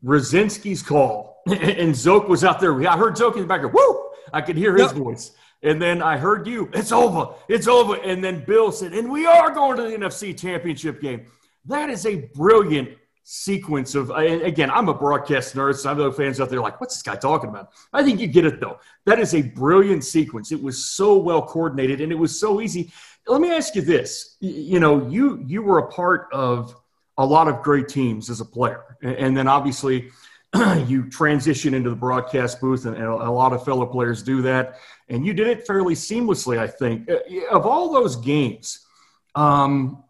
Rosinski's 0.04 0.82
call 0.82 1.42
and 1.46 1.94
Szoke 1.94 2.28
was 2.28 2.44
out 2.44 2.60
there. 2.60 2.74
I 2.88 2.96
heard 2.96 3.14
Szoke 3.14 3.34
in 3.34 3.42
the 3.42 3.46
background. 3.46 3.74
Woo! 3.74 4.10
I 4.32 4.40
could 4.40 4.56
hear 4.56 4.74
his 4.76 4.92
yep. 4.92 4.96
voice. 4.96 5.32
And 5.62 5.82
then 5.82 6.02
I 6.02 6.16
heard 6.16 6.46
you. 6.46 6.70
It's 6.72 6.92
over. 6.92 7.34
It's 7.48 7.66
over. 7.66 7.96
And 7.96 8.22
then 8.22 8.44
Bill 8.44 8.70
said, 8.70 8.92
and 8.92 9.10
we 9.10 9.26
are 9.26 9.50
going 9.50 9.76
to 9.78 9.82
the 9.84 9.96
NFC 9.96 10.38
championship 10.38 11.00
game. 11.00 11.26
That 11.64 11.90
is 11.90 12.06
a 12.06 12.28
brilliant 12.34 12.90
sequence 13.30 13.94
of 13.94 14.08
again 14.08 14.70
i'm 14.70 14.88
a 14.88 14.94
broadcast 14.94 15.54
nerd 15.54 15.74
so 15.74 15.90
i 15.90 15.92
know 15.92 16.10
fans 16.10 16.40
out 16.40 16.48
there 16.48 16.62
like 16.62 16.80
what's 16.80 16.94
this 16.94 17.02
guy 17.02 17.14
talking 17.14 17.50
about 17.50 17.68
i 17.92 18.02
think 18.02 18.18
you 18.18 18.26
get 18.26 18.46
it 18.46 18.58
though 18.58 18.78
that 19.04 19.18
is 19.18 19.34
a 19.34 19.42
brilliant 19.42 20.02
sequence 20.02 20.50
it 20.50 20.62
was 20.62 20.86
so 20.86 21.18
well 21.18 21.42
coordinated 21.42 22.00
and 22.00 22.10
it 22.10 22.14
was 22.14 22.40
so 22.40 22.62
easy 22.62 22.90
let 23.26 23.42
me 23.42 23.54
ask 23.54 23.74
you 23.74 23.82
this 23.82 24.38
you 24.40 24.80
know 24.80 25.06
you 25.08 25.44
you 25.46 25.60
were 25.60 25.76
a 25.76 25.88
part 25.88 26.28
of 26.32 26.74
a 27.18 27.26
lot 27.26 27.48
of 27.48 27.62
great 27.62 27.88
teams 27.88 28.30
as 28.30 28.40
a 28.40 28.44
player. 28.44 28.96
And 29.02 29.36
then 29.36 29.48
obviously, 29.48 30.10
you 30.86 31.10
transition 31.10 31.74
into 31.74 31.90
the 31.90 31.96
broadcast 31.96 32.60
booth, 32.60 32.86
and, 32.86 32.96
a 32.96 33.30
lot 33.30 33.52
of 33.52 33.64
fellow 33.64 33.84
players 33.84 34.22
do 34.22 34.40
that. 34.42 34.78
And 35.08 35.26
you 35.26 35.34
did 35.34 35.48
it 35.48 35.66
fairly 35.66 35.94
seamlessly, 35.94 36.58
I 36.58 36.66
think. 36.66 37.10
Uh, 37.10 37.18
of 37.50 37.66
all 37.66 37.92
those 37.92 38.16
games, 38.16 38.86
um, 39.34 40.02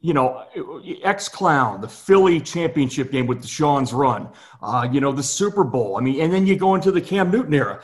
you 0.00 0.14
know, 0.14 0.44
X 1.02 1.28
Clown, 1.28 1.80
the 1.80 1.88
Philly 1.88 2.40
championship 2.40 3.10
game 3.10 3.26
with 3.26 3.42
Deshaun's 3.42 3.92
run, 3.92 4.28
uh, 4.60 4.86
you 4.90 5.00
know, 5.00 5.12
the 5.12 5.22
Super 5.22 5.64
Bowl. 5.64 5.96
I 5.96 6.00
mean, 6.00 6.20
and 6.20 6.32
then 6.32 6.46
you 6.46 6.56
go 6.56 6.74
into 6.74 6.90
the 6.90 7.00
Cam 7.00 7.30
Newton 7.30 7.54
era. 7.54 7.80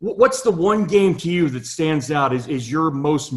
What's 0.00 0.42
the 0.42 0.50
one 0.50 0.84
game 0.84 1.14
to 1.16 1.30
you 1.30 1.48
that 1.50 1.64
stands 1.64 2.10
out 2.10 2.34
is, 2.34 2.48
is 2.48 2.70
your 2.70 2.90
most, 2.90 3.32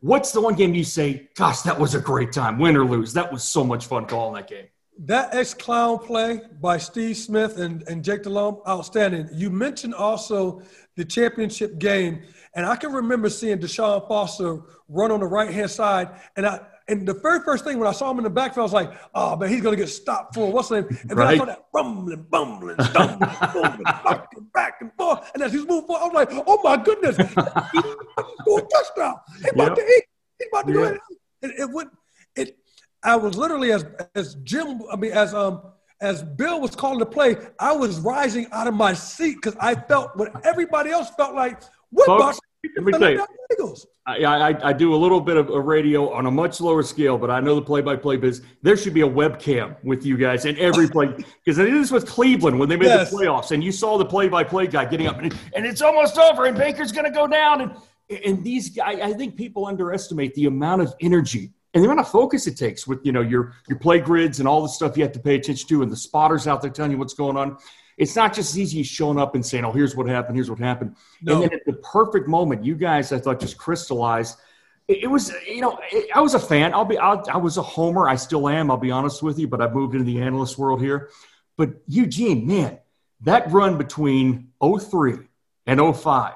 what's 0.00 0.32
the 0.32 0.40
one 0.40 0.54
game 0.54 0.74
you 0.74 0.82
say, 0.82 1.28
gosh, 1.36 1.60
that 1.62 1.78
was 1.78 1.94
a 1.94 2.00
great 2.00 2.32
time, 2.32 2.58
win 2.58 2.76
or 2.76 2.84
lose? 2.84 3.12
That 3.12 3.32
was 3.32 3.44
so 3.44 3.62
much 3.62 3.86
fun 3.86 4.06
calling 4.06 4.34
that 4.34 4.48
game. 4.48 4.66
That 4.98 5.34
X 5.34 5.54
Clown 5.54 6.00
play 6.00 6.40
by 6.60 6.78
Steve 6.78 7.16
Smith 7.16 7.58
and, 7.58 7.82
and 7.88 8.04
Jake 8.04 8.24
Delhomme, 8.24 8.58
outstanding. 8.66 9.28
You 9.32 9.48
mentioned 9.48 9.94
also 9.94 10.62
the 10.96 11.04
championship 11.04 11.78
game, 11.78 12.22
and 12.54 12.66
I 12.66 12.76
can 12.76 12.92
remember 12.92 13.30
seeing 13.30 13.58
Deshaun 13.58 14.06
Foster 14.08 14.60
run 14.88 15.12
on 15.12 15.20
the 15.20 15.26
right 15.26 15.50
hand 15.50 15.70
side, 15.70 16.10
and 16.36 16.44
I 16.46 16.60
and 16.88 17.06
the 17.06 17.14
very 17.14 17.40
first 17.40 17.64
thing 17.64 17.78
when 17.78 17.88
I 17.88 17.92
saw 17.92 18.10
him 18.10 18.18
in 18.18 18.24
the 18.24 18.30
backfield, 18.30 18.62
I 18.62 18.64
was 18.64 18.72
like, 18.72 18.92
oh 19.14 19.36
man, 19.36 19.48
he's 19.48 19.60
gonna 19.60 19.76
get 19.76 19.88
stopped 19.88 20.34
for 20.34 20.50
what's 20.50 20.68
the 20.68 20.82
name? 20.82 20.98
And 21.08 21.16
right. 21.16 21.26
then 21.26 21.34
I 21.34 21.36
saw 21.38 21.44
that 21.44 21.64
rumbling, 21.72 22.26
bumbling, 22.30 22.76
stumbling, 22.84 23.30
bumbling, 23.52 23.82
back 23.84 24.28
and 24.36 24.52
back 24.52 24.74
and 24.80 24.92
forth. 24.96 25.30
And 25.34 25.42
as 25.42 25.52
he's 25.52 25.66
moving 25.66 25.86
forward, 25.86 26.02
I 26.02 26.06
was 26.06 26.14
like, 26.14 26.44
oh 26.46 26.60
my 26.62 26.76
goodness, 26.82 27.16
he's 27.72 27.82
going 28.44 28.66
touchdown. 28.68 29.16
He's 29.38 29.52
about 29.52 29.68
yep. 29.68 29.74
to 29.76 29.82
eat. 29.82 30.04
He's 30.38 30.48
about 30.48 30.66
to 30.66 30.72
yep. 30.72 30.76
go 30.76 30.84
ahead. 30.84 30.98
It, 31.42 31.60
it 31.60 31.70
went. 31.70 31.90
It. 32.36 32.58
I 33.04 33.16
was 33.16 33.36
literally 33.36 33.72
as 33.72 33.84
as 34.14 34.34
Jim. 34.42 34.82
I 34.90 34.96
mean, 34.96 35.12
as 35.12 35.34
um 35.34 35.62
as 36.00 36.24
Bill 36.24 36.60
was 36.60 36.74
calling 36.74 36.98
the 36.98 37.06
play, 37.06 37.36
I 37.60 37.72
was 37.72 38.00
rising 38.00 38.48
out 38.52 38.66
of 38.66 38.74
my 38.74 38.92
seat 38.92 39.36
because 39.36 39.56
I 39.60 39.74
felt 39.76 40.16
what 40.16 40.44
everybody 40.44 40.90
else 40.90 41.10
felt 41.16 41.34
like. 41.34 41.62
What 41.90 42.06
Folks, 42.06 42.40
let 42.76 42.84
me 42.84 42.92
tell 42.92 43.10
you. 43.10 43.26
Eagles? 43.52 43.86
I, 44.06 44.24
I, 44.24 44.68
I 44.68 44.72
do 44.72 44.94
a 44.94 44.96
little 44.96 45.20
bit 45.20 45.36
of 45.36 45.50
a 45.50 45.60
radio 45.60 46.12
on 46.12 46.26
a 46.26 46.30
much 46.30 46.60
lower 46.60 46.82
scale, 46.82 47.18
but 47.18 47.30
I 47.30 47.40
know 47.40 47.54
the 47.54 47.62
play-by-play 47.62 48.16
biz. 48.16 48.42
There 48.62 48.76
should 48.76 48.94
be 48.94 49.02
a 49.02 49.08
webcam 49.08 49.76
with 49.84 50.04
you 50.04 50.16
guys 50.16 50.44
in 50.44 50.58
every 50.58 50.88
play 50.88 51.06
because 51.44 51.58
I 51.58 51.64
did 51.64 51.74
this 51.74 51.90
with 51.90 52.06
Cleveland 52.06 52.58
when 52.58 52.68
they 52.68 52.76
made 52.76 52.86
Yes. 52.86 53.10
the 53.10 53.16
playoffs, 53.16 53.52
and 53.52 53.62
you 53.62 53.72
saw 53.72 53.98
the 53.98 54.04
play-by-play 54.04 54.68
guy 54.68 54.84
getting 54.86 55.06
up, 55.06 55.18
and, 55.18 55.34
and 55.54 55.66
it's 55.66 55.82
almost 55.82 56.18
over, 56.18 56.46
and 56.46 56.56
Baker's 56.56 56.92
going 56.92 57.04
to 57.04 57.10
go 57.10 57.26
down, 57.26 57.60
and 57.62 57.72
and 58.26 58.44
these 58.44 58.68
guys, 58.68 59.00
I 59.00 59.12
think 59.12 59.36
people 59.36 59.66
underestimate 59.66 60.34
the 60.34 60.44
amount 60.46 60.82
of 60.82 60.92
energy 61.00 61.52
and 61.72 61.82
the 61.82 61.88
amount 61.88 62.00
of 62.00 62.08
focus 62.10 62.46
it 62.46 62.58
takes 62.58 62.86
with 62.86 63.00
you 63.04 63.12
know 63.12 63.22
your 63.22 63.54
your 63.68 63.78
play 63.78 64.00
grids 64.00 64.38
and 64.38 64.46
all 64.48 64.60
the 64.62 64.68
stuff 64.68 64.96
you 64.96 65.02
have 65.02 65.12
to 65.12 65.20
pay 65.20 65.36
attention 65.36 65.68
to, 65.68 65.82
and 65.82 65.90
the 65.90 65.96
spotters 65.96 66.46
out 66.46 66.60
there 66.60 66.70
telling 66.70 66.90
you 66.92 66.98
what's 66.98 67.14
going 67.14 67.36
on. 67.36 67.56
It's 68.02 68.16
not 68.16 68.34
just 68.34 68.50
as 68.50 68.58
easy 68.58 68.80
as 68.80 68.88
showing 68.88 69.16
up 69.16 69.36
and 69.36 69.46
saying, 69.46 69.64
"Oh, 69.64 69.70
here's 69.70 69.94
what 69.94 70.08
happened. 70.08 70.36
Here's 70.36 70.50
what 70.50 70.58
happened." 70.58 70.96
No. 71.22 71.34
And 71.34 71.42
then 71.44 71.52
at 71.52 71.64
the 71.64 71.74
perfect 71.74 72.26
moment, 72.26 72.64
you 72.64 72.74
guys, 72.74 73.12
I 73.12 73.20
thought, 73.20 73.38
just 73.38 73.56
crystallized. 73.56 74.38
It, 74.88 75.04
it 75.04 75.06
was, 75.06 75.32
you 75.46 75.60
know, 75.60 75.78
it, 75.92 76.10
I 76.12 76.20
was 76.20 76.34
a 76.34 76.40
fan. 76.40 76.74
I'll 76.74 76.84
be, 76.84 76.98
I'll, 76.98 77.24
I 77.32 77.36
was 77.36 77.58
a 77.58 77.62
homer. 77.62 78.08
I 78.08 78.16
still 78.16 78.48
am. 78.48 78.72
I'll 78.72 78.76
be 78.76 78.90
honest 78.90 79.22
with 79.22 79.38
you. 79.38 79.46
But 79.46 79.60
I've 79.60 79.72
moved 79.72 79.94
into 79.94 80.04
the 80.04 80.20
analyst 80.20 80.58
world 80.58 80.80
here. 80.80 81.10
But 81.56 81.74
Eugene, 81.86 82.44
man, 82.44 82.80
that 83.20 83.48
run 83.52 83.78
between 83.78 84.48
03 84.60 85.18
and 85.66 85.96
05 85.96 86.32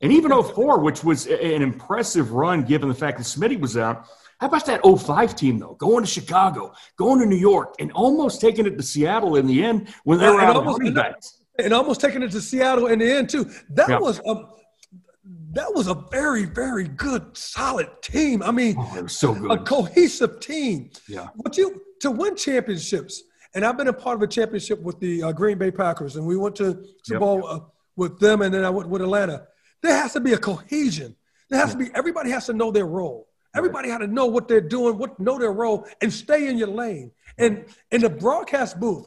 and 0.00 0.12
even 0.12 0.30
04, 0.30 0.78
which 0.78 1.02
was 1.02 1.26
an 1.26 1.62
impressive 1.62 2.30
run 2.30 2.62
given 2.62 2.88
the 2.88 2.94
fact 2.94 3.18
that 3.18 3.24
Smitty 3.24 3.58
was 3.58 3.76
out. 3.76 4.06
How 4.40 4.46
about 4.46 4.66
that 4.66 4.80
05 4.84 5.34
team, 5.34 5.58
though? 5.58 5.74
Going 5.74 6.04
to 6.04 6.10
Chicago, 6.10 6.72
going 6.96 7.18
to 7.20 7.26
New 7.26 7.36
York, 7.36 7.74
and 7.80 7.90
almost 7.92 8.40
taking 8.40 8.66
it 8.66 8.76
to 8.76 8.82
Seattle 8.82 9.36
in 9.36 9.46
the 9.46 9.64
end 9.64 9.88
when 10.04 10.18
they 10.18 10.26
were 10.28 10.40
and 10.40 10.50
out 10.50 10.56
almost- 10.56 10.78
running 10.78 10.94
backs. 10.94 11.40
and 11.58 11.72
almost 11.72 12.00
taking 12.00 12.22
it 12.22 12.30
to 12.30 12.40
Seattle 12.40 12.86
in 12.86 13.00
the 13.00 13.10
end 13.10 13.28
too. 13.28 13.50
That 13.70 13.88
Yeah. 13.88 13.98
was 13.98 14.20
a 14.26 14.44
that 15.52 15.74
was 15.74 15.88
a 15.88 15.94
very 16.12 16.44
very 16.44 16.86
good 16.86 17.36
solid 17.36 17.88
team. 18.02 18.42
I 18.42 18.50
mean, 18.52 18.76
Oh, 18.78 19.06
so 19.06 19.34
a 19.50 19.58
cohesive 19.58 20.40
team. 20.40 20.90
Yeah. 21.08 21.28
But 21.42 21.56
you 21.56 21.82
to 22.00 22.10
win 22.12 22.36
championships, 22.36 23.22
and 23.54 23.64
I've 23.64 23.76
been 23.76 23.88
a 23.88 23.92
part 23.92 24.16
of 24.16 24.22
a 24.22 24.26
championship 24.28 24.80
with 24.80 25.00
the 25.00 25.22
uh, 25.24 25.32
Green 25.32 25.58
Bay 25.58 25.70
Packers, 25.72 26.14
and 26.16 26.24
we 26.26 26.36
went 26.36 26.54
to 26.56 26.84
Super 27.02 27.14
Yep. 27.14 27.20
Bowl 27.20 27.46
uh, 27.46 27.60
with 27.96 28.20
them, 28.20 28.42
and 28.42 28.54
then 28.54 28.64
I 28.64 28.70
went 28.70 28.88
with 28.88 29.02
Atlanta. 29.02 29.48
There 29.82 29.96
has 29.96 30.12
to 30.12 30.20
be 30.20 30.32
a 30.34 30.38
cohesion. 30.38 31.16
There 31.50 31.58
has 31.58 31.72
to 31.72 31.78
be 31.78 31.90
everybody 31.94 32.30
has 32.30 32.46
to 32.46 32.52
know 32.52 32.70
their 32.70 32.86
role. 32.86 33.27
Everybody 33.54 33.88
had 33.88 33.98
to 33.98 34.06
know 34.06 34.26
what 34.26 34.48
they're 34.48 34.60
doing, 34.60 34.98
what 34.98 35.18
know 35.18 35.38
their 35.38 35.52
role, 35.52 35.86
and 36.00 36.12
stay 36.12 36.48
in 36.48 36.58
your 36.58 36.68
lane. 36.68 37.10
And 37.38 37.64
in 37.90 38.02
the 38.02 38.10
broadcast 38.10 38.78
booth, 38.78 39.06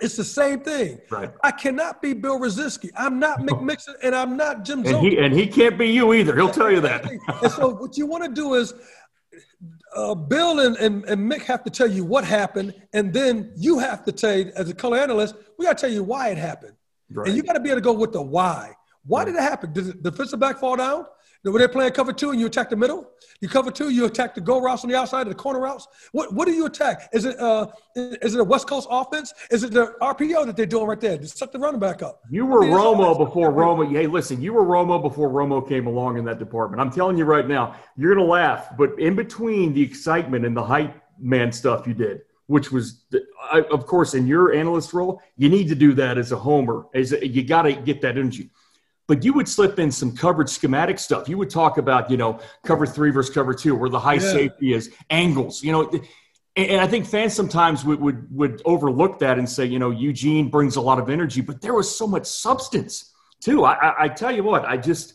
it's 0.00 0.16
the 0.16 0.24
same 0.24 0.60
thing. 0.60 1.00
Right. 1.10 1.32
I 1.42 1.50
cannot 1.50 2.00
be 2.00 2.12
Bill 2.12 2.38
Rosinski. 2.38 2.90
I'm 2.96 3.18
not 3.18 3.40
Mick 3.40 3.60
Mixon, 3.62 3.94
and 4.02 4.14
I'm 4.14 4.36
not 4.36 4.64
Jim 4.64 4.80
And 4.80 4.88
Zola. 4.88 5.02
he 5.02 5.18
and 5.18 5.34
he 5.34 5.46
can't 5.46 5.76
be 5.76 5.88
you 5.88 6.12
either. 6.12 6.36
He'll 6.36 6.50
tell 6.50 6.70
you 6.70 6.80
that. 6.82 7.04
and 7.42 7.52
so 7.52 7.70
what 7.70 7.96
you 7.96 8.06
want 8.06 8.24
to 8.24 8.30
do 8.30 8.54
is 8.54 8.74
uh, 9.96 10.14
Bill 10.14 10.60
and, 10.60 10.76
and, 10.76 11.04
and 11.06 11.30
Mick 11.30 11.42
have 11.42 11.64
to 11.64 11.70
tell 11.70 11.90
you 11.90 12.04
what 12.04 12.24
happened, 12.24 12.74
and 12.92 13.12
then 13.12 13.52
you 13.56 13.78
have 13.78 14.04
to 14.04 14.12
tell, 14.12 14.44
as 14.54 14.68
a 14.68 14.74
color 14.74 14.98
analyst, 14.98 15.34
we 15.58 15.64
got 15.64 15.78
to 15.78 15.80
tell 15.86 15.92
you 15.92 16.04
why 16.04 16.28
it 16.28 16.38
happened. 16.38 16.74
Right. 17.10 17.28
And 17.28 17.36
you 17.36 17.42
got 17.42 17.54
to 17.54 17.60
be 17.60 17.70
able 17.70 17.78
to 17.78 17.84
go 17.84 17.92
with 17.94 18.12
the 18.12 18.22
why. 18.22 18.74
Why 19.06 19.24
did 19.24 19.34
it 19.34 19.42
happen? 19.42 19.72
Did 19.72 20.02
the 20.02 20.10
defensive 20.10 20.38
back 20.38 20.58
fall 20.58 20.76
down? 20.76 21.06
Were 21.44 21.58
they're 21.58 21.68
playing 21.68 21.92
cover 21.92 22.12
two 22.12 22.30
and 22.30 22.40
you 22.40 22.46
attack 22.46 22.68
the 22.68 22.76
middle? 22.76 23.08
You 23.40 23.48
cover 23.48 23.70
two, 23.70 23.90
you 23.90 24.06
attack 24.06 24.34
the 24.34 24.40
go 24.40 24.60
routes 24.60 24.82
on 24.82 24.90
the 24.90 24.96
outside, 24.96 25.28
the 25.28 25.34
corner 25.34 25.60
routes. 25.60 25.86
What 26.10 26.34
what 26.34 26.46
do 26.46 26.52
you 26.52 26.66
attack? 26.66 27.08
Is 27.12 27.24
it 27.24 27.38
uh 27.38 27.68
is 27.94 28.34
it 28.34 28.40
a 28.40 28.44
West 28.44 28.66
Coast 28.66 28.88
offense? 28.90 29.32
Is 29.50 29.62
it 29.62 29.72
the 29.72 29.94
RPO 30.02 30.46
that 30.46 30.56
they're 30.56 30.66
doing 30.66 30.86
right 30.86 31.00
there? 31.00 31.16
Just 31.16 31.38
set 31.38 31.52
the 31.52 31.58
running 31.58 31.78
back 31.78 32.02
up. 32.02 32.22
You 32.28 32.44
were 32.44 32.64
I 32.64 32.66
mean, 32.66 32.74
Romo 32.74 33.16
before 33.16 33.52
Romo. 33.52 33.90
Hey, 33.90 34.08
listen, 34.08 34.42
you 34.42 34.52
were 34.52 34.64
Romo 34.64 35.00
before 35.00 35.30
Romo 35.30 35.66
came 35.66 35.86
along 35.86 36.18
in 36.18 36.24
that 36.24 36.40
department. 36.40 36.80
I'm 36.80 36.90
telling 36.90 37.16
you 37.16 37.24
right 37.24 37.46
now, 37.46 37.76
you're 37.96 38.14
gonna 38.14 38.26
laugh, 38.26 38.76
but 38.76 38.98
in 38.98 39.14
between 39.14 39.72
the 39.72 39.82
excitement 39.82 40.44
and 40.44 40.56
the 40.56 40.64
hype 40.64 41.00
man 41.20 41.52
stuff 41.52 41.86
you 41.86 41.94
did, 41.94 42.22
which 42.46 42.72
was, 42.72 43.04
of 43.70 43.86
course, 43.86 44.14
in 44.14 44.26
your 44.26 44.54
analyst 44.54 44.92
role, 44.92 45.22
you 45.36 45.48
need 45.48 45.68
to 45.68 45.74
do 45.74 45.94
that 45.94 46.18
as 46.18 46.32
a 46.32 46.36
homer. 46.36 46.86
As 46.94 47.12
a, 47.12 47.26
you 47.26 47.44
got 47.44 47.62
to 47.62 47.72
get 47.74 48.00
that 48.02 48.18
energy. 48.18 48.50
But 49.08 49.24
you 49.24 49.32
would 49.32 49.48
slip 49.48 49.78
in 49.78 49.90
some 49.90 50.14
coverage 50.14 50.50
schematic 50.50 50.98
stuff. 50.98 51.28
You 51.28 51.38
would 51.38 51.50
talk 51.50 51.78
about, 51.78 52.10
you 52.10 52.18
know, 52.18 52.38
cover 52.64 52.86
three 52.86 53.10
versus 53.10 53.34
cover 53.34 53.54
two, 53.54 53.74
where 53.74 53.88
the 53.88 53.98
high 53.98 54.14
Yeah. 54.14 54.32
safety 54.32 54.74
is, 54.74 54.90
angles. 55.10 55.64
You 55.64 55.72
know, 55.72 55.90
and, 56.54 56.80
I 56.80 56.86
think 56.86 57.06
fans 57.06 57.34
sometimes 57.34 57.84
would, 57.84 58.00
would 58.00 58.26
would 58.36 58.62
overlook 58.64 59.18
that 59.20 59.38
and 59.38 59.48
say, 59.48 59.64
you 59.64 59.78
know, 59.78 59.90
Eugene 59.90 60.50
brings 60.50 60.76
a 60.76 60.80
lot 60.80 60.98
of 60.98 61.08
energy, 61.08 61.40
but 61.40 61.60
there 61.60 61.74
was 61.74 61.88
so 61.94 62.06
much 62.06 62.26
substance 62.26 63.14
too. 63.40 63.64
I, 63.64 63.74
I, 63.74 64.04
I 64.04 64.08
tell 64.08 64.34
you 64.34 64.42
what, 64.42 64.64
I 64.64 64.76
just 64.76 65.14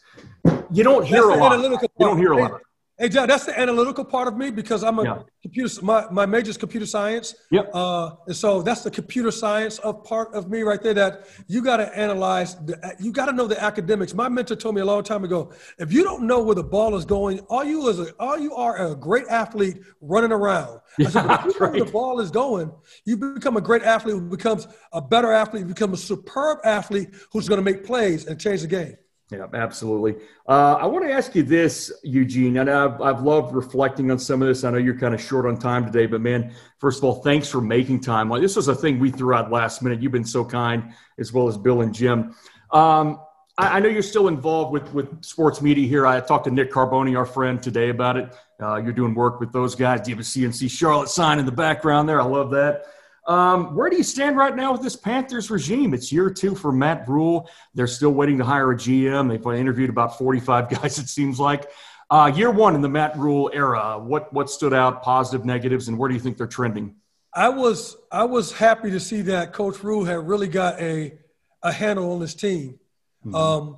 you 0.72 0.84
don't 0.84 1.06
hear 1.06 1.28
That's 1.28 1.38
a 1.38 1.40
lot. 1.40 1.60
You 1.62 1.78
don't 2.00 2.18
hear 2.18 2.32
a 2.32 2.38
lot. 2.38 2.62
Hey, 3.00 3.10
John, 3.10 3.28
that's 3.28 3.46
the 3.46 3.60
analytical 3.60 4.06
part 4.06 4.28
of 4.28 4.38
me 4.38 4.52
because 4.52 4.84
I'm 4.84 5.00
a 5.00 5.04
Yeah. 5.04 5.20
computer. 5.42 5.84
My, 5.84 6.06
my 6.12 6.28
major 6.28 6.52
is 6.52 6.58
computer 6.58 6.86
science. 6.86 7.34
Yep. 7.50 7.72
Uh, 7.74 8.12
and 8.28 8.36
so 8.36 8.62
that's 8.62 8.84
the 8.84 8.92
computer 8.92 9.32
science 9.32 9.80
of 9.80 10.04
part 10.04 10.32
of 10.36 10.52
me 10.52 10.62
right 10.62 10.82
there. 10.82 10.94
That 10.94 11.26
you 11.48 11.64
got 11.64 11.78
to 11.78 11.98
analyze. 11.98 12.54
The, 12.54 12.96
you 13.00 13.12
got 13.12 13.26
to 13.26 13.32
know 13.32 13.48
the 13.48 13.62
academics. 13.62 14.14
My 14.14 14.30
mentor 14.30 14.56
told 14.56 14.76
me 14.76 14.82
a 14.82 14.86
long 14.86 15.02
time 15.04 15.24
ago: 15.24 15.52
if 15.80 15.92
you 15.92 16.04
don't 16.04 16.28
know 16.28 16.44
where 16.44 16.54
the 16.54 16.64
ball 16.64 16.96
is 16.96 17.04
going, 17.04 17.40
all 17.50 17.64
you 17.64 17.88
is 17.90 18.00
a, 18.00 18.14
all 18.20 18.38
you 18.38 18.54
are 18.54 18.92
a 18.92 18.96
great 18.96 19.26
athlete 19.28 19.80
running 20.00 20.32
around. 20.32 20.80
I 21.00 21.06
said, 21.06 21.28
but 21.28 21.40
if 21.40 21.46
you 21.46 21.60
know 21.60 21.70
where 21.72 21.86
the 21.86 21.92
ball 21.92 22.20
is 22.20 22.30
going, 22.30 22.72
you 23.06 23.18
become 23.18 23.58
a 23.58 23.62
great 23.62 23.82
athlete 23.82 24.14
who 24.14 24.22
becomes 24.22 24.68
a 24.92 25.02
better 25.02 25.32
athlete, 25.32 25.62
you 25.62 25.68
become 25.68 25.94
a 25.94 25.98
superb 25.98 26.60
athlete 26.64 27.10
who's 27.32 27.50
going 27.50 27.58
to 27.58 27.64
make 27.64 27.84
plays 27.84 28.28
and 28.28 28.40
change 28.40 28.62
the 28.62 28.68
game. 28.68 28.96
Yeah, 29.34 29.48
absolutely. 29.56 30.16
Uh, 30.48 30.76
I 30.76 30.86
want 30.86 31.06
to 31.06 31.12
ask 31.12 31.34
you 31.34 31.42
this, 31.42 31.92
Eugene, 32.04 32.58
and 32.58 32.70
I've, 32.70 33.02
I've 33.02 33.22
loved 33.24 33.56
reflecting 33.56 34.12
on 34.12 34.20
some 34.20 34.44
of 34.44 34.48
this. 34.48 34.64
I 34.64 34.70
know 34.70 34.78
you're 34.78 34.98
kind 34.98 35.16
of 35.16 35.22
short 35.22 35.48
on 35.48 35.58
time 35.58 35.86
today, 35.88 36.06
but 36.06 36.22
man, 36.22 36.54
first 36.78 37.00
of 37.00 37.04
all, 37.06 37.16
thanks 37.24 37.50
for 37.50 37.60
making 37.60 38.02
time. 38.02 38.30
Like, 38.30 38.44
This 38.44 38.56
was 38.56 38.68
a 38.68 38.76
thing 38.76 39.00
we 39.00 39.10
threw 39.10 39.34
out 39.34 39.52
last 39.52 39.82
minute. 39.82 40.04
You've 40.04 40.12
been 40.12 40.24
so 40.24 40.46
kind, 40.46 40.94
as 41.18 41.34
well 41.34 41.48
as 41.48 41.58
Bill 41.58 41.82
and 41.82 41.96
Jim. 41.96 42.36
Um, 42.70 43.20
I, 43.58 43.78
I 43.78 43.80
know 43.80 43.90
you're 43.90 44.04
still 44.04 44.28
involved 44.28 44.72
with, 44.72 44.94
with 44.94 45.24
sports 45.24 45.64
media 45.64 45.88
here. 45.88 46.06
I 46.06 46.20
talked 46.20 46.46
to 46.46 46.52
Nick 46.52 46.72
Carboni, 46.72 47.18
our 47.18 47.26
friend, 47.26 47.62
today 47.62 47.90
about 47.90 48.18
it. 48.18 48.36
Uh, 48.62 48.76
you're 48.76 48.94
doing 48.94 49.16
work 49.16 49.40
with 49.40 49.52
those 49.52 49.74
guys. 49.74 50.02
Do 50.02 50.12
you 50.12 50.16
have 50.16 50.24
a 50.24 50.28
CNC 50.28 50.70
Charlotte 50.70 51.10
sign 51.10 51.40
in 51.40 51.48
the 51.48 51.52
background 51.52 52.08
there? 52.08 52.22
I 52.22 52.26
love 52.26 52.52
that. 52.52 52.86
Um, 53.26 53.76
where 53.76 53.90
do 53.90 53.96
you 53.96 54.04
stand 54.04 54.36
right 54.36 54.56
now 54.56 54.74
with 54.74 54.82
this 54.82 54.96
Panthers 54.96 55.50
regime? 55.50 55.94
It's 55.94 56.12
year 56.12 56.30
two 56.30 56.56
for 56.56 56.72
Matt 56.72 57.08
Rhule. 57.08 57.50
They're 57.74 57.88
still 57.88 58.12
waiting 58.12 58.38
to 58.40 58.44
hire 58.44 58.72
a 58.72 58.76
GM. 58.76 59.30
They've 59.30 59.60
interviewed 59.60 59.90
about 59.90 60.18
45 60.18 60.70
guys, 60.82 61.00
it 61.00 61.08
seems 61.08 61.40
like. 61.40 61.70
Uh, 62.10 62.32
year 62.36 62.52
one 62.52 62.76
in 62.76 62.82
the 62.82 62.90
Matt 62.90 63.18
Rhule 63.18 63.50
era, 63.54 63.98
what, 63.98 64.32
what 64.34 64.50
stood 64.50 64.74
out, 64.74 65.02
positive, 65.02 65.46
negatives, 65.46 65.88
and 65.88 65.98
where 65.98 66.10
do 66.10 66.16
you 66.16 66.22
think 66.22 66.38
they're 66.38 66.48
trending? 66.48 66.96
I 67.36 67.50
was 67.50 67.98
I 68.12 68.26
was 68.26 68.52
happy 68.52 68.92
to 68.92 69.00
see 69.00 69.22
that 69.24 69.54
Coach 69.54 69.84
Rhule 69.84 70.06
had 70.06 70.28
really 70.28 70.48
got 70.48 70.80
a 70.80 71.18
a 71.64 71.72
handle 71.72 72.12
on 72.14 72.22
his 72.22 72.36
team. 72.36 72.80
Um, 73.34 73.78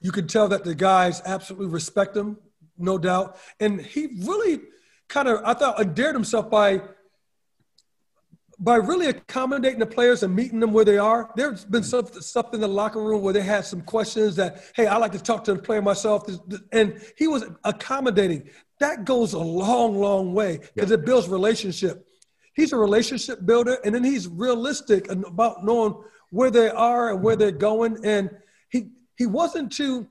you 0.00 0.12
could 0.12 0.28
tell 0.28 0.48
that 0.48 0.62
the 0.62 0.74
guys 0.74 1.22
absolutely 1.24 1.68
respect 1.68 2.16
him, 2.16 2.36
no 2.78 2.98
doubt, 2.98 3.38
and 3.58 3.80
he 3.80 4.08
really 4.20 4.60
kind 5.08 5.26
of 5.26 5.40
I 5.44 5.54
thought 5.54 5.80
endeared 5.80 6.14
himself 6.14 6.50
by 6.50 6.82
by 8.58 8.76
really 8.76 9.06
accommodating 9.06 9.78
the 9.78 9.86
players 9.86 10.22
and 10.22 10.34
meeting 10.34 10.60
them 10.60 10.72
where 10.72 10.84
they 10.84 10.98
are. 10.98 11.30
There's 11.36 11.64
been 11.64 11.82
stuff, 11.82 12.14
stuff 12.14 12.54
in 12.54 12.60
the 12.60 12.68
locker 12.68 13.02
room 13.02 13.22
where 13.22 13.32
they 13.32 13.42
had 13.42 13.64
some 13.64 13.82
questions 13.82 14.36
that, 14.36 14.64
hey, 14.74 14.86
I 14.86 14.96
like 14.96 15.12
to 15.12 15.18
talk 15.18 15.44
to 15.44 15.54
the 15.54 15.62
player 15.62 15.82
myself, 15.82 16.24
and 16.72 17.00
he 17.16 17.26
was 17.26 17.44
accommodating. 17.64 18.48
That 18.80 19.04
goes 19.04 19.32
a 19.32 19.38
long, 19.38 19.98
long 19.98 20.34
way 20.34 20.60
because 20.74 20.90
it 20.90 21.04
builds 21.04 21.28
relationship. 21.28 22.06
He's 22.54 22.72
a 22.72 22.76
relationship 22.76 23.44
builder 23.44 23.78
and 23.84 23.94
then 23.94 24.04
he's 24.04 24.28
realistic 24.28 25.10
about 25.10 25.64
knowing 25.64 26.00
where 26.30 26.50
they 26.50 26.70
are 26.70 27.12
and 27.12 27.22
where 27.22 27.36
they're 27.36 27.50
going. 27.50 28.04
And 28.04 28.30
he 28.68 28.90
he 29.16 29.26
wasn't 29.26 29.72
too 29.72 30.08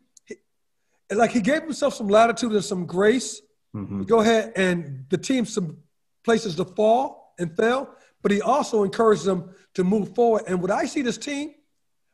like 1.10 1.32
he 1.32 1.42
gave 1.42 1.64
himself 1.64 1.94
some 1.94 2.08
latitude 2.08 2.52
and 2.52 2.64
some 2.64 2.86
grace 2.86 3.42
mm-hmm. 3.76 4.00
to 4.00 4.06
go 4.06 4.20
ahead 4.20 4.54
and 4.56 5.06
the 5.10 5.18
team 5.18 5.46
some 5.46 5.78
places 6.24 6.56
to 6.56 6.66
fall 6.66 7.34
and 7.40 7.56
fail 7.56 7.90
but 8.24 8.32
he 8.32 8.42
also 8.42 8.84
encouraged 8.84 9.26
them 9.26 9.50
to 9.76 9.84
move 9.84 10.16
forward 10.16 10.44
and 10.48 10.60
when 10.62 10.72
i 10.72 10.86
see 10.86 11.02
this 11.04 11.18
team 11.18 11.54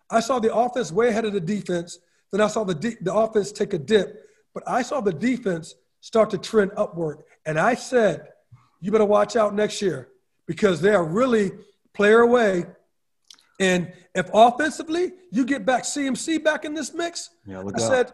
i 0.09 0.19
saw 0.19 0.39
the 0.39 0.53
offense 0.53 0.91
way 0.91 1.07
ahead 1.07 1.23
of 1.25 1.31
the 1.33 1.39
defense 1.39 1.99
then 2.31 2.41
i 2.41 2.47
saw 2.47 2.63
the, 2.65 2.75
de- 2.75 2.97
the 3.01 3.13
offense 3.13 3.51
take 3.53 3.73
a 3.73 3.77
dip 3.77 4.25
but 4.53 4.63
i 4.67 4.81
saw 4.81 4.99
the 4.99 5.13
defense 5.13 5.75
start 6.01 6.29
to 6.29 6.37
trend 6.37 6.71
upward 6.75 7.19
and 7.45 7.57
i 7.57 7.73
said 7.73 8.27
you 8.81 8.91
better 8.91 9.05
watch 9.05 9.35
out 9.37 9.53
next 9.55 9.81
year 9.81 10.09
because 10.45 10.81
they 10.81 10.91
are 10.95 11.03
really 11.03 11.51
player 11.93 12.21
away. 12.21 12.65
And 13.59 13.91
if 14.15 14.29
offensively 14.33 15.11
you 15.31 15.43
get 15.45 15.65
back 15.65 15.83
CMC 15.83 16.41
back 16.43 16.63
in 16.63 16.73
this 16.73 16.93
mix, 16.93 17.29
Yeah, 17.45 17.59
look 17.59 17.77
I 17.77 17.83
out. 17.83 17.89
said 17.89 18.13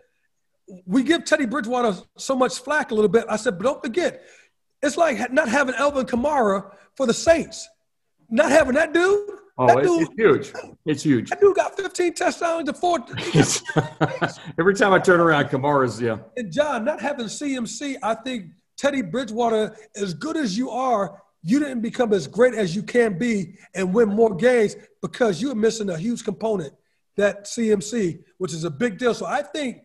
we 0.88 1.04
give 1.04 1.24
Teddy 1.24 1.46
Bridgewater 1.46 1.96
so 2.18 2.36
much 2.36 2.58
flack 2.60 2.90
a 2.90 2.96
little 2.96 3.10
bit. 3.10 3.26
I 3.30 3.36
said, 3.36 3.60
but 3.60 3.64
don't 3.66 3.84
forget, 3.84 4.24
it's 4.82 4.98
like 4.98 5.32
not 5.32 5.48
having 5.48 5.76
Alvin 5.76 6.08
Kamara 6.08 6.72
for 6.96 7.06
the 7.06 7.14
Saints. 7.14 7.70
Not 8.30 8.50
having 8.50 8.76
that 8.76 8.94
dude. 8.94 9.30
Oh, 9.58 9.68
that 9.68 9.78
it's, 9.80 9.88
dude, 9.88 10.02
it's 10.02 10.14
huge. 10.18 10.54
It's 10.86 11.04
huge. 11.04 11.30
That 11.30 11.40
dude 11.40 11.56
got 11.56 11.78
15 11.78 12.14
touchdowns 12.14 12.66
to 12.70 12.74
four. 12.74 13.00
Every 14.60 14.76
time 14.76 14.92
I 14.92 15.00
turn 15.00 15.20
around, 15.22 15.46
Kamara's 15.46 16.02
yeah. 16.02 16.18
And 16.36 16.52
John, 16.52 16.84
not 16.84 17.02
having 17.02 17.28
CMC, 17.28 17.98
I 18.04 18.16
think 18.16 18.48
Teddy 18.78 19.02
Bridgewater, 19.02 19.78
as 19.96 20.14
good 20.14 20.36
as 20.36 20.58
you 20.58 20.70
are, 20.72 21.22
you 21.42 21.60
didn't 21.60 21.82
become 21.82 22.12
as 22.12 22.28
great 22.28 22.54
as 22.54 22.76
you 22.76 22.84
can 22.84 23.18
be 23.18 23.56
and 23.76 23.94
win 23.94 24.10
more 24.10 24.36
games 24.36 24.76
because 25.02 25.42
you're 25.42 25.56
missing 25.56 25.90
a 25.90 25.98
huge 25.98 26.24
component, 26.24 26.74
that 27.16 27.46
CMC, 27.46 28.24
which 28.40 28.52
is 28.52 28.64
a 28.64 28.70
big 28.70 28.98
deal. 28.98 29.14
So 29.14 29.26
I 29.26 29.42
think 29.42 29.84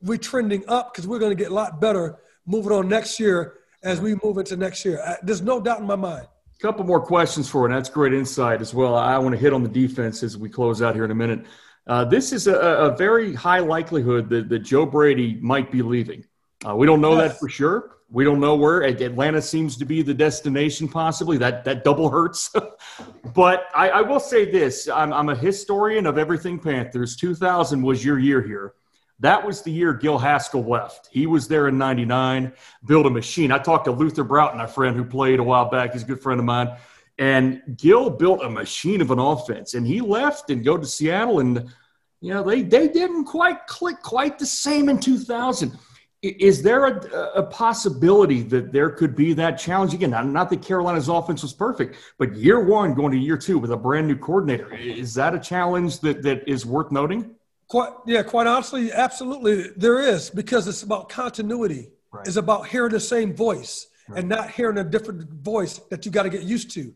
we're 0.00 0.16
trending 0.16 0.64
up 0.68 0.92
because 0.92 1.06
we're 1.06 1.18
going 1.18 1.36
to 1.36 1.42
get 1.42 1.50
a 1.50 1.54
lot 1.54 1.80
better 1.80 2.18
moving 2.46 2.72
on 2.72 2.88
next 2.88 3.20
year 3.20 3.58
as 3.82 4.00
we 4.00 4.14
move 4.22 4.38
into 4.38 4.56
next 4.56 4.84
year. 4.84 5.02
I, 5.02 5.16
there's 5.22 5.42
no 5.42 5.60
doubt 5.60 5.80
in 5.80 5.86
my 5.86 5.96
mind. 5.96 6.28
Couple 6.62 6.84
more 6.84 7.00
questions 7.00 7.50
for 7.50 7.62
you, 7.62 7.64
and 7.64 7.74
that's 7.74 7.88
great 7.88 8.14
insight 8.14 8.60
as 8.60 8.72
well. 8.72 8.94
I 8.94 9.18
want 9.18 9.34
to 9.34 9.36
hit 9.36 9.52
on 9.52 9.64
the 9.64 9.68
defense 9.68 10.22
as 10.22 10.38
we 10.38 10.48
close 10.48 10.80
out 10.80 10.94
here 10.94 11.04
in 11.04 11.10
a 11.10 11.14
minute. 11.14 11.44
Uh, 11.88 12.04
this 12.04 12.32
is 12.32 12.46
a, 12.46 12.54
a, 12.54 12.96
very 12.96 13.34
high 13.34 13.58
likelihood 13.58 14.28
that, 14.28 14.48
that 14.48 14.60
Joe 14.60 14.86
Brady 14.86 15.40
might 15.40 15.72
be 15.72 15.82
leaving. 15.82 16.24
Uh, 16.64 16.76
we 16.76 16.86
don't 16.86 17.00
know 17.00 17.16
yes. 17.16 17.32
that 17.32 17.40
for 17.40 17.48
sure. 17.48 17.96
We 18.10 18.22
don't 18.22 18.38
know 18.38 18.54
where 18.54 18.82
Atlanta 18.82 19.42
seems 19.42 19.76
to 19.78 19.84
be 19.84 20.02
the 20.02 20.14
destination. 20.14 20.86
Possibly 20.86 21.36
that 21.38 21.64
that 21.64 21.82
double 21.82 22.08
hurts. 22.08 22.54
but 23.34 23.66
I, 23.74 23.88
I, 23.88 24.02
will 24.02 24.20
say 24.20 24.48
this: 24.48 24.88
I'm, 24.88 25.12
I'm 25.12 25.30
a 25.30 25.34
historian 25.34 26.06
of 26.06 26.16
everything 26.16 26.60
Panthers. 26.60 27.16
2000 27.16 27.82
was 27.82 28.04
your 28.04 28.20
year 28.20 28.40
here. 28.40 28.74
That 29.22 29.46
was 29.46 29.62
the 29.62 29.70
year 29.70 29.94
Gil 29.94 30.18
Haskell 30.18 30.64
left. 30.64 31.08
He 31.12 31.28
was 31.28 31.46
there 31.46 31.68
in 31.68 31.78
99, 31.78 32.52
built 32.84 33.06
a 33.06 33.10
machine. 33.10 33.52
I 33.52 33.58
talked 33.58 33.84
to 33.84 33.92
Luther 33.92 34.24
Broughton, 34.24 34.60
a 34.60 34.66
friend 34.66 34.96
who 34.96 35.04
played 35.04 35.38
a 35.38 35.44
while 35.44 35.70
back. 35.70 35.92
He's 35.92 36.02
a 36.02 36.06
good 36.06 36.20
friend 36.20 36.40
of 36.40 36.44
mine. 36.44 36.76
And 37.18 37.62
Gil 37.76 38.10
built 38.10 38.42
a 38.42 38.50
machine 38.50 39.00
of 39.00 39.12
an 39.12 39.20
offense. 39.20 39.74
And 39.74 39.86
he 39.86 40.00
left 40.00 40.50
and 40.50 40.64
go 40.64 40.76
to 40.76 40.84
Seattle. 40.84 41.38
And, 41.38 41.72
you 42.20 42.34
know, 42.34 42.42
they, 42.42 42.62
they 42.62 42.88
didn't 42.88 43.26
quite 43.26 43.64
click 43.68 44.02
quite 44.02 44.40
the 44.40 44.46
same 44.46 44.88
in 44.88 44.98
2000. 44.98 45.78
Is 46.22 46.60
there 46.60 46.86
a, 46.86 47.06
a 47.36 47.42
possibility 47.44 48.42
that 48.42 48.72
there 48.72 48.90
could 48.90 49.14
be 49.14 49.34
that 49.34 49.52
challenge 49.52 49.94
again? 49.94 50.10
Not 50.32 50.50
that 50.50 50.62
Carolina's 50.62 51.06
offense 51.06 51.42
was 51.42 51.52
perfect, 51.52 51.94
but 52.18 52.34
year 52.34 52.58
one 52.58 52.92
going 52.92 53.12
to 53.12 53.18
year 53.18 53.36
two 53.36 53.60
with 53.60 53.70
a 53.70 53.76
brand 53.76 54.08
new 54.08 54.16
coordinator. 54.16 54.74
Is 54.74 55.14
that 55.14 55.32
a 55.32 55.38
challenge 55.38 56.00
that, 56.00 56.22
that 56.24 56.48
is 56.48 56.66
worth 56.66 56.90
noting? 56.90 57.36
Quite, 57.72 57.92
yeah, 58.04 58.22
quite 58.22 58.46
honestly, 58.46 58.92
absolutely, 58.92 59.70
there 59.78 59.98
is 59.98 60.28
because 60.28 60.68
it's 60.68 60.82
about 60.82 61.08
continuity. 61.08 61.88
Right. 62.12 62.26
It's 62.26 62.36
about 62.36 62.66
hearing 62.66 62.92
the 62.92 63.00
same 63.00 63.34
voice 63.34 63.86
right. 64.10 64.18
and 64.18 64.28
not 64.28 64.50
hearing 64.50 64.76
a 64.76 64.84
different 64.84 65.26
voice 65.30 65.80
that 65.88 66.04
you 66.04 66.12
got 66.12 66.24
to 66.24 66.28
get 66.28 66.42
used 66.42 66.72
to. 66.72 66.92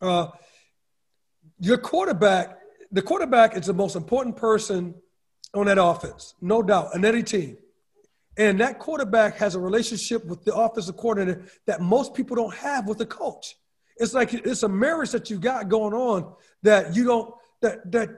Uh, 0.00 0.28
your 1.60 1.76
quarterback, 1.76 2.56
the 2.90 3.02
quarterback 3.02 3.54
is 3.54 3.66
the 3.66 3.74
most 3.74 3.96
important 3.96 4.34
person 4.36 4.94
on 5.52 5.66
that 5.66 5.76
offense, 5.76 6.32
no 6.40 6.62
doubt, 6.62 6.94
on 6.94 7.04
any 7.04 7.22
team. 7.22 7.58
And 8.38 8.58
that 8.60 8.78
quarterback 8.78 9.36
has 9.36 9.54
a 9.56 9.60
relationship 9.60 10.24
with 10.24 10.42
the 10.42 10.54
offensive 10.54 10.96
coordinator 10.96 11.44
that 11.66 11.82
most 11.82 12.14
people 12.14 12.34
don't 12.34 12.54
have 12.54 12.88
with 12.88 12.96
the 12.96 13.04
coach. 13.04 13.56
It's 13.98 14.14
like 14.14 14.32
it's 14.32 14.62
a 14.62 14.70
marriage 14.70 15.10
that 15.10 15.28
you've 15.28 15.42
got 15.42 15.68
going 15.68 15.92
on 15.92 16.32
that 16.62 16.96
you 16.96 17.04
don't 17.04 17.34
that 17.60 17.92
that 17.92 18.08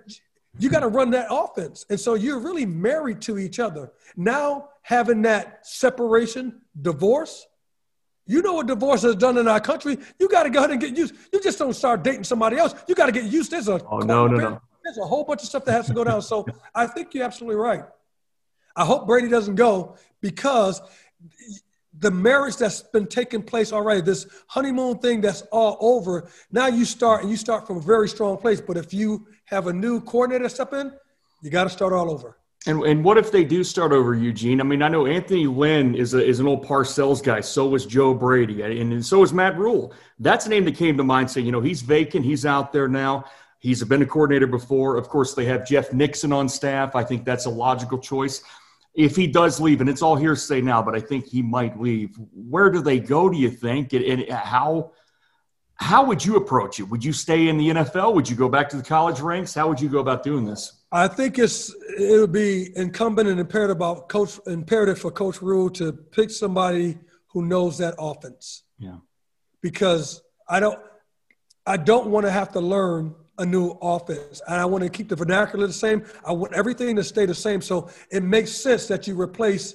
you 0.59 0.71
got 0.71 0.81
to 0.81 0.89
run 0.89 1.11
that 1.11 1.27
offense. 1.31 1.85
And 1.91 1.99
so 1.99 2.15
you're 2.15 2.39
really 2.39 2.67
married 2.67 3.21
to 3.23 3.39
each 3.39 3.59
other. 3.59 3.93
Now, 4.17 4.71
having 4.83 5.23
that 5.23 5.67
separation, 5.67 6.61
divorce, 6.81 7.47
you 8.27 8.43
know 8.43 8.55
what 8.55 8.67
divorce 8.67 9.03
has 9.03 9.17
done 9.17 9.39
in 9.39 9.47
our 9.47 9.61
country. 9.61 9.99
You 10.19 10.29
got 10.29 10.45
to 10.45 10.51
go 10.51 10.59
ahead 10.59 10.71
and 10.71 10.81
get 10.81 10.97
used. 10.97 11.15
You 11.33 11.41
just 11.41 11.59
don't 11.59 11.75
start 11.75 12.03
dating 12.03 12.25
somebody 12.25 12.57
else. 12.57 12.75
You 12.89 12.95
got 12.95 13.07
to 13.07 13.13
get 13.13 13.25
used. 13.25 13.53
There's 13.53 13.69
a 13.69 13.81
oh, 13.89 13.99
no, 13.99 14.27
no, 14.27 14.37
no. 14.37 14.61
There's 14.83 14.99
a 14.99 15.07
whole 15.07 15.25
bunch 15.25 15.43
of 15.43 15.49
stuff 15.49 15.65
that 15.65 15.73
has 15.73 15.87
to 15.87 15.95
go 15.95 16.05
down. 16.05 16.23
So 16.23 16.47
I 16.75 16.87
think 16.87 17.15
you're 17.15 17.25
absolutely 17.25 17.57
right. 17.57 17.85
I 18.75 18.85
hope 18.85 19.07
Brady 19.07 19.29
doesn't 19.29 19.55
go 19.55 19.97
because 20.21 20.81
the 21.99 22.11
marriage 22.11 22.57
that's 22.57 22.83
been 22.83 23.07
taking 23.07 23.43
place 23.43 23.73
already, 23.73 24.01
this 24.01 24.27
honeymoon 24.49 24.99
thing 24.99 25.21
that's 25.21 25.43
all 25.53 25.79
over. 25.81 26.29
Now 26.53 26.67
you 26.67 26.85
start 26.85 27.23
and 27.23 27.31
you 27.31 27.37
start 27.37 27.67
from 27.67 27.79
a 27.79 27.81
very 27.81 28.09
strong 28.09 28.37
place. 28.37 28.61
But 28.61 28.77
if 28.77 28.93
you 28.93 29.27
have 29.47 29.67
a 29.67 29.73
new 29.73 30.01
coordinator 30.01 30.49
step 30.49 30.73
in, 30.73 30.93
you 31.43 31.51
got 31.51 31.65
to 31.65 31.71
start 31.71 31.93
all 31.93 32.11
over. 32.11 32.39
And, 32.67 32.83
and 32.83 33.05
what 33.05 33.17
if 33.17 33.31
they 33.31 33.45
do 33.45 33.63
start 33.63 33.93
over, 33.93 34.15
Eugene? 34.15 34.61
I 34.61 34.65
mean, 34.65 34.83
I 34.83 34.89
know 34.89 35.07
Anthony 35.07 35.47
Lynn 35.47 35.95
is, 35.95 36.15
a, 36.15 36.25
is 36.25 36.41
an 36.41 36.49
old 36.49 36.67
Parcells 36.67 37.23
guy. 37.23 37.41
So 37.41 37.69
was 37.69 37.87
Joe 37.87 38.13
Brady. 38.13 38.63
And, 38.63 38.93
and 38.93 39.07
so 39.07 39.23
is 39.23 39.33
Matt 39.33 39.57
Rhule. 39.57 39.95
That's 40.19 40.47
a 40.47 40.49
name 40.49 40.65
that 40.65 40.77
came 40.77 40.97
to 40.97 41.05
mind 41.05 41.31
saying, 41.31 41.47
you 41.47 41.53
know, 41.53 41.61
he's 41.61 41.83
vacant. 41.83 42.25
He's 42.25 42.45
out 42.45 42.73
there 42.73 42.89
now. 42.89 43.25
He's 43.61 43.85
been 43.85 44.03
a 44.03 44.07
coordinator 44.07 44.49
before. 44.49 44.97
Of 44.97 45.09
course, 45.09 45.35
they 45.35 45.45
have 45.45 45.67
Jeff 45.67 45.93
Nixon 45.93 46.33
on 46.33 46.49
staff. 46.49 46.97
I 46.97 47.05
think 47.05 47.25
that's 47.25 47.47
a 47.47 47.51
logical 47.51 47.99
choice. 47.99 48.43
If 48.95 49.15
he 49.15 49.29
does 49.29 49.61
leave, 49.61 49.81
and 49.81 49.89
it's 49.89 50.03
all 50.03 50.17
hearsay 50.17 50.61
now, 50.61 50.83
but 50.83 50.97
I 50.97 51.01
think 51.01 51.27
he 51.27 51.43
might 51.43 51.81
leave, 51.81 52.17
where 52.33 52.71
do 52.71 52.81
they 52.81 52.99
go, 52.99 53.29
do 53.29 53.37
you 53.37 53.51
think? 53.51 53.93
And, 53.93 54.05
and 54.05 54.29
how– 54.31 54.91
how 55.79 56.05
would 56.05 56.25
you 56.25 56.37
approach 56.37 56.81
it? 56.81 56.85
Would 56.85 57.05
you 57.05 57.13
stay 57.13 57.49
in 57.49 57.59
the 57.59 57.69
NFL? 57.69 58.15
Would 58.15 58.29
you 58.29 58.37
go 58.37 58.49
back 58.49 58.69
to 58.71 58.77
the 58.77 58.83
college 58.83 59.21
ranks? 59.21 59.55
How 59.55 59.69
would 59.69 59.81
you 59.81 59.89
go 59.89 59.99
about 59.99 60.23
doing 60.23 60.45
this? 60.45 60.85
I 60.91 61.09
think 61.09 61.39
it's 61.39 61.75
it 61.99 62.19
would 62.19 62.33
be 62.33 62.77
incumbent 62.77 63.29
and 63.29 63.39
imperative 63.39 63.77
about 63.77 64.09
coach 64.09 64.39
imperative 64.47 64.99
for 64.99 65.11
Coach 65.11 65.43
Rhule 65.43 65.69
to 65.71 65.93
pick 65.93 66.31
somebody 66.31 66.99
who 67.29 67.45
knows 67.45 67.79
that 67.79 67.95
offense. 67.99 68.63
Yeah. 68.79 68.97
Because 69.61 70.23
I 70.49 70.61
don't 70.61 70.79
I 71.67 71.77
don't 71.77 72.09
want 72.09 72.25
to 72.25 72.33
have 72.33 72.53
to 72.53 72.61
learn 72.61 73.15
a 73.39 73.45
new 73.45 73.77
offense. 73.83 74.41
And 74.47 74.59
I 74.59 74.65
want 74.65 74.85
to 74.85 74.89
keep 74.89 75.09
the 75.11 75.17
vernacular 75.17 75.67
the 75.67 75.73
same. 75.73 76.07
I 76.25 76.33
want 76.33 76.55
everything 76.55 76.97
to 76.97 77.05
stay 77.05 77.27
the 77.27 77.35
same. 77.35 77.61
So 77.61 77.91
it 78.11 78.23
makes 78.23 78.53
sense 78.53 78.87
that 78.89 79.07
you 79.07 79.21
replace 79.21 79.75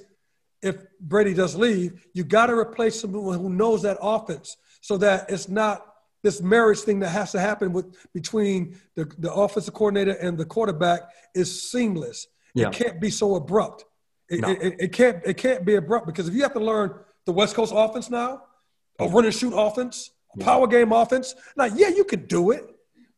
if 0.62 0.76
Brady 1.00 1.34
does 1.34 1.54
leave, 1.54 2.06
you 2.12 2.24
got 2.24 2.46
to 2.46 2.54
replace 2.54 3.00
someone 3.00 3.38
who 3.38 3.50
knows 3.50 3.82
that 3.82 3.98
offense 4.00 4.56
so 4.80 4.96
that 4.98 5.30
it's 5.30 5.48
not 5.48 5.91
this 6.22 6.40
marriage 6.40 6.80
thing 6.80 7.00
that 7.00 7.08
has 7.08 7.32
to 7.32 7.40
happen 7.40 7.72
with 7.72 7.96
between 8.12 8.76
the, 8.94 9.04
the 9.18 9.32
offensive 9.32 9.74
coordinator 9.74 10.12
and 10.12 10.38
the 10.38 10.44
quarterback 10.44 11.02
is 11.34 11.70
seamless. 11.70 12.28
Yeah. 12.54 12.68
It 12.68 12.74
can't 12.74 13.00
be 13.00 13.10
so 13.10 13.34
abrupt. 13.34 13.84
It, 14.28 14.40
no. 14.40 14.50
it, 14.50 14.76
it, 14.78 14.92
can't 14.92 15.20
it 15.26 15.36
can't 15.36 15.64
be 15.64 15.74
abrupt 15.74 16.06
because 16.06 16.28
if 16.28 16.34
you 16.34 16.42
have 16.42 16.54
to 16.54 16.60
learn 16.60 16.94
the 17.26 17.32
West 17.32 17.54
Coast 17.54 17.72
offense 17.74 18.08
now, 18.08 18.42
a 18.98 19.08
run 19.08 19.24
and 19.24 19.34
shoot 19.34 19.52
offense, 19.54 20.10
a 20.34 20.38
yeah. 20.38 20.44
power 20.44 20.66
game 20.66 20.92
offense, 20.92 21.34
now 21.56 21.64
yeah, 21.64 21.88
you 21.88 22.04
could 22.04 22.28
do 22.28 22.50
it, 22.50 22.64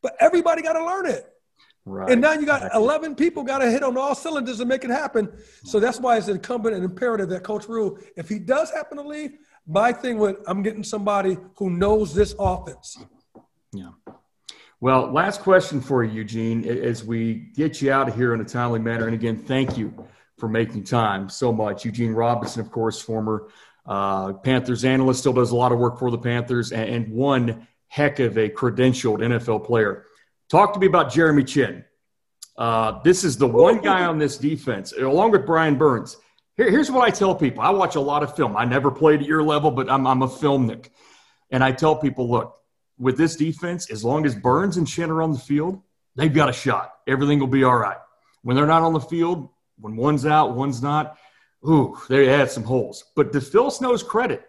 but 0.02 0.16
everybody 0.20 0.62
got 0.62 0.72
to 0.74 0.85
learn 0.85 1.06
it. 1.06 1.31
Right. 1.86 2.10
And 2.10 2.20
now 2.22 2.32
you 2.32 2.47
got 2.47 2.62
exactly. 2.62 2.82
11 2.82 3.14
people 3.14 3.43
got 3.43 3.59
to 3.59 3.70
hit 3.70 3.82
on 3.82 3.98
all 3.98 4.14
cylinders 4.14 4.60
and 4.60 4.68
make 4.68 4.85
it 4.85 4.90
happen. 4.90 5.31
So 5.64 5.78
that's 5.78 6.01
why 6.01 6.16
it's 6.16 6.28
incumbent 6.28 6.74
and 6.74 6.82
imperative 6.82 7.28
that 7.28 7.43
Coach 7.43 7.68
Rhule, 7.68 7.98
if 8.16 8.26
he 8.26 8.39
does 8.39 8.70
happen 8.70 8.97
to 8.97 9.06
leave, 9.06 9.32
my 9.66 9.93
thing 9.93 10.19
with 10.19 10.39
I'm 10.47 10.62
getting 10.62 10.85
somebody 10.85 11.36
who 11.57 11.70
knows 11.70 12.15
this 12.15 12.35
offense. 12.39 12.99
Yeah. 13.73 13.91
Well, 14.81 15.11
last 15.11 15.41
question 15.41 15.81
for 15.81 16.05
you, 16.05 16.12
Eugene, 16.12 16.65
as 16.65 17.05
we 17.05 17.51
get 17.55 17.81
you 17.81 17.91
out 17.91 18.09
of 18.09 18.15
here 18.15 18.35
in 18.35 18.41
a 18.41 18.45
timely 18.45 18.81
manner. 18.81 19.07
And 19.07 19.15
again, 19.15 19.39
thank 19.39 19.78
you 19.78 20.07
for 20.36 20.49
making 20.49 20.85
time 20.85 21.28
so 21.28 21.53
much. 21.53 21.85
Eugene 21.85 22.12
Robinson, 22.12 22.61
of 22.61 22.70
course, 22.70 23.01
former 23.01 23.49
uh, 23.86 24.35
Panthers 24.35 24.85
analyst, 24.85 25.20
still 25.20 25.32
does 25.32 25.53
a 25.53 25.57
lot 25.57 25.73
of 25.73 25.78
work 25.78 25.99
for 25.99 26.11
the 26.11 26.19
Panthers, 26.19 26.73
and, 26.73 26.89
and 26.89 27.09
one 27.12 27.66
heck 27.89 28.19
of 28.19 28.36
a 28.36 28.49
credentialed 28.49 29.20
NFL 29.20 29.65
player. 29.65 30.05
Talk 30.51 30.73
to 30.74 30.81
me 30.81 30.86
about 30.86 31.12
Jeremy 31.12 31.45
Chinn. 31.45 31.85
Uh, 32.57 33.01
this 33.03 33.24
is 33.24 33.36
the 33.36 33.47
one 33.47 33.78
guy 33.78 34.05
on 34.05 34.19
this 34.19 34.36
defense, 34.36 34.93
along 34.93 35.31
with 35.31 35.47
Brian 35.47 35.77
Burns, 35.77 36.16
here, 36.56 36.70
here's 36.70 36.90
what 36.90 37.06
I 37.06 37.10
tell 37.10 37.35
people. 37.35 37.62
I 37.62 37.70
watch 37.70 37.97
a 37.97 38.01
lot 38.01 38.22
of 38.22 38.36
film. 38.36 38.56
I 38.56 38.64
never 38.64 38.90
played 38.90 39.20
at 39.20 39.26
your 39.26 39.43
level, 39.43 39.70
but 39.70 39.90
I'm, 39.90 40.06
I'm 40.06 40.22
a 40.22 40.28
film 40.28 40.66
nick. 40.66 40.93
And 41.51 41.62
I 41.62 41.72
tell 41.72 41.97
people, 41.97 42.31
look, 42.31 42.56
with 42.98 43.16
this 43.16 43.36
defense, 43.36 43.90
as 43.90 44.05
long 44.05 44.24
as 44.24 44.35
Burns 44.35 44.76
and 44.76 44.86
Chinn 44.86 45.10
are 45.10 45.22
on 45.22 45.32
the 45.32 45.39
field, 45.39 45.81
they've 46.16 46.32
got 46.32 46.48
a 46.48 46.52
shot. 46.52 46.93
Everything 47.06 47.39
will 47.39 47.47
be 47.47 47.64
all 47.64 47.76
right. 47.76 47.98
When 48.43 48.56
they're 48.56 48.66
not 48.66 48.82
on 48.82 48.93
the 48.93 49.01
field, 49.01 49.48
when 49.78 49.97
one's 49.97 50.26
out, 50.26 50.55
one's 50.55 50.82
not, 50.82 51.18
ooh, 51.68 51.98
they 52.09 52.26
had 52.26 52.51
some 52.51 52.62
holes. 52.62 53.05
But 53.16 53.32
to 53.32 53.40
Phil 53.40 53.70
Snow's 53.70 54.02
credit, 54.02 54.44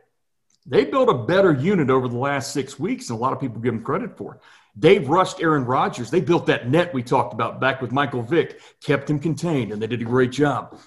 they 0.65 0.85
built 0.85 1.09
a 1.09 1.25
better 1.25 1.53
unit 1.53 1.89
over 1.89 2.07
the 2.07 2.17
last 2.17 2.53
six 2.53 2.79
weeks 2.79 3.09
and 3.09 3.17
a 3.17 3.21
lot 3.21 3.33
of 3.33 3.39
people 3.39 3.61
give 3.61 3.73
them 3.73 3.83
credit 3.83 4.17
for. 4.17 4.39
They've 4.75 5.07
rushed 5.07 5.41
Aaron 5.41 5.65
Rodgers. 5.65 6.11
They 6.11 6.21
built 6.21 6.47
that 6.47 6.69
net 6.69 6.93
we 6.93 7.01
talked 7.01 7.33
about 7.33 7.61
back 7.61 7.81
with 7.81 7.91
Michael 7.91 8.23
Vick, 8.23 8.59
kept 8.83 9.09
him 9.09 9.19
contained, 9.19 9.71
and 9.71 9.81
they 9.81 9.87
did 9.87 10.01
a 10.01 10.05
great 10.05 10.31
job. 10.31 10.77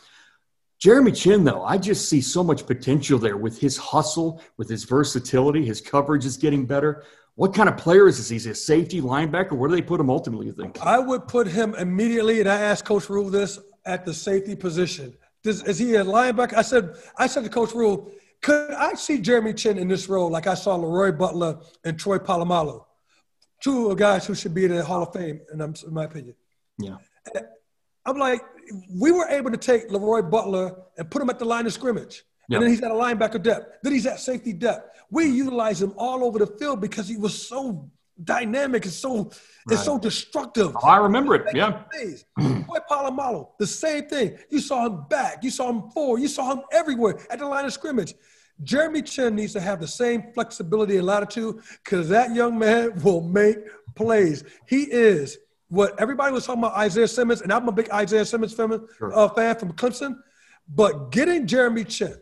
Jeremy 0.79 1.13
Chinn, 1.13 1.45
though, 1.45 1.65
I 1.65 1.77
just 1.77 2.09
see 2.09 2.21
so 2.21 2.45
much 2.45 2.67
potential 2.67 3.19
there 3.19 3.37
with 3.37 3.59
his 3.59 3.77
hustle, 3.77 4.41
with 4.57 4.69
his 4.69 4.85
versatility. 4.85 5.65
His 5.65 5.81
coverage 5.81 6.25
is 6.25 6.37
getting 6.37 6.67
better. 6.67 7.05
What 7.35 7.55
kind 7.55 7.69
of 7.69 7.77
player 7.77 8.09
is 8.09 8.19
this? 8.19 8.29
He's 8.29 8.47
a 8.47 8.55
safety 8.55 9.01
linebacker. 9.01 9.53
Where 9.53 9.69
do 9.69 9.75
they 9.75 9.83
put 9.83 10.01
him 10.01 10.11
ultimately, 10.11 10.47
you 10.47 10.53
think? 10.53 10.81
I 10.81 10.99
would 10.99 11.27
put 11.27 11.49
him 11.49 11.75
immediately, 11.75 12.41
and 12.41 12.49
I 12.49 12.61
asked 12.61 12.85
Coach 12.85 13.09
Rhule 13.09 13.31
this 13.31 13.59
at 13.87 14.05
the 14.05 14.15
safety 14.15 14.55
position. 14.55 15.17
Does, 15.43 15.63
is 15.65 15.79
he 15.79 15.95
a 15.95 16.05
linebacker? 16.05 16.55
I 16.55 16.63
said, 16.63 16.97
I 17.17 17.27
said 17.27 17.45
to 17.45 17.51
Coach 17.51 17.73
Rhule, 17.73 18.13
could 18.41 18.73
I 18.73 18.95
see 18.95 19.21
Jeremy 19.21 19.55
Chinn 19.55 19.79
in 19.79 19.89
this 19.89 20.09
role 20.09 20.31
like 20.31 20.47
I 20.47 20.55
saw 20.55 20.77
Leroy 20.77 21.13
Butler 21.13 21.59
and 21.85 21.99
Troy 21.99 22.19
Polamalu? 22.19 22.85
two 23.61 23.95
guys 23.97 24.27
who 24.27 24.35
should 24.35 24.55
be 24.55 24.65
in 24.65 24.75
the 24.75 24.85
Hall 24.85 25.03
of 25.03 25.13
Fame, 25.13 25.41
in 25.53 25.75
my 25.91 26.05
opinion. 26.05 26.35
Yeah. 26.79 26.97
I'm 28.09 28.19
like, 28.19 28.43
we 28.91 29.13
were 29.13 29.27
able 29.29 29.51
to 29.51 29.57
take 29.57 29.91
Leroy 29.91 30.23
Butler 30.23 30.75
and 30.97 31.11
put 31.11 31.21
him 31.21 31.31
at 31.31 31.39
the 31.39 31.45
line 31.45 31.67
of 31.67 31.73
scrimmage. 31.73 32.25
Yep. 32.49 32.57
And 32.57 32.63
then 32.63 32.71
he's 32.71 32.83
at 32.83 32.91
a 32.91 32.95
linebacker 32.95 33.43
depth. 33.43 33.79
Then 33.83 33.93
he's 33.93 34.07
at 34.07 34.19
safety 34.21 34.53
depth. 34.55 34.97
We 35.11 35.27
utilize 35.27 35.83
him 35.83 35.93
all 35.97 36.25
over 36.25 36.39
the 36.39 36.47
field 36.47 36.81
because 36.81 37.07
he 37.07 37.17
was 37.17 37.47
so 37.47 37.91
dynamic 38.25 38.85
and 38.85 38.93
so 38.93 39.25
right. 39.25 39.33
it's 39.71 39.85
so 39.85 39.99
destructive. 39.99 40.75
Oh, 40.83 40.89
I 40.89 40.97
remember 40.97 41.35
it. 41.35 41.55
Yeah. 41.55 41.83
Troy 42.39 42.79
Polamalu, 42.91 43.49
the 43.59 43.67
same 43.67 44.09
thing. 44.09 44.39
You 44.51 44.61
saw 44.61 44.87
him 44.87 45.05
back. 45.09 45.45
You 45.45 45.51
saw 45.51 45.69
him 45.69 45.91
forward. 45.91 46.21
You 46.21 46.29
saw 46.29 46.53
him 46.53 46.63
everywhere 46.73 47.19
at 47.31 47.39
the 47.39 47.47
line 47.47 47.67
of 47.67 47.73
scrimmage. 47.73 48.15
Jeremy 48.65 49.03
Chinn 49.03 49.37
needs 49.37 49.53
to 49.53 49.61
have 49.61 49.81
the 49.81 49.87
same 49.87 50.33
flexibility 50.33 50.97
and 50.97 51.07
latitude 51.07 51.61
because 51.85 52.09
that 52.09 52.35
young 52.35 52.59
man 52.59 53.01
will 53.03 53.21
make 53.21 53.59
plays. 53.95 54.43
He 54.67 54.83
is 54.83 55.39
what 55.69 56.01
everybody 56.01 56.33
was 56.33 56.47
talking 56.47 56.63
about 56.63 56.77
Isaiah 56.77 57.09
Simmons, 57.09 57.43
and 57.43 57.53
I'm 57.53 57.69
a 57.69 57.73
big 57.73 57.91
Isaiah 57.91 58.25
Simmons 58.25 58.55
fan, 58.55 58.81
sure. 58.97 59.17
uh, 59.17 59.29
fan 59.29 59.57
from 59.57 59.73
Clemson. 59.73 60.19
But 60.69 61.11
getting 61.13 61.47
Jeremy 61.47 61.85
Chinn, 61.85 62.17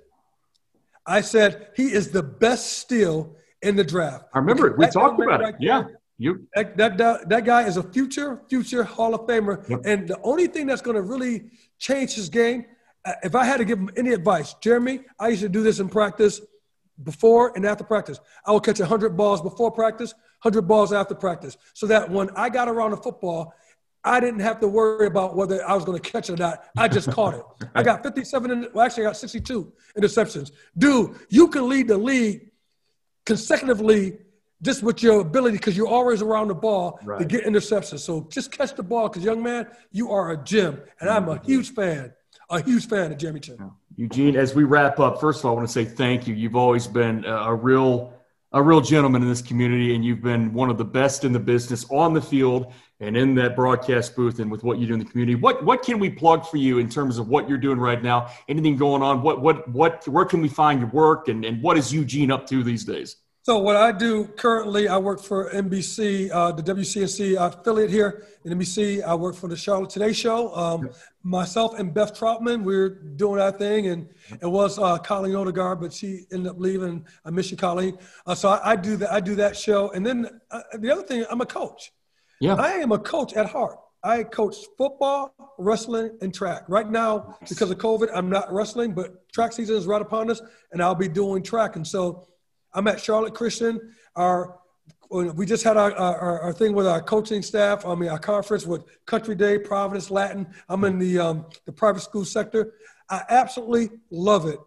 I 1.06 1.20
said 1.20 1.68
he 1.76 1.92
is 1.92 2.10
the 2.10 2.22
best 2.22 2.78
steal 2.78 3.36
in 3.62 3.76
the 3.76 3.84
draft. 3.84 4.26
I 4.34 4.38
remember 4.38 4.68
it. 4.68 4.78
We 4.78 4.86
talked 4.86 5.20
about 5.20 5.42
it. 5.42 5.54
yeah. 5.60 5.84
You 6.18 6.46
that, 6.54 6.78
that, 6.78 6.96
that, 6.96 7.28
that 7.28 7.44
guy 7.44 7.66
is 7.66 7.76
a 7.76 7.82
future 7.82 8.40
future 8.48 8.82
Hall 8.82 9.14
of 9.14 9.26
Famer, 9.26 9.68
yep. 9.68 9.80
and 9.84 10.08
the 10.08 10.18
only 10.22 10.46
thing 10.46 10.66
that's 10.66 10.80
going 10.80 10.94
to 10.94 11.02
really 11.02 11.50
change 11.78 12.14
his 12.14 12.30
game, 12.30 12.64
uh, 13.04 13.12
if 13.22 13.34
I 13.34 13.44
had 13.44 13.58
to 13.58 13.66
give 13.66 13.78
him 13.78 13.90
any 13.98 14.14
advice, 14.14 14.54
Jeremy, 14.54 15.00
I 15.20 15.28
used 15.28 15.42
to 15.42 15.50
do 15.50 15.62
this 15.62 15.78
in 15.78 15.90
practice, 15.90 16.40
before 17.02 17.52
and 17.54 17.66
after 17.66 17.84
practice. 17.84 18.20
I 18.44 18.52
would 18.52 18.64
catch 18.64 18.78
hundred 18.78 19.16
balls 19.16 19.42
before 19.42 19.70
practice, 19.70 20.14
hundred 20.40 20.62
balls 20.62 20.92
after 20.92 21.14
practice, 21.14 21.56
so 21.74 21.86
that 21.86 22.10
when 22.10 22.30
I 22.36 22.48
got 22.48 22.68
around 22.68 22.92
the 22.92 22.96
football, 22.98 23.54
I 24.06 24.20
didn't 24.20 24.40
have 24.40 24.60
to 24.60 24.68
worry 24.68 25.08
about 25.08 25.36
whether 25.36 25.68
I 25.68 25.74
was 25.74 25.84
going 25.84 26.00
to 26.00 26.10
catch 26.10 26.30
it 26.30 26.34
or 26.34 26.36
not. 26.36 26.64
I 26.76 26.86
just 26.86 27.10
caught 27.10 27.34
it. 27.34 27.42
I 27.74 27.82
got 27.82 28.04
57, 28.04 28.68
well, 28.72 28.86
actually, 28.86 29.04
I 29.04 29.08
got 29.08 29.16
62 29.16 29.72
interceptions. 29.98 30.52
Dude, 30.78 31.16
you 31.28 31.48
can 31.48 31.68
lead 31.68 31.88
the 31.88 31.98
league 31.98 32.52
consecutively 33.24 34.18
just 34.62 34.84
with 34.84 35.02
your 35.02 35.20
ability 35.20 35.56
because 35.56 35.76
you're 35.76 35.88
always 35.88 36.22
around 36.22 36.48
the 36.48 36.54
ball 36.54 37.00
right. 37.04 37.18
to 37.18 37.24
get 37.24 37.44
interceptions. 37.44 37.98
So 37.98 38.28
just 38.30 38.52
catch 38.52 38.74
the 38.74 38.82
ball 38.84 39.08
because, 39.08 39.24
young 39.24 39.42
man, 39.42 39.66
you 39.90 40.12
are 40.12 40.30
a 40.30 40.36
gem. 40.36 40.80
And 41.00 41.10
I'm 41.10 41.28
a 41.28 41.34
mm-hmm. 41.34 41.44
huge 41.44 41.74
fan, 41.74 42.12
a 42.48 42.62
huge 42.62 42.86
fan 42.86 43.10
of 43.10 43.18
Jeremy 43.18 43.40
Chinn. 43.40 43.70
Eugene, 43.96 44.36
as 44.36 44.54
we 44.54 44.62
wrap 44.62 45.00
up, 45.00 45.20
first 45.20 45.40
of 45.40 45.46
all, 45.46 45.52
I 45.52 45.54
want 45.56 45.68
to 45.68 45.72
say 45.72 45.84
thank 45.84 46.28
you. 46.28 46.34
You've 46.34 46.56
always 46.56 46.86
been 46.86 47.24
a 47.24 47.54
real 47.54 48.12
a 48.52 48.62
real 48.62 48.80
gentleman 48.80 49.22
in 49.22 49.28
this 49.28 49.42
community, 49.42 49.94
and 49.94 50.04
you've 50.04 50.22
been 50.22 50.52
one 50.52 50.70
of 50.70 50.78
the 50.78 50.84
best 50.84 51.24
in 51.24 51.32
the 51.32 51.38
business 51.38 51.84
on 51.90 52.14
the 52.14 52.20
field 52.20 52.72
and 53.00 53.16
in 53.16 53.34
that 53.34 53.54
broadcast 53.56 54.16
booth 54.16 54.38
and 54.38 54.50
with 54.50 54.62
what 54.62 54.78
you 54.78 54.86
do 54.86 54.94
in 54.94 54.98
the 54.98 55.04
community. 55.04 55.34
What 55.34 55.64
what 55.64 55.82
can 55.82 55.98
we 55.98 56.08
plug 56.08 56.46
for 56.46 56.56
you 56.56 56.78
in 56.78 56.88
terms 56.88 57.18
of 57.18 57.28
what 57.28 57.48
you're 57.48 57.58
doing 57.58 57.78
right 57.78 58.02
now? 58.02 58.30
Anything 58.48 58.76
going 58.76 59.02
on? 59.02 59.20
What 59.22 59.42
what 59.42 59.68
what 59.68 60.06
where 60.08 60.24
can 60.24 60.40
we 60.40 60.48
find 60.48 60.80
your 60.80 60.90
work 60.90 61.28
and, 61.28 61.44
and 61.44 61.62
what 61.62 61.76
is 61.76 61.92
Eugene 61.92 62.30
up 62.30 62.46
to 62.48 62.62
these 62.62 62.84
days? 62.84 63.16
So 63.46 63.58
what 63.58 63.76
I 63.76 63.92
do 63.92 64.24
currently, 64.24 64.88
I 64.88 64.98
work 64.98 65.22
for 65.22 65.52
NBC, 65.52 66.32
uh, 66.32 66.50
the 66.50 66.64
WCNC 66.64 67.36
affiliate 67.38 67.90
here 67.90 68.26
in 68.44 68.58
NBC. 68.58 69.04
I 69.04 69.14
work 69.14 69.36
for 69.36 69.46
the 69.46 69.56
Charlotte 69.56 69.88
Today 69.88 70.12
Show. 70.12 70.52
Um, 70.52 70.90
myself 71.22 71.78
and 71.78 71.94
Beth 71.94 72.12
Troutman, 72.12 72.64
we're 72.64 72.88
doing 72.88 73.40
our 73.40 73.52
thing, 73.52 73.86
and 73.86 74.08
it 74.42 74.48
was 74.48 74.80
uh, 74.80 74.98
Colleen 74.98 75.36
Odegaard, 75.36 75.80
but 75.80 75.92
she 75.92 76.26
ended 76.32 76.50
up 76.50 76.58
leaving. 76.58 77.06
I 77.24 77.30
miss 77.30 77.52
you, 77.52 77.56
Colleen. 77.56 77.98
Uh, 78.26 78.34
so 78.34 78.48
I, 78.48 78.72
I, 78.72 78.74
do 78.74 78.96
that. 78.96 79.12
I 79.12 79.20
do 79.20 79.36
that 79.36 79.56
show, 79.56 79.92
and 79.92 80.04
then 80.04 80.28
uh, 80.50 80.62
the 80.80 80.90
other 80.90 81.04
thing, 81.04 81.24
I'm 81.30 81.40
a 81.40 81.46
coach. 81.46 81.92
Yeah, 82.40 82.56
I 82.56 82.70
am 82.70 82.90
a 82.90 82.98
coach 82.98 83.34
at 83.34 83.46
heart. 83.46 83.78
I 84.02 84.24
coach 84.24 84.56
football, 84.76 85.32
wrestling, 85.56 86.18
and 86.20 86.34
track. 86.34 86.64
Right 86.66 86.90
now, 86.90 87.38
because 87.48 87.70
of 87.70 87.78
COVID, 87.78 88.08
I'm 88.12 88.28
not 88.28 88.52
wrestling, 88.52 88.92
but 88.92 89.32
track 89.32 89.52
season 89.52 89.76
is 89.76 89.86
right 89.86 90.02
upon 90.02 90.32
us, 90.32 90.42
and 90.72 90.82
I'll 90.82 90.96
be 90.96 91.06
doing 91.06 91.44
track. 91.44 91.76
And 91.76 91.86
so 91.86 92.26
I'm 92.76 92.86
at 92.86 93.00
Charlotte 93.00 93.34
Christian. 93.34 93.94
Our 94.14 94.58
we 95.08 95.46
just 95.46 95.62
had 95.62 95.76
our, 95.76 95.94
our, 95.94 96.40
our, 96.40 96.52
thing 96.52 96.74
with 96.74 96.86
our 96.86 97.00
coaching 97.00 97.40
staff. 97.40 97.86
I 97.86 97.94
mean, 97.94 98.08
our 98.08 98.18
conference 98.18 98.66
with 98.66 98.84
Country 99.06 99.36
Day, 99.36 99.56
Providence, 99.56 100.10
Latin. 100.10 100.48
I'm 100.68 100.82
in 100.82 100.98
the 100.98 101.18
um, 101.18 101.46
the 101.64 101.72
private 101.72 102.00
school 102.00 102.24
sector. 102.24 102.74
I 103.08 103.22
absolutely 103.28 103.96
love 104.10 104.46
it. 104.46 104.58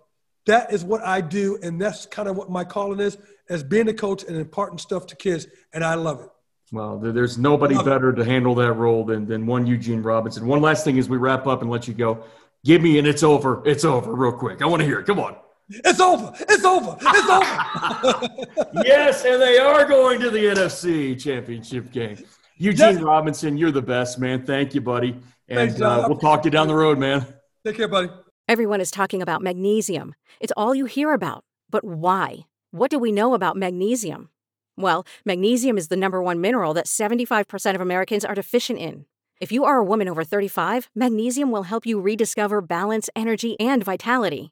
That 0.45 0.71
is 0.71 0.85
what 0.85 1.01
I 1.01 1.19
do, 1.19 1.59
and 1.61 1.79
that's 1.79 2.05
kind 2.05 2.29
of 2.29 2.37
what 2.37 2.49
my 2.49 2.63
calling 2.63 3.01
is, 3.01 3.17
as 3.49 3.63
being 3.63 3.89
a 3.89 3.93
coach 3.93 4.23
and 4.23 4.37
imparting 4.37 4.77
stuff 4.77 5.05
to 5.07 5.15
kids, 5.15 5.45
and 5.73 5.83
I 5.83 5.95
love 5.95 6.21
it. 6.21 6.29
Well, 6.71 6.97
there's 6.99 7.37
nobody 7.37 7.75
better 7.75 8.13
to 8.13 8.23
handle 8.23 8.55
that 8.55 8.73
role 8.73 9.03
than, 9.03 9.25
than 9.25 9.45
one 9.45 9.67
Eugene 9.67 10.01
Robinson. 10.01 10.47
One 10.47 10.61
last 10.61 10.85
thing 10.85 10.97
as 10.99 11.09
we 11.09 11.17
wrap 11.17 11.47
up 11.47 11.61
and 11.61 11.69
let 11.69 11.87
you 11.87 11.93
go. 11.93 12.23
Give 12.63 12.81
me 12.81 12.97
and 12.97 13.07
it's 13.07 13.23
over. 13.23 13.61
It's 13.65 13.83
over 13.83 14.13
real 14.13 14.31
quick. 14.31 14.61
I 14.61 14.67
want 14.67 14.81
to 14.81 14.85
hear 14.85 14.99
it. 14.99 15.05
Come 15.05 15.19
on. 15.19 15.35
It's 15.69 15.99
over. 15.99 16.33
It's 16.39 16.65
over. 16.65 16.97
It's 16.99 17.29
over. 17.29 18.61
yes, 18.85 19.23
and 19.23 19.41
they 19.41 19.59
are 19.59 19.85
going 19.85 20.19
to 20.21 20.31
the 20.31 20.45
NFC 20.45 21.19
Championship 21.19 21.91
game. 21.91 22.17
Eugene 22.57 22.95
yes. 22.95 23.01
Robinson, 23.01 23.57
you're 23.57 23.71
the 23.71 23.81
best, 23.81 24.19
man. 24.19 24.45
Thank 24.45 24.73
you, 24.73 24.81
buddy. 24.81 25.11
And 25.47 25.69
Thanks, 25.69 25.81
uh, 25.81 26.05
we'll 26.07 26.17
talk 26.17 26.41
to 26.43 26.47
you 26.47 26.51
down 26.51 26.67
the 26.67 26.75
road, 26.75 26.97
man. 26.97 27.25
Take 27.63 27.77
care, 27.77 27.87
buddy. 27.87 28.09
Everyone 28.47 28.81
is 28.81 28.91
talking 28.91 29.21
about 29.21 29.41
magnesium. 29.43 30.15
It's 30.39 30.53
all 30.57 30.73
you 30.73 30.85
hear 30.85 31.13
about. 31.13 31.43
But 31.69 31.83
why? 31.83 32.47
What 32.71 32.89
do 32.89 32.97
we 32.97 33.11
know 33.11 33.33
about 33.33 33.55
magnesium? 33.55 34.29
Well, 34.75 35.05
magnesium 35.23 35.77
is 35.77 35.89
the 35.89 35.97
number 35.97 36.21
one 36.21 36.41
mineral 36.41 36.73
that 36.73 36.85
75% 36.85 37.75
of 37.75 37.81
Americans 37.81 38.25
are 38.25 38.35
deficient 38.35 38.79
in. 38.79 39.05
If 39.39 39.51
you 39.51 39.65
are 39.65 39.77
a 39.77 39.83
woman 39.83 40.09
over 40.09 40.23
35, 40.23 40.89
magnesium 40.95 41.51
will 41.51 41.63
help 41.63 41.85
you 41.85 42.01
rediscover 42.01 42.59
balance, 42.59 43.09
energy, 43.15 43.59
and 43.59 43.83
vitality. 43.83 44.51